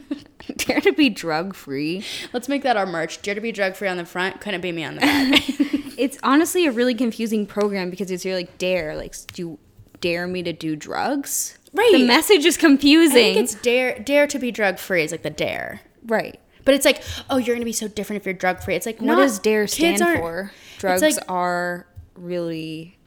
that. 0.49 0.57
Dare 0.57 0.81
to 0.81 0.93
be 0.93 1.09
drug 1.09 1.55
free. 1.55 2.05
Let's 2.33 2.49
make 2.49 2.63
that 2.65 2.77
our 2.77 2.87
merch. 2.87 3.23
Dare 3.23 3.37
to 3.37 3.41
be 3.41 3.53
drug 3.53 3.77
free 3.77 3.89
on 3.89 3.97
the 3.97 4.05
front. 4.05 4.41
Couldn't 4.41 4.61
be 4.61 4.73
me 4.73 4.85
on 4.85 4.97
the 4.97 5.01
back. 5.03 5.43
It's 6.01 6.19
honestly 6.23 6.65
a 6.67 6.73
really 6.73 6.95
confusing 6.95 7.45
program 7.45 7.91
because 7.91 8.11
it's 8.11 8.25
really 8.25 8.45
like 8.45 8.57
dare. 8.57 8.97
Like, 8.97 9.15
do 9.35 9.43
you 9.43 9.59
dare 10.01 10.27
me 10.27 10.43
to 10.43 10.51
do 10.55 10.75
drugs? 10.75 11.59
Right. 11.73 11.91
The 11.93 12.07
message 12.07 12.45
is 12.45 12.57
confusing. 12.57 13.17
I 13.19 13.35
think 13.35 13.37
it's 13.39 13.55
dare 13.55 13.99
dare 13.99 14.27
to 14.27 14.39
be 14.39 14.51
drug 14.51 14.79
free 14.79 15.03
is 15.05 15.13
like 15.13 15.23
the 15.23 15.31
dare. 15.31 15.81
right. 16.07 16.39
But 16.65 16.75
it's 16.75 16.85
like, 16.85 17.03
oh, 17.31 17.39
you're 17.39 17.57
gonna 17.57 17.65
be 17.65 17.73
so 17.73 17.89
different 17.89 18.21
if 18.21 18.27
you're 18.27 18.35
drug 18.35 18.61
free. 18.63 18.75
It's 18.75 18.85
like, 18.87 19.01
What 19.01 19.15
does 19.17 19.39
dare 19.39 19.67
stand 19.67 19.99
for? 20.01 20.53
Drugs 20.79 21.01
like- 21.03 21.15
are 21.29 21.87
really 22.15 22.99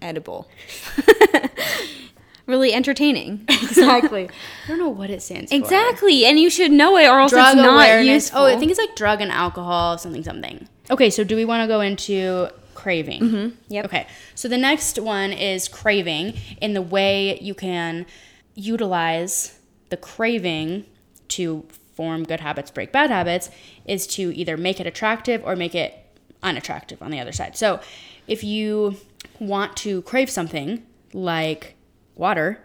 edible. 0.00 0.48
really 2.46 2.72
entertaining. 2.72 3.46
Exactly. 3.72 4.28
I 4.64 4.68
don't 4.68 4.78
know 4.78 4.90
what 4.90 5.08
it 5.08 5.22
stands 5.22 5.50
for. 5.50 5.56
exactly. 5.56 6.26
And 6.26 6.38
you 6.38 6.50
should 6.50 6.70
know 6.72 6.96
it 6.98 7.06
or 7.06 7.20
else 7.20 7.30
Drug 7.32 7.54
it's 7.54 7.56
not 7.56 7.74
awareness. 7.74 8.06
useful. 8.26 8.40
Oh, 8.42 8.46
I 8.46 8.56
think 8.58 8.70
it's 8.70 8.78
like 8.78 8.94
drug 8.96 9.22
and 9.22 9.32
alcohol, 9.32 9.96
something, 9.96 10.22
something. 10.22 10.68
Okay, 10.90 11.08
so 11.08 11.24
do 11.24 11.36
we 11.36 11.46
want 11.46 11.62
to 11.62 11.66
go 11.66 11.80
into 11.80 12.48
craving? 12.82 13.20
Mm-hmm. 13.22 13.48
Yep. 13.68 13.84
Okay, 13.86 14.06
so 14.34 14.48
the 14.48 14.58
next 14.58 14.98
one 14.98 15.32
is 15.32 15.68
craving 15.68 16.34
in 16.60 16.74
the 16.74 16.82
way 16.82 17.38
you 17.40 17.54
can 17.54 18.06
utilize 18.54 19.58
the 19.90 19.96
craving 19.96 20.84
to 21.28 21.64
form 21.94 22.24
good 22.24 22.40
habits, 22.40 22.70
break 22.70 22.90
bad 22.92 23.10
habits, 23.10 23.50
is 23.84 24.06
to 24.06 24.34
either 24.34 24.56
make 24.56 24.80
it 24.80 24.86
attractive 24.86 25.42
or 25.44 25.54
make 25.56 25.74
it 25.74 25.94
unattractive 26.42 27.00
on 27.02 27.10
the 27.10 27.20
other 27.20 27.32
side. 27.32 27.56
So 27.56 27.80
if 28.26 28.42
you 28.42 28.96
want 29.38 29.76
to 29.78 30.02
crave 30.02 30.30
something 30.30 30.82
like 31.12 31.76
water, 32.14 32.62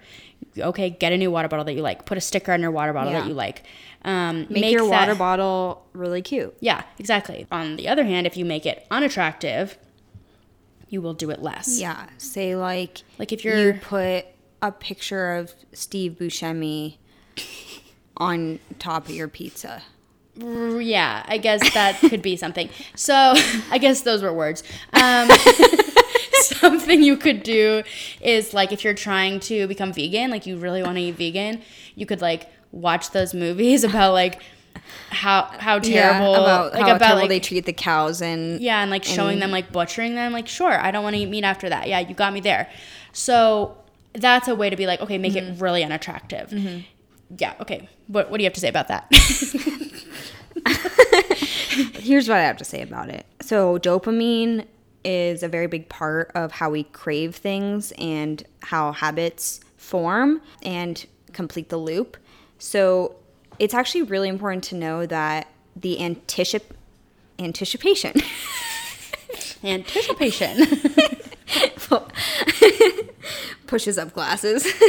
Okay, 0.59 0.89
get 0.89 1.11
a 1.13 1.17
new 1.17 1.29
water 1.29 1.47
bottle 1.47 1.65
that 1.65 1.73
you 1.75 1.81
like. 1.83 2.05
Put 2.05 2.17
a 2.17 2.21
sticker 2.21 2.51
on 2.51 2.61
your 2.61 2.71
water 2.71 2.91
bottle 2.91 3.11
Yeah. 3.11 3.21
that 3.21 3.27
you 3.27 3.33
like. 3.35 3.63
Um, 4.03 4.47
Make, 4.49 4.71
your 4.71 4.81
that- 4.89 4.89
water 4.89 5.15
bottle 5.15 5.85
really 5.93 6.21
cute. 6.23 6.55
Yeah, 6.59 6.81
exactly. 6.97 7.45
On 7.51 7.75
the 7.75 7.87
other 7.87 8.03
hand, 8.03 8.25
if 8.25 8.35
you 8.37 8.43
make 8.45 8.65
it 8.65 8.85
unattractive, 8.89 9.77
you 10.89 11.01
will 11.01 11.13
do 11.13 11.29
it 11.29 11.41
less. 11.41 11.79
Yeah. 11.79 12.07
Say 12.17 12.55
like 12.55 12.99
Like 13.19 13.31
if 13.31 13.43
you 13.43 13.51
you're 13.51 13.73
put 13.75 14.25
a 14.61 14.71
picture 14.71 15.35
of 15.35 15.53
Steve 15.73 16.13
Buscemi 16.19 16.97
on 18.17 18.59
top 18.79 19.05
of 19.05 19.11
your 19.15 19.27
pizza. 19.27 19.83
Yeah, 20.35 21.23
I 21.27 21.37
guess 21.39 21.73
that 21.73 21.97
could 21.99 22.21
be 22.21 22.35
something. 22.35 22.69
So 22.95 23.13
I 23.71 23.77
guess 23.79 24.01
those 24.01 24.21
were 24.21 24.33
words. 24.33 24.63
Um, 24.93 25.29
something 26.41 27.01
you 27.01 27.17
could 27.17 27.43
do 27.43 27.83
is 28.21 28.53
like 28.53 28.71
if 28.71 28.83
you're 28.83 28.93
trying 28.93 29.39
to 29.41 29.67
become 29.67 29.93
vegan, 29.93 30.29
like 30.29 30.45
you 30.45 30.57
really 30.57 30.83
want 30.83 30.95
to 30.95 31.01
eat 31.01 31.15
vegan, 31.15 31.61
you 31.95 32.05
could 32.05 32.21
like 32.21 32.49
watch 32.71 33.11
those 33.11 33.33
movies 33.33 33.83
about 33.83 34.13
like 34.13 34.41
how 35.09 35.43
how 35.59 35.79
terrible 35.79 36.35
about 36.35 36.73
like 36.73 36.81
how 36.81 36.95
about 36.95 36.99
terrible 36.99 37.21
like 37.21 37.29
they 37.29 37.39
treat 37.39 37.65
the 37.65 37.73
cows 37.73 38.21
and 38.21 38.59
yeah, 38.59 38.81
and 38.81 38.91
like 38.91 39.03
showing 39.03 39.39
them 39.39 39.51
like 39.51 39.71
butchering 39.71 40.15
them. 40.15 40.33
Like 40.33 40.47
sure, 40.47 40.79
I 40.79 40.91
don't 40.91 41.03
want 41.03 41.15
to 41.15 41.21
eat 41.21 41.29
meat 41.29 41.43
after 41.43 41.69
that. 41.69 41.87
Yeah, 41.87 41.99
you 41.99 42.15
got 42.15 42.33
me 42.33 42.39
there. 42.39 42.69
So 43.13 43.77
that's 44.13 44.47
a 44.47 44.55
way 44.55 44.69
to 44.69 44.75
be 44.75 44.87
like, 44.87 45.01
okay, 45.01 45.17
make 45.17 45.35
it 45.35 45.43
mm-hmm. 45.43 45.63
really 45.63 45.83
unattractive. 45.83 46.49
Mm-hmm. 46.49 46.79
Yeah, 47.37 47.53
okay. 47.61 47.89
What 48.07 48.29
what 48.29 48.37
do 48.37 48.43
you 48.43 48.47
have 48.47 48.53
to 48.53 48.61
say 48.61 48.69
about 48.69 48.87
that? 48.87 49.11
here's 52.07 52.27
what 52.27 52.37
I 52.37 52.43
have 52.43 52.57
to 52.57 52.65
say 52.65 52.81
about 52.81 53.09
it. 53.09 53.25
So, 53.41 53.77
dopamine 53.79 54.65
is 55.03 55.43
a 55.43 55.47
very 55.47 55.67
big 55.67 55.89
part 55.89 56.31
of 56.35 56.51
how 56.51 56.69
we 56.69 56.83
crave 56.83 57.35
things 57.35 57.93
and 57.97 58.43
how 58.61 58.91
habits 58.91 59.59
form 59.77 60.41
and 60.63 61.05
complete 61.33 61.69
the 61.69 61.77
loop. 61.77 62.17
So, 62.59 63.15
it's 63.59 63.73
actually 63.73 64.03
really 64.03 64.29
important 64.29 64.63
to 64.65 64.75
know 64.75 65.05
that 65.05 65.47
the 65.75 65.97
anticip- 65.99 66.71
anticipation. 67.39 68.13
Anticipation. 69.63 70.65
pushes 73.67 73.97
up 73.97 74.13
glasses. 74.13 74.65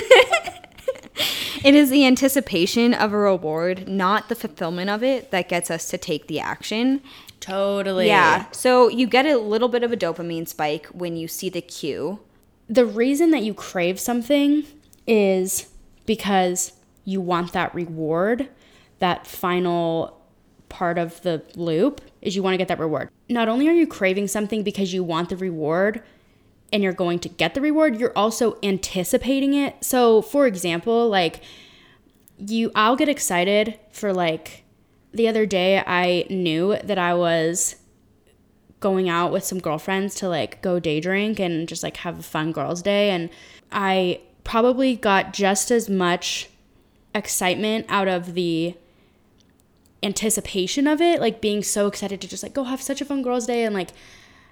it 1.64 1.75
is 1.75 1.91
the 1.91 2.07
anticipation 2.07 2.95
of 2.95 3.12
a 3.12 3.16
reward, 3.16 3.89
not 3.89 4.29
the 4.29 4.35
fulfillment 4.35 4.91
of 4.91 5.03
it, 5.03 5.31
that 5.31 5.49
gets 5.49 5.71
us 5.71 5.89
to 5.89 5.99
take 5.99 6.27
the 6.29 6.39
action. 6.41 7.01
totally. 7.41 8.07
Yeah. 8.07 8.47
So 8.53 8.89
you 8.89 9.07
get 9.07 9.27
a 9.27 9.39
little 9.39 9.69
bit 9.69 9.83
of 9.83 9.93
a 9.93 9.97
dopamine 9.97 10.47
spike 10.49 10.87
when 10.87 11.16
you 11.16 11.29
see 11.29 11.49
the 11.49 11.61
cue. 11.62 12.21
the 12.69 12.85
reason 12.85 13.31
that 13.31 13.43
you 13.43 13.55
crave 13.55 13.99
something 13.99 14.64
is 15.07 15.69
because 16.05 16.73
you 17.05 17.19
want 17.21 17.53
that 17.55 17.75
reward, 17.75 18.49
that 18.99 19.26
final 19.26 20.18
part 20.68 20.99
of 20.99 21.20
the 21.22 21.42
loop 21.55 22.01
is 22.20 22.36
you 22.36 22.42
want 22.42 22.55
to 22.55 22.59
get 22.59 22.68
that 22.68 22.78
reward. 22.78 23.11
Not 23.28 23.49
only 23.49 23.68
are 23.68 23.72
you 23.72 23.86
craving 23.86 24.28
something 24.28 24.62
because 24.62 24.92
you 24.92 25.03
want 25.03 25.28
the 25.28 25.36
reward 25.36 26.03
and 26.72 26.82
you're 26.82 26.92
going 26.92 27.18
to 27.20 27.28
get 27.28 27.55
the 27.55 27.61
reward, 27.61 27.99
you're 27.99 28.16
also 28.16 28.59
anticipating 28.62 29.55
it. 29.55 29.82
So, 29.82 30.20
for 30.22 30.46
example, 30.46 31.09
like 31.09 31.42
you 32.38 32.70
I'll 32.74 32.96
get 32.96 33.09
excited 33.09 33.78
for 33.90 34.12
like 34.12 34.64
the 35.12 35.28
other 35.28 35.46
day 35.46 35.82
I 35.84 36.26
knew 36.30 36.76
that 36.84 36.99
I 36.99 37.14
was 37.14 37.76
going 38.80 39.09
out 39.09 39.32
with 39.32 39.44
some 39.44 39.59
girlfriends 39.59 40.14
to 40.16 40.28
like 40.28 40.62
go 40.62 40.78
day 40.78 41.01
drink 41.01 41.40
and 41.40 41.66
just 41.68 41.82
like 41.82 41.96
have 41.99 42.20
a 42.20 42.22
fun 42.22 42.53
girls 42.53 42.80
day 42.82 43.11
and 43.11 43.28
I 43.72 44.20
probably 44.44 44.94
got 44.94 45.32
just 45.32 45.70
as 45.70 45.88
much 45.88 46.49
excitement 47.14 47.86
out 47.88 48.07
of 48.07 48.34
the 48.34 48.76
anticipation 50.03 50.86
of 50.86 51.01
it 51.01 51.20
like 51.20 51.40
being 51.40 51.62
so 51.62 51.86
excited 51.86 52.20
to 52.20 52.28
just 52.28 52.42
like 52.42 52.55
go 52.55 52.64
have 52.64 52.80
such 52.80 53.01
a 53.01 53.05
fun 53.05 53.22
girls 53.22 53.46
day 53.46 53.64
and 53.64 53.74
like 53.74 53.90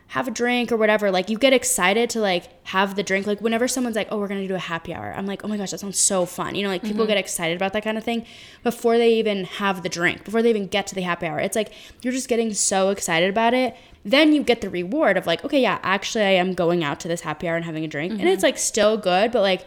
have 0.08 0.28
a 0.28 0.30
drink 0.30 0.70
or 0.70 0.76
whatever 0.76 1.10
like 1.10 1.28
you 1.28 1.36
get 1.36 1.52
excited 1.52 2.08
to 2.08 2.20
like 2.20 2.44
have 2.68 2.94
the 2.94 3.02
drink 3.02 3.26
like 3.26 3.40
whenever 3.40 3.66
someone's 3.66 3.96
like 3.96 4.06
oh 4.10 4.18
we're 4.18 4.28
gonna 4.28 4.46
do 4.46 4.54
a 4.54 4.58
happy 4.58 4.94
hour 4.94 5.12
i'm 5.16 5.26
like 5.26 5.44
oh 5.44 5.48
my 5.48 5.56
gosh 5.56 5.72
that 5.72 5.80
sounds 5.80 5.98
so 5.98 6.24
fun 6.24 6.54
you 6.54 6.62
know 6.62 6.68
like 6.68 6.82
people 6.82 7.00
mm-hmm. 7.00 7.08
get 7.08 7.16
excited 7.16 7.56
about 7.56 7.72
that 7.72 7.82
kind 7.82 7.98
of 7.98 8.04
thing 8.04 8.24
before 8.62 8.98
they 8.98 9.14
even 9.14 9.44
have 9.44 9.82
the 9.82 9.88
drink 9.88 10.24
before 10.24 10.42
they 10.42 10.50
even 10.50 10.66
get 10.66 10.86
to 10.86 10.94
the 10.94 11.00
happy 11.00 11.26
hour 11.26 11.40
it's 11.40 11.56
like 11.56 11.72
you're 12.02 12.12
just 12.12 12.28
getting 12.28 12.54
so 12.54 12.90
excited 12.90 13.28
about 13.28 13.52
it 13.52 13.76
then 14.04 14.32
you 14.32 14.44
get 14.44 14.60
the 14.60 14.70
reward 14.70 15.16
of 15.16 15.26
like 15.26 15.44
okay 15.44 15.60
yeah 15.60 15.80
actually 15.82 16.24
i 16.24 16.30
am 16.30 16.54
going 16.54 16.84
out 16.84 17.00
to 17.00 17.08
this 17.08 17.22
happy 17.22 17.48
hour 17.48 17.56
and 17.56 17.64
having 17.64 17.84
a 17.84 17.88
drink 17.88 18.12
and 18.12 18.22
it's 18.22 18.36
mm-hmm. 18.36 18.46
like 18.46 18.58
still 18.58 18.96
good 18.96 19.32
but 19.32 19.42
like 19.42 19.66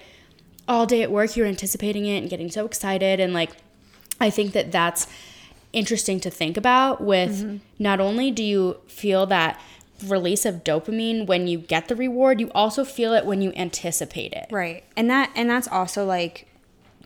all 0.69 0.85
day 0.85 1.01
at 1.01 1.11
work 1.11 1.35
you're 1.35 1.47
anticipating 1.47 2.05
it 2.05 2.19
and 2.19 2.29
getting 2.29 2.49
so 2.49 2.65
excited 2.65 3.19
and 3.19 3.33
like 3.33 3.51
i 4.21 4.29
think 4.29 4.53
that 4.53 4.71
that's 4.71 5.05
interesting 5.73 6.19
to 6.19 6.29
think 6.29 6.57
about 6.57 7.01
with 7.01 7.43
mm-hmm. 7.43 7.57
not 7.77 7.99
only 7.99 8.31
do 8.31 8.43
you 8.43 8.77
feel 8.87 9.25
that 9.25 9.59
release 10.05 10.45
of 10.45 10.63
dopamine 10.63 11.27
when 11.27 11.47
you 11.47 11.57
get 11.57 11.87
the 11.89 11.95
reward 11.95 12.39
you 12.39 12.49
also 12.55 12.83
feel 12.85 13.13
it 13.13 13.25
when 13.25 13.41
you 13.41 13.51
anticipate 13.55 14.31
it 14.33 14.47
Right. 14.51 14.83
And 14.95 15.09
that 15.09 15.31
and 15.35 15.49
that's 15.49 15.67
also 15.67 16.05
like 16.05 16.47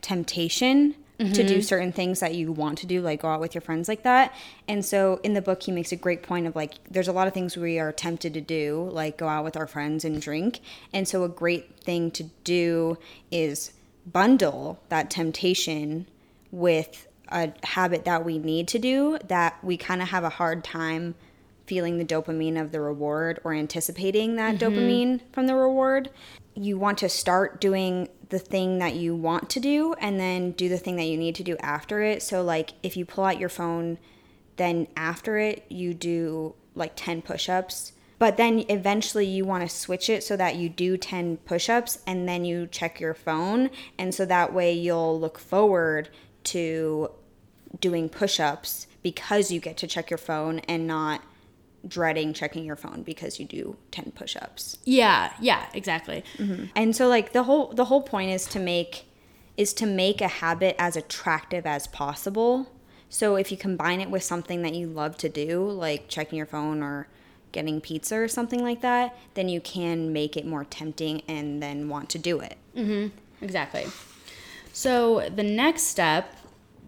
temptation 0.00 0.94
to 1.18 1.24
do 1.24 1.54
mm-hmm. 1.54 1.60
certain 1.60 1.92
things 1.92 2.18
that 2.20 2.34
you 2.34 2.50
want 2.50 2.78
to 2.78 2.86
do, 2.86 3.00
like 3.00 3.22
go 3.22 3.28
out 3.28 3.40
with 3.40 3.54
your 3.54 3.62
friends 3.62 3.88
like 3.88 4.02
that. 4.02 4.34
And 4.66 4.84
so 4.84 5.20
in 5.22 5.34
the 5.34 5.40
book 5.40 5.62
he 5.62 5.70
makes 5.70 5.92
a 5.92 5.96
great 5.96 6.24
point 6.24 6.46
of 6.46 6.56
like 6.56 6.74
there's 6.90 7.06
a 7.06 7.12
lot 7.12 7.28
of 7.28 7.32
things 7.32 7.56
we 7.56 7.78
are 7.78 7.92
tempted 7.92 8.34
to 8.34 8.40
do, 8.40 8.90
like 8.92 9.16
go 9.16 9.28
out 9.28 9.44
with 9.44 9.56
our 9.56 9.68
friends 9.68 10.04
and 10.04 10.20
drink. 10.20 10.60
And 10.92 11.06
so 11.06 11.22
a 11.22 11.28
great 11.28 11.78
thing 11.80 12.10
to 12.12 12.24
do 12.42 12.98
is 13.30 13.72
bundle 14.04 14.80
that 14.88 15.08
temptation 15.08 16.06
with 16.50 17.06
a 17.28 17.52
habit 17.62 18.04
that 18.04 18.24
we 18.24 18.38
need 18.38 18.68
to 18.68 18.78
do 18.78 19.18
that 19.28 19.56
we 19.62 19.76
kind 19.76 20.02
of 20.02 20.08
have 20.08 20.24
a 20.24 20.28
hard 20.28 20.62
time 20.62 21.14
feeling 21.66 21.98
the 21.98 22.04
dopamine 22.04 22.60
of 22.60 22.72
the 22.72 22.80
reward 22.80 23.40
or 23.44 23.54
anticipating 23.54 24.36
that 24.36 24.56
mm-hmm. 24.56 24.74
dopamine 24.74 25.20
from 25.32 25.46
the 25.46 25.54
reward. 25.54 26.10
You 26.54 26.78
want 26.78 26.98
to 26.98 27.08
start 27.08 27.60
doing 27.60 28.08
the 28.28 28.38
thing 28.38 28.78
that 28.78 28.94
you 28.94 29.14
want 29.14 29.50
to 29.50 29.60
do 29.60 29.94
and 29.94 30.20
then 30.20 30.52
do 30.52 30.68
the 30.68 30.78
thing 30.78 30.96
that 30.96 31.04
you 31.04 31.16
need 31.16 31.34
to 31.36 31.42
do 31.42 31.56
after 31.58 32.02
it. 32.02 32.22
So, 32.22 32.42
like, 32.42 32.72
if 32.82 32.96
you 32.96 33.04
pull 33.04 33.24
out 33.24 33.40
your 33.40 33.48
phone, 33.48 33.98
then 34.56 34.86
after 34.96 35.38
it, 35.38 35.64
you 35.68 35.94
do 35.94 36.54
like 36.74 36.92
10 36.96 37.22
push 37.22 37.48
ups. 37.48 37.92
But 38.18 38.36
then 38.36 38.64
eventually 38.68 39.26
you 39.26 39.44
want 39.44 39.68
to 39.68 39.68
switch 39.68 40.08
it 40.08 40.22
so 40.22 40.36
that 40.36 40.56
you 40.56 40.68
do 40.68 40.96
10 40.96 41.38
push 41.38 41.68
ups 41.68 41.98
and 42.06 42.28
then 42.28 42.44
you 42.44 42.66
check 42.66 43.00
your 43.00 43.14
phone. 43.14 43.70
And 43.98 44.14
so 44.14 44.24
that 44.24 44.54
way 44.54 44.72
you'll 44.72 45.18
look 45.18 45.38
forward 45.38 46.08
to 46.44 47.10
doing 47.80 48.08
push 48.08 48.38
ups 48.38 48.86
because 49.02 49.50
you 49.50 49.60
get 49.60 49.76
to 49.78 49.86
check 49.86 50.10
your 50.10 50.18
phone 50.18 50.60
and 50.60 50.86
not 50.86 51.22
dreading 51.86 52.32
checking 52.32 52.64
your 52.64 52.76
phone 52.76 53.02
because 53.02 53.38
you 53.38 53.44
do 53.44 53.76
10 53.90 54.12
push 54.14 54.36
ups. 54.36 54.78
yeah 54.84 55.32
yeah 55.40 55.66
exactly 55.74 56.24
mm-hmm. 56.38 56.64
And 56.74 56.96
so 56.96 57.08
like 57.08 57.32
the 57.32 57.42
whole 57.42 57.68
the 57.74 57.86
whole 57.86 58.02
point 58.02 58.30
is 58.30 58.46
to 58.46 58.58
make 58.58 59.04
is 59.56 59.72
to 59.74 59.86
make 59.86 60.20
a 60.20 60.28
habit 60.28 60.74
as 60.78 60.96
attractive 60.96 61.66
as 61.66 61.86
possible. 61.86 62.72
So 63.08 63.36
if 63.36 63.52
you 63.52 63.56
combine 63.56 64.00
it 64.00 64.10
with 64.10 64.24
something 64.24 64.62
that 64.62 64.74
you 64.74 64.88
love 64.88 65.16
to 65.18 65.28
do, 65.28 65.70
like 65.70 66.08
checking 66.08 66.36
your 66.36 66.46
phone 66.46 66.82
or 66.82 67.06
getting 67.52 67.80
pizza 67.80 68.16
or 68.16 68.26
something 68.26 68.62
like 68.62 68.80
that, 68.80 69.16
then 69.34 69.48
you 69.48 69.60
can 69.60 70.12
make 70.12 70.36
it 70.36 70.44
more 70.44 70.64
tempting 70.64 71.22
and 71.28 71.62
then 71.62 71.88
want 71.88 72.08
to 72.10 72.18
do 72.18 72.40
it. 72.40 72.56
Mm-hmm. 72.76 73.16
Exactly. 73.44 73.86
So 74.74 75.28
the 75.34 75.44
next 75.44 75.84
step 75.84 76.36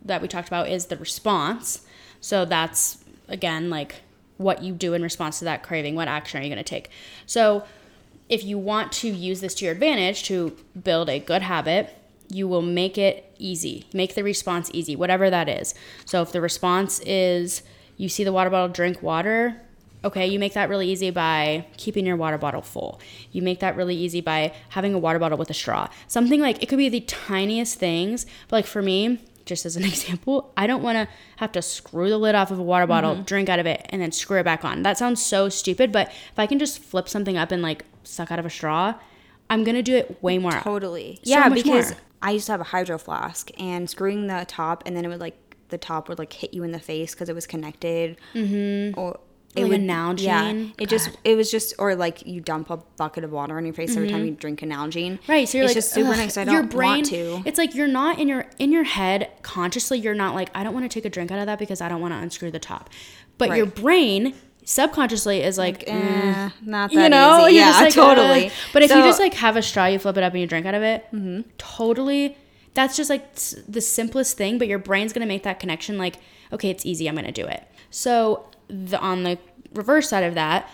that 0.05 0.21
we 0.21 0.27
talked 0.27 0.49
about 0.49 0.69
is 0.69 0.87
the 0.87 0.97
response. 0.97 1.87
So 2.21 2.45
that's 2.45 3.05
again 3.29 3.71
like 3.71 4.03
what 4.39 4.63
you 4.63 4.73
do 4.75 4.93
in 4.93 5.03
response 5.03 5.39
to 5.39 5.45
that 5.47 5.63
craving. 5.63 5.95
What 5.95 6.09
action 6.09 6.41
are 6.41 6.43
you 6.43 6.49
going 6.49 6.59
to 6.59 6.65
take? 6.69 6.91
So 7.27 7.65
if 8.29 8.43
you 8.43 8.59
want 8.59 8.91
to 8.93 9.09
use 9.09 9.41
this 9.41 9.55
to 9.55 9.65
your 9.65 9.73
advantage 9.73 10.25
to 10.25 10.57
build 10.83 11.09
a 11.09 11.21
good 11.21 11.43
habit, 11.43 11.97
you 12.29 12.49
will 12.49 12.61
make 12.61 12.99
it 12.99 13.33
easy. 13.39 13.87
Make 13.95 14.17
the 14.17 14.25
response 14.25 14.69
easy, 14.75 14.97
whatever 14.97 15.31
that 15.31 15.49
is. 15.49 15.73
So 16.05 16.23
if 16.23 16.33
the 16.33 16.41
response 16.41 16.99
is 17.01 17.63
you 17.97 18.09
see 18.09 18.25
the 18.25 18.33
water 18.33 18.51
bottle, 18.51 18.69
drink 18.69 19.01
water, 19.01 19.63
okay, 20.07 20.27
you 20.27 20.39
make 20.39 20.55
that 20.55 20.69
really 20.69 20.89
easy 20.89 21.11
by 21.11 21.67
keeping 21.77 22.07
your 22.07 22.17
water 22.17 22.39
bottle 22.39 22.63
full. 22.63 23.01
You 23.33 23.43
make 23.43 23.61
that 23.61 23.77
really 23.77 23.95
easy 23.95 24.21
by 24.21 24.55
having 24.71 24.95
a 24.95 24.99
water 24.99 25.19
bottle 25.19 25.37
with 25.37 25.51
a 25.51 25.55
straw. 25.55 25.89
Something 26.07 26.41
like 26.41 26.63
it 26.63 26.67
could 26.67 26.79
be 26.79 26.89
the 26.89 27.01
tiniest 27.01 27.79
things, 27.79 28.25
but 28.49 28.57
like 28.57 28.67
for 28.67 28.83
me, 28.83 29.21
just 29.45 29.67
as 29.67 29.77
an 29.77 29.85
example, 29.93 30.53
I 30.57 30.67
don't 30.67 30.83
want 30.83 30.97
to 30.97 31.09
have 31.37 31.53
to 31.53 31.63
screw 31.63 32.09
the 32.09 32.19
lid 32.19 32.35
off 32.35 32.51
of 32.51 32.59
a 32.59 32.63
water 32.63 32.87
bottle, 32.87 33.17
drink 33.17 33.49
out 33.49 33.59
of 33.59 33.67
it, 33.67 33.85
and 33.91 34.01
then 34.01 34.13
screw 34.13 34.39
it 34.39 34.45
back 34.45 34.65
on. 34.65 34.83
That 34.83 34.97
sounds 34.97 35.25
so 35.25 35.49
stupid, 35.49 35.93
but 35.93 36.09
if 36.09 36.39
I 36.39 36.47
can 36.47 36.59
just 36.59 36.79
flip 36.79 37.09
something 37.09 37.37
up 37.37 37.51
and 37.51 37.63
like 37.63 37.85
suck 38.05 38.31
out 38.31 38.39
of 38.39 38.47
a 38.47 38.51
straw, 38.51 38.95
I'm 39.51 39.65
gonna 39.65 39.83
do 39.83 39.97
it 39.97 40.23
way 40.23 40.39
more. 40.39 40.53
Totally. 40.53 41.21
So 41.23 41.31
yeah, 41.31 41.49
because 41.49 41.91
more. 41.91 42.01
I 42.23 42.31
used 42.33 42.47
to 42.47 42.53
have 42.53 42.61
a 42.61 42.65
hydro 42.65 42.99
flask 42.99 43.51
and 43.59 43.89
screwing 43.89 44.27
the 44.27 44.45
top 44.49 44.83
and 44.87 44.97
then 44.97 45.05
it 45.05 45.09
would 45.09 45.21
like 45.21 45.37
the 45.69 45.79
top 45.79 46.09
would 46.09 46.19
like 46.19 46.33
hit 46.33 46.55
you 46.55 46.63
in 46.63 46.73
the 46.73 46.79
face 46.79 47.15
because 47.15 47.29
it 47.29 47.35
was 47.35 47.47
connected. 47.47 48.17
Mm-hmm. 48.35 48.99
Or 48.99 49.19
it 49.57 49.63
Like 49.63 49.71
would 49.73 49.81
a 49.81 49.85
Nalgene? 49.85 50.75
it 50.79 50.89
just 50.89 51.11
it 51.25 51.35
was 51.37 51.51
just 51.51 51.75
or 51.79 51.95
like 51.97 52.27
you 52.27 52.41
dump 52.41 52.71
a 52.71 52.77
bucket 52.99 53.25
of 53.25 53.33
water 53.33 53.57
on 53.57 53.65
your 53.65 53.75
face 53.75 53.97
every 53.97 54.09
time 54.11 54.25
you 54.25 54.33
drink 54.33 54.63
a 54.63 54.67
Nalgene. 54.67 55.13
Mm-hmm. 55.19 55.33
Right, 55.33 55.49
so 55.49 55.59
you're 55.59 55.65
it's 55.65 55.71
like 55.75 55.83
just 55.83 55.93
super 55.95 56.11
nice. 56.17 56.37
I 56.37 56.45
don't 56.45 56.55
your 56.55 56.63
brain, 56.65 56.91
want 56.91 57.07
to. 57.07 57.43
It's 57.47 57.59
like 57.59 57.75
you're 57.75 57.89
not 57.89 58.19
in 58.19 58.29
your 58.29 58.47
in 58.59 58.71
your 58.73 58.85
head 58.85 59.31
consciously. 59.43 59.99
You're 59.99 60.15
not 60.15 60.35
like 60.35 60.51
I 60.55 60.63
don't 60.63 60.75
want 60.75 60.85
to 60.85 60.95
take 60.95 61.05
a 61.05 61.11
drink 61.11 61.31
out 61.33 61.39
of 61.39 61.47
that 61.47 61.59
because 61.59 61.81
I 61.81 61.89
don't 61.89 62.01
want 62.01 62.13
to 62.15 62.19
unscrew 62.19 62.51
the 62.51 62.59
top. 62.59 62.91
But 63.39 63.57
your 63.57 63.67
brain 63.67 64.35
subconsciously 64.65 65.43
is 65.43 65.59
like, 65.59 65.87
mm, 65.87 65.93
Eh, 65.93 66.51
not 66.63 66.91
that 66.93 67.03
you 67.03 67.09
know, 67.09 67.47
easy. 67.47 67.57
Yeah, 67.59 67.71
just 67.71 67.81
like, 67.83 67.93
totally. 67.95 68.47
"Ugh." 68.47 68.53
But 68.73 68.83
if 68.83 68.91
you 68.91 68.95
So- 68.95 69.01
Mm-hmm. 69.01 69.09
just 69.09 69.21
like 69.21 69.35
have 69.35 69.57
a 69.57 69.63
straw, 69.63 69.87
you 69.87 69.99
flip 69.99 70.17
it 70.17 70.23
up 70.23 70.33
and 70.33 70.41
you 70.41 70.47
drink 70.47 70.67
out 70.67 70.75
of 70.75 70.83
it. 70.83 71.05
Mm-hmm. 71.15 71.49
Totally, 71.59 72.37
that's 72.75 72.97
just 72.97 73.09
like 73.11 73.35
the 73.69 73.81
simplest 73.81 74.37
thing. 74.37 74.59
But 74.59 74.69
your 74.69 74.79
brain's 74.79 75.13
gonna 75.13 75.27
make 75.27 75.45
that 75.45 75.61
connection. 75.61 75.99
Like, 75.99 76.17
okay, 76.53 76.71
it's 76.71 76.85
easy. 76.85 77.09
I'm 77.09 77.15
gonna 77.15 77.33
do 77.33 77.47
it. 77.47 77.63
So 77.91 78.47
the 78.69 78.99
on 79.01 79.23
the 79.23 79.39
reverse 79.75 80.09
side 80.09 80.25
of 80.25 80.35
that, 80.35 80.69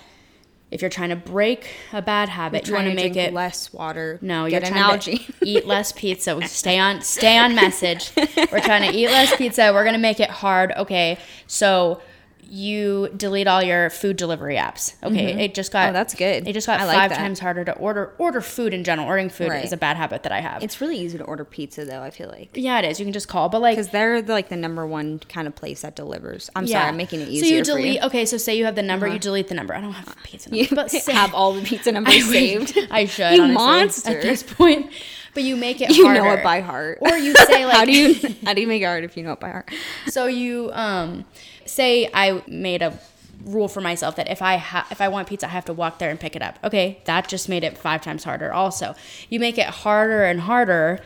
if 0.70 0.80
you're 0.80 0.90
trying 0.90 1.10
to 1.10 1.16
break 1.16 1.66
a 1.92 2.00
bad 2.00 2.30
habit, 2.30 2.66
you 2.66 2.72
want 2.74 2.86
trying 2.86 2.96
to 2.96 3.02
make 3.02 3.16
it 3.16 3.32
less 3.34 3.72
water. 3.72 4.18
no, 4.22 4.48
get 4.48 4.62
you're 4.62 4.70
trying 4.70 4.82
algae. 4.82 5.18
to 5.18 5.32
eat 5.42 5.66
less 5.66 5.92
pizza. 5.92 6.40
Stay 6.48 6.78
on 6.78 7.02
stay 7.02 7.36
on 7.36 7.54
message. 7.54 8.10
We're 8.16 8.60
trying 8.60 8.90
to 8.90 8.96
eat 8.96 9.08
less 9.08 9.36
pizza. 9.36 9.70
We're 9.72 9.84
gonna 9.84 9.98
make 9.98 10.20
it 10.20 10.30
hard. 10.30 10.72
Okay, 10.72 11.18
so 11.46 12.00
you 12.44 13.08
delete 13.16 13.46
all 13.46 13.62
your 13.62 13.88
food 13.88 14.16
delivery 14.16 14.56
apps. 14.56 14.94
Okay, 15.02 15.44
it 15.44 15.54
just 15.54 15.72
got 15.72 15.90
Oh, 15.90 15.92
that's 15.92 16.14
good. 16.14 16.46
It 16.46 16.52
just 16.52 16.66
got 16.66 16.80
I 16.80 16.92
five 16.92 17.10
that. 17.10 17.16
times 17.18 17.38
harder 17.40 17.64
to 17.64 17.72
order 17.76 18.12
order 18.18 18.40
food 18.40 18.74
in 18.74 18.84
general. 18.84 19.06
Ordering 19.08 19.30
food 19.30 19.48
Right. 19.48 19.64
is 19.64 19.72
a 19.72 19.76
bad 19.76 19.96
habit 19.96 20.22
that 20.24 20.32
I 20.32 20.40
have. 20.40 20.62
It's 20.62 20.80
really 20.80 20.98
easy 20.98 21.16
to 21.18 21.24
order 21.24 21.44
pizza 21.44 21.84
though. 21.84 22.02
I 22.02 22.10
feel 22.10 22.28
like 22.28 22.50
yeah, 22.54 22.78
it 22.80 22.84
is. 22.84 22.98
You 23.00 23.06
can 23.06 23.12
just 23.12 23.28
call, 23.28 23.48
but 23.48 23.60
like 23.62 23.76
because 23.76 23.88
they're 23.88 24.20
the, 24.20 24.32
like 24.32 24.48
the 24.48 24.56
number 24.56 24.86
one 24.86 25.18
kind 25.20 25.46
of 25.46 25.54
place 25.54 25.82
that 25.82 25.96
delivers. 25.96 26.50
I'm 26.54 26.66
sorry, 26.66 26.86
I'm 26.88 26.96
making 26.96 27.20
it 27.22 27.28
easier 27.28 27.48
So 27.48 27.54
you 27.54 27.62
delete. 27.82 27.92
you. 27.94 27.98
Uh-huh. 28.00 28.06
Okay, 28.08 28.26
so 28.26 28.36
say 28.36 28.56
you 28.58 28.64
have 28.66 28.74
the 28.74 28.82
number, 28.82 29.06
you 29.08 29.18
delete 29.18 29.48
the 29.48 29.54
number. 29.54 29.74
I 29.74 29.80
don't 29.80 29.92
have 29.92 30.14
pizza 30.22 30.50
number, 30.50 30.62
You 30.70 30.76
but 30.76 30.90
say, 30.90 31.12
have 31.12 31.34
all 31.34 31.52
the 31.54 31.62
pizza 31.62 31.90
numbers 31.92 32.14
I 32.14 32.20
saved. 32.20 32.78
I 32.90 33.06
should. 33.06 33.32
You 33.34 33.42
honestly, 33.42 33.54
monster. 33.54 34.10
At 34.10 34.22
this 34.22 34.42
point, 34.42 34.90
but 35.34 35.42
you 35.42 35.56
make 35.56 35.80
it. 35.80 35.90
You 35.90 36.04
harder. 36.04 36.20
know 36.22 36.30
it 36.32 36.42
by 36.42 36.60
heart. 36.60 36.98
Or 37.00 37.16
you 37.16 37.34
say 37.34 37.64
like 37.66 37.74
how 37.78 37.84
do 37.84 37.92
you 37.92 38.14
how 38.44 38.54
do 38.54 38.60
you 38.60 38.66
make 38.66 38.82
it 38.82 38.86
hard 38.86 39.04
if 39.04 39.16
you 39.16 39.22
know 39.22 39.32
it 39.32 39.40
by 39.40 39.50
heart? 39.50 39.70
So 40.08 40.26
you 40.26 40.70
um 40.72 41.24
say 41.66 42.10
I 42.12 42.42
made 42.46 42.82
a 42.82 42.98
rule 43.44 43.66
for 43.68 43.80
myself 43.80 44.14
that 44.16 44.30
if 44.30 44.40
I 44.42 44.56
ha- 44.56 44.86
if 44.90 45.00
I 45.00 45.08
want 45.08 45.28
pizza 45.28 45.46
I 45.46 45.50
have 45.50 45.64
to 45.66 45.72
walk 45.72 45.98
there 45.98 46.10
and 46.10 46.20
pick 46.20 46.36
it 46.36 46.42
up. 46.42 46.58
Okay, 46.62 47.00
that 47.06 47.28
just 47.28 47.48
made 47.48 47.64
it 47.64 47.76
5 47.76 48.00
times 48.02 48.24
harder 48.24 48.52
also. 48.52 48.94
You 49.30 49.40
make 49.40 49.58
it 49.58 49.66
harder 49.66 50.24
and 50.24 50.40
harder 50.40 51.00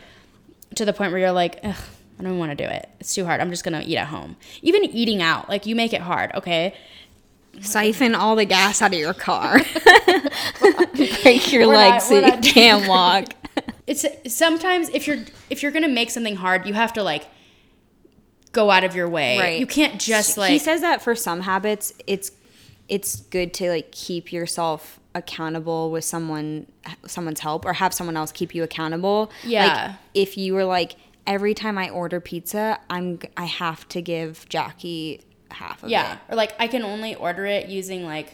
to 0.75 0.85
the 0.85 0.93
point 0.93 1.11
where 1.11 1.19
you're 1.21 1.31
like, 1.31 1.59
Ugh, 1.63 1.75
I 2.19 2.23
don't 2.23 2.37
want 2.37 2.51
to 2.51 2.55
do 2.55 2.69
it. 2.69 2.89
It's 2.99 3.15
too 3.15 3.25
hard. 3.25 3.41
I'm 3.41 3.49
just 3.49 3.63
going 3.63 3.79
to 3.81 3.87
eat 3.87 3.97
at 3.97 4.07
home. 4.07 4.35
Even 4.61 4.83
eating 4.83 5.21
out, 5.21 5.49
like 5.49 5.65
you 5.65 5.75
make 5.75 5.93
it 5.93 6.01
hard, 6.01 6.31
okay? 6.35 6.75
Siphon 7.61 8.13
all 8.13 8.35
the 8.35 8.45
gas 8.45 8.81
out 8.83 8.93
of 8.93 8.99
your 8.99 9.13
car. 9.15 9.59
Break 11.23 11.51
your 11.51 11.67
We're 11.67 11.73
not- 11.73 11.91
legs 11.91 12.03
so 12.05 12.19
you 12.19 12.37
can't 12.41 12.87
walk. 12.87 13.25
It's 13.87 14.05
sometimes 14.27 14.89
if 14.89 15.07
you're 15.07 15.23
if 15.49 15.63
you're 15.63 15.71
to 15.83 15.87
make 15.89 16.11
something 16.11 16.35
hard, 16.35 16.67
you 16.67 16.73
have 16.73 16.93
to 16.93 17.03
like 17.03 17.25
go 18.51 18.69
out 18.69 18.83
of 18.83 18.95
your 18.95 19.07
way. 19.07 19.39
Right. 19.39 19.59
You 19.59 19.67
can't 19.67 19.99
just 19.99 20.37
like 20.37 20.51
he 20.51 20.59
says 20.59 20.81
that 20.81 21.01
for 21.01 21.15
some 21.15 21.41
habits, 21.41 21.93
it's 22.05 22.31
it's 22.89 23.17
good 23.17 23.53
to 23.55 23.69
like 23.69 23.91
keep 23.91 24.31
yourself 24.31 24.99
accountable 25.15 25.89
with 25.89 26.03
someone 26.03 26.67
someone's 27.05 27.39
help 27.39 27.65
or 27.65 27.73
have 27.73 27.93
someone 27.93 28.15
else 28.17 28.31
keep 28.31 28.53
you 28.53 28.63
accountable. 28.63 29.31
Yeah. 29.43 29.65
Like 29.65 29.95
if 30.13 30.37
you 30.37 30.53
were 30.53 30.65
like 30.65 30.95
every 31.25 31.53
time 31.53 31.77
I 31.77 31.89
order 31.89 32.19
pizza, 32.19 32.79
I'm 32.89 33.19
I 33.35 33.45
have 33.45 33.87
to 33.89 34.01
give 34.01 34.47
Jackie 34.49 35.21
half 35.51 35.83
of 35.83 35.89
Yeah, 35.89 36.01
it. 36.01 36.07
Yeah. 36.07 36.33
Or 36.33 36.35
like 36.35 36.53
I 36.59 36.67
can 36.67 36.83
only 36.83 37.15
order 37.15 37.45
it 37.45 37.69
using 37.69 38.05
like 38.05 38.33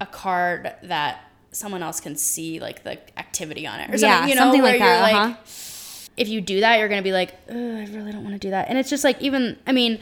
a 0.00 0.06
card 0.06 0.72
that 0.84 1.24
someone 1.52 1.82
else 1.82 2.00
can 2.00 2.16
see 2.16 2.60
like 2.60 2.84
the 2.84 2.98
activity 3.18 3.66
on 3.66 3.80
it 3.80 3.90
or 3.90 3.98
something. 3.98 4.08
Yeah, 4.08 4.26
you 4.26 4.34
know, 4.34 4.42
something 4.42 4.62
where 4.62 4.72
like 4.72 4.80
you're 4.80 4.88
that, 4.88 5.02
like, 5.02 5.14
uh-huh. 5.14 6.08
if 6.16 6.28
you 6.28 6.40
do 6.40 6.60
that, 6.60 6.78
you're 6.78 6.88
gonna 6.88 7.02
be 7.02 7.12
like, 7.12 7.34
I 7.50 7.54
really 7.54 8.12
don't 8.12 8.24
want 8.24 8.34
to 8.34 8.38
do 8.38 8.50
that, 8.50 8.68
and 8.68 8.78
it's 8.78 8.90
just 8.90 9.04
like 9.04 9.20
even 9.20 9.58
I 9.66 9.72
mean, 9.72 9.98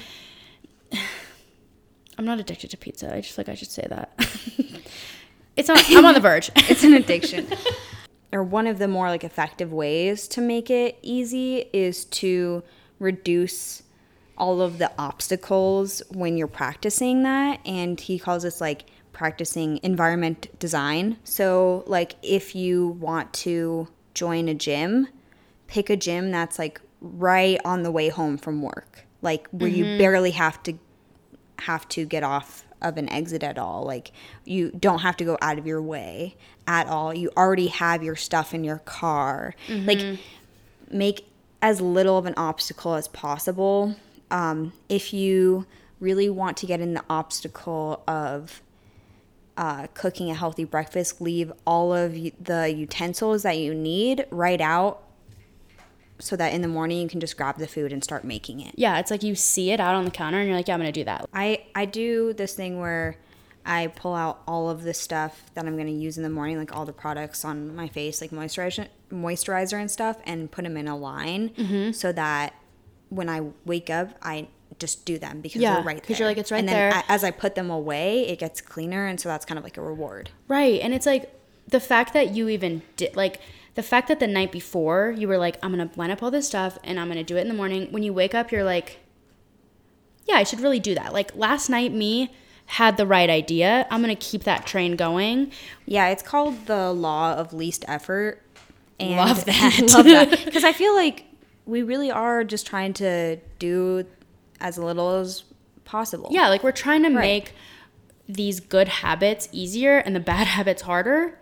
I'm 2.19 2.25
not 2.25 2.41
addicted 2.41 2.71
to 2.71 2.77
pizza. 2.77 3.15
I 3.15 3.21
just 3.21 3.39
like 3.39 3.49
I 3.49 3.55
should 3.55 3.71
say 3.71 3.87
that. 3.89 4.13
it's 5.57 5.71
on. 5.71 5.79
I'm 5.89 6.05
on 6.05 6.15
the 6.15 6.21
verge. 6.21 6.51
It's 6.69 6.85
an 6.85 6.95
addiction. 6.95 7.49
or 8.33 8.43
one 8.43 8.67
of 8.67 8.79
the 8.79 8.89
more 8.89 9.09
like 9.09 9.25
effective 9.25 9.73
ways 9.73 10.29
to 10.29 10.41
make 10.41 10.71
it 10.71 10.99
easy 11.03 11.69
is 11.73 12.05
to 12.07 12.63
reduce 12.99 13.83
all 14.39 14.61
of 14.61 14.79
the 14.79 14.91
obstacles 14.99 16.03
when 16.11 16.37
you're 16.37 16.47
practicing 16.47 17.23
that 17.23 17.61
and 17.65 18.01
he 18.01 18.19
calls 18.19 18.43
this 18.43 18.61
like 18.61 18.85
practicing 19.17 19.81
environment 19.83 20.47
design 20.59 21.17
so 21.25 21.83
like 21.87 22.15
if 22.23 22.55
you 22.55 22.89
want 22.89 23.33
to 23.33 23.89
join 24.13 24.49
a 24.49 24.55
gym 24.55 25.09
pick 25.67 25.89
a 25.89 25.97
gym 25.97 26.31
that's 26.31 26.59
like 26.59 26.81
right 27.01 27.59
on 27.65 27.83
the 27.83 27.91
way 27.91 28.09
home 28.11 28.37
from 28.37 28.61
work 28.61 29.07
like 29.23 29.49
where 29.49 29.71
you 29.71 29.85
barely 29.99 30.33
have 30.33 30.63
to 30.63 30.79
have 31.61 31.89
to 31.89 32.05
get 32.05 32.23
off 32.23 32.67
of 32.83 32.97
an 32.97 33.09
exit 33.09 33.43
at 33.43 33.59
all. 33.59 33.85
Like 33.85 34.13
you 34.45 34.71
don't 34.71 35.01
have 35.01 35.17
to 35.19 35.25
go 35.25 35.39
out 35.41 35.59
of 35.59 35.67
your 35.67 35.83
way 35.83 36.37
at 36.67 36.87
all. 36.87 37.15
You 37.15 37.31
already 37.37 37.69
have 37.69 38.03
your 38.03 38.17
stuff 38.17 38.55
in 38.55 38.65
your 38.65 38.79
car. 38.79 39.55
Like 39.87 40.19
make 40.91 41.27
as 41.63 41.81
little 41.81 42.19
of 42.19 42.27
an 42.27 42.35
obstacle 42.37 42.95
as 42.95 43.09
possible. 43.09 43.97
Um, 44.31 44.73
if 44.89 45.13
you 45.13 45.67
really 46.01 46.29
want 46.29 46.57
to 46.59 46.67
get 46.67 46.81
in 46.81 46.95
the 46.95 47.05
obstacle 47.09 48.03
of 48.07 48.61
uh, 49.57 49.87
cooking 49.95 50.31
a 50.31 50.35
healthy 50.35 50.65
breakfast, 50.65 51.21
leave 51.21 51.53
all 51.67 51.93
of 51.95 52.13
the 52.13 52.73
utensils 52.77 53.43
that 53.43 53.59
you 53.59 53.75
need 53.75 54.27
right 54.31 54.61
out 54.61 55.03
so 56.19 56.35
that 56.37 56.53
in 56.55 56.63
the 56.63 56.69
morning 56.69 57.01
you 57.03 57.09
can 57.09 57.21
just 57.21 57.37
grab 57.37 57.59
the 57.59 57.67
food 57.67 57.93
and 57.93 58.03
start 58.03 58.25
making 58.25 58.61
it. 58.61 58.73
yeah, 58.77 58.99
it's 58.99 59.11
like 59.11 59.23
you 59.23 59.35
see 59.35 59.71
it 59.71 59.81
out 59.81 59.95
on 59.95 60.05
the 60.05 60.11
counter 60.11 60.39
and 60.39 60.49
you're 60.49 60.57
like, 60.57 60.67
yeah, 60.69 60.75
I'm 60.75 60.81
gonna 60.81 60.93
do 60.93 61.05
that. 61.05 61.29
I 61.35 61.65
I 61.75 61.85
do 61.85 62.33
this 62.33 62.55
thing 62.55 62.79
where 62.81 63.17
I 63.69 63.89
pull 63.89 64.15
out 64.15 64.43
all 64.47 64.71
of 64.71 64.83
the 64.85 64.95
stuff 64.95 65.51
that 65.55 65.67
I'm 65.67 65.75
going 65.75 65.89
to 65.89 65.93
use 65.93 66.17
in 66.17 66.23
the 66.23 66.31
morning, 66.31 66.57
like 66.57 66.77
all 66.77 66.85
the 66.87 66.93
products 66.93 67.45
on 67.45 67.75
my 67.75 67.89
face, 67.89 68.21
like 68.21 68.31
moisturizer, 68.31 68.87
moisturizer 69.11 69.81
and 69.81 69.91
stuff, 69.91 70.19
and 70.25 70.49
put 70.53 70.63
them 70.63 70.77
in 70.77 70.87
a 70.87 70.97
line 70.97 71.49
Mm-hmm. 71.49 71.91
so 71.91 72.13
that 72.13 72.55
when 73.09 73.29
I 73.29 73.41
wake 73.65 73.91
up, 73.91 74.11
I 74.23 74.47
just 74.79 75.05
do 75.05 75.19
them 75.19 75.41
because 75.41 75.63
Yeah, 75.63 75.75
they're 75.75 75.83
right 75.85 75.97
there. 75.97 76.07
'cause 76.07 76.19
you're 76.19 76.29
like, 76.29 76.39
it's 76.39 76.51
right 76.53 76.59
and 76.59 76.69
there. 76.69 76.91
then 76.93 77.03
as 77.09 77.25
I 77.25 77.31
put 77.31 77.55
them 77.55 77.71
away, 77.71 78.27
it 78.29 78.39
gets 78.39 78.61
cleaner, 78.61 79.07
and 79.07 79.19
so 79.21 79.29
that's 79.29 79.45
kind 79.47 79.59
of 79.59 79.65
like 79.65 79.77
a 79.77 79.83
reward. 79.83 80.31
Right. 80.49 80.81
And 80.81 80.93
it's 80.95 81.07
like 81.07 81.33
the 81.69 81.81
fact 81.81 82.13
that 82.15 82.35
you 82.35 82.49
even 82.49 82.83
did, 82.97 83.17
like, 83.17 83.41
the 83.75 83.83
fact 83.83 84.09
that 84.09 84.21
the 84.21 84.27
night 84.27 84.53
before 84.53 85.15
you 85.17 85.29
were 85.29 85.37
like, 85.39 85.59
I'm 85.63 85.75
going 85.75 85.87
to 85.89 85.99
line 85.99 86.11
up 86.11 86.23
all 86.23 86.31
this 86.31 86.47
stuff 86.47 86.79
and 86.85 86.99
I'm 86.99 87.07
going 87.09 87.19
to 87.19 87.25
do 87.25 87.37
it 87.37 87.43
in 87.43 87.49
the 87.49 87.55
morning. 87.55 87.89
When 87.91 88.03
you 88.03 88.13
wake 88.13 88.35
up, 88.35 88.51
you're 88.51 88.65
like, 88.65 89.01
yeah, 90.27 90.37
I 90.37 90.45
should 90.45 90.61
really 90.61 90.81
do 90.81 90.95
that. 90.95 91.13
Like, 91.13 91.35
last 91.37 91.69
night, 91.69 91.93
me 91.93 92.33
had 92.67 92.97
the 92.97 93.07
right 93.07 93.29
idea. 93.31 93.87
I'm 93.91 94.03
going 94.03 94.15
to 94.17 94.21
keep 94.25 94.45
that 94.45 94.67
train 94.67 94.97
going. 94.97 95.53
Yeah, 95.85 96.09
it's 96.09 96.23
called 96.23 96.67
the 96.67 96.93
law 96.93 97.35
of 97.35 97.53
least 97.53 97.85
effort. 97.87 98.43
And 98.99 99.17
Love 99.17 99.45
that. 99.45 99.81
love 99.95 100.05
that 100.07 100.31
because 100.45 100.65
I 100.65 100.73
feel 100.73 100.95
like 100.95 101.25
we 101.67 101.83
really 101.83 102.11
are 102.11 102.45
just 102.45 102.67
trying 102.67 102.93
to 102.95 103.37
do 103.59 104.05
as 104.61 104.79
little 104.79 105.17
as 105.17 105.45
possible. 105.85 106.29
Yeah. 106.33 106.49
Like, 106.49 106.63
we're 106.63 106.73
trying 106.73 107.03
to 107.05 107.11
make 107.11 107.53
these 108.29 108.59
good 108.61 108.89
habits 108.89 109.49
easier 109.53 109.99
and 109.99 110.15
the 110.17 110.21
bad 110.35 110.47
habits 110.47 110.83
harder. 110.83 111.39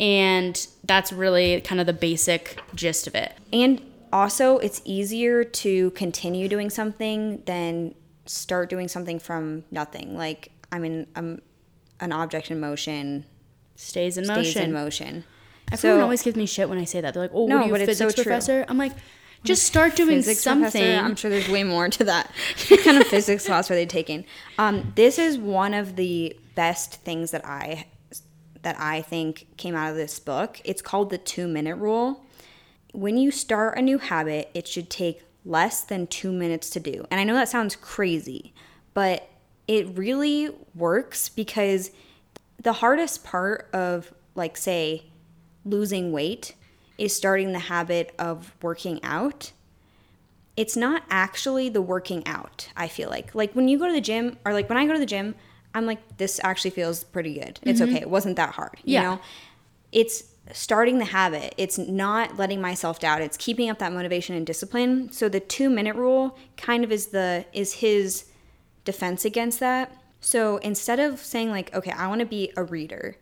And 0.00 0.64
that's 0.84 1.12
really 1.12 1.60
kind 1.62 1.80
of 1.80 1.86
the 1.86 1.92
basic 1.92 2.60
gist 2.74 3.06
of 3.06 3.14
it. 3.14 3.32
And 3.52 3.80
also, 4.12 4.58
it's 4.58 4.80
easier 4.84 5.42
to 5.44 5.90
continue 5.92 6.48
doing 6.48 6.70
something 6.70 7.42
than 7.46 7.94
start 8.26 8.70
doing 8.70 8.86
something 8.88 9.18
from 9.18 9.64
nothing. 9.70 10.16
Like, 10.16 10.52
I 10.70 10.78
mean, 10.78 11.06
um, 11.16 11.40
an 12.00 12.12
object 12.12 12.50
in 12.50 12.60
motion 12.60 13.24
Stays 13.74 14.16
in 14.18 14.24
stays 14.24 14.36
motion. 14.36 14.62
in 14.62 14.72
motion. 14.72 15.24
Everyone 15.72 15.98
So- 15.98 16.02
always 16.02 16.22
gives 16.22 16.36
me 16.36 16.46
shit 16.46 16.68
when 16.68 16.78
I 16.78 16.84
say 16.84 17.00
that. 17.00 17.14
They're 17.14 17.22
like, 17.24 17.30
"Oh, 17.34 17.46
No, 17.46 17.56
what 17.56 17.62
are 17.62 17.66
you, 17.66 17.72
but 17.72 17.80
it's 17.82 17.98
so 17.98 18.04
physics 18.06 18.14
true. 18.14 18.24
professor?" 18.24 18.64
I'm 18.68 18.78
like, 18.78 18.92
just 19.48 19.64
start 19.64 19.96
doing 19.96 20.18
Physics 20.18 20.40
something. 20.40 20.70
professor, 20.70 21.04
I'm 21.04 21.16
sure 21.16 21.30
there's 21.30 21.48
way 21.48 21.64
more 21.64 21.88
to 21.88 22.04
that. 22.04 22.30
what 22.68 22.84
kind 22.84 22.98
of 22.98 23.06
physics 23.06 23.46
class 23.46 23.70
are 23.70 23.74
they 23.74 23.86
taking? 23.86 24.24
Um, 24.58 24.92
this 24.94 25.18
is 25.18 25.38
one 25.38 25.74
of 25.74 25.96
the 25.96 26.38
best 26.54 26.96
things 27.02 27.32
that 27.32 27.44
I 27.44 27.86
that 28.62 28.78
I 28.78 29.02
think 29.02 29.46
came 29.56 29.74
out 29.74 29.90
of 29.90 29.96
this 29.96 30.18
book. 30.18 30.60
It's 30.64 30.82
called 30.82 31.10
the 31.10 31.18
two 31.18 31.48
minute 31.48 31.76
rule. 31.76 32.24
When 32.92 33.16
you 33.16 33.30
start 33.30 33.78
a 33.78 33.82
new 33.82 33.98
habit, 33.98 34.50
it 34.54 34.68
should 34.68 34.90
take 34.90 35.22
less 35.44 35.82
than 35.82 36.06
two 36.06 36.32
minutes 36.32 36.68
to 36.70 36.80
do. 36.80 37.06
And 37.10 37.20
I 37.20 37.24
know 37.24 37.34
that 37.34 37.48
sounds 37.48 37.76
crazy, 37.76 38.52
but 38.94 39.28
it 39.66 39.96
really 39.96 40.50
works 40.74 41.28
because 41.28 41.90
the 42.60 42.74
hardest 42.74 43.24
part 43.24 43.68
of, 43.72 44.12
like, 44.34 44.56
say, 44.56 45.04
losing 45.64 46.10
weight 46.12 46.54
is 46.98 47.14
starting 47.14 47.52
the 47.52 47.58
habit 47.58 48.14
of 48.18 48.52
working 48.60 49.02
out 49.02 49.52
it's 50.56 50.76
not 50.76 51.02
actually 51.08 51.68
the 51.68 51.80
working 51.80 52.26
out 52.26 52.68
i 52.76 52.86
feel 52.88 53.08
like 53.08 53.34
like 53.34 53.52
when 53.54 53.68
you 53.68 53.78
go 53.78 53.86
to 53.86 53.92
the 53.92 54.00
gym 54.00 54.36
or 54.44 54.52
like 54.52 54.68
when 54.68 54.76
i 54.76 54.86
go 54.86 54.92
to 54.92 54.98
the 54.98 55.06
gym 55.06 55.34
I'm 55.74 55.86
like, 55.86 56.16
this 56.16 56.40
actually 56.42 56.70
feels 56.70 57.04
pretty 57.04 57.34
good. 57.34 57.60
It's 57.62 57.80
mm-hmm. 57.80 57.90
okay. 57.90 58.02
It 58.02 58.10
wasn't 58.10 58.36
that 58.36 58.54
hard. 58.54 58.78
You 58.84 58.94
Yeah. 58.94 59.02
know? 59.02 59.20
It's 59.92 60.24
starting 60.52 60.98
the 60.98 61.04
habit. 61.04 61.54
It's 61.56 61.78
not 61.78 62.36
letting 62.36 62.60
myself 62.60 62.98
down. 62.98 63.22
It's 63.22 63.36
keeping 63.36 63.68
up 63.70 63.78
that 63.78 63.92
motivation 63.92 64.34
and 64.34 64.46
discipline. 64.46 65.12
So 65.12 65.28
the 65.28 65.40
two 65.40 65.70
minute 65.70 65.94
rule 65.94 66.38
kind 66.56 66.84
of 66.84 66.92
is 66.92 67.08
the 67.08 67.44
is 67.52 67.74
his 67.74 68.24
defense 68.84 69.24
against 69.24 69.60
that. 69.60 69.92
So 70.20 70.56
instead 70.58 70.98
of 70.98 71.20
saying 71.20 71.50
like, 71.50 71.74
okay, 71.74 71.92
I 71.92 72.08
want 72.08 72.20
to 72.20 72.26
be 72.26 72.52
a 72.56 72.64
reader, 72.64 73.16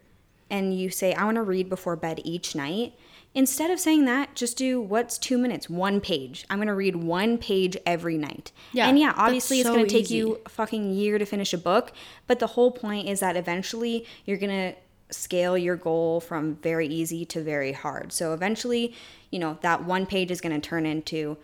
and 0.50 0.78
you 0.78 0.90
say 0.90 1.14
I 1.14 1.24
want 1.24 1.36
to 1.36 1.42
read 1.42 1.68
before 1.68 1.96
bed 1.96 2.20
each 2.24 2.54
night, 2.54 2.94
instead 3.34 3.70
of 3.70 3.78
saying 3.78 4.06
that, 4.06 4.34
just 4.34 4.56
do 4.56 4.80
what's 4.80 5.18
two 5.18 5.38
minutes, 5.38 5.68
one 5.68 6.00
page. 6.00 6.44
I'm 6.48 6.58
gonna 6.58 6.74
read 6.74 6.96
one 6.96 7.38
page 7.38 7.76
every 7.84 8.16
night. 8.16 8.52
Yeah, 8.72 8.88
and 8.88 8.98
yeah, 8.98 9.12
obviously 9.16 9.60
it's 9.60 9.68
so 9.68 9.74
gonna 9.74 9.86
take 9.86 10.10
you 10.10 10.40
a 10.46 10.48
fucking 10.48 10.92
year 10.92 11.18
to 11.18 11.26
finish 11.26 11.52
a 11.52 11.58
book, 11.58 11.92
but 12.26 12.38
the 12.38 12.48
whole 12.48 12.70
point 12.70 13.08
is 13.08 13.20
that 13.20 13.36
eventually 13.36 14.06
you're 14.24 14.38
gonna 14.38 14.74
scale 15.10 15.56
your 15.56 15.76
goal 15.76 16.20
from 16.20 16.56
very 16.56 16.88
easy 16.88 17.24
to 17.26 17.42
very 17.42 17.72
hard. 17.72 18.12
So 18.12 18.32
eventually, 18.32 18.94
you 19.30 19.38
know, 19.38 19.58
that 19.60 19.84
one 19.84 20.06
page 20.06 20.30
is 20.30 20.40
gonna 20.40 20.60
turn 20.60 20.86
into 20.86 21.36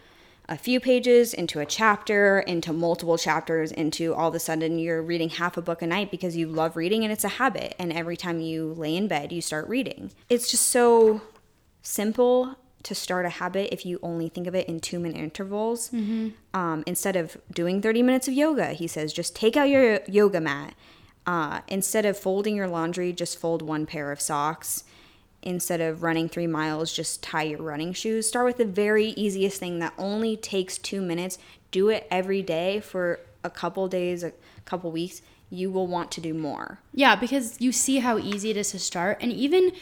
a 0.52 0.58
few 0.58 0.80
pages 0.80 1.32
into 1.32 1.60
a 1.60 1.66
chapter, 1.66 2.40
into 2.40 2.74
multiple 2.74 3.16
chapters, 3.16 3.72
into 3.72 4.14
all 4.14 4.28
of 4.28 4.34
a 4.34 4.38
sudden 4.38 4.78
you're 4.78 5.00
reading 5.00 5.30
half 5.30 5.56
a 5.56 5.62
book 5.62 5.80
a 5.80 5.86
night 5.86 6.10
because 6.10 6.36
you 6.36 6.46
love 6.46 6.76
reading 6.76 7.04
and 7.04 7.12
it's 7.12 7.24
a 7.24 7.28
habit. 7.28 7.74
And 7.78 7.90
every 7.90 8.18
time 8.18 8.38
you 8.38 8.74
lay 8.74 8.94
in 8.94 9.08
bed, 9.08 9.32
you 9.32 9.40
start 9.40 9.66
reading. 9.66 10.12
It's 10.28 10.50
just 10.50 10.68
so 10.68 11.22
simple 11.80 12.56
to 12.82 12.94
start 12.94 13.24
a 13.24 13.30
habit 13.30 13.72
if 13.72 13.86
you 13.86 13.98
only 14.02 14.28
think 14.28 14.46
of 14.46 14.54
it 14.54 14.68
in 14.68 14.78
two 14.78 15.00
minute 15.00 15.16
intervals. 15.16 15.88
Um, 16.52 16.84
instead 16.86 17.16
of 17.16 17.38
doing 17.50 17.80
30 17.80 18.02
minutes 18.02 18.28
of 18.28 18.34
yoga, 18.34 18.74
he 18.74 18.86
says, 18.86 19.14
just 19.14 19.34
take 19.34 19.56
out 19.56 19.70
your 19.70 20.00
yoga 20.06 20.40
mat. 20.40 20.74
Uh, 21.24 21.60
instead 21.66 22.04
of 22.04 22.18
folding 22.18 22.56
your 22.56 22.68
laundry, 22.68 23.10
just 23.14 23.38
fold 23.38 23.62
one 23.62 23.86
pair 23.86 24.12
of 24.12 24.20
socks 24.20 24.84
instead 25.42 25.80
of 25.80 26.02
running 26.02 26.28
three 26.28 26.46
miles, 26.46 26.92
just 26.92 27.22
tie 27.22 27.42
your 27.42 27.62
running 27.62 27.92
shoes. 27.92 28.28
Start 28.28 28.46
with 28.46 28.56
the 28.56 28.64
very 28.64 29.08
easiest 29.08 29.58
thing 29.58 29.78
that 29.80 29.92
only 29.98 30.36
takes 30.36 30.78
two 30.78 31.02
minutes. 31.02 31.38
Do 31.70 31.88
it 31.88 32.06
every 32.10 32.42
day 32.42 32.80
for 32.80 33.20
a 33.44 33.50
couple 33.50 33.88
days, 33.88 34.22
a 34.22 34.32
couple 34.64 34.90
weeks. 34.92 35.22
You 35.50 35.70
will 35.70 35.86
want 35.86 36.10
to 36.12 36.20
do 36.20 36.32
more. 36.32 36.78
Yeah, 36.94 37.16
because 37.16 37.60
you 37.60 37.72
see 37.72 37.98
how 37.98 38.18
easy 38.18 38.50
it 38.50 38.56
is 38.56 38.70
to 38.70 38.78
start. 38.78 39.18
And 39.20 39.32
even, 39.32 39.72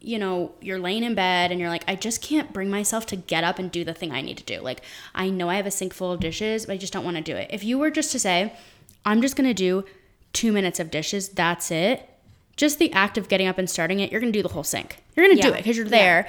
you 0.00 0.18
know, 0.18 0.52
you're 0.60 0.78
laying 0.78 1.02
in 1.02 1.14
bed 1.14 1.50
and 1.50 1.60
you're 1.60 1.68
like, 1.68 1.84
I 1.86 1.94
just 1.94 2.22
can't 2.22 2.52
bring 2.52 2.70
myself 2.70 3.04
to 3.06 3.16
get 3.16 3.44
up 3.44 3.58
and 3.58 3.70
do 3.70 3.84
the 3.84 3.92
thing 3.92 4.12
I 4.12 4.22
need 4.22 4.38
to 4.38 4.44
do. 4.44 4.60
Like, 4.60 4.82
I 5.14 5.28
know 5.28 5.50
I 5.50 5.56
have 5.56 5.66
a 5.66 5.70
sink 5.70 5.92
full 5.92 6.12
of 6.12 6.20
dishes, 6.20 6.66
but 6.66 6.72
I 6.72 6.76
just 6.78 6.92
don't 6.92 7.04
want 7.04 7.16
to 7.16 7.22
do 7.22 7.36
it. 7.36 7.50
If 7.52 7.64
you 7.64 7.78
were 7.78 7.90
just 7.90 8.12
to 8.12 8.18
say, 8.18 8.54
I'm 9.04 9.20
just 9.20 9.36
going 9.36 9.48
to 9.48 9.54
do 9.54 9.84
two 10.32 10.52
minutes 10.52 10.80
of 10.80 10.90
dishes, 10.90 11.28
that's 11.28 11.70
it. 11.70 12.08
Just 12.56 12.78
the 12.78 12.92
act 12.92 13.18
of 13.18 13.28
getting 13.28 13.46
up 13.48 13.58
and 13.58 13.68
starting 13.68 13.98
it, 14.00 14.12
you're 14.12 14.20
to 14.20 14.30
do 14.30 14.42
the 14.42 14.48
whole 14.48 14.62
sink. 14.62 14.98
You're 15.16 15.26
going 15.26 15.36
to 15.36 15.42
do 15.42 15.52
it 15.52 15.56
because 15.58 15.76
you're 15.76 15.86
there. 15.88 16.28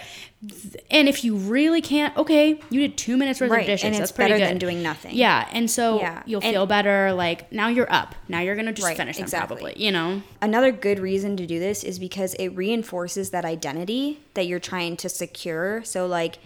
And 0.89 1.07
if 1.07 1.23
you 1.23 1.35
really 1.35 1.81
can't, 1.81 2.15
okay, 2.18 2.60
you 2.69 2.81
did 2.81 2.97
two 2.97 3.15
minutes 3.18 3.39
worth 3.41 3.52
Right, 3.52 3.61
of 3.61 3.65
dishes. 3.68 3.84
and 3.85 3.93
it's 3.93 3.99
that's 3.99 4.11
pretty 4.11 4.31
better 4.31 4.43
good. 4.43 4.49
than 4.49 4.57
doing 4.57 4.81
nothing. 4.84 5.15
Yeah, 5.15 5.47
and 5.52 5.69
so 5.69 5.99
Yeah, 5.99 6.23
you'll 6.26 6.41
and- 6.43 6.52
feel 6.53 6.65
better. 6.65 7.14
Like 7.14 7.52
now 7.52 7.68
you're 7.68 7.91
up. 7.91 8.15
Now 8.27 8.39
you're 8.41 8.56
gonna 8.56 8.73
just 8.73 8.85
Right, 8.88 8.97
finish 8.97 9.18
them 9.18 9.23
exactly. 9.26 9.57
probably. 9.57 9.84
You 9.84 9.91
know. 9.91 10.22
Another 10.41 10.72
good 10.72 10.99
reason 10.99 11.38
to 11.38 11.45
do 11.47 11.60
this 11.60 11.84
is 11.84 11.99
because 11.99 12.34
it 12.35 12.49
reinforces 12.49 13.30
that 13.31 13.45
identity 13.45 14.19
that 14.34 14.45
you're 14.47 14.60
trying 14.60 14.97
to 14.97 15.10
secure. 15.10 15.84
So, 15.84 16.06
like 16.07 16.38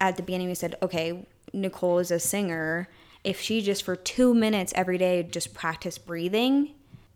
at 0.00 0.16
the 0.16 0.22
beginning, 0.22 0.48
we 0.48 0.54
said, 0.54 0.76
okay, 0.82 1.24
Nicole 1.52 1.98
is 2.00 2.10
a 2.10 2.18
singer. 2.20 2.88
If 3.24 3.40
she 3.40 3.62
just 3.62 3.82
for 3.84 3.96
two 3.96 4.34
minutes 4.34 4.72
every 4.76 4.98
day 4.98 5.22
just 5.22 5.54
practice 5.54 5.98
breathing, 5.98 6.70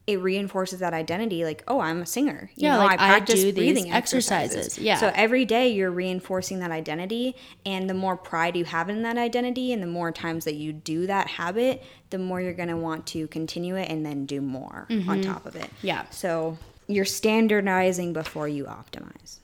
it 0.08 0.16
reinforces 0.16 0.80
that 0.80 0.94
identity. 0.94 1.44
Like, 1.44 1.62
oh, 1.68 1.80
I'm 1.80 2.00
a 2.00 2.06
singer. 2.06 2.50
You 2.56 2.68
Yeah, 2.68 2.72
know, 2.72 2.84
like, 2.84 2.98
I 2.98 3.08
practice 3.08 3.40
do 3.40 3.52
these 3.52 3.54
breathing 3.54 3.92
exercises. 3.92 4.78
Yeah. 4.78 4.96
So 4.96 5.12
every 5.14 5.44
day 5.44 5.68
you're 5.68 5.90
reinforcing 5.90 6.60
that 6.60 6.70
identity, 6.70 7.36
and 7.66 7.90
the 7.90 7.94
more 7.94 8.16
pride 8.16 8.56
you 8.56 8.64
have 8.64 8.88
in 8.88 9.02
that 9.02 9.18
identity, 9.18 9.70
and 9.70 9.82
the 9.82 9.86
more 9.86 10.10
times 10.10 10.46
that 10.46 10.54
you 10.54 10.72
do 10.72 11.06
that 11.08 11.26
habit, 11.28 11.84
the 12.08 12.16
more 12.16 12.40
you're 12.40 12.54
gonna 12.54 12.78
want 12.78 13.06
to 13.08 13.28
continue 13.28 13.76
it 13.76 13.90
and 13.90 14.04
then 14.04 14.24
do 14.24 14.40
more 14.40 14.86
on 15.06 15.20
top 15.20 15.44
of 15.44 15.54
it. 15.56 15.64
Mm-hmm. 15.64 15.86
Yeah. 15.86 16.08
So 16.08 16.56
you're 16.86 17.04
standardizing 17.04 18.14
before 18.14 18.48
you 18.48 18.64
optimize. 18.64 19.40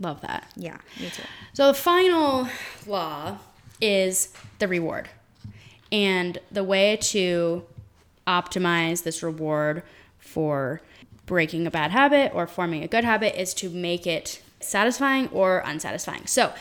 Love 0.00 0.20
that. 0.22 0.50
Yeah, 0.56 0.78
me 1.00 1.10
too. 1.10 1.22
So 1.52 1.68
the 1.68 1.74
final 1.74 2.48
law 2.88 3.38
is 3.80 4.34
the 4.58 4.66
reward. 4.66 5.08
And 5.92 6.38
the 6.50 6.64
way 6.64 6.96
to 7.02 7.64
optimize 8.26 9.02
this 9.02 9.22
reward 9.22 9.82
for 10.18 10.80
breaking 11.26 11.66
a 11.66 11.70
bad 11.70 11.90
habit 11.90 12.32
or 12.34 12.46
forming 12.46 12.82
a 12.82 12.88
good 12.88 13.04
habit 13.04 13.40
is 13.40 13.52
to 13.54 13.70
make 13.70 14.06
it 14.06 14.42
satisfying 14.60 15.28
or 15.28 15.62
unsatisfying. 15.64 16.26
So, 16.26 16.52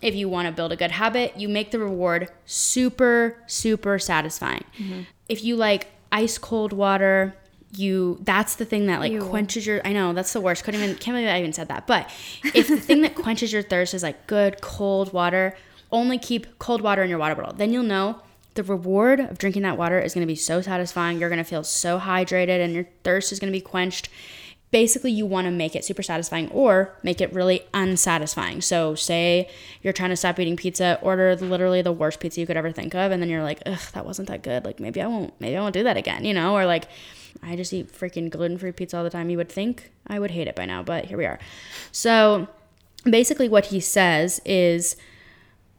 if 0.00 0.14
you 0.14 0.28
want 0.28 0.46
to 0.46 0.52
build 0.52 0.70
a 0.70 0.76
good 0.76 0.92
habit, 0.92 1.36
you 1.36 1.48
make 1.48 1.72
the 1.72 1.80
reward 1.80 2.30
super, 2.46 3.36
super 3.46 3.98
satisfying. 3.98 4.64
Mm-hmm. 4.78 5.00
If 5.28 5.42
you 5.42 5.56
like 5.56 5.88
ice 6.12 6.38
cold 6.38 6.72
water, 6.72 7.34
you 7.74 8.18
that's 8.22 8.54
the 8.54 8.64
thing 8.64 8.86
that 8.86 9.00
like 9.00 9.12
Ew. 9.12 9.22
quenches 9.22 9.66
your 9.66 9.86
I 9.86 9.92
know 9.92 10.12
that's 10.12 10.32
the 10.32 10.40
worst. 10.40 10.64
Couldn't 10.64 10.82
even 10.82 10.96
can't 10.96 11.16
believe 11.16 11.28
I 11.28 11.38
even 11.38 11.52
said 11.52 11.68
that. 11.68 11.86
But 11.86 12.10
if 12.54 12.68
the 12.68 12.78
thing 12.78 13.02
that 13.02 13.14
quenches 13.14 13.52
your 13.52 13.62
thirst 13.62 13.92
is 13.92 14.02
like 14.02 14.26
good 14.26 14.60
cold 14.60 15.12
water, 15.12 15.56
only 15.90 16.18
keep 16.18 16.58
cold 16.58 16.80
water 16.80 17.02
in 17.02 17.10
your 17.10 17.18
water 17.18 17.34
bottle. 17.34 17.52
Then 17.52 17.72
you'll 17.72 17.82
know 17.82 18.22
the 18.58 18.64
reward 18.64 19.20
of 19.20 19.38
drinking 19.38 19.62
that 19.62 19.78
water 19.78 20.00
is 20.00 20.12
going 20.12 20.26
to 20.26 20.26
be 20.26 20.34
so 20.34 20.60
satisfying. 20.60 21.20
You're 21.20 21.28
going 21.28 21.38
to 21.38 21.44
feel 21.44 21.62
so 21.62 22.00
hydrated 22.00 22.60
and 22.60 22.74
your 22.74 22.88
thirst 23.04 23.30
is 23.30 23.38
going 23.38 23.52
to 23.52 23.56
be 23.56 23.62
quenched. 23.62 24.08
Basically, 24.72 25.12
you 25.12 25.26
want 25.26 25.44
to 25.44 25.52
make 25.52 25.76
it 25.76 25.84
super 25.84 26.02
satisfying 26.02 26.50
or 26.50 26.98
make 27.04 27.20
it 27.20 27.32
really 27.32 27.60
unsatisfying. 27.72 28.60
So, 28.60 28.96
say 28.96 29.48
you're 29.80 29.92
trying 29.92 30.10
to 30.10 30.16
stop 30.16 30.40
eating 30.40 30.56
pizza, 30.56 30.98
order 31.02 31.36
literally 31.36 31.82
the 31.82 31.92
worst 31.92 32.18
pizza 32.18 32.40
you 32.40 32.48
could 32.48 32.56
ever 32.56 32.72
think 32.72 32.96
of, 32.96 33.12
and 33.12 33.22
then 33.22 33.30
you're 33.30 33.44
like, 33.44 33.62
ugh, 33.64 33.80
that 33.94 34.04
wasn't 34.04 34.26
that 34.26 34.42
good. 34.42 34.64
Like, 34.64 34.80
maybe 34.80 35.00
I 35.00 35.06
won't, 35.06 35.32
maybe 35.40 35.56
I 35.56 35.60
won't 35.60 35.72
do 35.72 35.84
that 35.84 35.96
again, 35.96 36.24
you 36.24 36.34
know? 36.34 36.54
Or 36.54 36.66
like, 36.66 36.88
I 37.44 37.54
just 37.54 37.72
eat 37.72 37.92
freaking 37.92 38.28
gluten 38.28 38.58
free 38.58 38.72
pizza 38.72 38.98
all 38.98 39.04
the 39.04 39.10
time. 39.10 39.30
You 39.30 39.36
would 39.36 39.48
think 39.48 39.92
I 40.08 40.18
would 40.18 40.32
hate 40.32 40.48
it 40.48 40.56
by 40.56 40.66
now, 40.66 40.82
but 40.82 41.04
here 41.04 41.16
we 41.16 41.26
are. 41.26 41.38
So, 41.92 42.48
basically, 43.04 43.48
what 43.48 43.66
he 43.66 43.78
says 43.78 44.40
is 44.44 44.96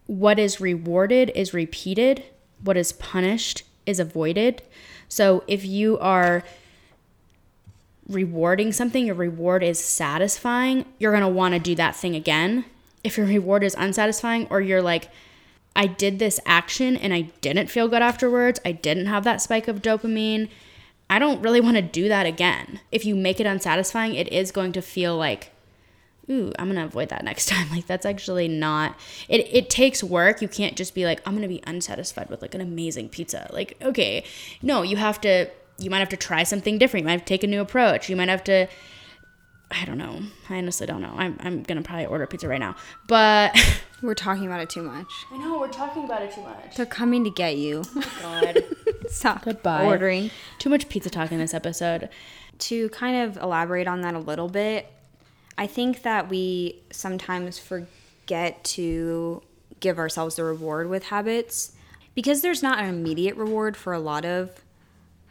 what 0.08 0.40
is 0.40 0.60
rewarded 0.60 1.32
is 1.36 1.54
repeated, 1.54 2.24
what 2.64 2.78
is 2.78 2.92
punished 2.92 3.64
is 3.86 4.00
avoided. 4.00 4.62
So 5.08 5.44
if 5.48 5.66
you 5.66 5.98
are 6.00 6.44
rewarding 8.08 8.72
something, 8.72 9.06
your 9.06 9.16
reward 9.16 9.64
is 9.64 9.80
satisfying, 9.80 10.86
you're 10.98 11.12
going 11.12 11.22
to 11.22 11.28
want 11.28 11.54
to 11.54 11.60
do 11.60 11.76
that 11.76 11.96
thing 11.96 12.16
again. 12.16 12.66
If 13.04 13.18
your 13.18 13.28
reward 13.28 13.64
is 13.64 13.76
unsatisfying 13.76 14.48
or 14.50 14.62
you're 14.62 14.82
like 14.82 15.10
I 15.76 15.88
did 15.88 16.20
this 16.20 16.40
action 16.46 16.98
and 16.98 17.14
I 17.14 17.22
didn't 17.42 17.70
feel 17.70 17.88
good 17.88 18.02
afterwards, 18.02 18.60
I 18.66 18.74
didn't 18.74 19.06
have 19.06 19.24
that 19.24 19.42
spike 19.42 19.68
of 19.68 19.82
dopamine, 19.82 20.50
I 21.10 21.20
don't 21.20 21.42
really 21.42 21.62
want 21.62 21.78
to 21.78 21.82
do 21.82 22.08
that 22.10 22.26
again. 22.26 22.82
If 22.92 23.06
you 23.06 23.16
make 23.16 23.40
it 23.40 23.48
unsatisfying, 23.48 24.14
it 24.16 24.28
is 24.32 24.52
going 24.52 24.74
to 24.74 24.82
feel 24.82 25.16
like 25.16 25.52
ooh, 26.30 26.52
I'm 26.60 26.68
gonna 26.68 26.86
avoid 26.86 27.10
that 27.10 27.24
next 27.24 27.46
time. 27.50 27.70
Like 27.72 27.88
that's 27.88 28.06
actually 28.06 28.48
not 28.48 28.96
it 29.28 29.48
it 29.52 29.70
takes 29.70 30.04
work. 30.04 30.42
You 30.42 30.48
can't 30.48 30.76
just 30.76 30.94
be 30.94 31.06
like, 31.06 31.22
I'm 31.26 31.34
gonna 31.36 31.48
be 31.48 31.62
unsatisfied 31.66 32.30
with 32.30 32.42
like 32.42 32.54
an 32.56 32.62
amazing 32.62 33.10
pizza. 33.10 33.50
Like, 33.52 33.78
okay. 33.82 34.24
No, 34.62 34.82
you 34.82 34.98
have 34.98 35.20
to 35.22 35.50
you 35.78 35.90
might 35.90 36.00
have 36.00 36.10
to 36.10 36.18
try 36.18 36.44
something 36.44 36.78
different. 36.78 37.04
You 37.04 37.06
might 37.08 37.12
have 37.14 37.22
to 37.22 37.26
take 37.28 37.44
a 37.44 37.48
new 37.48 37.62
approach. 37.62 38.10
You 38.10 38.16
might 38.16 38.30
have 38.30 38.44
to 38.46 38.68
I 39.72 39.86
don't 39.86 40.00
know. 40.00 40.22
I 40.50 40.58
honestly 40.58 40.88
don't 40.88 41.02
know. 41.02 41.14
I'm 41.16 41.38
I'm 41.42 41.64
gonna 41.64 41.82
probably 41.84 42.06
order 42.08 42.26
pizza 42.28 42.48
right 42.48 42.60
now. 42.60 42.76
But 43.08 43.56
We're 44.02 44.16
talking 44.16 44.46
about 44.46 44.62
it 44.62 44.70
too 44.70 44.82
much. 44.82 45.12
I 45.30 45.38
know 45.38 45.60
we're 45.60 45.68
talking 45.68 46.06
about 46.06 46.22
it 46.22 46.32
too 46.32 46.40
much. 46.42 46.78
They're 46.78 46.86
coming 46.86 47.26
to 47.26 47.30
get 47.30 47.58
you. 47.58 47.84
Oh 47.98 48.18
God. 48.22 48.64
Stop 49.10 49.44
Goodbye. 49.44 49.84
ordering. 49.86 50.32
Too 50.58 50.70
much 50.70 50.88
pizza 50.88 51.10
talk 51.10 51.34
in 51.34 51.38
this 51.40 51.54
episode. 51.54 52.08
to 52.60 52.88
kind 52.90 53.18
of 53.30 53.36
elaborate 53.44 53.88
on 53.88 54.00
that 54.02 54.14
a 54.14 54.20
little 54.20 54.48
bit, 54.48 54.90
I 55.60 55.68
think 55.68 56.04
that 56.04 56.30
we 56.30 56.80
sometimes 56.90 57.60
forget 57.60 58.64
to 58.64 59.44
give 59.82 60.00
ourselves 60.00 60.38
the 60.38 60.46
reward 60.46 60.90
with 60.90 61.04
habits 61.04 61.74
because 62.16 62.42
there's 62.42 62.64
not 62.64 62.80
an 62.80 62.86
immediate 62.86 63.36
reward 63.36 63.76
for 63.76 63.92
a 63.92 64.00
lot 64.00 64.24
of 64.24 64.64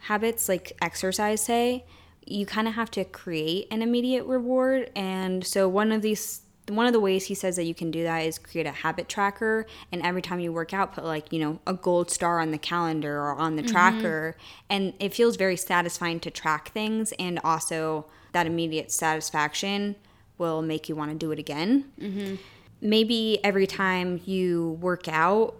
habits, 0.01 0.47
like 0.47 0.73
exercise, 0.83 1.41
say. 1.41 1.83
You 2.27 2.45
kind 2.45 2.67
of 2.67 2.75
have 2.75 2.91
to 2.91 3.05
create 3.05 3.67
an 3.71 3.81
immediate 3.81 4.25
reward. 4.25 4.91
And 4.95 5.43
so, 5.43 5.67
one 5.67 5.91
of 5.91 6.03
these 6.03 6.41
one 6.67 6.85
of 6.85 6.93
the 6.93 6.99
ways 6.99 7.25
he 7.25 7.33
says 7.33 7.55
that 7.55 7.63
you 7.63 7.73
can 7.73 7.89
do 7.89 8.03
that 8.03 8.19
is 8.19 8.37
create 8.37 8.67
a 8.67 8.71
habit 8.71 9.09
tracker 9.09 9.65
and 9.91 10.03
every 10.03 10.21
time 10.21 10.39
you 10.39 10.53
work 10.53 10.71
out 10.71 10.93
put 10.93 11.03
like 11.03 11.33
you 11.33 11.39
know 11.39 11.59
a 11.65 11.73
gold 11.73 12.11
star 12.11 12.39
on 12.39 12.51
the 12.51 12.59
calendar 12.59 13.21
or 13.21 13.33
on 13.33 13.55
the 13.55 13.63
mm-hmm. 13.63 13.71
tracker 13.71 14.37
and 14.69 14.93
it 14.99 15.11
feels 15.11 15.35
very 15.35 15.57
satisfying 15.57 16.19
to 16.19 16.29
track 16.29 16.71
things 16.71 17.11
and 17.17 17.39
also 17.43 18.05
that 18.33 18.45
immediate 18.45 18.91
satisfaction 18.91 19.95
will 20.39 20.61
make 20.61 20.89
you 20.89 20.95
want 20.95 21.11
to 21.11 21.17
do 21.17 21.31
it 21.31 21.39
again 21.39 21.85
mm-hmm. 21.99 22.35
maybe 22.81 23.39
every 23.43 23.67
time 23.67 24.19
you 24.25 24.77
work 24.81 25.07
out 25.07 25.55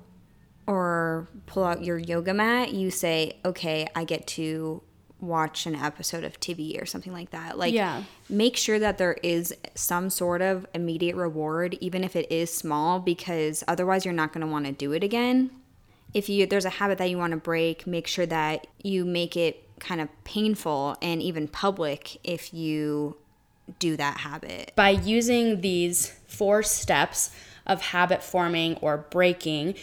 or 0.65 1.27
pull 1.45 1.63
out 1.63 1.83
your 1.83 1.97
yoga 1.97 2.33
mat 2.33 2.73
you 2.73 2.89
say 2.89 3.37
okay 3.45 3.87
i 3.95 4.03
get 4.03 4.25
to 4.25 4.81
watch 5.21 5.65
an 5.65 5.75
episode 5.75 6.23
of 6.23 6.39
TV 6.39 6.81
or 6.81 6.85
something 6.85 7.11
like 7.11 7.31
that. 7.31 7.57
Like, 7.57 7.73
Yeah. 7.73 8.03
make 8.29 8.55
sure 8.55 8.79
that 8.79 8.97
there 8.97 9.17
is 9.23 9.53
some 9.75 10.09
sort 10.09 10.41
of 10.41 10.65
immediate 10.73 11.15
reward, 11.15 11.77
even 11.81 12.03
if 12.03 12.15
it 12.15 12.31
is 12.31 12.53
small, 12.53 12.99
because 12.99 13.63
otherwise 13.67 14.05
you're 14.05 14.13
not 14.13 14.33
going 14.33 14.45
to 14.45 14.51
want 14.51 14.65
to 14.65 14.71
do 14.71 14.93
it 14.93 15.03
again. 15.03 15.51
If 16.13 16.27
you 16.29 16.47
there's 16.47 16.65
a 16.65 16.69
habit 16.71 16.97
that 16.97 17.09
you 17.09 17.17
want 17.17 17.31
to 17.31 17.37
break, 17.37 17.85
make 17.85 18.07
sure 18.07 18.25
that 18.25 18.65
you 18.81 19.05
make 19.05 19.37
it 19.37 19.67
kind 19.79 20.01
of 20.01 20.09
painful 20.23 20.97
and 21.01 21.21
even 21.21 21.47
public 21.47 22.17
if 22.23 22.53
you 22.53 23.15
do 23.77 23.95
that 23.97 24.17
habit. 24.17 24.71
by 24.75 24.89
using 24.89 25.61
these 25.61 26.11
four 26.27 26.63
steps 26.63 27.31
of 27.65 27.81
habit 27.81 28.23
forming 28.23 28.75
or 28.77 28.97
breaking 28.97 29.75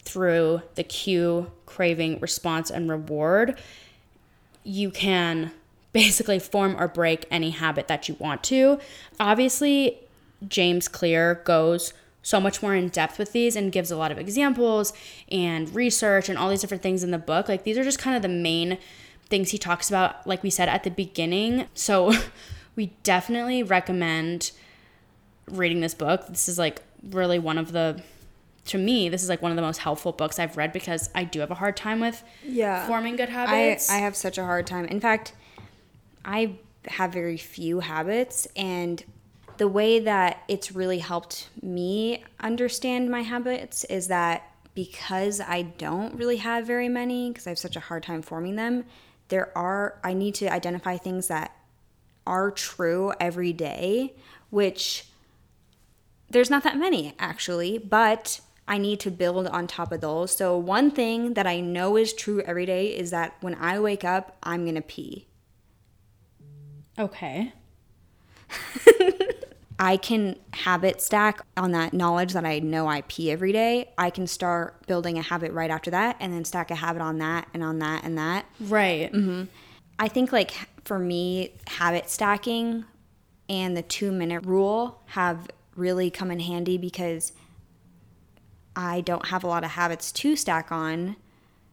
through 0.00 0.60
the 0.74 0.84
cue, 0.84 1.50
craving, 1.66 2.20
response, 2.20 2.70
and 2.70 2.90
reward, 2.90 3.58
you 4.62 4.90
can 4.90 5.50
basically 5.92 6.38
form 6.38 6.76
or 6.78 6.88
break 6.88 7.24
any 7.30 7.50
habit 7.50 7.88
that 7.88 8.08
you 8.08 8.16
want 8.18 8.42
to. 8.42 8.78
Obviously, 9.18 9.98
James 10.46 10.88
Clear 10.88 11.40
goes 11.44 11.94
so 12.22 12.40
much 12.40 12.62
more 12.62 12.74
in 12.74 12.88
depth 12.88 13.18
with 13.18 13.32
these 13.32 13.54
and 13.54 13.70
gives 13.70 13.90
a 13.90 13.96
lot 13.96 14.10
of 14.10 14.18
examples 14.18 14.92
and 15.30 15.74
research 15.74 16.28
and 16.28 16.38
all 16.38 16.50
these 16.50 16.60
different 16.60 16.82
things 16.82 17.04
in 17.04 17.10
the 17.10 17.18
book. 17.18 17.48
Like, 17.48 17.64
these 17.64 17.78
are 17.78 17.84
just 17.84 17.98
kind 17.98 18.16
of 18.16 18.22
the 18.22 18.28
main 18.28 18.78
things 19.28 19.50
he 19.50 19.58
talks 19.58 19.88
about, 19.88 20.26
like 20.26 20.42
we 20.42 20.50
said 20.50 20.68
at 20.68 20.82
the 20.84 20.90
beginning. 20.90 21.66
So, 21.74 22.12
we 22.76 22.86
definitely 23.02 23.62
recommend 23.62 24.52
reading 25.48 25.80
this 25.80 25.94
book. 25.94 26.26
This 26.28 26.48
is 26.48 26.58
like 26.58 26.82
really 27.10 27.38
one 27.38 27.58
of 27.58 27.72
the 27.72 28.02
to 28.66 28.78
me, 28.78 29.10
this 29.10 29.22
is 29.22 29.28
like 29.28 29.42
one 29.42 29.52
of 29.52 29.56
the 29.56 29.62
most 29.62 29.78
helpful 29.78 30.12
books 30.12 30.38
I've 30.38 30.56
read 30.56 30.72
because 30.72 31.10
I 31.14 31.24
do 31.24 31.40
have 31.40 31.50
a 31.50 31.54
hard 31.54 31.76
time 31.76 32.00
with 32.00 32.22
Yeah. 32.42 32.86
forming 32.86 33.16
good 33.16 33.28
I, 33.28 33.32
habits. 33.32 33.90
I 33.90 33.96
have 33.96 34.16
such 34.16 34.38
a 34.38 34.44
hard 34.44 34.66
time. 34.66 34.86
In 34.86 35.00
fact, 35.00 35.34
I 36.24 36.56
have 36.86 37.12
very 37.12 37.36
few 37.36 37.80
habits, 37.80 38.48
and 38.56 39.04
the 39.58 39.68
way 39.68 40.00
that 40.00 40.42
it's 40.48 40.72
really 40.72 40.98
helped 40.98 41.48
me 41.62 42.24
understand 42.40 43.10
my 43.10 43.20
habits 43.20 43.84
is 43.84 44.08
that 44.08 44.50
because 44.74 45.40
I 45.40 45.62
don't 45.62 46.14
really 46.16 46.38
have 46.38 46.66
very 46.66 46.88
many, 46.88 47.30
because 47.30 47.46
I 47.46 47.50
have 47.50 47.58
such 47.58 47.76
a 47.76 47.80
hard 47.80 48.02
time 48.02 48.22
forming 48.22 48.56
them, 48.56 48.84
there 49.28 49.56
are, 49.56 49.98
I 50.02 50.14
need 50.14 50.34
to 50.36 50.50
identify 50.50 50.96
things 50.96 51.28
that 51.28 51.54
are 52.26 52.50
true 52.50 53.12
every 53.20 53.52
day, 53.52 54.14
which 54.50 55.06
there's 56.30 56.50
not 56.50 56.62
that 56.64 56.76
many 56.76 57.14
actually, 57.18 57.78
but 57.78 58.40
I 58.66 58.78
need 58.78 59.00
to 59.00 59.10
build 59.10 59.46
on 59.46 59.66
top 59.66 59.92
of 59.92 60.00
those. 60.00 60.32
So, 60.32 60.56
one 60.56 60.90
thing 60.90 61.34
that 61.34 61.46
I 61.46 61.60
know 61.60 61.96
is 61.96 62.12
true 62.12 62.40
every 62.42 62.66
day 62.66 62.88
is 62.88 63.10
that 63.10 63.34
when 63.40 63.54
I 63.56 63.78
wake 63.78 64.04
up, 64.04 64.36
I'm 64.42 64.64
gonna 64.64 64.82
pee. 64.82 65.26
okay. 66.98 67.52
I 69.78 69.96
can 69.96 70.36
habit 70.52 71.00
stack 71.00 71.40
on 71.56 71.72
that 71.72 71.92
knowledge 71.92 72.32
that 72.34 72.44
I 72.44 72.60
know 72.60 72.86
I 72.86 73.02
pee 73.02 73.30
every 73.30 73.52
day. 73.52 73.90
I 73.98 74.10
can 74.10 74.26
start 74.26 74.86
building 74.86 75.18
a 75.18 75.22
habit 75.22 75.52
right 75.52 75.70
after 75.70 75.90
that 75.90 76.16
and 76.20 76.32
then 76.32 76.44
stack 76.44 76.70
a 76.70 76.76
habit 76.76 77.02
on 77.02 77.18
that 77.18 77.48
and 77.52 77.62
on 77.62 77.80
that 77.80 78.04
and 78.04 78.16
that. 78.16 78.46
Right. 78.60 79.12
Mm-hmm. 79.12 79.44
I 79.98 80.08
think 80.08 80.32
like 80.32 80.52
for 80.84 80.98
me, 80.98 81.52
habit 81.66 82.10
stacking 82.10 82.84
and 83.48 83.76
the 83.76 83.82
two 83.82 84.12
minute 84.12 84.44
rule 84.44 85.02
have 85.06 85.48
really 85.76 86.10
come 86.10 86.30
in 86.30 86.40
handy 86.40 86.78
because 86.78 87.32
I 88.76 89.00
don't 89.02 89.26
have 89.26 89.44
a 89.44 89.46
lot 89.46 89.64
of 89.64 89.70
habits 89.70 90.10
to 90.12 90.36
stack 90.36 90.72
on. 90.72 91.16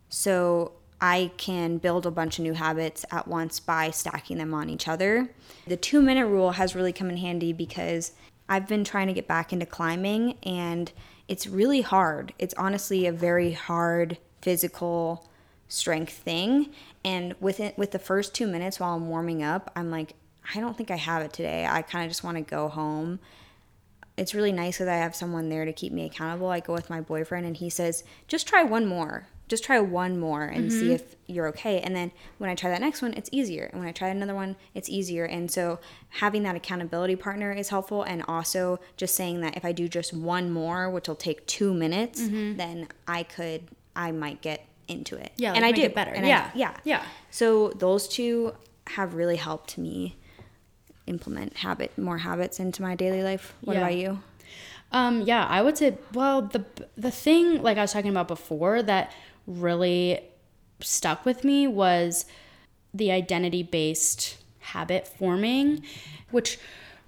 So 0.10 0.73
I 0.99 1.31
can 1.38 1.77
build 1.77 2.06
a 2.06 2.11
bunch 2.11 2.38
of 2.38 2.43
new 2.43 2.53
habits 2.53 3.06
at 3.11 3.27
once 3.27 3.60
by 3.60 3.89
stacking 3.89 4.38
them 4.38 4.53
on 4.53 4.69
each 4.69 4.88
other. 4.88 5.31
The 5.65 5.77
two 5.77 6.02
minute 6.02 6.27
rule 6.27 6.52
has 6.52 6.76
really 6.76 6.93
come 6.93 7.10
in 7.10 7.18
handy 7.18 7.53
because 7.53 8.14
I've 8.48 8.68
been 8.68 8.84
trying 8.84 9.07
to 9.07 9.14
get 9.14 9.27
back 9.27 9.52
into 9.52 9.65
climbing 9.65 10.38
and 10.43 10.91
it's 11.27 11.48
really 11.48 11.81
hard. 11.81 12.34
It's 12.38 12.53
honestly 12.56 13.07
a 13.07 13.11
very 13.11 13.53
hard 13.53 14.18
physical 14.41 15.27
strength 15.69 16.14
thing. 16.14 16.72
And 17.03 17.36
with 17.40 17.60
it, 17.60 17.78
with 17.78 17.91
the 17.91 17.99
first 17.99 18.36
two 18.36 18.48
minutes 18.48 18.80
while 18.80 18.95
I'm 18.95 19.10
warming 19.10 19.44
up, 19.44 19.72
I'm 19.76 19.90
like, 19.90 20.14
I 20.56 20.60
don't 20.60 20.78
think 20.78 20.91
I 20.91 20.98
have 20.98 21.23
it 21.23 21.34
today. 21.34 21.65
I 21.69 21.82
kind 21.82 22.06
of 22.06 22.11
just 22.11 22.23
want 22.23 22.38
to 22.38 22.44
go 22.44 22.68
home 22.68 23.19
it's 24.18 24.36
really 24.36 24.52
nice 24.52 24.78
because 24.78 24.88
I 24.88 24.95
have 24.98 25.15
someone 25.15 25.49
there 25.49 25.65
to 25.65 25.73
keep 25.73 25.91
me 25.91 26.06
accountable. 26.06 26.49
I 26.49 26.60
go 26.60 26.73
with 26.73 26.90
my 26.90 27.02
boyfriend 27.02 27.45
and 27.45 27.57
he 27.57 27.69
says, 27.69 28.03
just 28.28 28.48
try 28.48 28.64
one 28.64 28.86
more. 28.86 29.28
Just 29.48 29.64
try 29.65 29.80
one 29.80 30.18
more 30.18 30.44
and 30.44 30.72
see 30.72 30.84
mm-hmm. 30.84 30.91
if 30.91 31.15
you're 31.28 31.48
okay. 31.48 31.82
And 31.82 31.94
then 31.94 32.11
when 32.38 32.49
I 32.49 32.56
try 32.56 32.69
that 32.69 32.80
next 32.80 33.02
one, 33.02 33.14
it's 33.15 33.30
easier. 33.34 33.65
And 33.65 33.82
when 33.82 33.90
I 33.90 33.91
try 33.91 34.07
another 34.07 34.36
one, 34.36 34.56
it's 34.73 34.88
easier. 34.88 35.26
And 35.26 35.52
so 35.52 35.80
having 36.07 36.44
that 36.44 36.56
accountability 36.56 37.18
partner 37.18 37.52
is 37.52 37.68
helpful. 37.68 38.03
And 38.03 38.23
also 38.30 38.80
just 38.95 39.14
saying 39.14 39.41
that 39.41 39.57
if 39.57 39.65
I 39.65 39.73
do 39.73 39.90
just 39.90 40.14
one 40.14 40.52
more, 40.52 40.90
which 40.90 41.10
will 41.10 41.15
take 41.15 41.45
two 41.48 41.73
minutes, 41.73 42.22
mm-hmm. 42.22 42.56
then 42.56 42.88
I 43.07 43.23
could, 43.23 43.64
I 43.94 44.14
might 44.14 44.41
get 44.41 44.65
into 44.91 45.15
it. 45.18 45.31
Yeah, 45.38 45.53
and 45.53 45.61
like 45.61 45.65
I 45.65 45.72
make 45.72 45.76
do 45.76 45.81
it 45.84 45.95
better. 45.95 46.11
And 46.11 46.26
I- 46.26 46.30
Yeah. 46.30 46.51
yeah, 46.55 46.77
Yeah. 46.84 47.03
So 47.30 47.69
those 47.69 48.07
two 48.07 48.53
have 48.88 49.13
really 49.13 49.38
helped 49.38 49.77
me 49.77 50.18
implement 51.07 51.57
habit 51.57 51.97
more 51.97 52.19
habits 52.19 52.59
into 52.59 52.81
my 52.81 52.95
daily 52.95 53.23
life. 53.23 53.53
What 53.61 53.73
Yeah. 53.76 53.80
about 53.81 53.95
you? 53.95 54.19
Um, 54.91 55.22
yeah, 55.22 55.45
I 55.47 55.61
would 55.61 55.77
say, 55.77 55.97
well, 56.13 56.41
the 56.41 56.65
the 56.97 57.11
thing 57.11 57.61
like 57.63 57.77
I 57.77 57.81
was 57.81 57.93
talking 57.93 58.11
about 58.11 58.27
before 58.27 58.84
that 58.84 59.11
really 59.47 60.19
stuck 60.81 61.26
with 61.26 61.43
me 61.43 61.68
was 61.68 62.26
the 62.93 63.11
identity 63.11 63.63
based 63.63 64.38
habit 64.59 65.07
forming, 65.07 65.84
which 66.30 66.59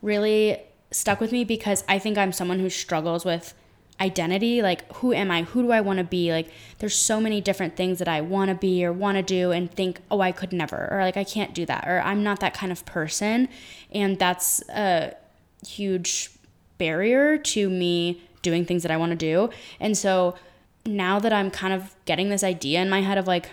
really 0.02 0.60
stuck 0.92 1.20
with 1.20 1.32
me 1.32 1.44
because 1.44 1.84
I 1.90 2.00
think 2.00 2.18
I'm 2.18 2.32
someone 2.32 2.60
who 2.60 2.70
struggles 2.70 3.26
with 3.26 3.54
identity 4.02 4.62
like 4.62 4.92
who 4.96 5.14
am 5.14 5.30
i? 5.32 5.44
Who 5.44 5.64
do 5.64 5.72
i 5.72 5.82
want 5.82 5.98
to 5.98 6.04
be? 6.04 6.32
Like 6.32 6.52
there's 6.80 6.96
so 6.96 7.22
many 7.22 7.42
different 7.42 7.76
things 7.76 8.00
that 8.00 8.08
i 8.08 8.22
want 8.22 8.50
to 8.50 8.56
be 8.56 8.84
or 8.84 8.92
want 8.92 9.18
to 9.18 9.24
do 9.24 9.52
and 9.52 9.72
think 9.72 10.02
oh 10.10 10.20
i 10.20 10.32
could 10.32 10.52
never 10.52 10.88
or 10.92 11.02
like 11.02 11.16
i 11.16 11.24
can't 11.24 11.54
do 11.54 11.66
that 11.68 11.88
or 11.88 12.02
i'm 12.02 12.24
not 12.24 12.40
that 12.40 12.54
kind 12.54 12.72
of 12.72 12.86
person. 12.86 13.48
And 13.92 14.18
that's 14.18 14.68
a 14.70 15.16
huge 15.66 16.32
barrier 16.78 17.38
to 17.38 17.70
me 17.70 18.22
doing 18.42 18.66
things 18.66 18.84
that 18.84 18.92
I 18.92 18.98
want 18.98 19.12
to 19.12 19.16
do. 19.16 19.50
And 19.80 19.98
so 19.98 20.36
now 20.86 21.20
that 21.20 21.34
I'm 21.34 21.50
kind 21.50 21.74
of 21.74 21.96
getting 22.06 22.30
this 22.30 22.44
idea 22.44 22.82
in 22.82 22.90
my 22.90 23.02
head 23.02 23.18
of 23.18 23.28
like, 23.28 23.52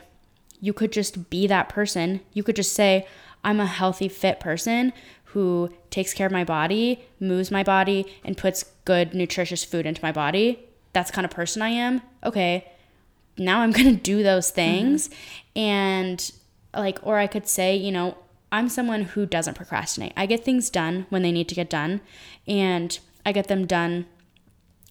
you 0.61 0.73
could 0.73 0.93
just 0.93 1.31
be 1.31 1.47
that 1.47 1.69
person, 1.69 2.21
you 2.35 2.43
could 2.43 2.57
just 2.57 2.73
say, 2.73 3.07
I'm 3.43 3.61
a 3.61 3.67
healthy, 3.67 4.09
fit 4.09 4.41
person 4.41 4.93
who 5.27 5.73
takes 5.91 6.13
care 6.13 6.27
of 6.27 6.33
my 6.33 6.45
body, 6.45 7.07
moves 7.19 7.51
my 7.51 7.63
body, 7.63 8.05
and 8.25 8.37
puts 8.37 8.65
good, 8.91 9.15
nutritious 9.15 9.63
food 9.63 9.87
into 9.87 10.03
my 10.03 10.11
body. 10.11 10.59
That's 10.93 11.11
the 11.11 11.15
kind 11.15 11.25
of 11.25 11.31
person 11.31 11.63
I 11.63 11.69
am. 11.69 12.03
Okay, 12.25 12.67
now 13.39 13.61
I'm 13.61 13.71
gonna 13.79 13.95
do 13.95 14.25
those 14.25 14.49
mm-hmm. 14.49 14.57
things. 14.57 15.11
And 15.55 16.33
like, 16.75 16.99
or 17.05 17.19
I 17.19 17.29
could 17.29 17.47
say, 17.47 17.77
you 17.77 17.93
know, 17.93 18.17
I'm 18.51 18.69
someone 18.69 19.03
who 19.03 19.27
doesn't 19.27 19.55
procrastinate. 19.55 20.13
I 20.17 20.27
get 20.27 20.45
things 20.45 20.71
done 20.71 21.07
when 21.09 21.23
they 21.23 21.31
need 21.31 21.49
to 21.51 21.55
get 21.55 21.71
done, 21.71 22.01
and 22.49 22.99
I 23.25 23.31
get 23.31 23.47
them 23.47 23.65
done. 23.65 24.07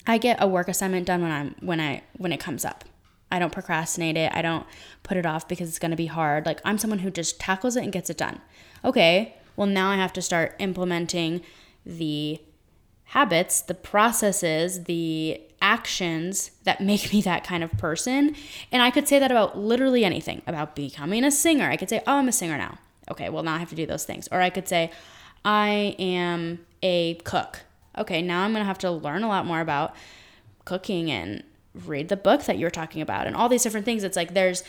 I 0.07 0.17
get 0.17 0.41
a 0.41 0.47
work 0.47 0.69
assignment 0.69 1.05
done 1.05 1.21
when 1.21 1.31
I'm 1.31 1.55
when 1.59 1.81
I 1.81 2.03
when 2.17 2.31
it 2.31 2.39
comes 2.39 2.63
up. 2.63 2.85
I 3.31 3.37
don't 3.37 3.51
procrastinate 3.51 4.15
it. 4.15 4.31
I 4.33 4.41
don't 4.41 4.65
put 5.03 5.17
it 5.17 5.25
off 5.25 5.47
because 5.47 5.67
it's 5.67 5.77
going 5.77 5.91
to 5.91 5.97
be 5.97 6.07
hard. 6.07 6.45
Like 6.45 6.61
I'm 6.63 6.77
someone 6.77 6.99
who 6.99 7.11
just 7.11 7.39
tackles 7.39 7.75
it 7.75 7.83
and 7.83 7.91
gets 7.91 8.09
it 8.09 8.17
done. 8.17 8.39
Okay, 8.83 9.35
well 9.57 9.67
now 9.67 9.91
I 9.91 9.97
have 9.97 10.13
to 10.13 10.21
start 10.21 10.55
implementing 10.57 11.41
the 11.85 12.41
habits, 13.09 13.61
the 13.61 13.73
processes, 13.73 14.83
the 14.83 15.41
actions 15.61 16.51
that 16.63 16.79
make 16.79 17.11
me 17.11 17.21
that 17.21 17.43
kind 17.43 17.63
of 17.63 17.71
person. 17.73 18.35
And 18.71 18.81
I 18.81 18.91
could 18.91 19.07
say 19.07 19.17
that 19.19 19.31
about 19.31 19.57
literally 19.57 20.05
anything, 20.05 20.41
about 20.45 20.75
becoming 20.75 21.23
a 21.23 21.31
singer. 21.31 21.69
I 21.69 21.75
could 21.75 21.89
say, 21.89 22.01
"Oh, 22.05 22.17
I'm 22.17 22.27
a 22.27 22.31
singer 22.31 22.57
now." 22.57 22.77
Okay, 23.09 23.29
well 23.29 23.43
now 23.43 23.55
I 23.55 23.57
have 23.57 23.69
to 23.69 23.75
do 23.75 23.87
those 23.87 24.05
things. 24.05 24.29
Or 24.31 24.41
I 24.41 24.51
could 24.51 24.67
say, 24.67 24.91
"I 25.43 25.95
am 25.97 26.65
a 26.83 27.15
cook." 27.23 27.61
Okay, 27.97 28.21
now 28.21 28.43
I'm 28.43 28.53
to 28.53 28.63
have 28.63 28.77
to 28.79 28.91
learn 28.91 29.23
a 29.23 29.27
lot 29.27 29.45
more 29.45 29.59
about 29.59 29.95
cooking 30.65 31.09
and 31.09 31.43
read 31.73 32.09
the 32.09 32.17
book 32.17 32.43
that 32.43 32.57
you 32.57 32.65
were 32.65 32.69
talking 32.69 33.01
about 33.01 33.25
and 33.25 33.35
all 33.35 33.49
these 33.49 33.63
different 33.63 33.85
things. 33.85 34.03
It's 34.03 34.15
like 34.15 34.35
there's 34.35 34.63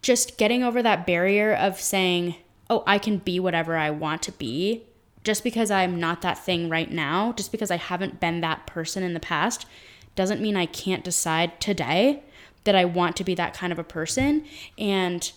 just 0.00 0.38
getting 0.38 0.62
over 0.62 0.82
that 0.82 1.06
barrier 1.06 1.54
of 1.54 1.78
saying, 1.78 2.36
oh, 2.70 2.82
I 2.86 2.98
can 2.98 3.18
be 3.18 3.38
whatever 3.38 3.76
I 3.76 3.90
want 3.90 4.22
to 4.22 4.32
be 4.32 4.84
just 5.24 5.44
because 5.44 5.70
I'm 5.70 6.00
not 6.00 6.22
that 6.22 6.38
thing 6.38 6.68
right 6.68 6.90
now, 6.90 7.32
just 7.32 7.52
because 7.52 7.70
I 7.70 7.76
haven't 7.76 8.20
been 8.20 8.40
that 8.40 8.66
person 8.66 9.02
in 9.02 9.14
the 9.14 9.20
past, 9.20 9.66
doesn't 10.14 10.40
mean 10.40 10.56
I 10.56 10.66
can't 10.66 11.04
decide 11.04 11.60
today 11.60 12.22
that 12.64 12.74
I 12.74 12.84
want 12.84 13.16
to 13.16 13.24
be 13.24 13.34
that 13.34 13.54
kind 13.54 13.72
of 13.72 13.78
a 13.78 13.84
person 13.84 14.44
and 14.78 15.32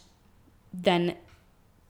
then 0.73 1.15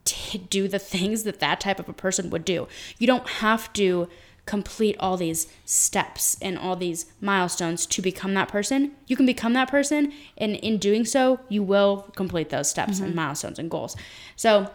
to 0.05 0.37
do 0.37 0.67
the 0.67 0.79
things 0.79 1.23
that 1.23 1.39
that 1.39 1.59
type 1.59 1.79
of 1.79 1.89
a 1.89 1.93
person 1.93 2.29
would 2.29 2.45
do. 2.45 2.67
You 2.99 3.07
don't 3.07 3.27
have 3.27 3.73
to 3.73 4.07
complete 4.45 4.95
all 4.99 5.17
these 5.17 5.47
steps 5.65 6.37
and 6.41 6.57
all 6.57 6.75
these 6.75 7.07
milestones 7.19 7.85
to 7.87 8.01
become 8.01 8.33
that 8.35 8.47
person. 8.47 8.91
You 9.07 9.15
can 9.15 9.25
become 9.25 9.53
that 9.53 9.69
person, 9.69 10.13
and 10.37 10.55
in 10.57 10.77
doing 10.77 11.03
so, 11.05 11.39
you 11.49 11.63
will 11.63 12.11
complete 12.15 12.49
those 12.49 12.69
steps 12.69 12.99
and 12.99 13.09
mm-hmm. 13.09 13.15
milestones 13.15 13.57
and 13.57 13.71
goals. 13.71 13.95
So, 14.35 14.69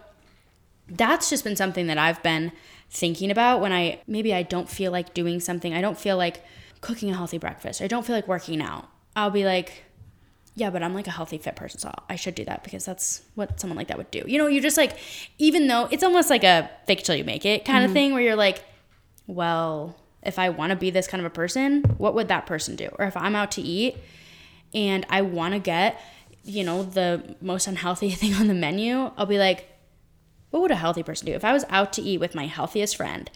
that's 0.90 1.30
just 1.30 1.44
been 1.44 1.56
something 1.56 1.86
that 1.86 1.98
I've 1.98 2.22
been 2.22 2.52
thinking 2.90 3.30
about 3.30 3.60
when 3.60 3.72
I 3.72 4.00
maybe 4.06 4.34
I 4.34 4.42
don't 4.42 4.68
feel 4.68 4.92
like 4.92 5.14
doing 5.14 5.40
something. 5.40 5.72
I 5.72 5.80
don't 5.80 5.98
feel 5.98 6.16
like 6.16 6.44
cooking 6.80 7.10
a 7.10 7.16
healthy 7.16 7.38
breakfast. 7.38 7.80
Or 7.80 7.84
I 7.84 7.86
don't 7.86 8.04
feel 8.04 8.16
like 8.16 8.28
working 8.28 8.60
out. 8.60 8.88
I'll 9.14 9.30
be 9.30 9.44
like, 9.44 9.84
yeah, 10.54 10.70
but 10.70 10.82
I'm 10.82 10.94
like 10.94 11.06
a 11.06 11.10
healthy 11.10 11.38
fit 11.38 11.56
person, 11.56 11.80
so 11.80 11.92
I 12.08 12.16
should 12.16 12.34
do 12.34 12.44
that 12.44 12.64
because 12.64 12.84
that's 12.84 13.22
what 13.34 13.60
someone 13.60 13.76
like 13.76 13.88
that 13.88 13.98
would 13.98 14.10
do. 14.10 14.22
You 14.26 14.38
know, 14.38 14.46
you 14.46 14.60
just 14.60 14.76
like, 14.76 14.96
even 15.38 15.68
though 15.68 15.88
it's 15.90 16.02
almost 16.02 16.28
like 16.28 16.44
a 16.44 16.70
fake 16.86 17.04
till 17.04 17.14
you 17.14 17.24
make 17.24 17.46
it 17.46 17.64
kind 17.64 17.84
of 17.84 17.88
mm-hmm. 17.88 17.94
thing 17.94 18.12
where 18.12 18.22
you're 18.22 18.36
like, 18.36 18.64
well, 19.26 19.96
if 20.22 20.38
I 20.38 20.50
want 20.50 20.70
to 20.70 20.76
be 20.76 20.90
this 20.90 21.06
kind 21.06 21.20
of 21.20 21.26
a 21.26 21.34
person, 21.34 21.82
what 21.98 22.14
would 22.14 22.28
that 22.28 22.46
person 22.46 22.76
do? 22.76 22.88
Or 22.98 23.06
if 23.06 23.16
I'm 23.16 23.36
out 23.36 23.52
to 23.52 23.62
eat 23.62 23.96
and 24.74 25.06
I 25.08 25.22
want 25.22 25.54
to 25.54 25.60
get, 25.60 26.00
you 26.44 26.64
know, 26.64 26.82
the 26.82 27.36
most 27.40 27.66
unhealthy 27.66 28.10
thing 28.10 28.34
on 28.34 28.48
the 28.48 28.54
menu, 28.54 29.12
I'll 29.16 29.26
be 29.26 29.38
like, 29.38 29.69
what 30.50 30.60
would 30.62 30.70
a 30.70 30.76
healthy 30.76 31.02
person 31.02 31.26
do? 31.26 31.32
If 31.32 31.44
I 31.44 31.52
was 31.52 31.64
out 31.68 31.92
to 31.94 32.02
eat 32.02 32.18
with 32.18 32.34
my 32.34 32.46
healthiest 32.46 32.96
friend, 32.96 33.30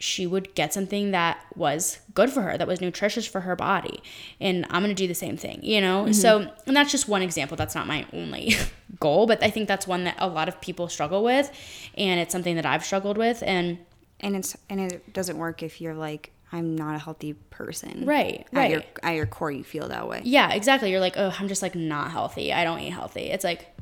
she 0.00 0.26
would 0.26 0.54
get 0.54 0.74
something 0.74 1.12
that 1.12 1.38
was 1.54 2.00
good 2.14 2.28
for 2.28 2.42
her, 2.42 2.58
that 2.58 2.66
was 2.66 2.80
nutritious 2.80 3.26
for 3.26 3.42
her 3.42 3.54
body. 3.54 4.02
And 4.40 4.66
I'm 4.70 4.82
going 4.82 4.94
to 4.94 5.02
do 5.02 5.06
the 5.06 5.14
same 5.14 5.36
thing, 5.36 5.60
you 5.62 5.80
know? 5.80 6.04
Mm-hmm. 6.04 6.12
So, 6.12 6.50
and 6.66 6.76
that's 6.76 6.90
just 6.90 7.08
one 7.08 7.22
example. 7.22 7.56
That's 7.56 7.74
not 7.74 7.86
my 7.86 8.06
only 8.12 8.56
goal, 9.00 9.26
but 9.26 9.42
I 9.42 9.50
think 9.50 9.68
that's 9.68 9.86
one 9.86 10.04
that 10.04 10.16
a 10.18 10.28
lot 10.28 10.48
of 10.48 10.60
people 10.60 10.88
struggle 10.88 11.22
with. 11.22 11.50
And 11.96 12.18
it's 12.20 12.32
something 12.32 12.56
that 12.56 12.66
I've 12.66 12.84
struggled 12.84 13.16
with. 13.16 13.42
And 13.46 13.78
And 14.20 14.34
it's 14.36 14.56
and 14.68 14.80
it 14.80 15.12
doesn't 15.12 15.38
work 15.38 15.62
if 15.62 15.80
you're 15.80 15.94
like 15.94 16.32
I'm 16.52 16.76
not 16.76 16.94
a 16.94 16.98
healthy 16.98 17.32
person. 17.50 18.04
Right, 18.04 18.46
At 18.52 18.70
your 18.70 18.80
right. 18.80 18.98
at 19.02 19.14
your 19.16 19.26
core, 19.26 19.50
you 19.50 19.64
feel 19.64 19.88
that 19.88 20.08
way. 20.08 20.22
yeah, 20.24 20.52
exactly. 20.52 20.90
You're 20.90 21.00
like, 21.00 21.16
oh, 21.16 21.34
I'm 21.38 21.48
just 21.48 21.62
like 21.62 21.74
not 21.74 22.12
healthy. 22.12 22.52
I 22.52 22.62
don't 22.62 22.78
eat 22.78 22.90
healthy. 22.90 23.22
It's 23.30 23.42
like, 23.44 23.73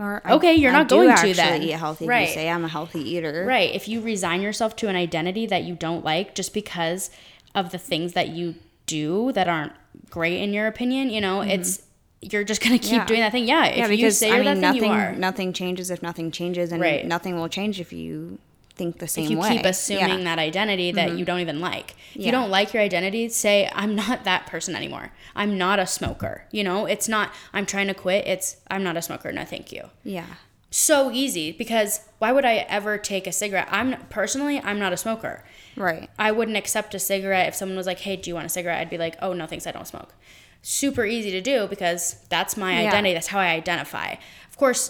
Or 0.00 0.22
Okay, 0.26 0.54
you're 0.54 0.72
not 0.72 0.88
going 0.88 1.08
to 1.08 1.12
actually 1.12 1.34
then. 1.34 1.62
eat 1.62 1.72
healthy. 1.72 2.06
Right. 2.06 2.28
you 2.28 2.34
say 2.34 2.48
I'm 2.48 2.64
a 2.64 2.68
healthy 2.68 3.00
eater. 3.00 3.44
Right. 3.46 3.70
If 3.74 3.86
you 3.86 4.00
resign 4.00 4.40
yourself 4.40 4.74
to 4.76 4.88
an 4.88 4.96
identity 4.96 5.46
that 5.46 5.64
you 5.64 5.74
don't 5.74 6.02
like 6.04 6.34
just 6.34 6.54
because 6.54 7.10
of 7.54 7.70
the 7.70 7.76
things 7.78 8.14
that 8.14 8.28
you 8.30 8.54
do 8.86 9.30
that 9.32 9.46
aren't 9.46 9.72
great 10.08 10.40
in 10.40 10.52
your 10.54 10.66
opinion, 10.66 11.10
you 11.10 11.20
know, 11.20 11.42
it's 11.42 11.82
you're 12.22 12.44
just 12.44 12.62
gonna 12.62 12.78
keep 12.78 12.90
Mm-hmm. 12.92 12.94
Yeah. 13.00 13.06
doing 13.06 13.20
that 13.20 13.32
thing. 13.32 13.46
Yeah. 13.46 13.66
If 13.66 13.76
Yeah, 13.76 13.86
you 13.88 13.96
because 13.98 14.18
say 14.18 14.30
I 14.30 14.36
you're 14.36 14.44
mean, 14.44 14.60
that 14.62 14.72
thing, 14.74 14.90
nothing 14.90 15.14
you 15.14 15.20
nothing 15.20 15.52
changes 15.52 15.90
if 15.90 16.02
nothing 16.02 16.30
changes, 16.30 16.72
and 16.72 16.80
Right. 16.80 17.06
nothing 17.06 17.36
will 17.36 17.48
change 17.48 17.78
if 17.80 17.92
you 17.92 18.38
think 18.80 18.98
the 18.98 19.06
same 19.06 19.24
if 19.26 19.30
you 19.30 19.38
way. 19.38 19.56
keep 19.56 19.66
assuming 19.66 20.08
Yeah. 20.08 20.14
Mm-hmm. 20.16 20.24
that 20.24 20.38
identity 20.38 20.90
that 20.92 21.16
you 21.18 21.24
don't 21.24 21.40
even 21.40 21.60
like. 21.60 21.94
If 22.14 22.24
you 22.24 22.32
don't 22.32 22.50
like 22.50 22.72
your 22.74 22.82
identity, 22.82 23.28
say 23.28 23.70
I'm 23.74 23.94
not 23.94 24.24
that 24.24 24.46
person 24.46 24.74
anymore. 24.74 25.12
I'm 25.36 25.58
not 25.58 25.78
a 25.78 25.86
smoker. 25.86 26.44
You 26.50 26.64
know, 26.64 26.86
it's 26.86 27.08
not 27.08 27.26
I'm 27.52 27.66
trying 27.66 27.88
to 27.88 27.94
quit. 27.94 28.26
It's 28.26 28.56
I'm 28.70 28.82
not 28.82 28.96
a 28.96 29.02
smoker. 29.02 29.30
No, 29.32 29.44
thank 29.44 29.70
you. 29.70 29.82
Yeah. 30.02 30.26
So 30.70 31.10
easy 31.10 31.52
because 31.52 32.00
why 32.20 32.30
would 32.32 32.44
I 32.44 32.56
ever 32.78 32.96
take 32.96 33.26
a 33.26 33.32
cigarette? 33.32 33.68
I'm 33.70 33.96
personally 34.18 34.60
I'm 34.60 34.78
not 34.78 34.92
a 34.92 34.96
smoker. 34.96 35.44
Right. 35.76 36.08
I 36.18 36.30
wouldn't 36.32 36.56
accept 36.56 36.94
a 36.94 36.98
cigarette 36.98 37.48
if 37.48 37.54
someone 37.54 37.76
was 37.76 37.86
like, 37.86 38.00
"Hey, 38.00 38.16
do 38.16 38.30
you 38.30 38.34
want 38.34 38.46
a 38.46 38.54
cigarette?" 38.58 38.78
I'd 38.80 38.90
be 38.90 38.98
like, 38.98 39.16
"Oh, 39.22 39.32
no, 39.32 39.46
thanks, 39.46 39.66
I 39.66 39.72
don't 39.72 39.86
smoke." 39.86 40.14
Super 40.62 41.04
easy 41.04 41.30
to 41.32 41.40
do 41.40 41.66
because 41.68 42.02
that's 42.28 42.56
my 42.56 42.72
Yeah. 42.80 42.88
identity. 42.88 43.14
That's 43.14 43.28
how 43.28 43.38
I 43.40 43.48
identify. 43.62 44.14
Of 44.50 44.56
course, 44.56 44.82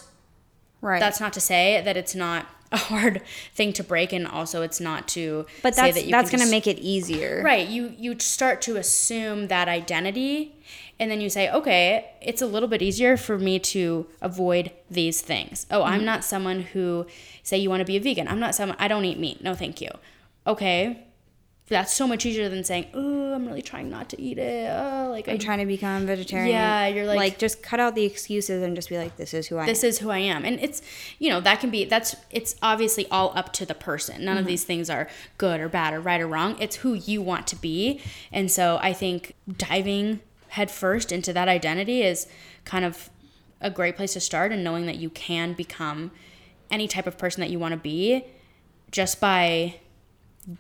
Right. 0.81 1.01
that's 1.01 1.21
not 1.21 1.33
to 1.35 1.41
say 1.41 1.81
that 1.85 1.97
it's 1.97 2.15
not 2.15 2.47
a 2.73 2.77
hard 2.77 3.23
thing 3.55 3.73
to 3.75 3.83
break, 3.85 4.13
and 4.13 4.27
also 4.27 4.63
it's 4.63 4.81
not 4.81 5.09
to 5.09 5.47
but 5.63 5.75
say 5.75 5.83
that's 5.83 5.95
that 5.97 6.05
you 6.07 6.11
that's 6.11 6.31
gonna 6.31 6.47
make 6.47 6.67
it 6.67 6.79
easier. 6.79 7.43
right. 7.45 7.67
You 7.69 7.95
you 7.99 8.19
start 8.19 8.63
to 8.63 8.77
assume 8.77 9.49
that 9.49 9.67
identity, 9.69 10.55
and 10.99 11.11
then 11.11 11.21
you 11.21 11.29
say, 11.31 11.51
"Okay, 11.51 12.11
it's 12.21 12.41
a 12.43 12.47
little 12.47 12.69
bit 12.69 12.81
easier 12.83 13.17
for 13.17 13.39
me 13.39 13.59
to 13.59 14.07
avoid 14.21 14.71
these 14.91 15.21
things." 15.21 15.67
Oh, 15.71 15.81
Mm-hmm. 15.81 15.93
I'm 15.93 16.05
not 16.05 16.25
someone 16.25 16.61
who 16.73 17.07
say 17.43 17.57
you 17.59 17.69
want 17.71 17.81
to 17.81 17.85
be 17.87 17.97
a 17.97 18.01
vegan. 18.01 18.29
I'm 18.29 18.39
not 18.41 18.55
someone 18.55 18.77
I 18.79 18.87
don't 18.89 19.05
eat 19.05 19.19
meat. 19.19 19.43
No, 19.43 19.55
thank 19.55 19.81
you. 19.81 19.91
Okay, 20.47 21.07
that's 21.71 21.95
so 21.95 22.07
much 22.07 22.27
easier 22.27 22.49
than 22.49 22.65
saying, 22.65 22.87
"Oh, 22.93 23.33
I'm 23.33 23.47
really 23.47 23.63
trying 23.63 23.89
not 23.89 24.11
to 24.11 24.21
eat 24.21 24.37
it." 24.37 24.69
Oh, 24.71 25.09
like 25.11 25.29
I 25.29 25.33
I'm 25.33 25.39
trying 25.39 25.61
to 25.61 25.67
become 25.67 26.05
vegetarian. 26.05 26.51
Yeah, 26.51 26.87
you're 26.89 27.07
like- 27.07 27.17
like 27.17 27.39
just 27.39 27.63
cut 27.63 27.79
out 27.79 27.95
the 27.95 28.05
excuses 28.05 28.63
and 28.63 28.75
just 28.75 28.89
be 28.89 28.99
like, 28.99 29.17
this 29.17 29.33
is 29.33 29.47
who 29.47 29.59
I 29.59 29.67
this 29.67 29.85
is 29.85 29.99
who 29.99 30.11
I 30.11 30.19
am. 30.19 30.45
And 30.45 30.59
it's, 30.61 30.83
you 31.19 31.29
know, 31.31 31.41
that 31.41 31.61
can 31.61 31.71
be, 31.71 31.85
that's, 31.85 32.17
it's 32.31 32.57
obviously 32.63 33.07
all 33.11 33.33
up 33.37 33.53
to 33.55 33.67
the 33.67 33.75
person. 33.75 34.25
None 34.25 34.37
of 34.37 34.43
mm-hmm. 34.43 34.49
these 34.49 34.65
things 34.65 34.91
are 34.91 35.09
good 35.39 35.61
or 35.61 35.69
bad 35.69 35.95
or 35.95 36.01
right 36.01 36.21
or 36.21 36.27
wrong. 36.27 36.57
It's 36.59 36.77
who 36.77 36.95
you 36.95 37.23
want 37.23 37.47
to 37.49 37.57
be. 37.57 38.01
And 38.33 38.51
so 38.51 38.79
I 38.83 38.93
think 38.93 39.35
diving 39.57 40.21
headfirst 40.49 41.13
into 41.13 41.33
that 41.33 41.49
identity 41.49 42.03
is 42.03 42.27
kind 42.65 42.85
of 42.85 43.11
a 43.61 43.71
great 43.71 43.97
place 43.97 44.15
to 44.15 44.21
start 44.21 44.53
and 44.53 44.65
knowing 44.65 44.87
that 44.87 44.97
you 44.97 45.11
can 45.11 45.53
become 45.53 46.11
any 46.71 46.89
type 46.89 47.07
of 47.07 47.19
person 47.19 47.41
that 47.41 47.51
you 47.51 47.59
want 47.59 47.73
to 47.73 47.79
be 47.79 48.25
just 48.91 49.21
by 49.21 49.77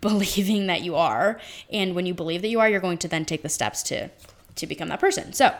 believing 0.01 0.66
that 0.66 0.82
you 0.82 0.94
are 0.94 1.40
and 1.70 1.94
when 1.94 2.07
you 2.07 2.15
believe 2.15 2.43
that 2.43 2.48
you 2.48 2.61
are 2.61 2.69
you're 2.69 2.81
going 2.81 2.98
to 2.98 3.09
then 3.09 3.24
take 3.24 3.43
the 3.43 3.48
steps 3.48 3.82
to 3.82 4.09
to 4.55 4.66
become 4.66 4.89
that 4.89 5.01
person 5.01 5.32
so 5.32 5.55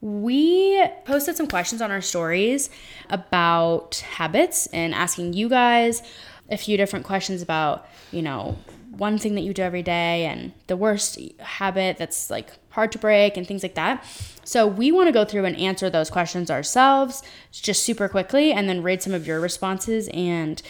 we 0.00 0.80
posted 1.04 1.36
some 1.36 1.48
questions 1.48 1.82
on 1.82 1.90
our 1.90 2.00
stories 2.00 2.70
about 3.10 3.96
habits 3.96 4.66
and 4.68 4.94
asking 4.94 5.32
you 5.32 5.48
guys 5.48 6.02
a 6.50 6.56
few 6.56 6.76
different 6.76 7.04
questions 7.04 7.42
about, 7.42 7.86
you 8.12 8.22
know, 8.22 8.56
one 8.90 9.18
thing 9.18 9.34
that 9.34 9.42
you 9.42 9.52
do 9.52 9.62
every 9.62 9.82
day 9.82 10.24
and 10.24 10.52
the 10.66 10.76
worst 10.76 11.18
habit 11.40 11.98
that's 11.98 12.30
like 12.30 12.50
hard 12.70 12.90
to 12.92 12.98
break 12.98 13.36
and 13.36 13.46
things 13.46 13.62
like 13.62 13.74
that. 13.74 14.04
So 14.44 14.66
we 14.66 14.92
want 14.92 15.08
to 15.08 15.12
go 15.12 15.24
through 15.24 15.44
and 15.44 15.56
answer 15.56 15.90
those 15.90 16.10
questions 16.10 16.50
ourselves 16.50 17.22
just 17.52 17.82
super 17.82 18.08
quickly 18.08 18.52
and 18.52 18.68
then 18.68 18.82
read 18.82 19.02
some 19.02 19.14
of 19.14 19.26
your 19.26 19.40
responses 19.40 20.08
and 20.08 20.62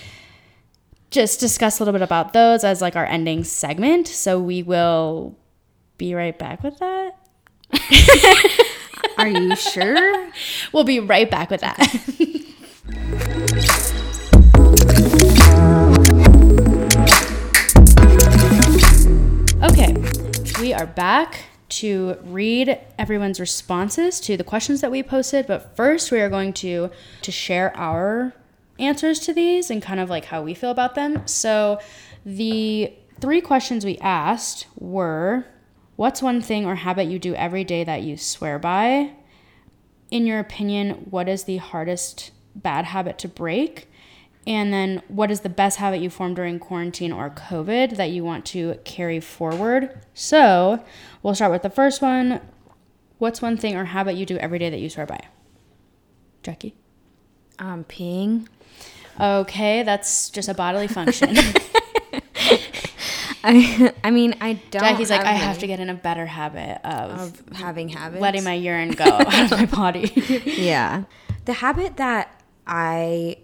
just 1.10 1.40
discuss 1.40 1.78
a 1.78 1.82
little 1.82 1.92
bit 1.92 2.02
about 2.02 2.32
those 2.32 2.64
as 2.64 2.80
like 2.80 2.96
our 2.96 3.06
ending 3.06 3.44
segment. 3.44 4.08
So 4.08 4.40
we 4.40 4.62
will 4.62 5.36
be 5.96 6.14
right 6.14 6.38
back 6.38 6.62
with 6.62 6.78
that. 6.78 7.16
Are 9.18 9.28
you 9.28 9.54
sure? 9.56 10.30
We'll 10.72 10.84
be 10.84 11.00
right 11.00 11.30
back 11.30 11.50
with 11.50 11.62
that. 11.62 11.78
okay, 19.62 19.94
we 20.60 20.74
are 20.74 20.86
back 20.86 21.44
to 21.70 22.18
read 22.24 22.78
everyone's 22.98 23.40
responses 23.40 24.20
to 24.20 24.36
the 24.36 24.44
questions 24.44 24.82
that 24.82 24.90
we 24.90 25.02
posted, 25.02 25.46
but 25.46 25.74
first 25.74 26.12
we 26.12 26.20
are 26.20 26.28
going 26.28 26.52
to 26.54 26.90
to 27.22 27.32
share 27.32 27.74
our 27.76 28.34
answers 28.78 29.18
to 29.20 29.32
these 29.32 29.70
and 29.70 29.82
kind 29.82 30.00
of 30.00 30.10
like 30.10 30.26
how 30.26 30.42
we 30.42 30.54
feel 30.54 30.70
about 30.70 30.94
them. 30.94 31.26
So, 31.26 31.80
the 32.24 32.92
three 33.20 33.40
questions 33.40 33.84
we 33.84 33.98
asked 33.98 34.66
were 34.76 35.46
what's 35.96 36.22
one 36.22 36.40
thing 36.40 36.66
or 36.66 36.76
habit 36.76 37.04
you 37.04 37.18
do 37.18 37.34
every 37.34 37.64
day 37.64 37.84
that 37.84 38.02
you 38.02 38.16
swear 38.16 38.58
by? 38.58 39.12
in 40.10 40.26
your 40.26 40.38
opinion, 40.38 41.06
what 41.10 41.28
is 41.28 41.44
the 41.44 41.58
hardest 41.58 42.30
bad 42.54 42.86
habit 42.86 43.18
to 43.18 43.28
break? 43.28 43.90
And 44.46 44.72
then, 44.72 45.02
what 45.08 45.30
is 45.30 45.40
the 45.40 45.50
best 45.50 45.76
habit 45.76 46.00
you 46.00 46.08
formed 46.08 46.36
during 46.36 46.58
quarantine 46.58 47.12
or 47.12 47.28
COVID 47.28 47.96
that 47.96 48.10
you 48.10 48.24
want 48.24 48.46
to 48.46 48.78
carry 48.84 49.20
forward? 49.20 50.00
So, 50.14 50.82
we'll 51.22 51.34
start 51.34 51.52
with 51.52 51.62
the 51.62 51.70
first 51.70 52.00
one. 52.00 52.40
What's 53.18 53.42
one 53.42 53.58
thing 53.58 53.76
or 53.76 53.84
habit 53.84 54.14
you 54.14 54.24
do 54.24 54.38
every 54.38 54.58
day 54.58 54.70
that 54.70 54.80
you 54.80 54.88
swear 54.88 55.04
by? 55.04 55.20
Jackie? 56.42 56.74
Um, 57.58 57.84
peeing. 57.84 58.46
Okay, 59.20 59.82
that's 59.82 60.30
just 60.30 60.48
a 60.48 60.54
bodily 60.54 60.88
function. 60.88 61.36
I, 63.44 63.94
I 64.04 64.10
mean, 64.10 64.34
I 64.40 64.54
don't. 64.70 64.82
Jackie's 64.82 65.10
like, 65.10 65.20
I 65.20 65.32
have 65.32 65.48
have 65.48 65.58
to 65.58 65.66
get 65.66 65.80
in 65.80 65.88
a 65.88 65.94
better 65.94 66.26
habit 66.26 66.80
of 66.84 67.40
of 67.50 67.56
having 67.56 67.88
habits. 67.88 68.20
letting 68.20 68.44
my 68.44 68.54
urine 68.54 68.90
go 68.90 69.04
out 69.04 69.52
of 69.52 69.58
my 69.58 69.66
body. 69.66 70.12
yeah. 70.44 71.04
The 71.44 71.54
habit 71.54 71.96
that 71.96 72.42
I 72.66 73.38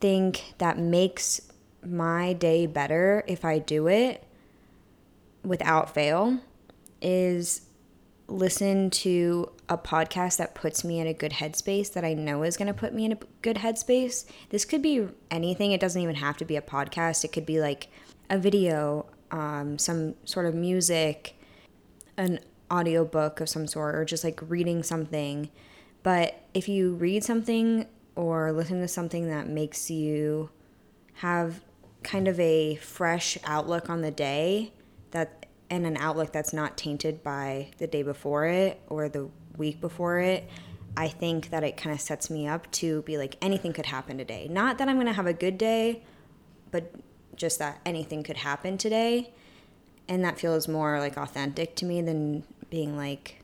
think 0.00 0.54
that 0.58 0.78
makes 0.78 1.40
my 1.84 2.32
day 2.32 2.66
better 2.66 3.24
if 3.26 3.44
I 3.44 3.58
do 3.58 3.88
it 3.88 4.24
without 5.44 5.92
fail 5.94 6.38
is 7.00 7.62
listen 8.28 8.90
to 8.90 9.50
a 9.70 9.78
podcast 9.78 10.36
that 10.36 10.54
puts 10.54 10.84
me 10.84 11.00
in 11.00 11.06
a 11.06 11.14
good 11.14 11.32
headspace 11.32 11.92
that 11.94 12.04
I 12.04 12.12
know 12.12 12.42
is 12.42 12.58
going 12.58 12.68
to 12.68 12.74
put 12.74 12.92
me 12.92 13.06
in 13.06 13.12
a 13.12 13.18
good 13.40 13.56
headspace. 13.56 14.26
This 14.50 14.66
could 14.66 14.82
be 14.82 15.08
anything. 15.30 15.72
It 15.72 15.80
doesn't 15.80 16.00
even 16.00 16.16
have 16.16 16.36
to 16.36 16.44
be 16.44 16.56
a 16.56 16.62
podcast. 16.62 17.24
It 17.24 17.32
could 17.32 17.46
be 17.46 17.58
like 17.58 17.88
a 18.28 18.38
video, 18.38 19.06
um, 19.30 19.78
some 19.78 20.14
sort 20.24 20.44
of 20.44 20.54
music, 20.54 21.34
an 22.18 22.40
audiobook 22.70 23.40
of 23.40 23.48
some 23.48 23.66
sort 23.66 23.94
or 23.94 24.04
just 24.04 24.24
like 24.24 24.40
reading 24.42 24.82
something. 24.82 25.48
But 26.02 26.42
if 26.52 26.68
you 26.68 26.94
read 26.94 27.24
something 27.24 27.86
or 28.14 28.52
listen 28.52 28.80
to 28.80 28.88
something 28.88 29.28
that 29.28 29.48
makes 29.48 29.90
you 29.90 30.50
have 31.14 31.62
kind 32.02 32.28
of 32.28 32.38
a 32.38 32.76
fresh 32.76 33.38
outlook 33.44 33.88
on 33.88 34.02
the 34.02 34.10
day 34.10 34.72
that 35.12 35.37
and 35.70 35.86
an 35.86 35.96
outlook 35.96 36.32
that's 36.32 36.52
not 36.52 36.76
tainted 36.76 37.22
by 37.22 37.70
the 37.78 37.86
day 37.86 38.02
before 38.02 38.46
it 38.46 38.80
or 38.88 39.08
the 39.08 39.28
week 39.56 39.80
before 39.80 40.18
it, 40.18 40.48
I 40.96 41.08
think 41.08 41.50
that 41.50 41.62
it 41.62 41.76
kind 41.76 41.94
of 41.94 42.00
sets 42.00 42.30
me 42.30 42.48
up 42.48 42.70
to 42.72 43.02
be 43.02 43.18
like 43.18 43.36
anything 43.42 43.72
could 43.72 43.86
happen 43.86 44.18
today. 44.18 44.48
Not 44.50 44.78
that 44.78 44.88
I'm 44.88 44.96
going 44.96 45.06
to 45.06 45.12
have 45.12 45.26
a 45.26 45.32
good 45.32 45.58
day, 45.58 46.02
but 46.70 46.92
just 47.36 47.58
that 47.58 47.80
anything 47.86 48.22
could 48.22 48.38
happen 48.38 48.78
today. 48.78 49.32
And 50.08 50.24
that 50.24 50.38
feels 50.38 50.66
more 50.68 50.98
like 50.98 51.16
authentic 51.16 51.76
to 51.76 51.84
me 51.84 52.00
than 52.02 52.44
being 52.70 52.96
like 52.96 53.38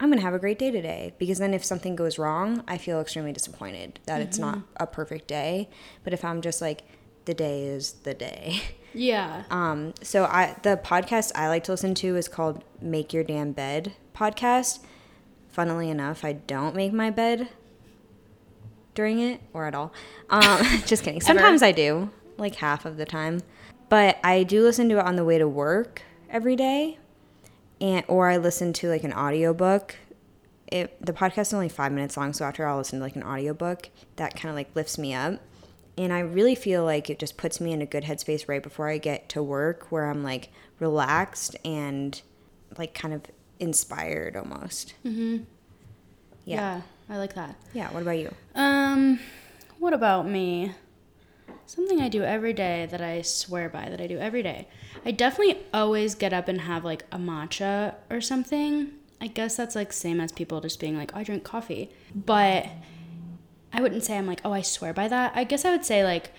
I'm 0.00 0.08
going 0.08 0.18
to 0.18 0.24
have 0.24 0.32
a 0.32 0.38
great 0.38 0.58
day 0.58 0.70
today 0.70 1.12
because 1.18 1.38
then 1.38 1.52
if 1.52 1.62
something 1.62 1.94
goes 1.94 2.18
wrong, 2.18 2.64
I 2.66 2.78
feel 2.78 3.00
extremely 3.00 3.32
disappointed 3.32 4.00
that 4.06 4.14
mm-hmm. 4.14 4.22
it's 4.22 4.38
not 4.38 4.56
mm-hmm. 4.56 4.82
a 4.82 4.86
perfect 4.86 5.28
day. 5.28 5.68
But 6.04 6.14
if 6.14 6.24
I'm 6.24 6.40
just 6.40 6.62
like 6.62 6.84
the 7.24 7.34
day 7.34 7.64
is 7.64 7.92
the 7.92 8.14
day. 8.14 8.60
Yeah. 8.92 9.44
Um 9.50 9.94
so 10.02 10.24
I 10.24 10.56
the 10.62 10.76
podcast 10.76 11.32
I 11.34 11.48
like 11.48 11.64
to 11.64 11.72
listen 11.72 11.94
to 11.96 12.16
is 12.16 12.28
called 12.28 12.64
Make 12.80 13.12
Your 13.12 13.24
Damn 13.24 13.52
Bed 13.52 13.92
podcast. 14.14 14.80
Funnily 15.48 15.90
enough, 15.90 16.24
I 16.24 16.32
don't 16.32 16.74
make 16.74 16.92
my 16.92 17.10
bed 17.10 17.48
during 18.94 19.20
it 19.20 19.40
or 19.52 19.66
at 19.66 19.74
all. 19.74 19.92
Um 20.28 20.64
just 20.86 21.04
kidding. 21.04 21.20
Sometimes 21.20 21.62
I 21.62 21.72
do, 21.72 22.10
like 22.36 22.56
half 22.56 22.84
of 22.84 22.96
the 22.96 23.06
time. 23.06 23.42
But 23.88 24.18
I 24.22 24.42
do 24.44 24.62
listen 24.62 24.88
to 24.88 24.98
it 24.98 25.04
on 25.04 25.16
the 25.16 25.24
way 25.24 25.38
to 25.38 25.48
work 25.48 26.02
every 26.28 26.54
day 26.56 26.98
and 27.80 28.04
or 28.08 28.28
I 28.28 28.36
listen 28.36 28.72
to 28.74 28.88
like 28.88 29.04
an 29.04 29.12
audiobook. 29.12 29.96
It, 30.70 31.04
the 31.04 31.12
podcast 31.12 31.40
is 31.42 31.54
only 31.54 31.68
five 31.68 31.90
minutes 31.90 32.16
long, 32.16 32.32
so 32.32 32.44
after 32.44 32.66
I'll 32.66 32.76
listen 32.76 33.00
to 33.00 33.04
like 33.04 33.16
an 33.16 33.24
audiobook 33.24 33.88
that 34.16 34.36
kind 34.36 34.50
of 34.50 34.54
like 34.54 34.74
lifts 34.76 34.98
me 34.98 35.14
up. 35.14 35.40
And 35.98 36.12
I 36.12 36.20
really 36.20 36.54
feel 36.54 36.84
like 36.84 37.10
it 37.10 37.18
just 37.18 37.36
puts 37.36 37.60
me 37.60 37.72
in 37.72 37.82
a 37.82 37.86
good 37.86 38.04
headspace 38.04 38.48
right 38.48 38.62
before 38.62 38.88
I 38.88 38.98
get 38.98 39.28
to 39.30 39.42
work 39.42 39.90
where 39.90 40.08
I'm 40.08 40.22
like 40.22 40.50
relaxed 40.78 41.56
and 41.64 42.20
like 42.78 42.94
kind 42.94 43.12
of 43.12 43.22
inspired 43.58 44.36
almost. 44.36 44.94
Mm-hmm. 45.04 45.44
Yeah. 46.44 46.56
yeah, 46.56 46.82
I 47.08 47.18
like 47.18 47.34
that. 47.34 47.56
Yeah, 47.74 47.92
what 47.92 48.02
about 48.02 48.18
you? 48.18 48.34
Um, 48.54 49.20
what 49.78 49.92
about 49.92 50.26
me? 50.26 50.72
Something 51.66 52.00
I 52.00 52.08
do 52.08 52.22
every 52.22 52.52
day 52.52 52.88
that 52.90 53.00
I 53.00 53.22
swear 53.22 53.68
by 53.68 53.88
that 53.88 54.00
I 54.00 54.06
do 54.06 54.18
every 54.18 54.42
day. 54.42 54.66
I 55.04 55.12
definitely 55.12 55.58
always 55.72 56.14
get 56.14 56.32
up 56.32 56.48
and 56.48 56.62
have 56.62 56.84
like 56.84 57.04
a 57.12 57.18
matcha 57.18 57.94
or 58.10 58.20
something. 58.20 58.92
I 59.20 59.26
guess 59.28 59.56
that's 59.56 59.76
like 59.76 59.92
same 59.92 60.20
as 60.20 60.32
people 60.32 60.60
just 60.60 60.80
being 60.80 60.96
like, 60.96 61.12
oh, 61.14 61.18
I 61.18 61.24
drink 61.24 61.44
coffee. 61.44 61.90
But 62.14 62.66
I 63.72 63.80
wouldn't 63.80 64.04
say 64.04 64.16
I'm 64.16 64.26
like, 64.26 64.40
oh, 64.44 64.52
I 64.52 64.62
swear 64.62 64.92
by 64.92 65.08
that. 65.08 65.32
I 65.34 65.44
guess 65.44 65.64
I 65.64 65.70
would 65.70 65.84
say 65.84 66.04
like 66.04 66.32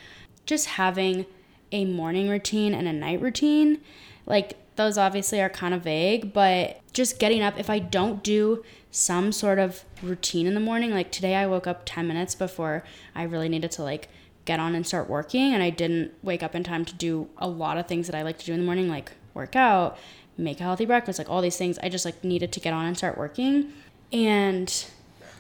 just 0.45 0.65
having 0.67 1.25
a 1.71 1.85
morning 1.85 2.29
routine 2.29 2.73
and 2.73 2.87
a 2.87 2.93
night 2.93 3.21
routine. 3.21 3.81
Like 4.25 4.57
those 4.75 4.97
obviously 4.97 5.41
are 5.41 5.49
kind 5.49 5.73
of 5.73 5.83
vague, 5.83 6.33
but 6.33 6.79
just 6.93 7.19
getting 7.19 7.41
up, 7.41 7.59
if 7.59 7.69
I 7.69 7.79
don't 7.79 8.23
do 8.23 8.63
some 8.89 9.31
sort 9.31 9.59
of 9.59 9.85
routine 10.01 10.47
in 10.47 10.53
the 10.53 10.59
morning, 10.59 10.91
like 10.91 11.11
today 11.11 11.35
I 11.35 11.47
woke 11.47 11.67
up 11.67 11.83
10 11.85 12.07
minutes 12.07 12.35
before 12.35 12.83
I 13.15 13.23
really 13.23 13.49
needed 13.49 13.71
to 13.71 13.83
like 13.83 14.09
get 14.43 14.59
on 14.59 14.75
and 14.75 14.85
start 14.85 15.09
working 15.09 15.53
and 15.53 15.61
I 15.61 15.69
didn't 15.69 16.13
wake 16.23 16.43
up 16.43 16.55
in 16.55 16.63
time 16.63 16.83
to 16.85 16.95
do 16.95 17.29
a 17.37 17.47
lot 17.47 17.77
of 17.77 17.87
things 17.87 18.07
that 18.07 18.15
I 18.15 18.23
like 18.23 18.39
to 18.39 18.45
do 18.45 18.53
in 18.53 18.59
the 18.59 18.65
morning 18.65 18.89
like 18.89 19.11
work 19.33 19.55
out, 19.55 19.97
make 20.37 20.59
a 20.59 20.63
healthy 20.63 20.85
breakfast, 20.85 21.19
like 21.19 21.29
all 21.29 21.41
these 21.41 21.57
things. 21.57 21.77
I 21.79 21.89
just 21.89 22.05
like 22.05 22.23
needed 22.23 22.51
to 22.53 22.59
get 22.59 22.73
on 22.73 22.85
and 22.85 22.97
start 22.97 23.17
working. 23.17 23.71
And 24.11 24.85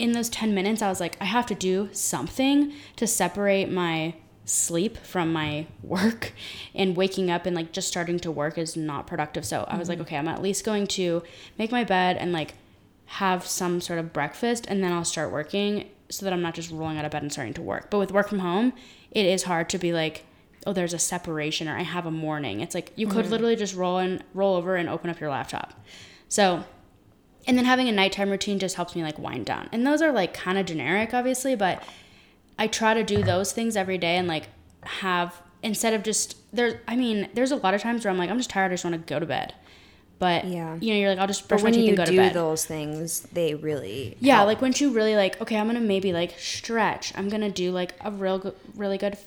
in 0.01 0.13
those 0.13 0.29
10 0.29 0.53
minutes 0.53 0.81
I 0.81 0.89
was 0.89 0.99
like 0.99 1.17
I 1.21 1.25
have 1.25 1.45
to 1.47 1.55
do 1.55 1.89
something 1.91 2.73
to 2.95 3.07
separate 3.07 3.71
my 3.71 4.15
sleep 4.45 4.97
from 4.97 5.31
my 5.31 5.67
work 5.83 6.33
and 6.75 6.95
waking 6.95 7.29
up 7.29 7.45
and 7.45 7.55
like 7.55 7.71
just 7.71 7.87
starting 7.87 8.19
to 8.19 8.31
work 8.31 8.57
is 8.57 8.75
not 8.75 9.07
productive. 9.07 9.45
So 9.45 9.65
I 9.67 9.77
was 9.77 9.87
like, 9.87 9.97
mm-hmm. 9.97 10.03
okay, 10.03 10.17
I'm 10.17 10.27
at 10.27 10.41
least 10.41 10.65
going 10.65 10.87
to 10.87 11.23
make 11.57 11.71
my 11.71 11.83
bed 11.83 12.17
and 12.17 12.31
like 12.31 12.55
have 13.05 13.45
some 13.45 13.81
sort 13.81 13.99
of 13.99 14.13
breakfast 14.13 14.65
and 14.67 14.83
then 14.83 14.91
I'll 14.91 15.05
start 15.05 15.31
working 15.31 15.89
so 16.09 16.25
that 16.25 16.33
I'm 16.33 16.41
not 16.41 16.53
just 16.53 16.71
rolling 16.71 16.97
out 16.97 17.05
of 17.05 17.11
bed 17.11 17.21
and 17.21 17.31
starting 17.31 17.53
to 17.55 17.61
work. 17.61 17.89
But 17.89 17.99
with 17.99 18.11
work 18.11 18.27
from 18.27 18.39
home, 18.39 18.73
it 19.11 19.25
is 19.25 19.43
hard 19.43 19.69
to 19.69 19.77
be 19.77 19.93
like, 19.93 20.25
oh, 20.65 20.73
there's 20.73 20.93
a 20.93 20.99
separation 20.99 21.67
or 21.67 21.77
I 21.77 21.83
have 21.83 22.05
a 22.05 22.11
morning. 22.11 22.59
It's 22.59 22.75
like 22.75 22.91
you 22.95 23.07
could 23.07 23.23
mm-hmm. 23.23 23.31
literally 23.31 23.55
just 23.55 23.75
roll 23.75 23.97
and 23.97 24.23
roll 24.33 24.55
over 24.55 24.75
and 24.75 24.89
open 24.89 25.09
up 25.09 25.19
your 25.19 25.29
laptop. 25.29 25.73
So, 26.27 26.63
and 27.47 27.57
then 27.57 27.65
having 27.65 27.87
a 27.87 27.91
nighttime 27.91 28.29
routine 28.29 28.59
just 28.59 28.75
helps 28.75 28.95
me 28.95 29.03
like 29.03 29.17
wind 29.17 29.45
down. 29.45 29.69
And 29.71 29.85
those 29.85 30.01
are 30.01 30.11
like 30.11 30.33
kind 30.33 30.57
of 30.57 30.65
generic, 30.65 31.13
obviously, 31.13 31.55
but 31.55 31.83
I 32.59 32.67
try 32.67 32.93
to 32.93 33.03
do 33.03 33.23
those 33.23 33.51
things 33.51 33.75
every 33.75 33.97
day 33.97 34.17
and 34.17 34.27
like 34.27 34.47
have 34.83 35.41
instead 35.63 35.93
of 35.93 36.03
just 36.03 36.37
there's 36.53 36.75
I 36.87 36.95
mean, 36.95 37.29
there's 37.33 37.51
a 37.51 37.55
lot 37.55 37.73
of 37.73 37.81
times 37.81 38.03
where 38.03 38.11
I'm 38.11 38.17
like, 38.17 38.29
I'm 38.29 38.37
just 38.37 38.49
tired, 38.49 38.71
I 38.71 38.73
just 38.75 38.83
want 38.83 38.95
to 38.95 39.13
go 39.13 39.19
to 39.19 39.25
bed. 39.25 39.53
But 40.19 40.45
yeah, 40.45 40.77
you 40.79 40.93
know, 40.93 40.99
you're 40.99 41.09
like, 41.09 41.17
I'll 41.17 41.25
just 41.25 41.47
brush 41.47 41.63
my 41.63 41.71
teeth 41.71 41.87
and 41.89 41.97
go 41.97 42.05
to 42.05 42.11
bed. 42.11 42.17
When 42.17 42.23
you 42.25 42.29
do 42.29 42.33
those 42.35 42.63
things, 42.63 43.21
they 43.33 43.55
really 43.55 44.17
yeah. 44.19 44.35
Help. 44.35 44.47
Like 44.47 44.61
when 44.61 44.71
you 44.75 44.91
really 44.91 45.15
like, 45.15 45.41
okay, 45.41 45.57
I'm 45.57 45.65
gonna 45.65 45.79
maybe 45.79 46.13
like 46.13 46.37
stretch. 46.37 47.11
I'm 47.17 47.27
gonna 47.27 47.49
do 47.49 47.71
like 47.71 47.95
a 48.01 48.11
real, 48.11 48.53
really 48.75 48.99
good 48.99 49.17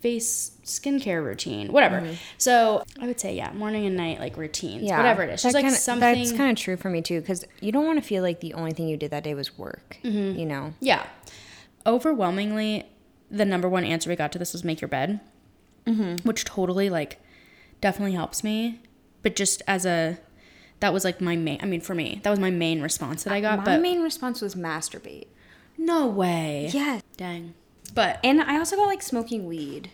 face 0.00 0.52
skincare 0.64 1.22
routine, 1.22 1.72
whatever. 1.72 2.00
Mm-hmm. 2.00 2.14
So 2.38 2.82
I 3.00 3.06
would 3.06 3.20
say, 3.20 3.34
yeah, 3.34 3.52
morning 3.52 3.86
and 3.86 3.96
night 3.96 4.18
like 4.18 4.36
routines, 4.36 4.82
yeah, 4.82 4.96
whatever 4.96 5.22
it 5.22 5.30
is. 5.30 5.42
Just 5.42 5.54
like 5.54 5.64
kinda, 5.64 5.78
something. 5.78 6.14
That's 6.14 6.32
kind 6.32 6.50
of 6.50 6.56
true 6.56 6.76
for 6.76 6.88
me 6.90 7.02
too, 7.02 7.20
because 7.20 7.44
you 7.60 7.70
don't 7.70 7.86
want 7.86 8.02
to 8.02 8.06
feel 8.06 8.22
like 8.22 8.40
the 8.40 8.54
only 8.54 8.72
thing 8.72 8.88
you 8.88 8.96
did 8.96 9.10
that 9.10 9.24
day 9.24 9.34
was 9.34 9.58
work. 9.58 9.98
Mm-hmm. 10.02 10.38
You 10.38 10.46
know? 10.46 10.74
Yeah. 10.80 11.06
Overwhelmingly, 11.86 12.86
the 13.30 13.44
number 13.44 13.68
one 13.68 13.84
answer 13.84 14.10
we 14.10 14.16
got 14.16 14.32
to 14.32 14.38
this 14.38 14.52
was 14.52 14.64
make 14.64 14.80
your 14.80 14.88
bed, 14.88 15.20
mm-hmm. 15.86 16.26
which 16.26 16.44
totally 16.44 16.90
like 16.90 17.20
definitely 17.80 18.14
helps 18.14 18.42
me. 18.42 18.80
But 19.22 19.36
just 19.36 19.62
as 19.66 19.84
a 19.84 20.18
that 20.80 20.94
was 20.94 21.04
like 21.04 21.20
my 21.20 21.36
main. 21.36 21.58
I 21.62 21.66
mean, 21.66 21.82
for 21.82 21.94
me, 21.94 22.20
that 22.22 22.30
was 22.30 22.38
my 22.38 22.50
main 22.50 22.80
response 22.80 23.24
that 23.24 23.34
I 23.34 23.40
got. 23.42 23.58
My 23.58 23.64
but 23.64 23.82
main 23.82 24.00
response 24.02 24.40
was 24.40 24.54
masturbate. 24.54 25.26
No 25.76 26.06
way. 26.06 26.70
Yes. 26.72 27.02
Dang. 27.16 27.54
But 27.94 28.20
and 28.22 28.40
I 28.40 28.58
also 28.58 28.76
got 28.76 28.86
like 28.86 29.02
smoking 29.02 29.46
weed. 29.46 29.90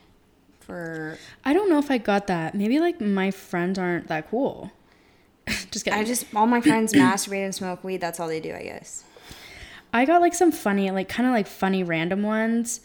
For 0.61 1.19
I 1.45 1.53
don't 1.53 1.71
know 1.71 1.79
if 1.79 1.91
I 1.91 1.99
got 1.99 2.27
that. 2.27 2.55
Maybe 2.55 2.81
like 2.81 3.01
my 3.01 3.31
friends 3.31 3.79
aren't 3.79 4.09
that 4.09 4.31
cool. 4.31 4.73
just 5.71 5.85
kidding. 5.85 5.99
I 5.99 6.05
just 6.05 6.27
all 6.35 6.47
my 6.47 6.61
friends 6.61 6.93
masturbate 6.95 7.45
and 7.45 7.55
smoke 7.55 7.85
weed. 7.85 8.01
That's 8.01 8.19
all 8.19 8.29
they 8.29 8.41
do, 8.41 8.55
I 8.55 8.63
guess. 8.63 9.05
I 9.93 10.05
got 10.05 10.21
like 10.21 10.35
some 10.35 10.53
funny, 10.53 10.91
like 10.91 11.09
kind 11.09 11.27
of 11.27 11.33
like 11.33 11.47
funny 11.47 11.83
random 11.83 12.23
ones. 12.23 12.81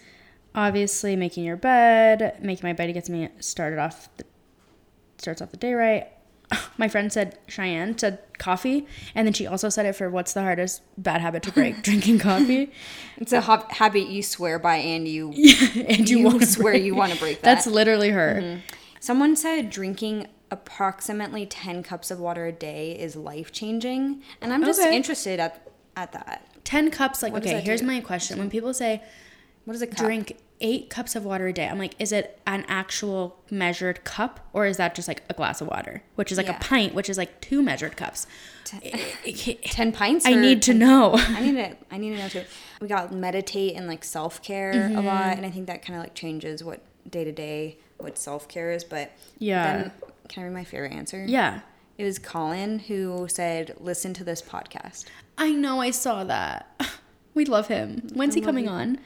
Obviously, 0.54 1.16
making 1.16 1.44
your 1.46 1.56
bed, 1.56 2.38
making 2.42 2.68
my 2.68 2.74
bed 2.74 2.94
gets 2.94 3.10
me 3.10 3.30
started 3.40 3.80
off. 3.80 4.10
The, 4.18 4.26
starts 5.18 5.42
off 5.42 5.52
the 5.52 5.58
day 5.58 5.74
right 5.74 6.08
my 6.78 6.88
friend 6.88 7.12
said 7.12 7.38
Cheyenne 7.48 7.98
said 7.98 8.20
coffee, 8.38 8.86
and 9.16 9.28
then 9.28 9.34
she 9.34 9.48
also 9.48 9.70
said 9.70 9.86
it 9.86 9.94
for 9.96 10.10
what's 10.10 10.34
the 10.34 10.42
hardest 10.42 10.82
bad 10.98 11.22
habit 11.22 11.44
to 11.44 11.52
break? 11.52 11.82
drinking 11.84 12.20
coffee. 12.20 12.72
It's 13.18 13.34
a 13.34 13.42
ha- 13.42 13.68
habit 13.70 14.08
you 14.08 14.24
swear 14.24 14.60
by, 14.60 14.78
and 14.78 15.08
you 15.08 15.32
yeah, 15.36 15.84
and 15.88 16.10
you, 16.10 16.30
you 16.30 16.42
swear 16.46 16.74
break. 16.74 16.84
you 16.84 16.96
want 16.96 17.14
to 17.14 17.20
break 17.20 17.42
that. 17.42 17.56
That's 17.56 17.68
literally 17.68 18.10
her. 18.10 18.40
Mm-hmm. 18.42 18.60
Someone 19.00 19.36
said 19.36 19.70
drinking 19.70 20.28
approximately 20.50 21.46
ten 21.46 21.84
cups 21.84 22.12
of 22.12 22.20
water 22.20 22.46
a 22.46 22.52
day 22.52 22.98
is 22.98 23.16
life 23.16 23.52
changing, 23.52 24.22
and 24.42 24.54
I'm 24.54 24.64
just 24.64 24.80
okay. 24.80 24.96
interested 24.96 25.40
at 25.40 25.68
at 25.96 26.12
that. 26.14 26.48
Ten 26.64 26.92
cups, 26.92 27.24
like 27.24 27.34
what 27.34 27.44
okay. 27.44 27.62
Here's 27.62 27.82
do? 27.82 27.88
my 27.88 28.02
question: 28.02 28.38
When 28.38 28.50
people 28.50 28.74
say, 28.74 29.02
"What 29.66 29.76
is 29.76 29.82
a 29.82 29.88
cup? 29.88 29.98
drink 29.98 30.38
eight 30.62 30.90
cups 30.90 31.16
of 31.16 31.26
water 31.26 31.48
a 31.48 31.54
day. 31.54 31.68
I'm 31.68 31.78
like, 31.78 31.96
is 32.00 32.12
it 32.12 32.40
an 32.48 32.64
actual 32.68 33.38
measured 33.50 34.04
cup 34.04 34.40
or 34.54 34.66
is 34.66 34.78
that 34.78 34.96
just 34.96 35.08
like 35.08 35.24
a 35.30 35.34
glass 35.34 35.60
of 35.60 35.68
water, 35.68 36.04
which 36.16 36.32
is 36.32 36.38
like 36.38 36.48
yeah. 36.48 36.58
a 36.58 36.60
pint, 36.60 36.94
which 36.94 37.10
is 37.10 37.18
like 37.18 37.42
two 37.42 37.62
measured 37.62 37.98
cups? 37.98 38.28
Ten, 38.64 38.82
eh, 38.84 38.90
eh, 39.26 39.32
eh, 39.48 39.56
ten 39.64 39.92
pints. 39.92 40.26
I 40.26 40.34
need 40.34 40.62
to 40.64 40.74
know. 40.74 41.14
I 41.16 41.42
need 41.42 41.56
to. 41.56 41.76
I 41.92 41.98
need 41.98 42.12
to 42.12 42.18
know 42.18 42.30
too. 42.30 42.44
We 42.80 42.88
got 42.88 43.12
meditate 43.12 43.76
and 43.76 43.88
like 43.88 44.04
self 44.04 44.42
care 44.42 44.74
mm-hmm. 44.74 44.98
a 44.98 45.02
lot, 45.02 45.38
and 45.38 45.46
I 45.46 45.50
think 45.50 45.68
that 45.68 45.84
kind 45.84 45.98
of 45.98 46.04
like 46.04 46.16
changes 46.16 46.64
what 46.64 46.82
day 47.10 47.24
to 47.24 47.32
day 47.32 47.78
what 47.98 48.18
self 48.18 48.48
care 48.48 48.72
is. 48.72 48.84
But 48.84 49.12
yeah, 49.40 49.78
then, 49.78 49.92
can 50.30 50.44
I 50.44 50.46
read 50.46 50.54
my 50.54 50.64
favorite 50.64 50.94
answer? 50.94 51.26
Yeah. 51.28 51.62
It 51.98 52.06
was 52.06 52.18
Colin 52.18 52.80
who 52.80 53.28
said, 53.30 53.76
"Listen 53.80 54.14
to 54.16 54.24
this 54.24 54.42
podcast." 54.42 55.06
I 55.38 55.52
know. 55.52 55.82
I 55.82 55.92
saw 55.92 56.24
that. 56.24 56.68
We 57.34 57.46
love 57.46 57.68
him. 57.68 58.10
When's 58.14 58.36
he 58.36 58.42
coming 58.42 58.66
you. 58.66 58.72
on? 58.72 59.00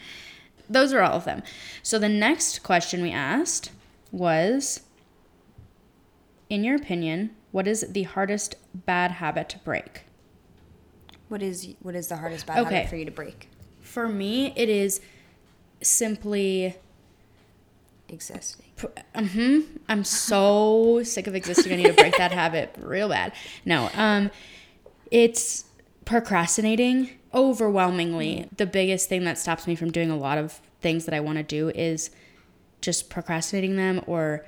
Those 0.70 0.94
are 0.94 1.02
all 1.02 1.18
of 1.18 1.26
them. 1.26 1.44
So 1.84 2.00
the 2.00 2.10
next 2.10 2.64
question 2.64 3.02
we 3.02 3.12
asked 3.12 3.72
was 4.12 4.82
in 6.50 6.64
your 6.64 6.76
opinion, 6.76 7.32
what 7.52 7.68
is 7.68 7.86
the 7.90 8.04
hardest 8.04 8.56
bad 8.74 9.12
habit 9.12 9.50
to 9.50 9.60
break? 9.60 10.04
What 11.28 11.42
is 11.42 11.74
what 11.82 11.96
is 11.96 12.08
the 12.08 12.18
hardest 12.18 12.46
bad 12.46 12.60
okay. 12.60 12.76
habit 12.76 12.90
for 12.90 12.96
you 12.96 13.06
to 13.06 13.12
break? 13.12 13.50
For 13.82 14.08
me, 14.08 14.54
it 14.56 14.70
is 14.70 15.02
simply 15.82 16.76
existing. 18.10 18.66
Mm-hmm. 19.16 19.78
I'm 19.90 20.04
so 20.04 21.02
sick 21.04 21.28
of 21.28 21.36
existing. 21.36 21.74
I 21.74 21.76
need 21.78 21.88
to 21.88 21.94
break 21.94 22.18
that 22.18 22.32
habit 22.44 22.76
real 22.78 23.10
bad. 23.10 23.34
No, 23.64 23.90
um, 23.96 24.30
it's 25.10 25.66
procrastinating 26.04 27.10
overwhelmingly 27.36 28.36
mm. 28.36 28.58
the 28.58 28.66
biggest 28.66 29.10
thing 29.10 29.26
that 29.26 29.38
stops 29.38 29.68
me 29.68 29.76
from 29.76 29.92
doing 29.92 30.10
a 30.10 30.18
lot 30.18 30.38
of 30.38 30.62
things 30.82 31.06
that 31.06 31.14
I 31.14 31.20
want 31.20 31.38
to 31.38 31.44
do 31.44 31.70
is 31.70 32.10
just 32.82 33.10
procrastinating 33.10 33.76
them 33.76 34.02
or 34.08 34.46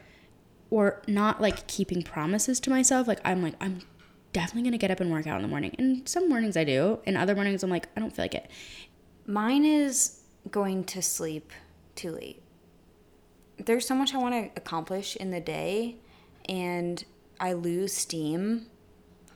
or 0.69 1.01
not 1.07 1.41
like 1.41 1.65
keeping 1.67 2.03
promises 2.03 2.59
to 2.61 2.69
myself. 2.69 3.07
Like 3.07 3.19
I'm 3.25 3.41
like 3.41 3.55
I'm 3.59 3.81
definitely 4.33 4.63
going 4.63 4.73
to 4.73 4.77
get 4.77 4.91
up 4.91 4.99
and 4.99 5.11
work 5.11 5.25
out 5.27 5.37
in 5.37 5.41
the 5.41 5.47
morning. 5.47 5.75
And 5.79 6.07
some 6.07 6.29
mornings 6.29 6.57
I 6.57 6.63
do, 6.63 6.99
and 7.05 7.17
other 7.17 7.35
mornings 7.35 7.63
I'm 7.63 7.69
like 7.69 7.87
I 7.95 7.99
don't 7.99 8.15
feel 8.15 8.23
like 8.23 8.35
it. 8.35 8.49
Mine 9.25 9.65
is 9.65 10.21
going 10.49 10.83
to 10.85 11.01
sleep 11.01 11.51
too 11.95 12.11
late. 12.11 12.41
There's 13.57 13.87
so 13.87 13.95
much 13.95 14.13
I 14.13 14.17
want 14.17 14.35
to 14.35 14.51
accomplish 14.55 15.15
in 15.15 15.31
the 15.31 15.41
day, 15.41 15.97
and 16.47 17.03
I 17.39 17.53
lose 17.53 17.93
steam 17.93 18.67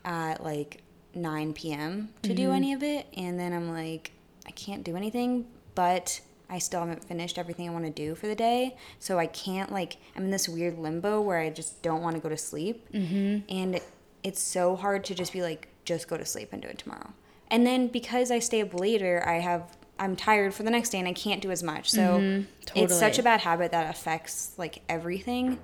at 0.06 0.44
like 0.44 0.84
9 1.14 1.54
p.m. 1.54 2.10
to 2.24 2.34
do 2.34 2.52
any 2.52 2.74
of 2.74 2.84
it. 2.84 3.08
And 3.16 3.40
then 3.40 3.54
I'm 3.54 3.70
like, 3.72 4.12
I 4.48 4.52
can't 4.52 4.84
do 4.84 4.96
anything, 4.96 5.46
but 5.76 6.22
I 6.50 6.60
still 6.60 6.82
haven't 6.82 7.04
finished 7.04 7.38
everything 7.38 7.70
I 7.70 7.72
want 7.72 7.86
to 7.86 7.92
do 7.92 8.16
for 8.16 8.28
the 8.28 8.36
day. 8.36 8.76
So 9.00 9.18
I 9.20 9.26
can't, 9.28 9.72
like, 9.72 9.98
I'm 10.16 10.26
in 10.26 10.32
this 10.32 10.50
weird 10.50 10.78
limbo 10.78 11.22
where 11.22 11.40
I 11.40 11.50
just 11.50 11.82
don't 11.82 12.02
want 12.02 12.16
to 12.16 12.22
go 12.22 12.30
to 12.30 12.38
sleep. 12.38 12.92
Mm-hmm. 12.92 13.40
And 13.50 13.80
it's 14.24 14.42
so 14.42 14.76
hard 14.76 15.04
to 15.06 15.16
just 15.16 15.34
be 15.34 15.42
like, 15.42 15.68
just 15.86 16.08
go 16.08 16.18
to 16.18 16.26
sleep 16.26 16.50
and 16.52 16.62
do 16.62 16.68
it 16.68 16.78
tomorrow. 16.78 17.14
And 17.50 17.66
then 17.66 17.88
because 17.88 18.32
I 18.32 18.40
stay 18.40 18.62
up 18.62 18.74
later, 18.74 19.24
I 19.28 19.40
have 19.40 19.76
I'm 20.00 20.16
tired 20.16 20.54
for 20.56 20.64
the 20.64 20.72
next 20.72 20.90
day 20.90 20.98
and 21.00 21.08
I 21.08 21.14
can't 21.14 21.42
do 21.42 21.52
as 21.52 21.62
much. 21.62 21.92
So 21.92 22.18
Mm-hmm. 22.20 22.46
it's 22.80 22.98
such 22.98 23.20
a 23.20 23.24
bad 23.24 23.42
habit 23.42 23.72
that 23.72 23.90
affects 23.90 24.54
like 24.58 24.82
everything. 24.90 25.60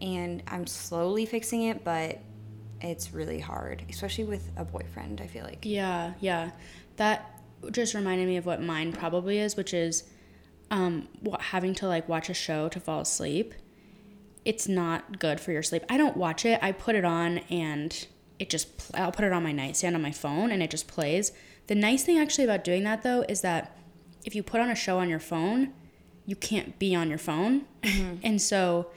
And 0.00 0.42
I'm 0.46 0.66
slowly 0.66 1.24
fixing 1.26 1.62
it, 1.62 1.82
but 1.84 2.18
it's 2.82 3.12
really 3.12 3.40
hard, 3.40 3.84
especially 3.88 4.24
with 4.24 4.50
a 4.56 4.64
boyfriend, 4.64 5.20
I 5.20 5.26
feel 5.26 5.44
like. 5.44 5.60
Yeah, 5.62 6.14
yeah. 6.20 6.50
That 6.96 7.40
just 7.70 7.94
reminded 7.94 8.26
me 8.26 8.36
of 8.36 8.46
what 8.46 8.60
mine 8.60 8.92
probably 8.92 9.38
is, 9.38 9.56
which 9.56 9.72
is 9.72 10.04
um, 10.70 11.08
having 11.38 11.74
to 11.76 11.86
like 11.86 12.08
watch 12.08 12.28
a 12.28 12.34
show 12.34 12.68
to 12.70 12.80
fall 12.80 13.00
asleep. 13.00 13.54
It's 14.44 14.66
not 14.66 15.18
good 15.20 15.38
for 15.38 15.52
your 15.52 15.62
sleep. 15.62 15.84
I 15.88 15.96
don't 15.96 16.16
watch 16.16 16.44
it. 16.44 16.58
I 16.62 16.72
put 16.72 16.96
it 16.96 17.04
on 17.04 17.38
and 17.50 18.06
it 18.38 18.50
just 18.50 18.76
pl- 18.76 19.00
I'll 19.00 19.12
put 19.12 19.24
it 19.24 19.32
on 19.32 19.42
my 19.42 19.52
nightstand 19.52 19.94
on 19.94 20.02
my 20.02 20.10
phone 20.10 20.50
and 20.50 20.62
it 20.62 20.70
just 20.70 20.88
plays. 20.88 21.30
The 21.68 21.76
nice 21.76 22.02
thing 22.02 22.18
actually 22.18 22.44
about 22.44 22.64
doing 22.64 22.82
that 22.84 23.02
though 23.02 23.24
is 23.28 23.42
that 23.42 23.76
if 24.24 24.34
you 24.34 24.42
put 24.42 24.60
on 24.60 24.70
a 24.70 24.74
show 24.74 24.98
on 24.98 25.08
your 25.08 25.20
phone, 25.20 25.72
you 26.26 26.34
can't 26.34 26.78
be 26.78 26.94
on 26.94 27.08
your 27.08 27.18
phone. 27.18 27.66
and 28.22 28.40
so 28.40 28.90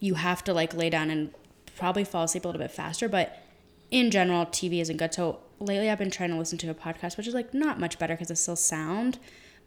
you 0.00 0.14
have 0.14 0.42
to 0.44 0.54
like 0.54 0.74
lay 0.74 0.90
down 0.90 1.10
and 1.10 1.32
probably 1.80 2.04
fall 2.04 2.24
asleep 2.24 2.44
a 2.44 2.48
little 2.48 2.60
bit 2.60 2.70
faster, 2.70 3.08
but 3.08 3.42
in 3.90 4.10
general, 4.10 4.46
TV 4.46 4.80
isn't 4.80 4.98
good. 4.98 5.12
So 5.12 5.40
lately, 5.58 5.90
I've 5.90 5.98
been 5.98 6.10
trying 6.10 6.30
to 6.30 6.36
listen 6.36 6.58
to 6.58 6.70
a 6.70 6.74
podcast, 6.74 7.16
which 7.16 7.26
is 7.26 7.34
like 7.34 7.52
not 7.52 7.80
much 7.80 7.98
better 7.98 8.14
because 8.14 8.30
it's 8.30 8.40
still 8.40 8.54
sound, 8.54 9.18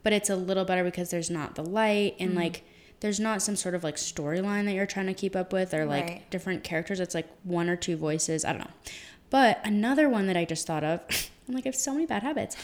but 0.02 0.12
it's 0.12 0.30
a 0.30 0.36
little 0.36 0.64
better 0.64 0.84
because 0.84 1.10
there's 1.10 1.28
not 1.28 1.56
the 1.56 1.64
light 1.64 2.14
and 2.18 2.32
mm. 2.32 2.36
like 2.36 2.64
there's 3.00 3.20
not 3.20 3.42
some 3.42 3.56
sort 3.56 3.74
of 3.74 3.84
like 3.84 3.96
storyline 3.96 4.64
that 4.64 4.72
you're 4.72 4.86
trying 4.86 5.06
to 5.06 5.14
keep 5.14 5.36
up 5.36 5.52
with 5.52 5.74
or 5.74 5.84
like 5.84 6.04
Right. 6.04 6.30
different 6.30 6.64
characters. 6.64 7.00
It's 7.00 7.14
like 7.14 7.28
one 7.42 7.68
or 7.68 7.76
two 7.76 7.96
voices. 7.96 8.44
I 8.44 8.52
don't 8.52 8.60
know. 8.60 8.70
But 9.28 9.60
another 9.64 10.08
one 10.08 10.26
that 10.28 10.36
I 10.36 10.44
just 10.44 10.66
thought 10.66 10.84
of, 10.84 11.00
I'm 11.48 11.54
like, 11.54 11.66
I 11.66 11.68
have 11.68 11.76
so 11.76 11.92
many 11.92 12.06
bad 12.06 12.22
habits, 12.22 12.56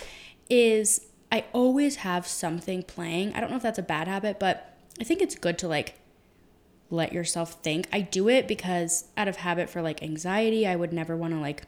is 0.48 1.06
I 1.32 1.44
always 1.52 1.96
have 1.96 2.26
something 2.26 2.84
playing. 2.84 3.34
I 3.34 3.40
don't 3.40 3.50
know 3.50 3.56
if 3.56 3.62
that's 3.62 3.78
a 3.78 3.82
bad 3.82 4.06
habit, 4.08 4.38
but 4.38 4.78
I 5.00 5.04
think 5.04 5.20
it's 5.20 5.34
good 5.34 5.58
to 5.58 5.68
like 5.68 5.96
let 6.90 7.12
yourself 7.12 7.62
think. 7.62 7.88
I 7.92 8.00
do 8.00 8.28
it 8.28 8.48
because 8.48 9.04
out 9.16 9.28
of 9.28 9.36
habit 9.36 9.70
for 9.70 9.80
like 9.80 10.02
anxiety, 10.02 10.66
I 10.66 10.76
would 10.76 10.92
never 10.92 11.16
want 11.16 11.32
to 11.34 11.40
like 11.40 11.62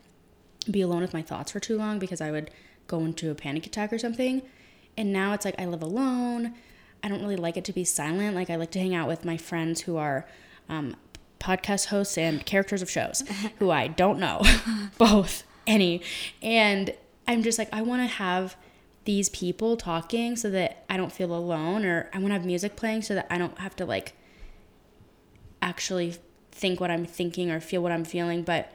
be 0.70 0.80
alone 0.80 1.02
with 1.02 1.14
my 1.14 1.22
thoughts 1.22 1.52
for 1.52 1.60
too 1.60 1.76
long 1.76 1.98
because 1.98 2.20
I 2.20 2.30
would 2.30 2.50
go 2.86 3.00
into 3.00 3.30
a 3.30 3.34
panic 3.34 3.66
attack 3.66 3.92
or 3.92 3.98
something. 3.98 4.42
And 4.96 5.12
now 5.12 5.32
it's 5.32 5.44
like 5.44 5.58
I 5.60 5.66
live 5.66 5.82
alone. 5.82 6.54
I 7.02 7.08
don't 7.08 7.22
really 7.22 7.36
like 7.36 7.56
it 7.56 7.64
to 7.66 7.72
be 7.72 7.84
silent. 7.84 8.34
Like 8.34 8.50
I 8.50 8.56
like 8.56 8.70
to 8.72 8.78
hang 8.78 8.94
out 8.94 9.08
with 9.08 9.24
my 9.24 9.36
friends 9.36 9.82
who 9.82 9.96
are 9.96 10.26
um, 10.68 10.96
podcast 11.40 11.86
hosts 11.86 12.18
and 12.18 12.44
characters 12.44 12.82
of 12.82 12.90
shows 12.90 13.22
who 13.58 13.70
I 13.70 13.88
don't 13.88 14.18
know, 14.18 14.42
both 14.98 15.44
any. 15.66 16.02
And 16.42 16.94
I'm 17.26 17.42
just 17.42 17.58
like 17.58 17.68
I 17.72 17.82
want 17.82 18.02
to 18.02 18.06
have 18.06 18.56
these 19.04 19.28
people 19.30 19.76
talking 19.76 20.36
so 20.36 20.50
that 20.50 20.84
I 20.88 20.96
don't 20.96 21.12
feel 21.12 21.34
alone, 21.34 21.84
or 21.84 22.08
I 22.12 22.18
want 22.18 22.28
to 22.28 22.34
have 22.34 22.44
music 22.44 22.76
playing 22.76 23.02
so 23.02 23.14
that 23.14 23.26
I 23.30 23.38
don't 23.38 23.58
have 23.58 23.74
to 23.76 23.84
like 23.84 24.14
actually 25.62 26.16
think 26.50 26.80
what 26.80 26.90
I'm 26.90 27.06
thinking 27.06 27.50
or 27.50 27.60
feel 27.60 27.82
what 27.82 27.92
I'm 27.92 28.04
feeling. 28.04 28.42
But 28.42 28.70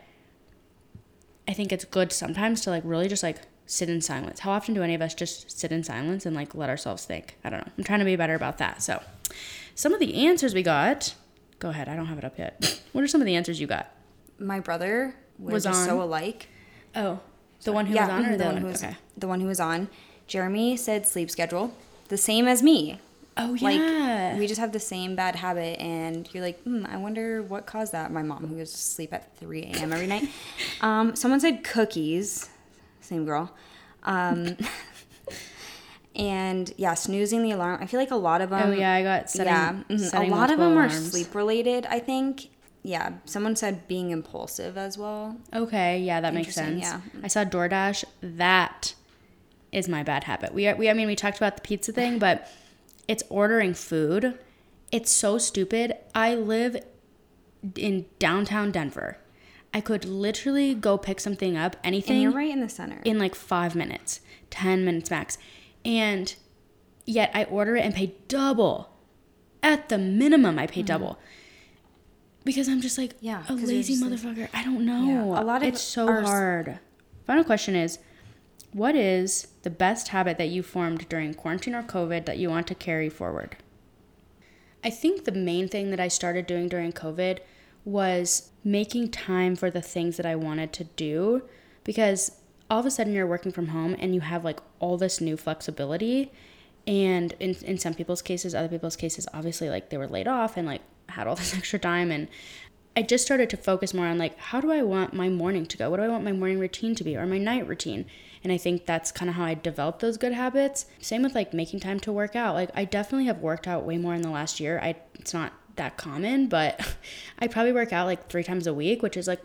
I 1.48 1.54
think 1.54 1.72
it's 1.72 1.86
good 1.86 2.12
sometimes 2.12 2.62
to 2.62 2.70
like 2.72 2.84
really 2.86 3.08
just 3.08 3.24
like 3.24 3.38
sit 3.66 3.90
in 3.90 4.02
silence. 4.02 4.40
How 4.40 4.52
often 4.52 4.74
do 4.74 4.82
any 4.82 4.96
of 4.96 5.02
us 5.02 5.14
just 5.14 5.52
sit 5.60 5.72
in 5.72 5.84
silence 5.84 6.26
and 6.26 6.36
like 6.36 6.56
let 6.56 6.70
ourselves 6.70 7.06
think? 7.06 7.38
I 7.44 7.50
don't 7.50 7.66
know. 7.66 7.72
I'm 7.78 7.84
trying 7.84 8.00
to 8.00 8.06
be 8.06 8.16
better 8.16 8.36
about 8.36 8.58
that. 8.58 8.82
So, 8.82 9.02
some 9.76 9.94
of 9.94 10.00
the 10.00 10.26
answers 10.26 10.54
we 10.56 10.64
got. 10.64 11.14
Go 11.60 11.70
ahead. 11.70 11.88
I 11.90 11.96
don't 11.96 12.06
have 12.08 12.18
it 12.18 12.24
up 12.24 12.38
yet. 12.38 12.82
What 12.94 13.04
are 13.04 13.08
some 13.08 13.22
of 13.22 13.26
the 13.28 13.36
answers 13.36 13.60
you 13.62 13.68
got? 13.68 13.92
My 14.40 14.60
brother 14.60 15.14
was 15.38 15.66
just 15.66 15.86
so 15.86 16.02
alike. 16.02 16.48
Oh, 16.96 17.20
the 17.64 17.72
one 17.72 17.86
who 17.86 17.94
was 17.96 18.10
on 18.10 18.26
or 18.26 18.38
the, 18.38 18.46
one 18.46 18.54
one 18.56 18.62
who 18.64 18.68
was 18.70 18.84
Okay. 18.84 18.96
the 19.16 19.28
one 19.28 19.40
who 19.40 19.46
was 19.48 19.60
on. 19.60 19.90
Jeremy 20.26 20.76
said 20.78 21.06
sleep 21.06 21.30
schedule, 21.30 21.76
the 22.08 22.18
same 22.18 22.48
as 22.48 22.64
me. 22.64 23.00
Oh 23.38 23.54
yeah. 23.54 24.30
Like 24.32 24.40
we 24.40 24.48
just 24.48 24.60
have 24.60 24.72
the 24.72 24.80
same 24.80 25.16
bad 25.16 25.36
habit, 25.36 25.80
and 25.80 26.28
you're 26.34 26.44
like, 26.44 26.62
hmm, 26.64 26.86
I 26.88 26.98
wonder 26.98 27.42
what 27.44 27.66
caused 27.66 27.92
that. 27.94 28.12
My 28.12 28.24
mom, 28.24 28.48
who 28.48 28.58
goes 28.58 28.72
to 28.72 28.78
sleep 28.78 29.14
at 29.14 29.36
3 29.38 29.64
a.m. 29.64 29.94
every 29.94 30.08
night. 30.08 30.28
Um, 30.82 31.16
someone 31.16 31.40
said 31.40 31.64
cookies. 31.64 32.50
Same 33.02 33.26
girl. 33.26 33.52
Um, 34.04 34.58
and 36.16 36.72
yeah, 36.78 36.94
snoozing 36.94 37.42
the 37.42 37.52
alarm. 37.52 37.80
I 37.82 37.88
feel 37.88 38.00
like 38.00 38.12
a 38.12 38.16
lot 38.16 38.42
of 38.42 38.52
them. 38.52 38.70
oh 38.70 38.72
yeah, 38.72 38.94
I 38.94 39.02
got 39.04 39.30
setting, 39.30 39.54
yeah, 39.54 39.82
mhm. 39.90 40.28
a 40.28 40.30
lot 40.30 40.52
of 40.52 40.60
them 40.60 40.78
are 40.78 40.90
sleep 40.90 41.34
related. 41.34 41.86
I 41.88 42.00
think. 42.00 42.50
Yeah, 42.84 43.14
someone 43.26 43.56
said 43.58 43.88
being 43.88 44.12
impulsive 44.12 44.78
as 44.78 44.98
well. 44.98 45.36
Okay, 45.54 46.00
yeah, 46.00 46.22
that 46.22 46.34
makes 46.34 46.56
sense. 46.56 46.80
yeah. 46.80 47.02
I 47.22 47.28
saw 47.28 47.44
DoorDash. 47.44 48.06
That 48.22 48.94
is 49.74 49.90
my 49.90 50.04
bad 50.04 50.24
habit. 50.24 50.54
We, 50.54 50.68
are, 50.68 50.76
we, 50.76 50.90
I 50.90 50.94
mean, 50.94 51.08
we 51.08 51.16
talked 51.16 51.36
about 51.36 51.56
the 51.58 51.62
pizza 51.64 51.92
thing, 51.92 52.18
but 52.18 52.50
it's 53.08 53.24
ordering 53.30 53.74
food. 53.74 54.38
It's 54.92 55.12
so 55.12 55.38
stupid. 55.38 55.96
I 56.16 56.36
live 56.36 56.78
in 57.76 58.06
downtown 58.20 58.72
Denver. 58.72 59.18
I 59.74 59.82
could 59.82 60.06
literally 60.06 60.74
go 60.74 60.98
pick 60.98 61.20
something 61.20 61.58
up, 61.58 61.76
anything, 61.84 62.16
And 62.16 62.24
you're 62.24 62.32
right 62.32 62.50
in 62.52 62.62
the 62.62 62.70
center. 62.70 63.02
in 63.04 63.20
like 63.20 63.36
five 63.36 63.76
minutes, 63.76 64.22
10 64.50 64.86
minutes 64.86 65.12
max. 65.12 65.38
And 65.84 66.34
yet 67.06 67.32
I 67.34 67.44
order 67.46 67.76
it 67.76 67.84
and 67.86 67.94
pay 67.94 68.14
double. 68.28 68.90
At 69.62 69.90
the 69.90 69.98
minimum, 69.98 70.58
I 70.58 70.68
pay 70.68 70.82
double. 70.84 71.20
Because 72.46 72.70
I'm 72.70 72.80
just 72.82 72.98
like 72.98 73.16
Mm-hmm. 73.18 73.26
Yeah, 73.26 73.44
a 73.50 73.54
lazy 73.54 73.94
just 73.96 74.04
like- 74.06 74.14
motherfucker. 74.14 74.50
I 74.54 74.64
don't 74.64 74.86
know. 74.86 75.06
Yeah, 75.06 75.42
a 75.42 75.44
lot 75.44 75.62
of 75.62 75.68
it's 75.68 75.82
so 75.82 76.06
hard. 76.24 76.80
Final 77.26 77.44
question 77.44 77.76
is 77.76 78.00
what 78.74 78.96
is 78.96 79.48
the 79.64 79.70
best 79.70 80.10
habit 80.10 80.38
that 80.38 80.50
you 80.50 80.64
formed 80.64 81.08
during 81.10 81.34
quarantine 81.34 81.76
or 81.76 81.84
COVID 81.84 82.26
that 82.26 82.38
you 82.38 82.50
want 82.50 82.68
to 82.68 82.76
carry 82.76 83.10
forward? 83.10 83.58
I 84.84 84.90
think 84.90 85.26
the 85.26 85.32
main 85.32 85.68
thing 85.68 85.90
that 85.92 86.00
I 86.00 86.08
started 86.08 86.46
doing 86.46 86.68
during 86.68 86.92
COVID 86.92 87.40
was 87.84 88.52
making 88.64 89.12
time 89.12 89.56
for 89.56 89.72
the 89.72 89.82
things 89.82 90.18
that 90.18 90.26
I 90.26 90.36
wanted 90.36 90.74
to 90.74 90.84
do 90.84 91.44
because 91.84 92.32
all 92.70 92.80
of 92.80 92.86
a 92.86 92.92
sudden 92.92 93.14
you're 93.14 93.26
working 93.26 93.52
from 93.52 93.70
home 93.70 93.96
and 93.98 94.14
you 94.14 94.22
have 94.22 94.44
like 94.44 94.60
all 94.80 94.98
this 94.98 95.22
new 95.22 95.38
flexibility. 95.38 96.32
And 96.86 97.34
in, 97.40 97.56
in 97.64 97.78
some 97.78 97.94
people's 97.94 98.22
cases, 98.22 98.54
other 98.54 98.68
people's 98.68 98.96
cases, 98.96 99.28
obviously, 99.34 99.70
like 99.70 99.90
they 99.90 99.98
were 99.98 100.08
laid 100.08 100.28
off 100.28 100.58
and 100.58 100.68
like 100.68 100.82
had 101.10 101.28
all 101.28 101.36
this 101.36 101.54
extra 101.58 101.80
time. 101.80 102.12
And 102.12 102.28
I 102.98 103.04
just 103.04 103.24
started 103.24 103.52
to 103.52 103.58
focus 103.58 103.94
more 103.94 104.08
on 104.08 104.18
like, 104.18 104.40
how 104.40 104.60
do 104.60 104.72
I 104.72 104.82
want 104.82 105.14
my 105.14 105.30
morning 105.30 105.68
to 105.68 105.78
go? 105.78 105.92
What 105.92 105.98
do 105.98 106.04
I 106.04 106.08
want 106.08 106.24
my 106.24 106.32
morning 106.32 106.58
routine 106.58 106.96
to 106.96 107.04
be 107.04 107.16
or 107.16 107.28
my 107.28 107.38
night 107.38 107.68
routine? 107.68 108.08
And 108.44 108.52
I 108.52 108.58
think 108.58 108.88
that's 108.88 109.12
kind 109.12 109.30
of 109.30 109.36
how 109.36 109.44
I 109.44 109.54
developed 109.54 110.00
those 110.00 110.18
good 110.18 110.34
habits. 110.34 110.88
Same 111.00 111.22
with 111.22 111.36
like 111.36 111.54
making 111.54 111.80
time 111.80 112.00
to 112.00 112.12
work 112.12 112.36
out. 112.36 112.56
Like 112.56 112.72
I 112.74 112.86
definitely 112.86 113.28
have 113.28 113.38
worked 113.38 113.68
out 113.68 113.84
way 113.84 114.00
more 114.00 114.16
in 114.16 114.24
the 114.24 114.32
last 114.32 114.60
year. 114.60 114.80
I 114.82 114.96
it's 115.14 115.32
not 115.32 115.54
that 115.76 115.96
common, 115.96 116.48
but 116.48 116.96
I 117.40 117.48
probably 117.48 117.72
work 117.72 117.94
out 117.94 118.08
like 118.08 118.30
3 118.30 118.44
times 118.44 118.66
a 118.66 118.74
week, 118.74 119.04
which 119.04 119.16
is 119.16 119.28
like 119.28 119.44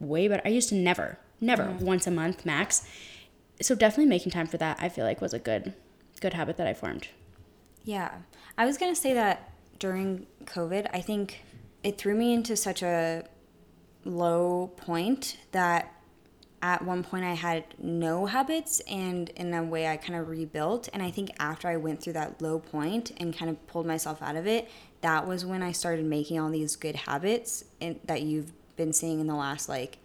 way 0.00 0.26
better. 0.26 0.40
I 0.46 0.48
used 0.48 0.70
to 0.70 0.74
never, 0.74 1.18
never 1.38 1.64
mm-hmm. 1.64 1.84
once 1.84 2.06
a 2.06 2.10
month 2.10 2.46
max. 2.46 2.88
So 3.60 3.74
definitely 3.74 4.06
making 4.06 4.32
time 4.32 4.46
for 4.46 4.56
that 4.56 4.78
I 4.80 4.88
feel 4.88 5.04
like 5.04 5.20
was 5.20 5.34
a 5.34 5.38
good 5.38 5.74
good 6.22 6.32
habit 6.32 6.56
that 6.56 6.66
I 6.66 6.72
formed. 6.72 7.08
Yeah. 7.84 8.10
I 8.56 8.64
was 8.64 8.78
going 8.78 8.94
to 8.94 8.98
say 8.98 9.12
that 9.12 9.52
during 9.78 10.26
COVID, 10.46 10.88
I 10.94 11.02
think 11.02 11.42
it 11.86 11.96
threw 11.98 12.14
me 12.14 12.34
into 12.34 12.56
such 12.56 12.82
a 12.82 13.24
low 14.04 14.72
point 14.76 15.36
that 15.52 15.92
at 16.62 16.84
one 16.84 17.02
point 17.02 17.24
I 17.24 17.34
had 17.34 17.64
no 17.78 18.26
habits 18.26 18.80
and 18.80 19.28
in 19.30 19.54
a 19.54 19.62
way 19.62 19.86
I 19.86 19.96
kind 19.96 20.18
of 20.18 20.28
rebuilt 20.28 20.88
and 20.92 21.02
I 21.02 21.10
think 21.10 21.30
after 21.38 21.68
I 21.68 21.76
went 21.76 22.02
through 22.02 22.14
that 22.14 22.40
low 22.42 22.58
point 22.58 23.12
and 23.18 23.36
kind 23.36 23.50
of 23.50 23.66
pulled 23.68 23.86
myself 23.86 24.20
out 24.20 24.36
of 24.36 24.46
it, 24.46 24.68
that 25.02 25.28
was 25.28 25.44
when 25.44 25.62
I 25.62 25.72
started 25.72 26.04
making 26.06 26.40
all 26.40 26.50
these 26.50 26.74
good 26.74 26.96
habits 26.96 27.64
and 27.80 28.00
that 28.04 28.22
you've 28.22 28.52
been 28.76 28.92
seeing 28.92 29.20
in 29.20 29.26
the 29.26 29.34
last 29.36 29.68
like 29.68 29.98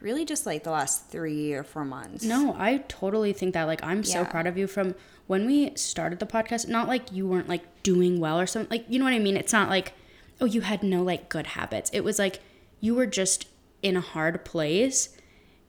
really 0.00 0.24
just 0.24 0.46
like 0.46 0.64
the 0.64 0.70
last 0.70 1.08
3 1.10 1.52
or 1.54 1.62
4 1.64 1.84
months. 1.84 2.24
No, 2.24 2.54
I 2.58 2.78
totally 2.88 3.32
think 3.32 3.54
that. 3.54 3.64
Like, 3.64 3.82
I'm 3.82 4.04
so 4.04 4.20
Yeah. 4.20 4.28
proud 4.30 4.46
of 4.46 4.56
you 4.56 4.66
from 4.68 4.94
when 5.26 5.44
we 5.44 5.74
started 5.74 6.20
the 6.20 6.26
podcast. 6.26 6.68
Not 6.68 6.86
like 6.86 7.10
you 7.12 7.26
weren't 7.26 7.48
like 7.48 7.64
doing 7.82 8.20
well 8.20 8.38
or 8.38 8.46
something. 8.46 8.70
Like, 8.70 8.86
you 8.88 8.98
know 9.00 9.04
what 9.04 9.14
I 9.14 9.18
mean? 9.18 9.36
It's 9.36 9.52
not 9.52 9.68
like, 9.68 9.94
oh, 10.40 10.44
you 10.46 10.60
had 10.62 10.82
no 10.82 11.02
like 11.02 11.28
good 11.28 11.48
habits. 11.48 11.90
It 11.92 12.00
was 12.00 12.18
like 12.18 12.40
you 12.80 12.94
were 12.94 13.06
just 13.06 13.46
in 13.82 13.96
a 13.96 14.00
hard 14.00 14.44
place. 14.44 15.10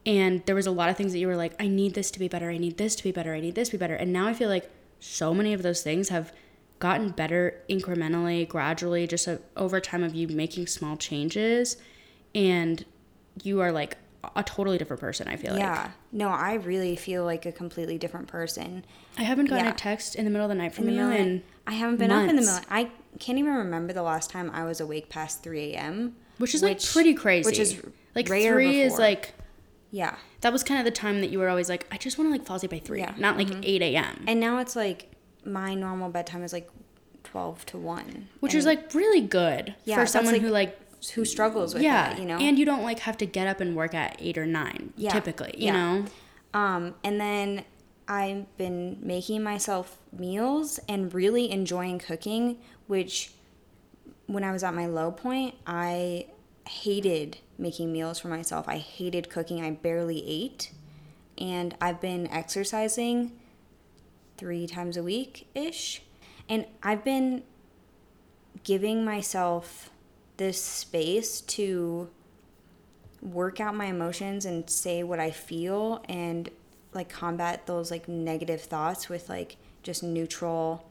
And 0.06 0.44
there 0.46 0.54
was 0.54 0.66
a 0.66 0.70
lot 0.70 0.88
of 0.88 0.96
things 0.96 1.12
that 1.12 1.18
you 1.18 1.26
were 1.26 1.36
like, 1.36 1.52
I 1.60 1.68
need 1.68 1.94
this 1.94 2.10
to 2.12 2.18
be 2.18 2.26
better. 2.28 2.50
I 2.50 2.56
need 2.56 2.78
this 2.78 2.94
to 2.96 3.02
be 3.04 3.12
better. 3.12 3.34
I 3.34 3.40
need 3.40 3.54
this 3.54 3.68
to 3.68 3.76
be 3.76 3.78
better. 3.78 3.94
And 3.94 4.12
now 4.12 4.26
I 4.28 4.32
feel 4.34 4.48
like 4.48 4.70
so 4.98 5.34
many 5.34 5.52
of 5.52 5.62
those 5.62 5.82
things 5.82 6.08
have 6.08 6.32
gotten 6.78 7.10
better 7.10 7.60
incrementally, 7.68 8.48
gradually, 8.48 9.06
just 9.06 9.26
a, 9.26 9.40
over 9.56 9.78
time 9.80 10.02
of 10.02 10.14
you 10.14 10.26
making 10.28 10.66
small 10.66 10.96
changes, 10.96 11.76
and 12.34 12.84
you 13.42 13.60
are 13.60 13.70
like 13.72 13.98
a 14.36 14.42
totally 14.42 14.78
different 14.78 15.00
person. 15.00 15.28
I 15.28 15.36
feel 15.36 15.52
like. 15.52 15.60
Yeah. 15.60 15.90
No, 16.12 16.28
I 16.28 16.54
really 16.54 16.96
feel 16.96 17.24
like 17.24 17.44
a 17.44 17.52
completely 17.52 17.98
different 17.98 18.28
person. 18.28 18.84
I 19.18 19.22
haven't 19.24 19.46
gotten 19.46 19.66
Yeah. 19.66 19.72
a 19.72 19.76
text 19.76 20.14
in 20.16 20.24
the 20.24 20.30
middle 20.30 20.46
of 20.46 20.48
the 20.48 20.54
night 20.54 20.74
from 20.74 20.88
you, 20.88 21.02
and 21.02 21.42
I 21.66 21.72
haven't 21.72 21.98
been 21.98 22.10
up 22.10 22.22
in 22.28 22.36
the 22.36 22.42
months. 22.42 22.60
middle. 22.60 22.66
I 22.70 22.90
can't 23.18 23.38
even 23.38 23.52
remember 23.52 23.92
the 23.92 24.02
last 24.02 24.30
time 24.30 24.50
I 24.52 24.64
was 24.64 24.80
awake 24.80 25.08
past 25.08 25.42
3 25.42 25.72
a.m. 25.74 26.16
which 26.38 26.54
is 26.54 26.62
like 26.62 26.82
pretty 26.82 27.14
crazy. 27.14 27.48
Which 27.48 27.58
is 27.58 27.80
like 28.14 28.26
three 28.26 28.80
is 28.80 28.98
like 28.98 29.34
Yeah. 29.90 30.16
that 30.42 30.52
was 30.52 30.62
kind 30.64 30.78
of 30.78 30.84
the 30.84 30.90
time 30.90 31.20
that 31.20 31.30
you 31.30 31.38
were 31.38 31.48
always 31.48 31.68
like, 31.68 31.86
I 31.92 31.96
just 31.96 32.18
want 32.18 32.28
to 32.28 32.32
like 32.32 32.46
fall 32.46 32.56
asleep 32.56 32.70
by 32.70 32.78
three, 32.78 33.00
Yeah. 33.00 33.14
not 33.18 33.36
like 33.36 33.48
eight 33.62 33.82
a.m. 33.82 34.24
And 34.26 34.40
now 34.40 34.58
it's 34.58 34.76
like 34.76 35.10
my 35.44 35.74
normal 35.74 36.08
bedtime 36.10 36.42
is 36.42 36.52
like 36.52 36.70
12 37.24 37.66
to 37.66 37.78
1. 37.78 38.28
which 38.40 38.52
And 38.54 38.58
is 38.58 38.66
like 38.66 38.92
really 38.94 39.20
good 39.20 39.74
Yeah, 39.84 39.96
for 39.96 40.06
someone 40.06 40.34
like, 40.34 40.42
who 40.42 40.48
like 40.48 40.78
who 41.14 41.24
struggles 41.24 41.72
with 41.74 41.82
yeah, 41.82 42.10
that, 42.10 42.18
you 42.20 42.26
know? 42.26 42.36
and 42.38 42.58
you 42.58 42.64
don't 42.66 42.82
like 42.82 42.98
have 43.00 43.16
to 43.18 43.26
get 43.26 43.46
up 43.46 43.60
and 43.60 43.74
work 43.74 43.94
at 43.94 44.16
eight 44.20 44.36
or 44.36 44.44
nine 44.46 44.92
Yeah. 44.96 45.10
typically, 45.12 45.54
you 45.56 45.72
know. 45.72 46.04
Um, 46.52 46.94
and 47.04 47.20
then 47.20 47.64
I've 48.10 48.56
been 48.56 48.98
making 49.00 49.44
myself 49.44 49.96
meals 50.12 50.80
and 50.88 51.14
really 51.14 51.48
enjoying 51.48 52.00
cooking, 52.00 52.58
which 52.88 53.30
when 54.26 54.42
I 54.42 54.50
was 54.50 54.64
at 54.64 54.74
my 54.74 54.86
low 54.86 55.12
point, 55.12 55.54
I 55.64 56.26
hated 56.66 57.38
making 57.56 57.92
meals 57.92 58.18
for 58.18 58.26
myself. 58.26 58.68
I 58.68 58.78
hated 58.78 59.30
cooking. 59.30 59.62
I 59.62 59.70
barely 59.70 60.28
ate. 60.28 60.72
And 61.38 61.76
I've 61.80 62.00
been 62.00 62.26
exercising 62.26 63.30
three 64.36 64.66
times 64.66 64.96
a 64.96 65.04
week 65.04 65.46
ish. 65.54 66.02
And 66.48 66.66
I've 66.82 67.04
been 67.04 67.44
giving 68.64 69.04
myself 69.04 69.88
this 70.36 70.60
space 70.60 71.40
to 71.42 72.10
work 73.22 73.60
out 73.60 73.76
my 73.76 73.86
emotions 73.86 74.44
and 74.44 74.68
say 74.68 75.04
what 75.04 75.20
I 75.20 75.30
feel 75.30 76.02
and 76.08 76.50
like 76.92 77.08
combat 77.08 77.66
those 77.66 77.90
like 77.90 78.08
negative 78.08 78.62
thoughts 78.62 79.08
with 79.08 79.28
like 79.28 79.56
just 79.82 80.02
neutral 80.02 80.86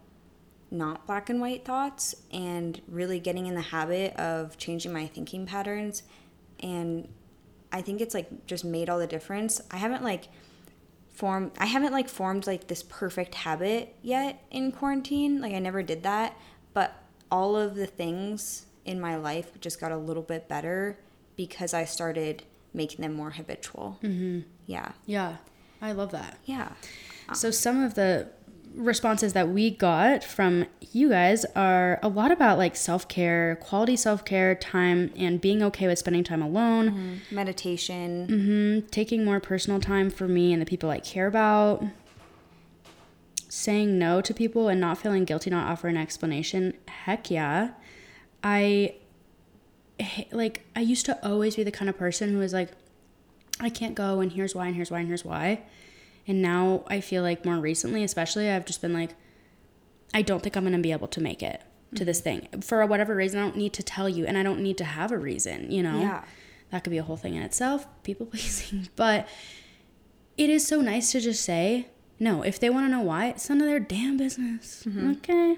not 0.72 1.06
black 1.08 1.30
and 1.30 1.42
white 1.42 1.66
thoughts 1.66 2.16
and 2.32 2.82
really 2.88 3.20
getting 3.20 3.48
in 3.48 3.56
the 3.56 3.62
habit 3.62 4.16
of 4.16 4.58
changing 4.58 4.94
my 4.94 5.08
thinking 5.08 5.46
patterns 5.46 6.04
and 6.60 7.08
I 7.72 7.82
think 7.82 8.02
it's 8.02 8.14
like 8.14 8.46
just 8.48 8.66
made 8.66 8.90
all 8.90 9.00
the 9.00 9.08
difference. 9.08 9.62
I 9.72 9.78
haven't 9.78 10.04
like 10.04 10.30
formed 11.12 11.52
I 11.58 11.66
haven't 11.66 11.94
like 11.94 12.10
formed 12.10 12.48
like 12.48 12.68
this 12.68 12.84
perfect 12.84 13.36
habit 13.36 13.96
yet 14.02 14.44
in 14.52 14.72
quarantine. 14.72 15.42
Like 15.42 15.54
I 15.54 15.60
never 15.60 15.84
did 15.84 16.04
that, 16.04 16.38
but 16.74 16.96
all 17.32 17.56
of 17.56 17.76
the 17.76 17.86
things 17.86 18.66
in 18.86 19.00
my 19.00 19.16
life 19.16 19.60
just 19.62 19.80
got 19.80 19.92
a 19.92 19.98
little 19.98 20.24
bit 20.24 20.48
better 20.48 20.98
because 21.36 21.74
I 21.74 21.86
started 21.86 22.44
making 22.74 23.02
them 23.02 23.14
more 23.14 23.32
habitual. 23.32 24.00
Mm-hmm. 24.04 24.42
Yeah. 24.66 24.92
Yeah, 25.06 25.38
I 25.82 25.92
love 25.94 26.12
that. 26.12 26.38
Yeah. 26.46 26.74
So 27.34 27.52
some 27.52 27.84
of 27.84 27.94
the 27.94 28.28
responses 28.76 29.34
that 29.34 29.50
we 29.50 29.70
got 29.72 30.24
from 30.24 30.66
you 30.92 31.10
guys 31.10 31.46
are 31.56 32.00
a 32.02 32.08
lot 32.08 32.32
about 32.32 32.58
like 32.58 32.76
self-care, 32.76 33.58
quality 33.62 33.96
self-care, 33.96 34.56
time 34.56 35.12
and 35.16 35.40
being 35.42 35.62
okay 35.64 35.88
with 35.88 36.00
spending 36.00 36.24
time 36.24 36.42
alone, 36.42 37.22
Meditation. 37.32 38.28
mm, 38.28 38.92
taking 38.92 39.26
more 39.26 39.40
personal 39.40 39.80
time 39.80 40.10
for 40.10 40.28
me 40.28 40.54
and 40.54 40.62
the 40.62 40.66
people 40.66 40.90
I 40.90 41.00
care 41.00 41.28
about, 41.28 41.84
saying 43.48 43.98
no 44.00 44.22
to 44.22 44.34
people 44.34 44.70
and 44.70 44.80
not 44.80 44.98
feeling 44.98 45.26
guilty 45.26 45.50
not 45.50 45.68
offering 45.70 45.96
an 45.96 46.02
explanation. 46.02 46.74
Heck 46.88 47.30
yeah. 47.30 47.72
I 48.44 48.96
like 50.32 50.66
I 50.76 50.80
used 50.82 51.06
to 51.08 51.28
always 51.28 51.56
be 51.56 51.64
the 51.64 51.72
kind 51.72 51.90
of 51.90 51.98
person 51.98 52.32
who 52.32 52.38
was 52.40 52.54
like 52.54 52.70
I 53.60 53.70
can't 53.70 53.96
go 53.96 54.20
and 54.20 54.32
here's 54.32 54.56
why 54.56 54.68
and 54.68 54.76
here's 54.76 54.92
why 54.92 55.00
and 55.00 55.08
here's 55.08 55.26
why. 55.26 55.62
And 56.28 56.42
now 56.42 56.84
I 56.88 57.02
feel 57.02 57.24
like 57.24 57.46
more 57.46 57.58
recently, 57.58 58.04
especially, 58.04 58.50
I've 58.50 58.66
just 58.66 58.82
been 58.82 58.94
like, 58.94 59.16
I 60.14 60.22
don't 60.22 60.42
think 60.42 60.56
I'm 60.56 60.64
going 60.64 60.74
to 60.74 60.80
be 60.80 60.92
able 60.92 61.08
to 61.10 61.22
make 61.22 61.42
it 61.44 61.62
to 61.96 62.06
this 62.06 62.20
thing. 62.22 62.48
For 62.62 62.86
whatever 62.86 63.16
reason, 63.16 63.40
I 63.40 63.44
don't 63.44 63.58
need 63.58 63.74
to 63.74 63.84
tell 63.84 64.08
you 64.08 64.26
and 64.26 64.38
I 64.38 64.44
don't 64.44 64.62
need 64.62 64.78
to 64.78 64.84
have 64.84 65.12
a 65.12 65.18
reason, 65.18 65.72
you 65.72 65.82
know? 65.82 66.00
Yeah. 66.00 66.24
That 66.72 66.84
could 66.84 66.92
be 66.92 67.00
a 67.00 67.04
whole 67.04 67.18
thing 67.18 67.36
in 67.36 67.42
itself, 67.42 67.88
people 68.04 68.26
pleasing. 68.28 68.90
But 68.96 69.28
it 70.38 70.50
is 70.50 70.66
so 70.66 70.82
nice 70.82 71.12
to 71.14 71.20
just 71.20 71.44
say, 71.44 71.88
no, 72.20 72.44
if 72.44 72.60
they 72.60 72.70
want 72.70 72.86
to 72.88 72.92
know 72.92 73.02
why, 73.02 73.28
it's 73.28 73.50
none 73.50 73.62
of 73.62 73.68
their 73.68 73.80
damn 73.80 74.18
business. 74.18 74.84
Mm-hmm. 74.88 75.12
Okay. 75.12 75.58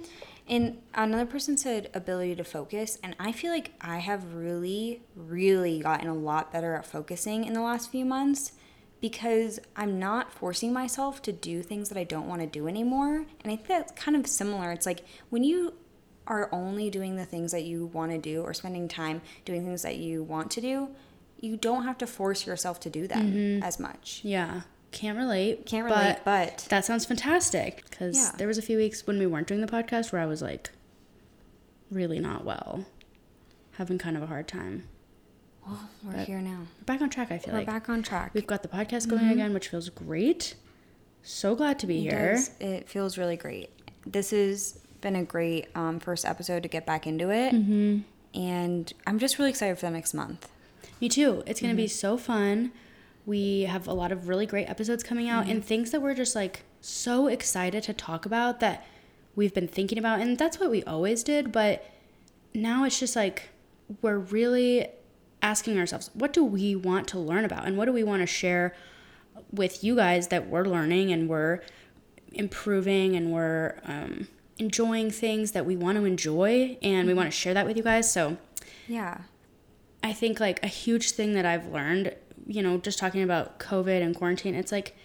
And 0.51 0.81
another 0.93 1.25
person 1.25 1.55
said 1.55 1.89
ability 1.93 2.35
to 2.35 2.43
focus. 2.43 2.99
And 3.01 3.15
I 3.17 3.31
feel 3.31 3.51
like 3.51 3.71
I 3.79 3.99
have 3.99 4.33
really, 4.33 5.01
really 5.15 5.79
gotten 5.79 6.09
a 6.09 6.13
lot 6.13 6.51
better 6.51 6.75
at 6.75 6.85
focusing 6.85 7.45
in 7.45 7.53
the 7.53 7.61
last 7.61 7.89
few 7.89 8.03
months 8.03 8.51
because 8.99 9.61
I'm 9.77 9.97
not 9.97 10.33
forcing 10.33 10.73
myself 10.73 11.21
to 11.23 11.31
do 11.31 11.63
things 11.63 11.87
that 11.87 11.97
I 11.97 12.03
don't 12.03 12.27
want 12.27 12.41
to 12.41 12.47
do 12.47 12.67
anymore. 12.67 13.15
And 13.15 13.45
I 13.45 13.55
think 13.55 13.67
that's 13.67 13.93
kind 13.93 14.17
of 14.17 14.27
similar. 14.27 14.73
It's 14.73 14.85
like 14.85 15.05
when 15.29 15.45
you 15.45 15.73
are 16.27 16.49
only 16.51 16.89
doing 16.89 17.15
the 17.15 17.25
things 17.25 17.53
that 17.53 17.63
you 17.63 17.85
want 17.87 18.11
to 18.11 18.17
do 18.17 18.41
or 18.41 18.53
spending 18.53 18.89
time 18.89 19.21
doing 19.45 19.63
things 19.63 19.83
that 19.83 19.95
you 19.95 20.21
want 20.21 20.51
to 20.51 20.61
do, 20.61 20.89
you 21.39 21.55
don't 21.55 21.85
have 21.85 21.97
to 21.99 22.05
force 22.05 22.45
yourself 22.45 22.79
to 22.81 22.89
do 22.89 23.07
them 23.07 23.31
mm-hmm. 23.31 23.63
as 23.63 23.79
much. 23.79 24.19
Yeah. 24.23 24.61
Can't 24.91 25.17
relate. 25.17 25.65
Can't 25.65 25.85
relate, 25.85 26.17
but 26.23 26.25
but. 26.25 26.67
That 26.69 26.85
sounds 26.85 27.05
fantastic 27.05 27.83
because 27.89 28.15
Yeah. 28.17 28.31
there 28.37 28.47
was 28.47 28.57
a 28.57 28.61
few 28.61 28.77
weeks 28.77 29.07
when 29.07 29.17
we 29.19 29.25
weren't 29.25 29.47
doing 29.47 29.61
the 29.61 29.67
podcast 29.67 30.11
where 30.11 30.21
I 30.21 30.25
was 30.25 30.41
like 30.41 30.69
really 31.89 32.19
not 32.19 32.43
well, 32.45 32.85
having 33.73 33.97
kind 33.97 34.17
of 34.17 34.23
a 34.23 34.27
hard 34.27 34.47
time. 34.47 34.83
Well, 35.65 35.79
we're 36.03 36.23
here 36.25 36.41
now. 36.41 36.59
We're 36.79 36.85
back 36.85 37.01
on 37.01 37.09
track. 37.09 37.31
I 37.31 37.37
feel 37.37 37.53
like. 37.53 37.67
We're 37.67 37.73
back 37.73 37.89
on 37.89 38.01
track. 38.03 38.31
we've 38.33 38.47
got 38.47 38.63
the 38.63 38.67
podcast 38.69 39.07
going 39.07 39.29
again, 39.29 39.53
which 39.53 39.67
feels 39.69 39.89
great. 39.89 40.55
So 41.23 41.55
glad 41.55 41.77
to 41.79 41.87
be 41.87 41.99
It 42.07 42.11
here. 42.11 42.33
does. 42.33 42.51
It 42.59 42.89
feels 42.89 43.17
really 43.17 43.37
great. 43.37 43.69
This 44.05 44.31
has 44.31 44.79
been 45.01 45.15
a 45.15 45.23
great 45.23 45.67
um, 45.75 45.99
first 45.99 46.25
episode 46.25 46.63
to 46.63 46.69
get 46.69 46.85
back 46.85 47.05
into 47.05 47.29
it. 47.29 47.53
Mm-hmm. 47.53 47.99
And 48.39 48.91
I'm 49.05 49.19
just 49.19 49.37
really 49.37 49.51
excited 49.51 49.77
for 49.77 49.85
the 49.85 49.91
next 49.91 50.13
month. 50.15 50.49
Me 50.99 51.09
too. 51.09 51.43
It's 51.45 51.61
going 51.61 51.71
to 51.71 51.77
be 51.77 51.85
Mm-hmm. 51.85 51.89
so 51.91 52.17
fun. 52.17 52.71
We 53.25 53.61
have 53.63 53.87
a 53.87 53.93
lot 53.93 54.11
of 54.11 54.27
really 54.27 54.45
great 54.45 54.69
episodes 54.69 55.03
coming 55.03 55.29
out 55.29 55.43
Mm-hmm. 55.43 55.51
and 55.51 55.65
things 55.65 55.91
that 55.91 56.01
we're 56.01 56.15
just 56.15 56.35
like 56.35 56.63
so 56.81 57.27
excited 57.27 57.83
to 57.83 57.93
talk 57.93 58.25
about 58.25 58.59
that 58.61 58.85
we've 59.35 59.53
been 59.53 59.67
thinking 59.67 59.97
about. 59.97 60.19
And 60.19 60.37
that's 60.37 60.59
what 60.59 60.69
we 60.71 60.83
always 60.83 61.23
did. 61.23 61.51
But 61.51 61.85
now 62.53 62.83
it's 62.83 62.99
just 62.99 63.15
like 63.15 63.49
we're 64.01 64.17
really 64.17 64.87
asking 65.41 65.77
ourselves, 65.79 66.09
what 66.13 66.33
do 66.33 66.43
we 66.43 66.75
want 66.75 67.07
to 67.09 67.19
learn 67.19 67.45
about? 67.45 67.65
And 67.65 67.77
what 67.77 67.85
do 67.85 67.93
we 67.93 68.03
want 68.03 68.21
to 68.21 68.27
share 68.27 68.75
with 69.51 69.83
you 69.83 69.95
guys 69.95 70.27
that 70.29 70.47
we're 70.47 70.65
learning 70.65 71.11
and 71.11 71.29
we're 71.29 71.61
improving 72.33 73.15
and 73.15 73.31
we're 73.31 73.75
um, 73.85 74.27
enjoying 74.57 75.11
things 75.11 75.51
that 75.51 75.65
we 75.65 75.75
want 75.75 75.97
to 75.97 76.05
enjoy 76.05 76.77
and 76.81 77.07
we 77.07 77.13
want 77.13 77.27
to 77.27 77.31
share 77.35 77.53
that 77.53 77.65
with 77.65 77.75
you 77.77 77.83
guys. 77.83 78.11
So, 78.11 78.37
Yeah. 78.87 79.19
I 80.03 80.13
think 80.13 80.39
like 80.39 80.63
a 80.63 80.67
huge 80.67 81.11
thing 81.11 81.33
that 81.33 81.45
I've 81.45 81.67
learned, 81.67 82.15
you 82.47 82.61
know, 82.61 82.77
just 82.77 82.99
talking 82.99 83.23
about 83.23 83.59
COVID 83.59 84.01
and 84.01 84.15
quarantine, 84.15 84.55
it's 84.55 84.71
like 84.71 84.95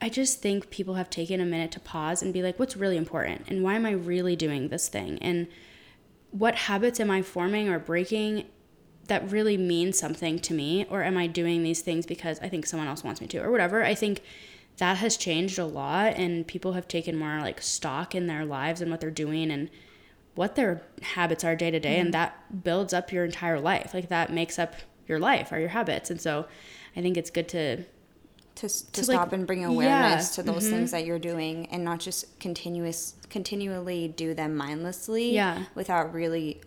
I 0.00 0.08
just 0.08 0.40
think 0.40 0.70
people 0.70 0.94
have 0.94 1.10
taken 1.10 1.40
a 1.40 1.44
minute 1.44 1.70
to 1.72 1.80
pause 1.80 2.22
and 2.22 2.32
be 2.32 2.42
like, 2.42 2.58
what's 2.58 2.76
really 2.76 2.96
important? 2.96 3.44
And 3.46 3.62
why 3.62 3.74
am 3.74 3.86
I 3.86 3.92
really 3.92 4.34
doing 4.34 4.68
this 4.68 4.88
thing? 4.88 5.16
And 5.20 5.46
what 6.32 6.56
habits 6.56 6.98
am 6.98 7.08
I 7.10 7.22
forming 7.22 7.68
or 7.68 7.78
breaking 7.78 8.46
that 9.06 9.30
really 9.30 9.56
mean 9.56 9.92
something 9.92 10.40
to 10.40 10.54
me? 10.54 10.86
Or 10.90 11.04
am 11.04 11.16
I 11.16 11.28
doing 11.28 11.62
these 11.62 11.82
things 11.82 12.04
because 12.04 12.40
I 12.40 12.48
think 12.48 12.66
someone 12.66 12.88
else 12.88 13.04
wants 13.04 13.20
me 13.20 13.28
to 13.28 13.38
or 13.38 13.52
whatever? 13.52 13.84
I 13.84 13.94
think 13.94 14.22
that 14.78 14.96
has 14.96 15.16
changed 15.16 15.58
a 15.58 15.66
lot 15.66 16.14
and 16.16 16.46
people 16.48 16.72
have 16.72 16.88
taken 16.88 17.16
more 17.16 17.40
like 17.40 17.62
stock 17.62 18.14
in 18.14 18.26
their 18.26 18.44
lives 18.44 18.80
and 18.80 18.90
what 18.90 19.00
they're 19.00 19.10
doing 19.10 19.52
and 19.52 19.70
what 20.34 20.56
their 20.56 20.82
habits 21.02 21.44
are 21.44 21.54
day 21.54 21.70
to 21.70 21.78
day 21.78 21.98
and 21.98 22.06
mm-hmm. 22.06 22.12
that 22.12 22.64
builds 22.64 22.92
up 22.92 23.12
your 23.12 23.24
entire 23.24 23.60
life 23.60 23.92
like 23.92 24.08
that 24.08 24.32
makes 24.32 24.58
up 24.58 24.74
your 25.12 25.20
life 25.20 25.48
or 25.52 25.58
your 25.64 25.68
habits 25.78 26.10
and 26.12 26.20
so 26.20 26.32
i 26.96 27.00
think 27.04 27.16
it's 27.16 27.30
good 27.38 27.48
to 27.56 27.62
To, 28.60 28.68
to, 28.68 28.92
To, 28.96 29.00
like, 29.10 29.16
stop 29.18 29.32
and 29.36 29.46
bring 29.46 29.62
yeah, 29.62 29.68
awareness 29.74 30.34
to 30.36 30.42
those 30.50 30.64
things 30.72 30.88
mm-hmm. 30.90 30.96
that 30.98 31.06
you're 31.06 31.24
doing 31.32 31.54
and 31.72 31.80
not 31.90 31.98
just 32.00 32.20
continuous 32.46 33.00
continually 33.36 34.00
do 34.24 34.28
them 34.34 34.52
mindlessly 34.64 35.26
Yeah. 35.40 35.54
without 35.80 36.06
really 36.20 36.60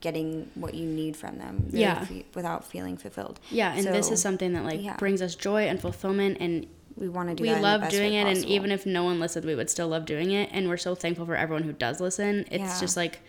getting 0.00 0.50
what 0.54 0.72
you 0.74 0.86
need 0.86 1.14
from 1.16 1.36
them 1.38 1.54
really 1.66 1.80
Yeah. 1.80 2.04
fe- 2.04 2.24
without 2.34 2.64
feeling 2.72 2.96
fulfilled 2.96 3.38
yeah 3.50 3.74
and 3.76 3.86
this 3.86 4.10
is 4.10 4.20
something 4.22 4.52
that 4.54 4.64
like 4.64 4.82
yeah. 4.82 4.96
brings 4.96 5.20
us 5.20 5.34
joy 5.34 5.62
and 5.70 5.78
fulfillment 5.80 6.38
and 6.40 6.66
we 6.96 7.08
want 7.08 7.28
to 7.30 7.34
do 7.34 7.42
it. 7.44 7.46
we 7.46 7.48
that 7.50 7.56
in 7.56 7.62
the 7.62 7.68
love 7.68 7.88
doing 7.90 8.14
it 8.14 8.26
and 8.26 8.44
even 8.56 8.70
if 8.70 8.84
no 8.86 9.04
one 9.04 9.20
listened 9.20 9.44
we 9.46 9.54
would 9.54 9.70
still 9.70 9.88
love 9.88 10.04
doing 10.06 10.30
it 10.32 10.48
and 10.52 10.68
we're 10.68 10.76
so 10.88 10.94
thankful 10.94 11.24
for 11.26 11.36
everyone 11.36 11.62
who 11.62 11.72
does 11.72 12.00
listen 12.00 12.44
it's 12.50 12.64
Yeah. 12.74 12.80
just 12.80 12.96
like 12.96 13.20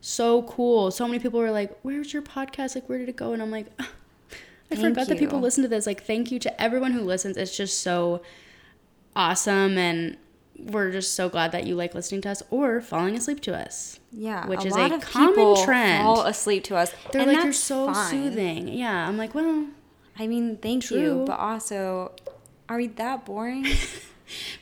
so 0.00 0.42
cool 0.42 0.90
so 0.90 1.06
many 1.06 1.18
people 1.18 1.38
were 1.40 1.50
like 1.50 1.78
where's 1.82 2.12
your 2.12 2.22
podcast 2.22 2.74
like 2.74 2.88
where 2.88 2.98
did 2.98 3.08
it 3.08 3.16
go 3.16 3.32
and 3.32 3.42
i'm 3.42 3.50
like 3.50 3.66
"Ah, 3.78 3.90
i 4.70 4.74
Thank 4.74 4.80
forgot 4.80 5.08
that 5.08 5.18
people 5.18 5.40
listen 5.40 5.62
to 5.62 5.68
this 5.68 5.86
like 5.86 6.04
thank 6.04 6.30
you 6.32 6.38
to 6.38 6.60
everyone 6.62 6.92
who 6.92 7.02
listens 7.02 7.36
it's 7.36 7.56
just 7.56 7.80
so 7.82 8.22
awesome 9.14 9.76
and 9.76 10.16
we're 10.58 10.90
just 10.90 11.14
so 11.14 11.28
glad 11.28 11.52
that 11.52 11.66
you 11.66 11.74
like 11.74 11.94
listening 11.94 12.20
to 12.22 12.30
us 12.30 12.42
or 12.50 12.80
falling 12.80 13.16
asleep 13.16 13.40
to 13.40 13.56
us. 13.56 13.98
Yeah, 14.12 14.46
which 14.46 14.64
a 14.64 14.66
is 14.68 14.74
lot 14.74 14.92
a 14.92 14.96
of 14.96 15.00
common 15.00 15.64
trend. 15.64 16.04
Fall 16.04 16.22
asleep 16.26 16.64
to 16.64 16.76
us. 16.76 16.92
They're 17.12 17.22
and 17.22 17.32
like, 17.32 17.42
you're 17.44 17.52
so 17.52 17.92
fine. 17.92 18.10
soothing. 18.10 18.68
Yeah, 18.68 19.08
I'm 19.08 19.16
like, 19.16 19.34
well, 19.34 19.66
I 20.18 20.26
mean, 20.26 20.58
thank 20.58 20.84
True. 20.84 21.00
you, 21.00 21.24
but 21.26 21.38
also, 21.38 22.12
are 22.68 22.76
we 22.76 22.88
that 22.88 23.24
boring? 23.24 23.66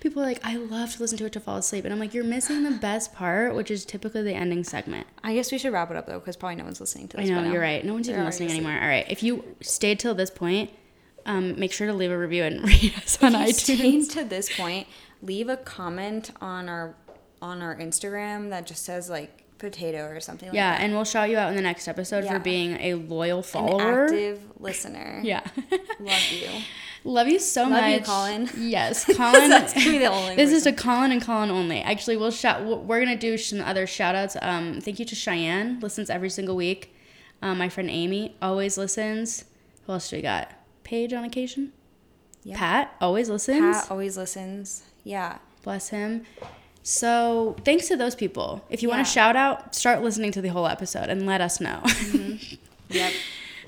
people 0.01 0.23
are 0.23 0.27
like, 0.27 0.40
I 0.45 0.57
love 0.57 0.93
to 0.95 1.01
listen 1.01 1.19
to 1.19 1.27
it 1.27 1.32
to 1.32 1.40
fall 1.40 1.57
asleep. 1.57 1.85
And 1.85 1.93
I'm 1.93 2.01
like, 2.01 2.15
you're 2.15 2.24
missing 2.24 2.65
the 2.65 2.70
best 2.78 3.12
part, 3.15 3.55
which 3.55 3.70
is 3.70 3.85
typically 3.85 4.23
the 4.23 4.35
ending 4.35 4.65
segment. 4.65 5.07
I 5.23 5.35
guess 5.35 5.51
we 5.53 5.59
should 5.59 5.73
wrap 5.73 5.90
it 5.90 5.97
up 5.97 6.07
though, 6.07 6.19
because 6.19 6.36
probably 6.36 6.57
no 6.57 6.65
one's 6.65 6.81
listening 6.81 7.09
to 7.09 7.19
I 7.19 7.23
this. 7.23 7.31
know, 7.31 7.51
you're 7.53 7.61
right. 7.61 7.85
No 7.85 7.93
one's 7.95 8.09
even 8.09 8.24
listening 8.24 8.51
anymore. 8.51 8.73
All 8.81 8.89
right. 8.89 9.07
If 9.09 9.23
you 9.23 9.45
stayed 9.61 9.99
till 9.99 10.15
this 10.15 10.31
point, 10.31 10.70
um, 11.27 11.59
make 11.59 11.73
sure 11.73 11.86
to 11.86 11.93
leave 11.93 12.11
a 12.11 12.19
review 12.19 12.45
and 12.45 12.62
rate 12.66 12.97
us 12.99 13.23
on 13.23 13.35
If 13.35 13.69
you 13.69 13.77
iTunes. 13.77 14.05
stayed 14.05 14.11
to 14.23 14.24
this 14.24 14.57
point, 14.57 14.86
leave 15.23 15.49
a 15.49 15.57
comment 15.57 16.31
on 16.40 16.69
our 16.69 16.95
on 17.43 17.62
our 17.62 17.77
Instagram 17.77 18.51
that 18.51 18.66
just 18.66 18.85
says 18.85 19.09
like 19.11 19.45
potato 19.59 20.07
or 20.07 20.20
something. 20.20 20.53
Yeah, 20.55 20.70
like 20.73 20.81
and 20.81 20.95
we'll 20.95 21.05
shout 21.05 21.31
you 21.31 21.36
out 21.36 21.51
in 21.51 21.57
the 21.57 21.62
next 21.62 21.86
episode 21.89 22.24
Yeah. 22.24 22.32
for 22.35 22.39
being 22.39 22.73
a 22.81 22.95
loyal 22.95 23.43
that. 23.43 23.49
An 23.59 23.69
follower. 23.69 24.05
active 24.05 24.40
listener. 24.59 25.20
Yeah. 25.24 25.43
love 26.01 26.32
you. 26.32 26.49
Love 27.09 27.29
you 27.29 27.39
so 27.39 27.63
Love 27.63 27.71
much. 27.71 27.93
you, 27.95 28.01
Colin. 28.05 28.51
Yes, 28.59 29.05
Colin. 29.07 29.49
That's 29.49 29.73
gonna 29.73 29.91
be 29.91 29.99
the 29.99 30.07
only 30.11 30.37
This 30.37 30.53
is 30.53 30.65
person. 30.65 30.75
a 30.75 30.77
Colin 30.77 31.13
and 31.13 31.23
Colin 31.23 31.51
only. 31.51 31.81
Actually, 31.81 32.19
we'll 32.19 32.31
shout. 32.31 32.63
We're 32.65 32.99
gonna 33.01 33.17
do 33.17 33.39
some 33.39 33.63
other 33.63 33.87
shout 33.87 34.15
outs. 34.15 34.37
Um, 34.43 34.81
thank 34.83 34.99
you 34.99 35.07
to 35.07 35.15
Cheyenne. 35.15 35.81
Listens 35.81 36.11
every 36.11 36.29
single 36.29 36.55
week. 36.55 36.95
Um, 37.41 37.57
my 37.57 37.71
friend 37.71 37.89
Amy 37.89 38.37
always 38.43 38.77
listens. 38.77 39.47
Who 39.87 39.93
else 39.95 40.11
do 40.11 40.17
we 40.17 40.23
got? 40.23 40.53
Paige 40.85 41.15
on 41.15 41.25
occasion. 41.25 41.73
Yeah. 42.45 42.59
Pat 42.59 42.95
always 43.01 43.31
listens. 43.31 43.61
Pat 43.61 43.91
always 43.91 44.17
listens. 44.19 44.83
Yeah. 45.03 45.39
Bless 45.63 45.89
him. 45.89 46.25
So 46.83 47.57
thanks 47.65 47.89
to 47.89 47.97
those 47.97 48.15
people. 48.15 48.65
If 48.69 48.83
you 48.83 48.89
want 48.89 48.99
Yeah. 49.01 49.05
to 49.05 49.11
shout 49.11 49.37
out, 49.37 49.75
start 49.75 50.03
listening 50.03 50.33
to 50.33 50.43
the 50.43 50.49
whole 50.49 50.67
episode 50.67 51.09
and 51.09 51.25
let 51.27 51.41
us 51.41 51.59
know. 51.61 51.83
Yep. 52.91 53.13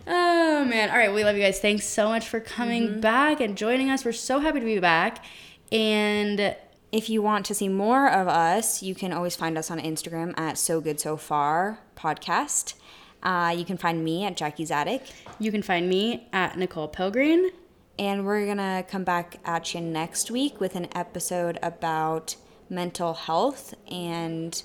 Oh 0.07 0.65
man. 0.65 0.91
All 0.91 0.97
right, 0.97 1.13
we 1.13 1.25
love 1.25 1.37
you 1.37 1.43
guys. 1.43 1.61
Thanks 1.61 1.85
so 1.87 2.09
much 2.09 2.27
for 2.29 2.41
coming 2.41 2.89
Mm-hmm. 2.89 3.01
back 3.01 3.41
and 3.41 3.57
joining 3.57 3.91
us. 3.91 4.05
We're 4.05 4.13
so 4.13 4.41
happy 4.41 4.61
to 4.61 4.67
be 4.67 4.79
back. 4.79 5.25
And 5.71 6.57
If 6.93 7.09
you 7.09 7.23
want 7.23 7.47
to 7.47 7.55
see 7.55 7.69
more 7.69 8.11
of 8.11 8.27
us, 8.27 8.83
you 8.83 8.97
can 8.97 9.13
always 9.13 9.37
find 9.37 9.57
us 9.57 9.71
on 9.71 9.79
Instagram 9.79 10.37
at 10.37 10.59
So 10.59 10.81
Good 10.81 10.99
So 10.99 11.17
Far 11.17 11.79
podcast. 11.97 12.75
Uh, 13.23 13.55
you 13.57 13.65
can 13.65 13.77
find 13.77 14.03
me 14.05 14.25
at 14.25 14.37
Jackie's 14.37 14.73
Attic. 14.73 15.03
you 15.39 15.53
can 15.53 15.63
find 15.63 15.89
me 15.89 16.27
at 16.33 16.59
Nicole 16.59 16.89
Pilgrim. 16.89 17.51
And 17.97 18.25
we're 18.27 18.45
going 18.47 18.57
to 18.57 18.85
come 18.89 19.05
back 19.05 19.37
at 19.45 19.73
you 19.75 19.81
next 19.83 20.31
week 20.33 20.59
with 20.59 20.75
an 20.75 20.89
episode 20.97 21.59
about 21.63 22.35
mental 22.69 23.13
health 23.15 23.75
and 23.89 24.61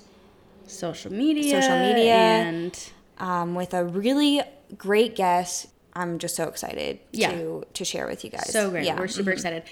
Social 0.66 1.12
media. 1.12 1.62
Social 1.62 1.78
media. 1.78 2.16
And 2.16 2.90
um, 3.20 3.54
with 3.54 3.74
a 3.76 3.86
really 3.86 4.42
great 4.78 5.16
guest. 5.16 5.68
I'm 5.94 6.20
just 6.20 6.36
so 6.36 6.46
excited 6.48 7.00
Yeah. 7.12 7.32
to, 7.32 7.64
to 7.74 7.86
share 7.86 8.08
with 8.08 8.24
you 8.24 8.30
guys. 8.30 8.52
so 8.52 8.70
great. 8.70 8.86
Yeah. 8.86 9.00
We're 9.00 9.08
super 9.08 9.30
mm-hmm. 9.30 9.34
excited. 9.34 9.64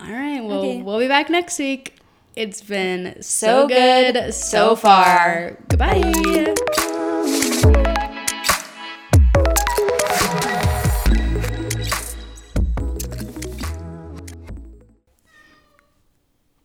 All 0.00 0.10
right. 0.10 0.40
Well, 0.42 0.60
Okay. 0.60 0.82
we'll 0.82 0.98
be 0.98 1.08
back 1.08 1.28
next 1.30 1.58
week. 1.58 1.94
It's 2.36 2.62
been 2.62 3.20
So 3.20 3.62
so, 3.62 3.68
good, 3.68 4.14
good 4.14 4.32
so 4.34 4.76
far. 4.76 5.56
far. 5.56 5.58
Goodbye. 5.68 7.34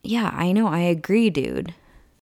Yeah, 0.04 0.32
I 0.34 0.52
know. 0.52 0.68
I 0.68 0.80
agree, 0.80 1.30
dude. 1.30 1.74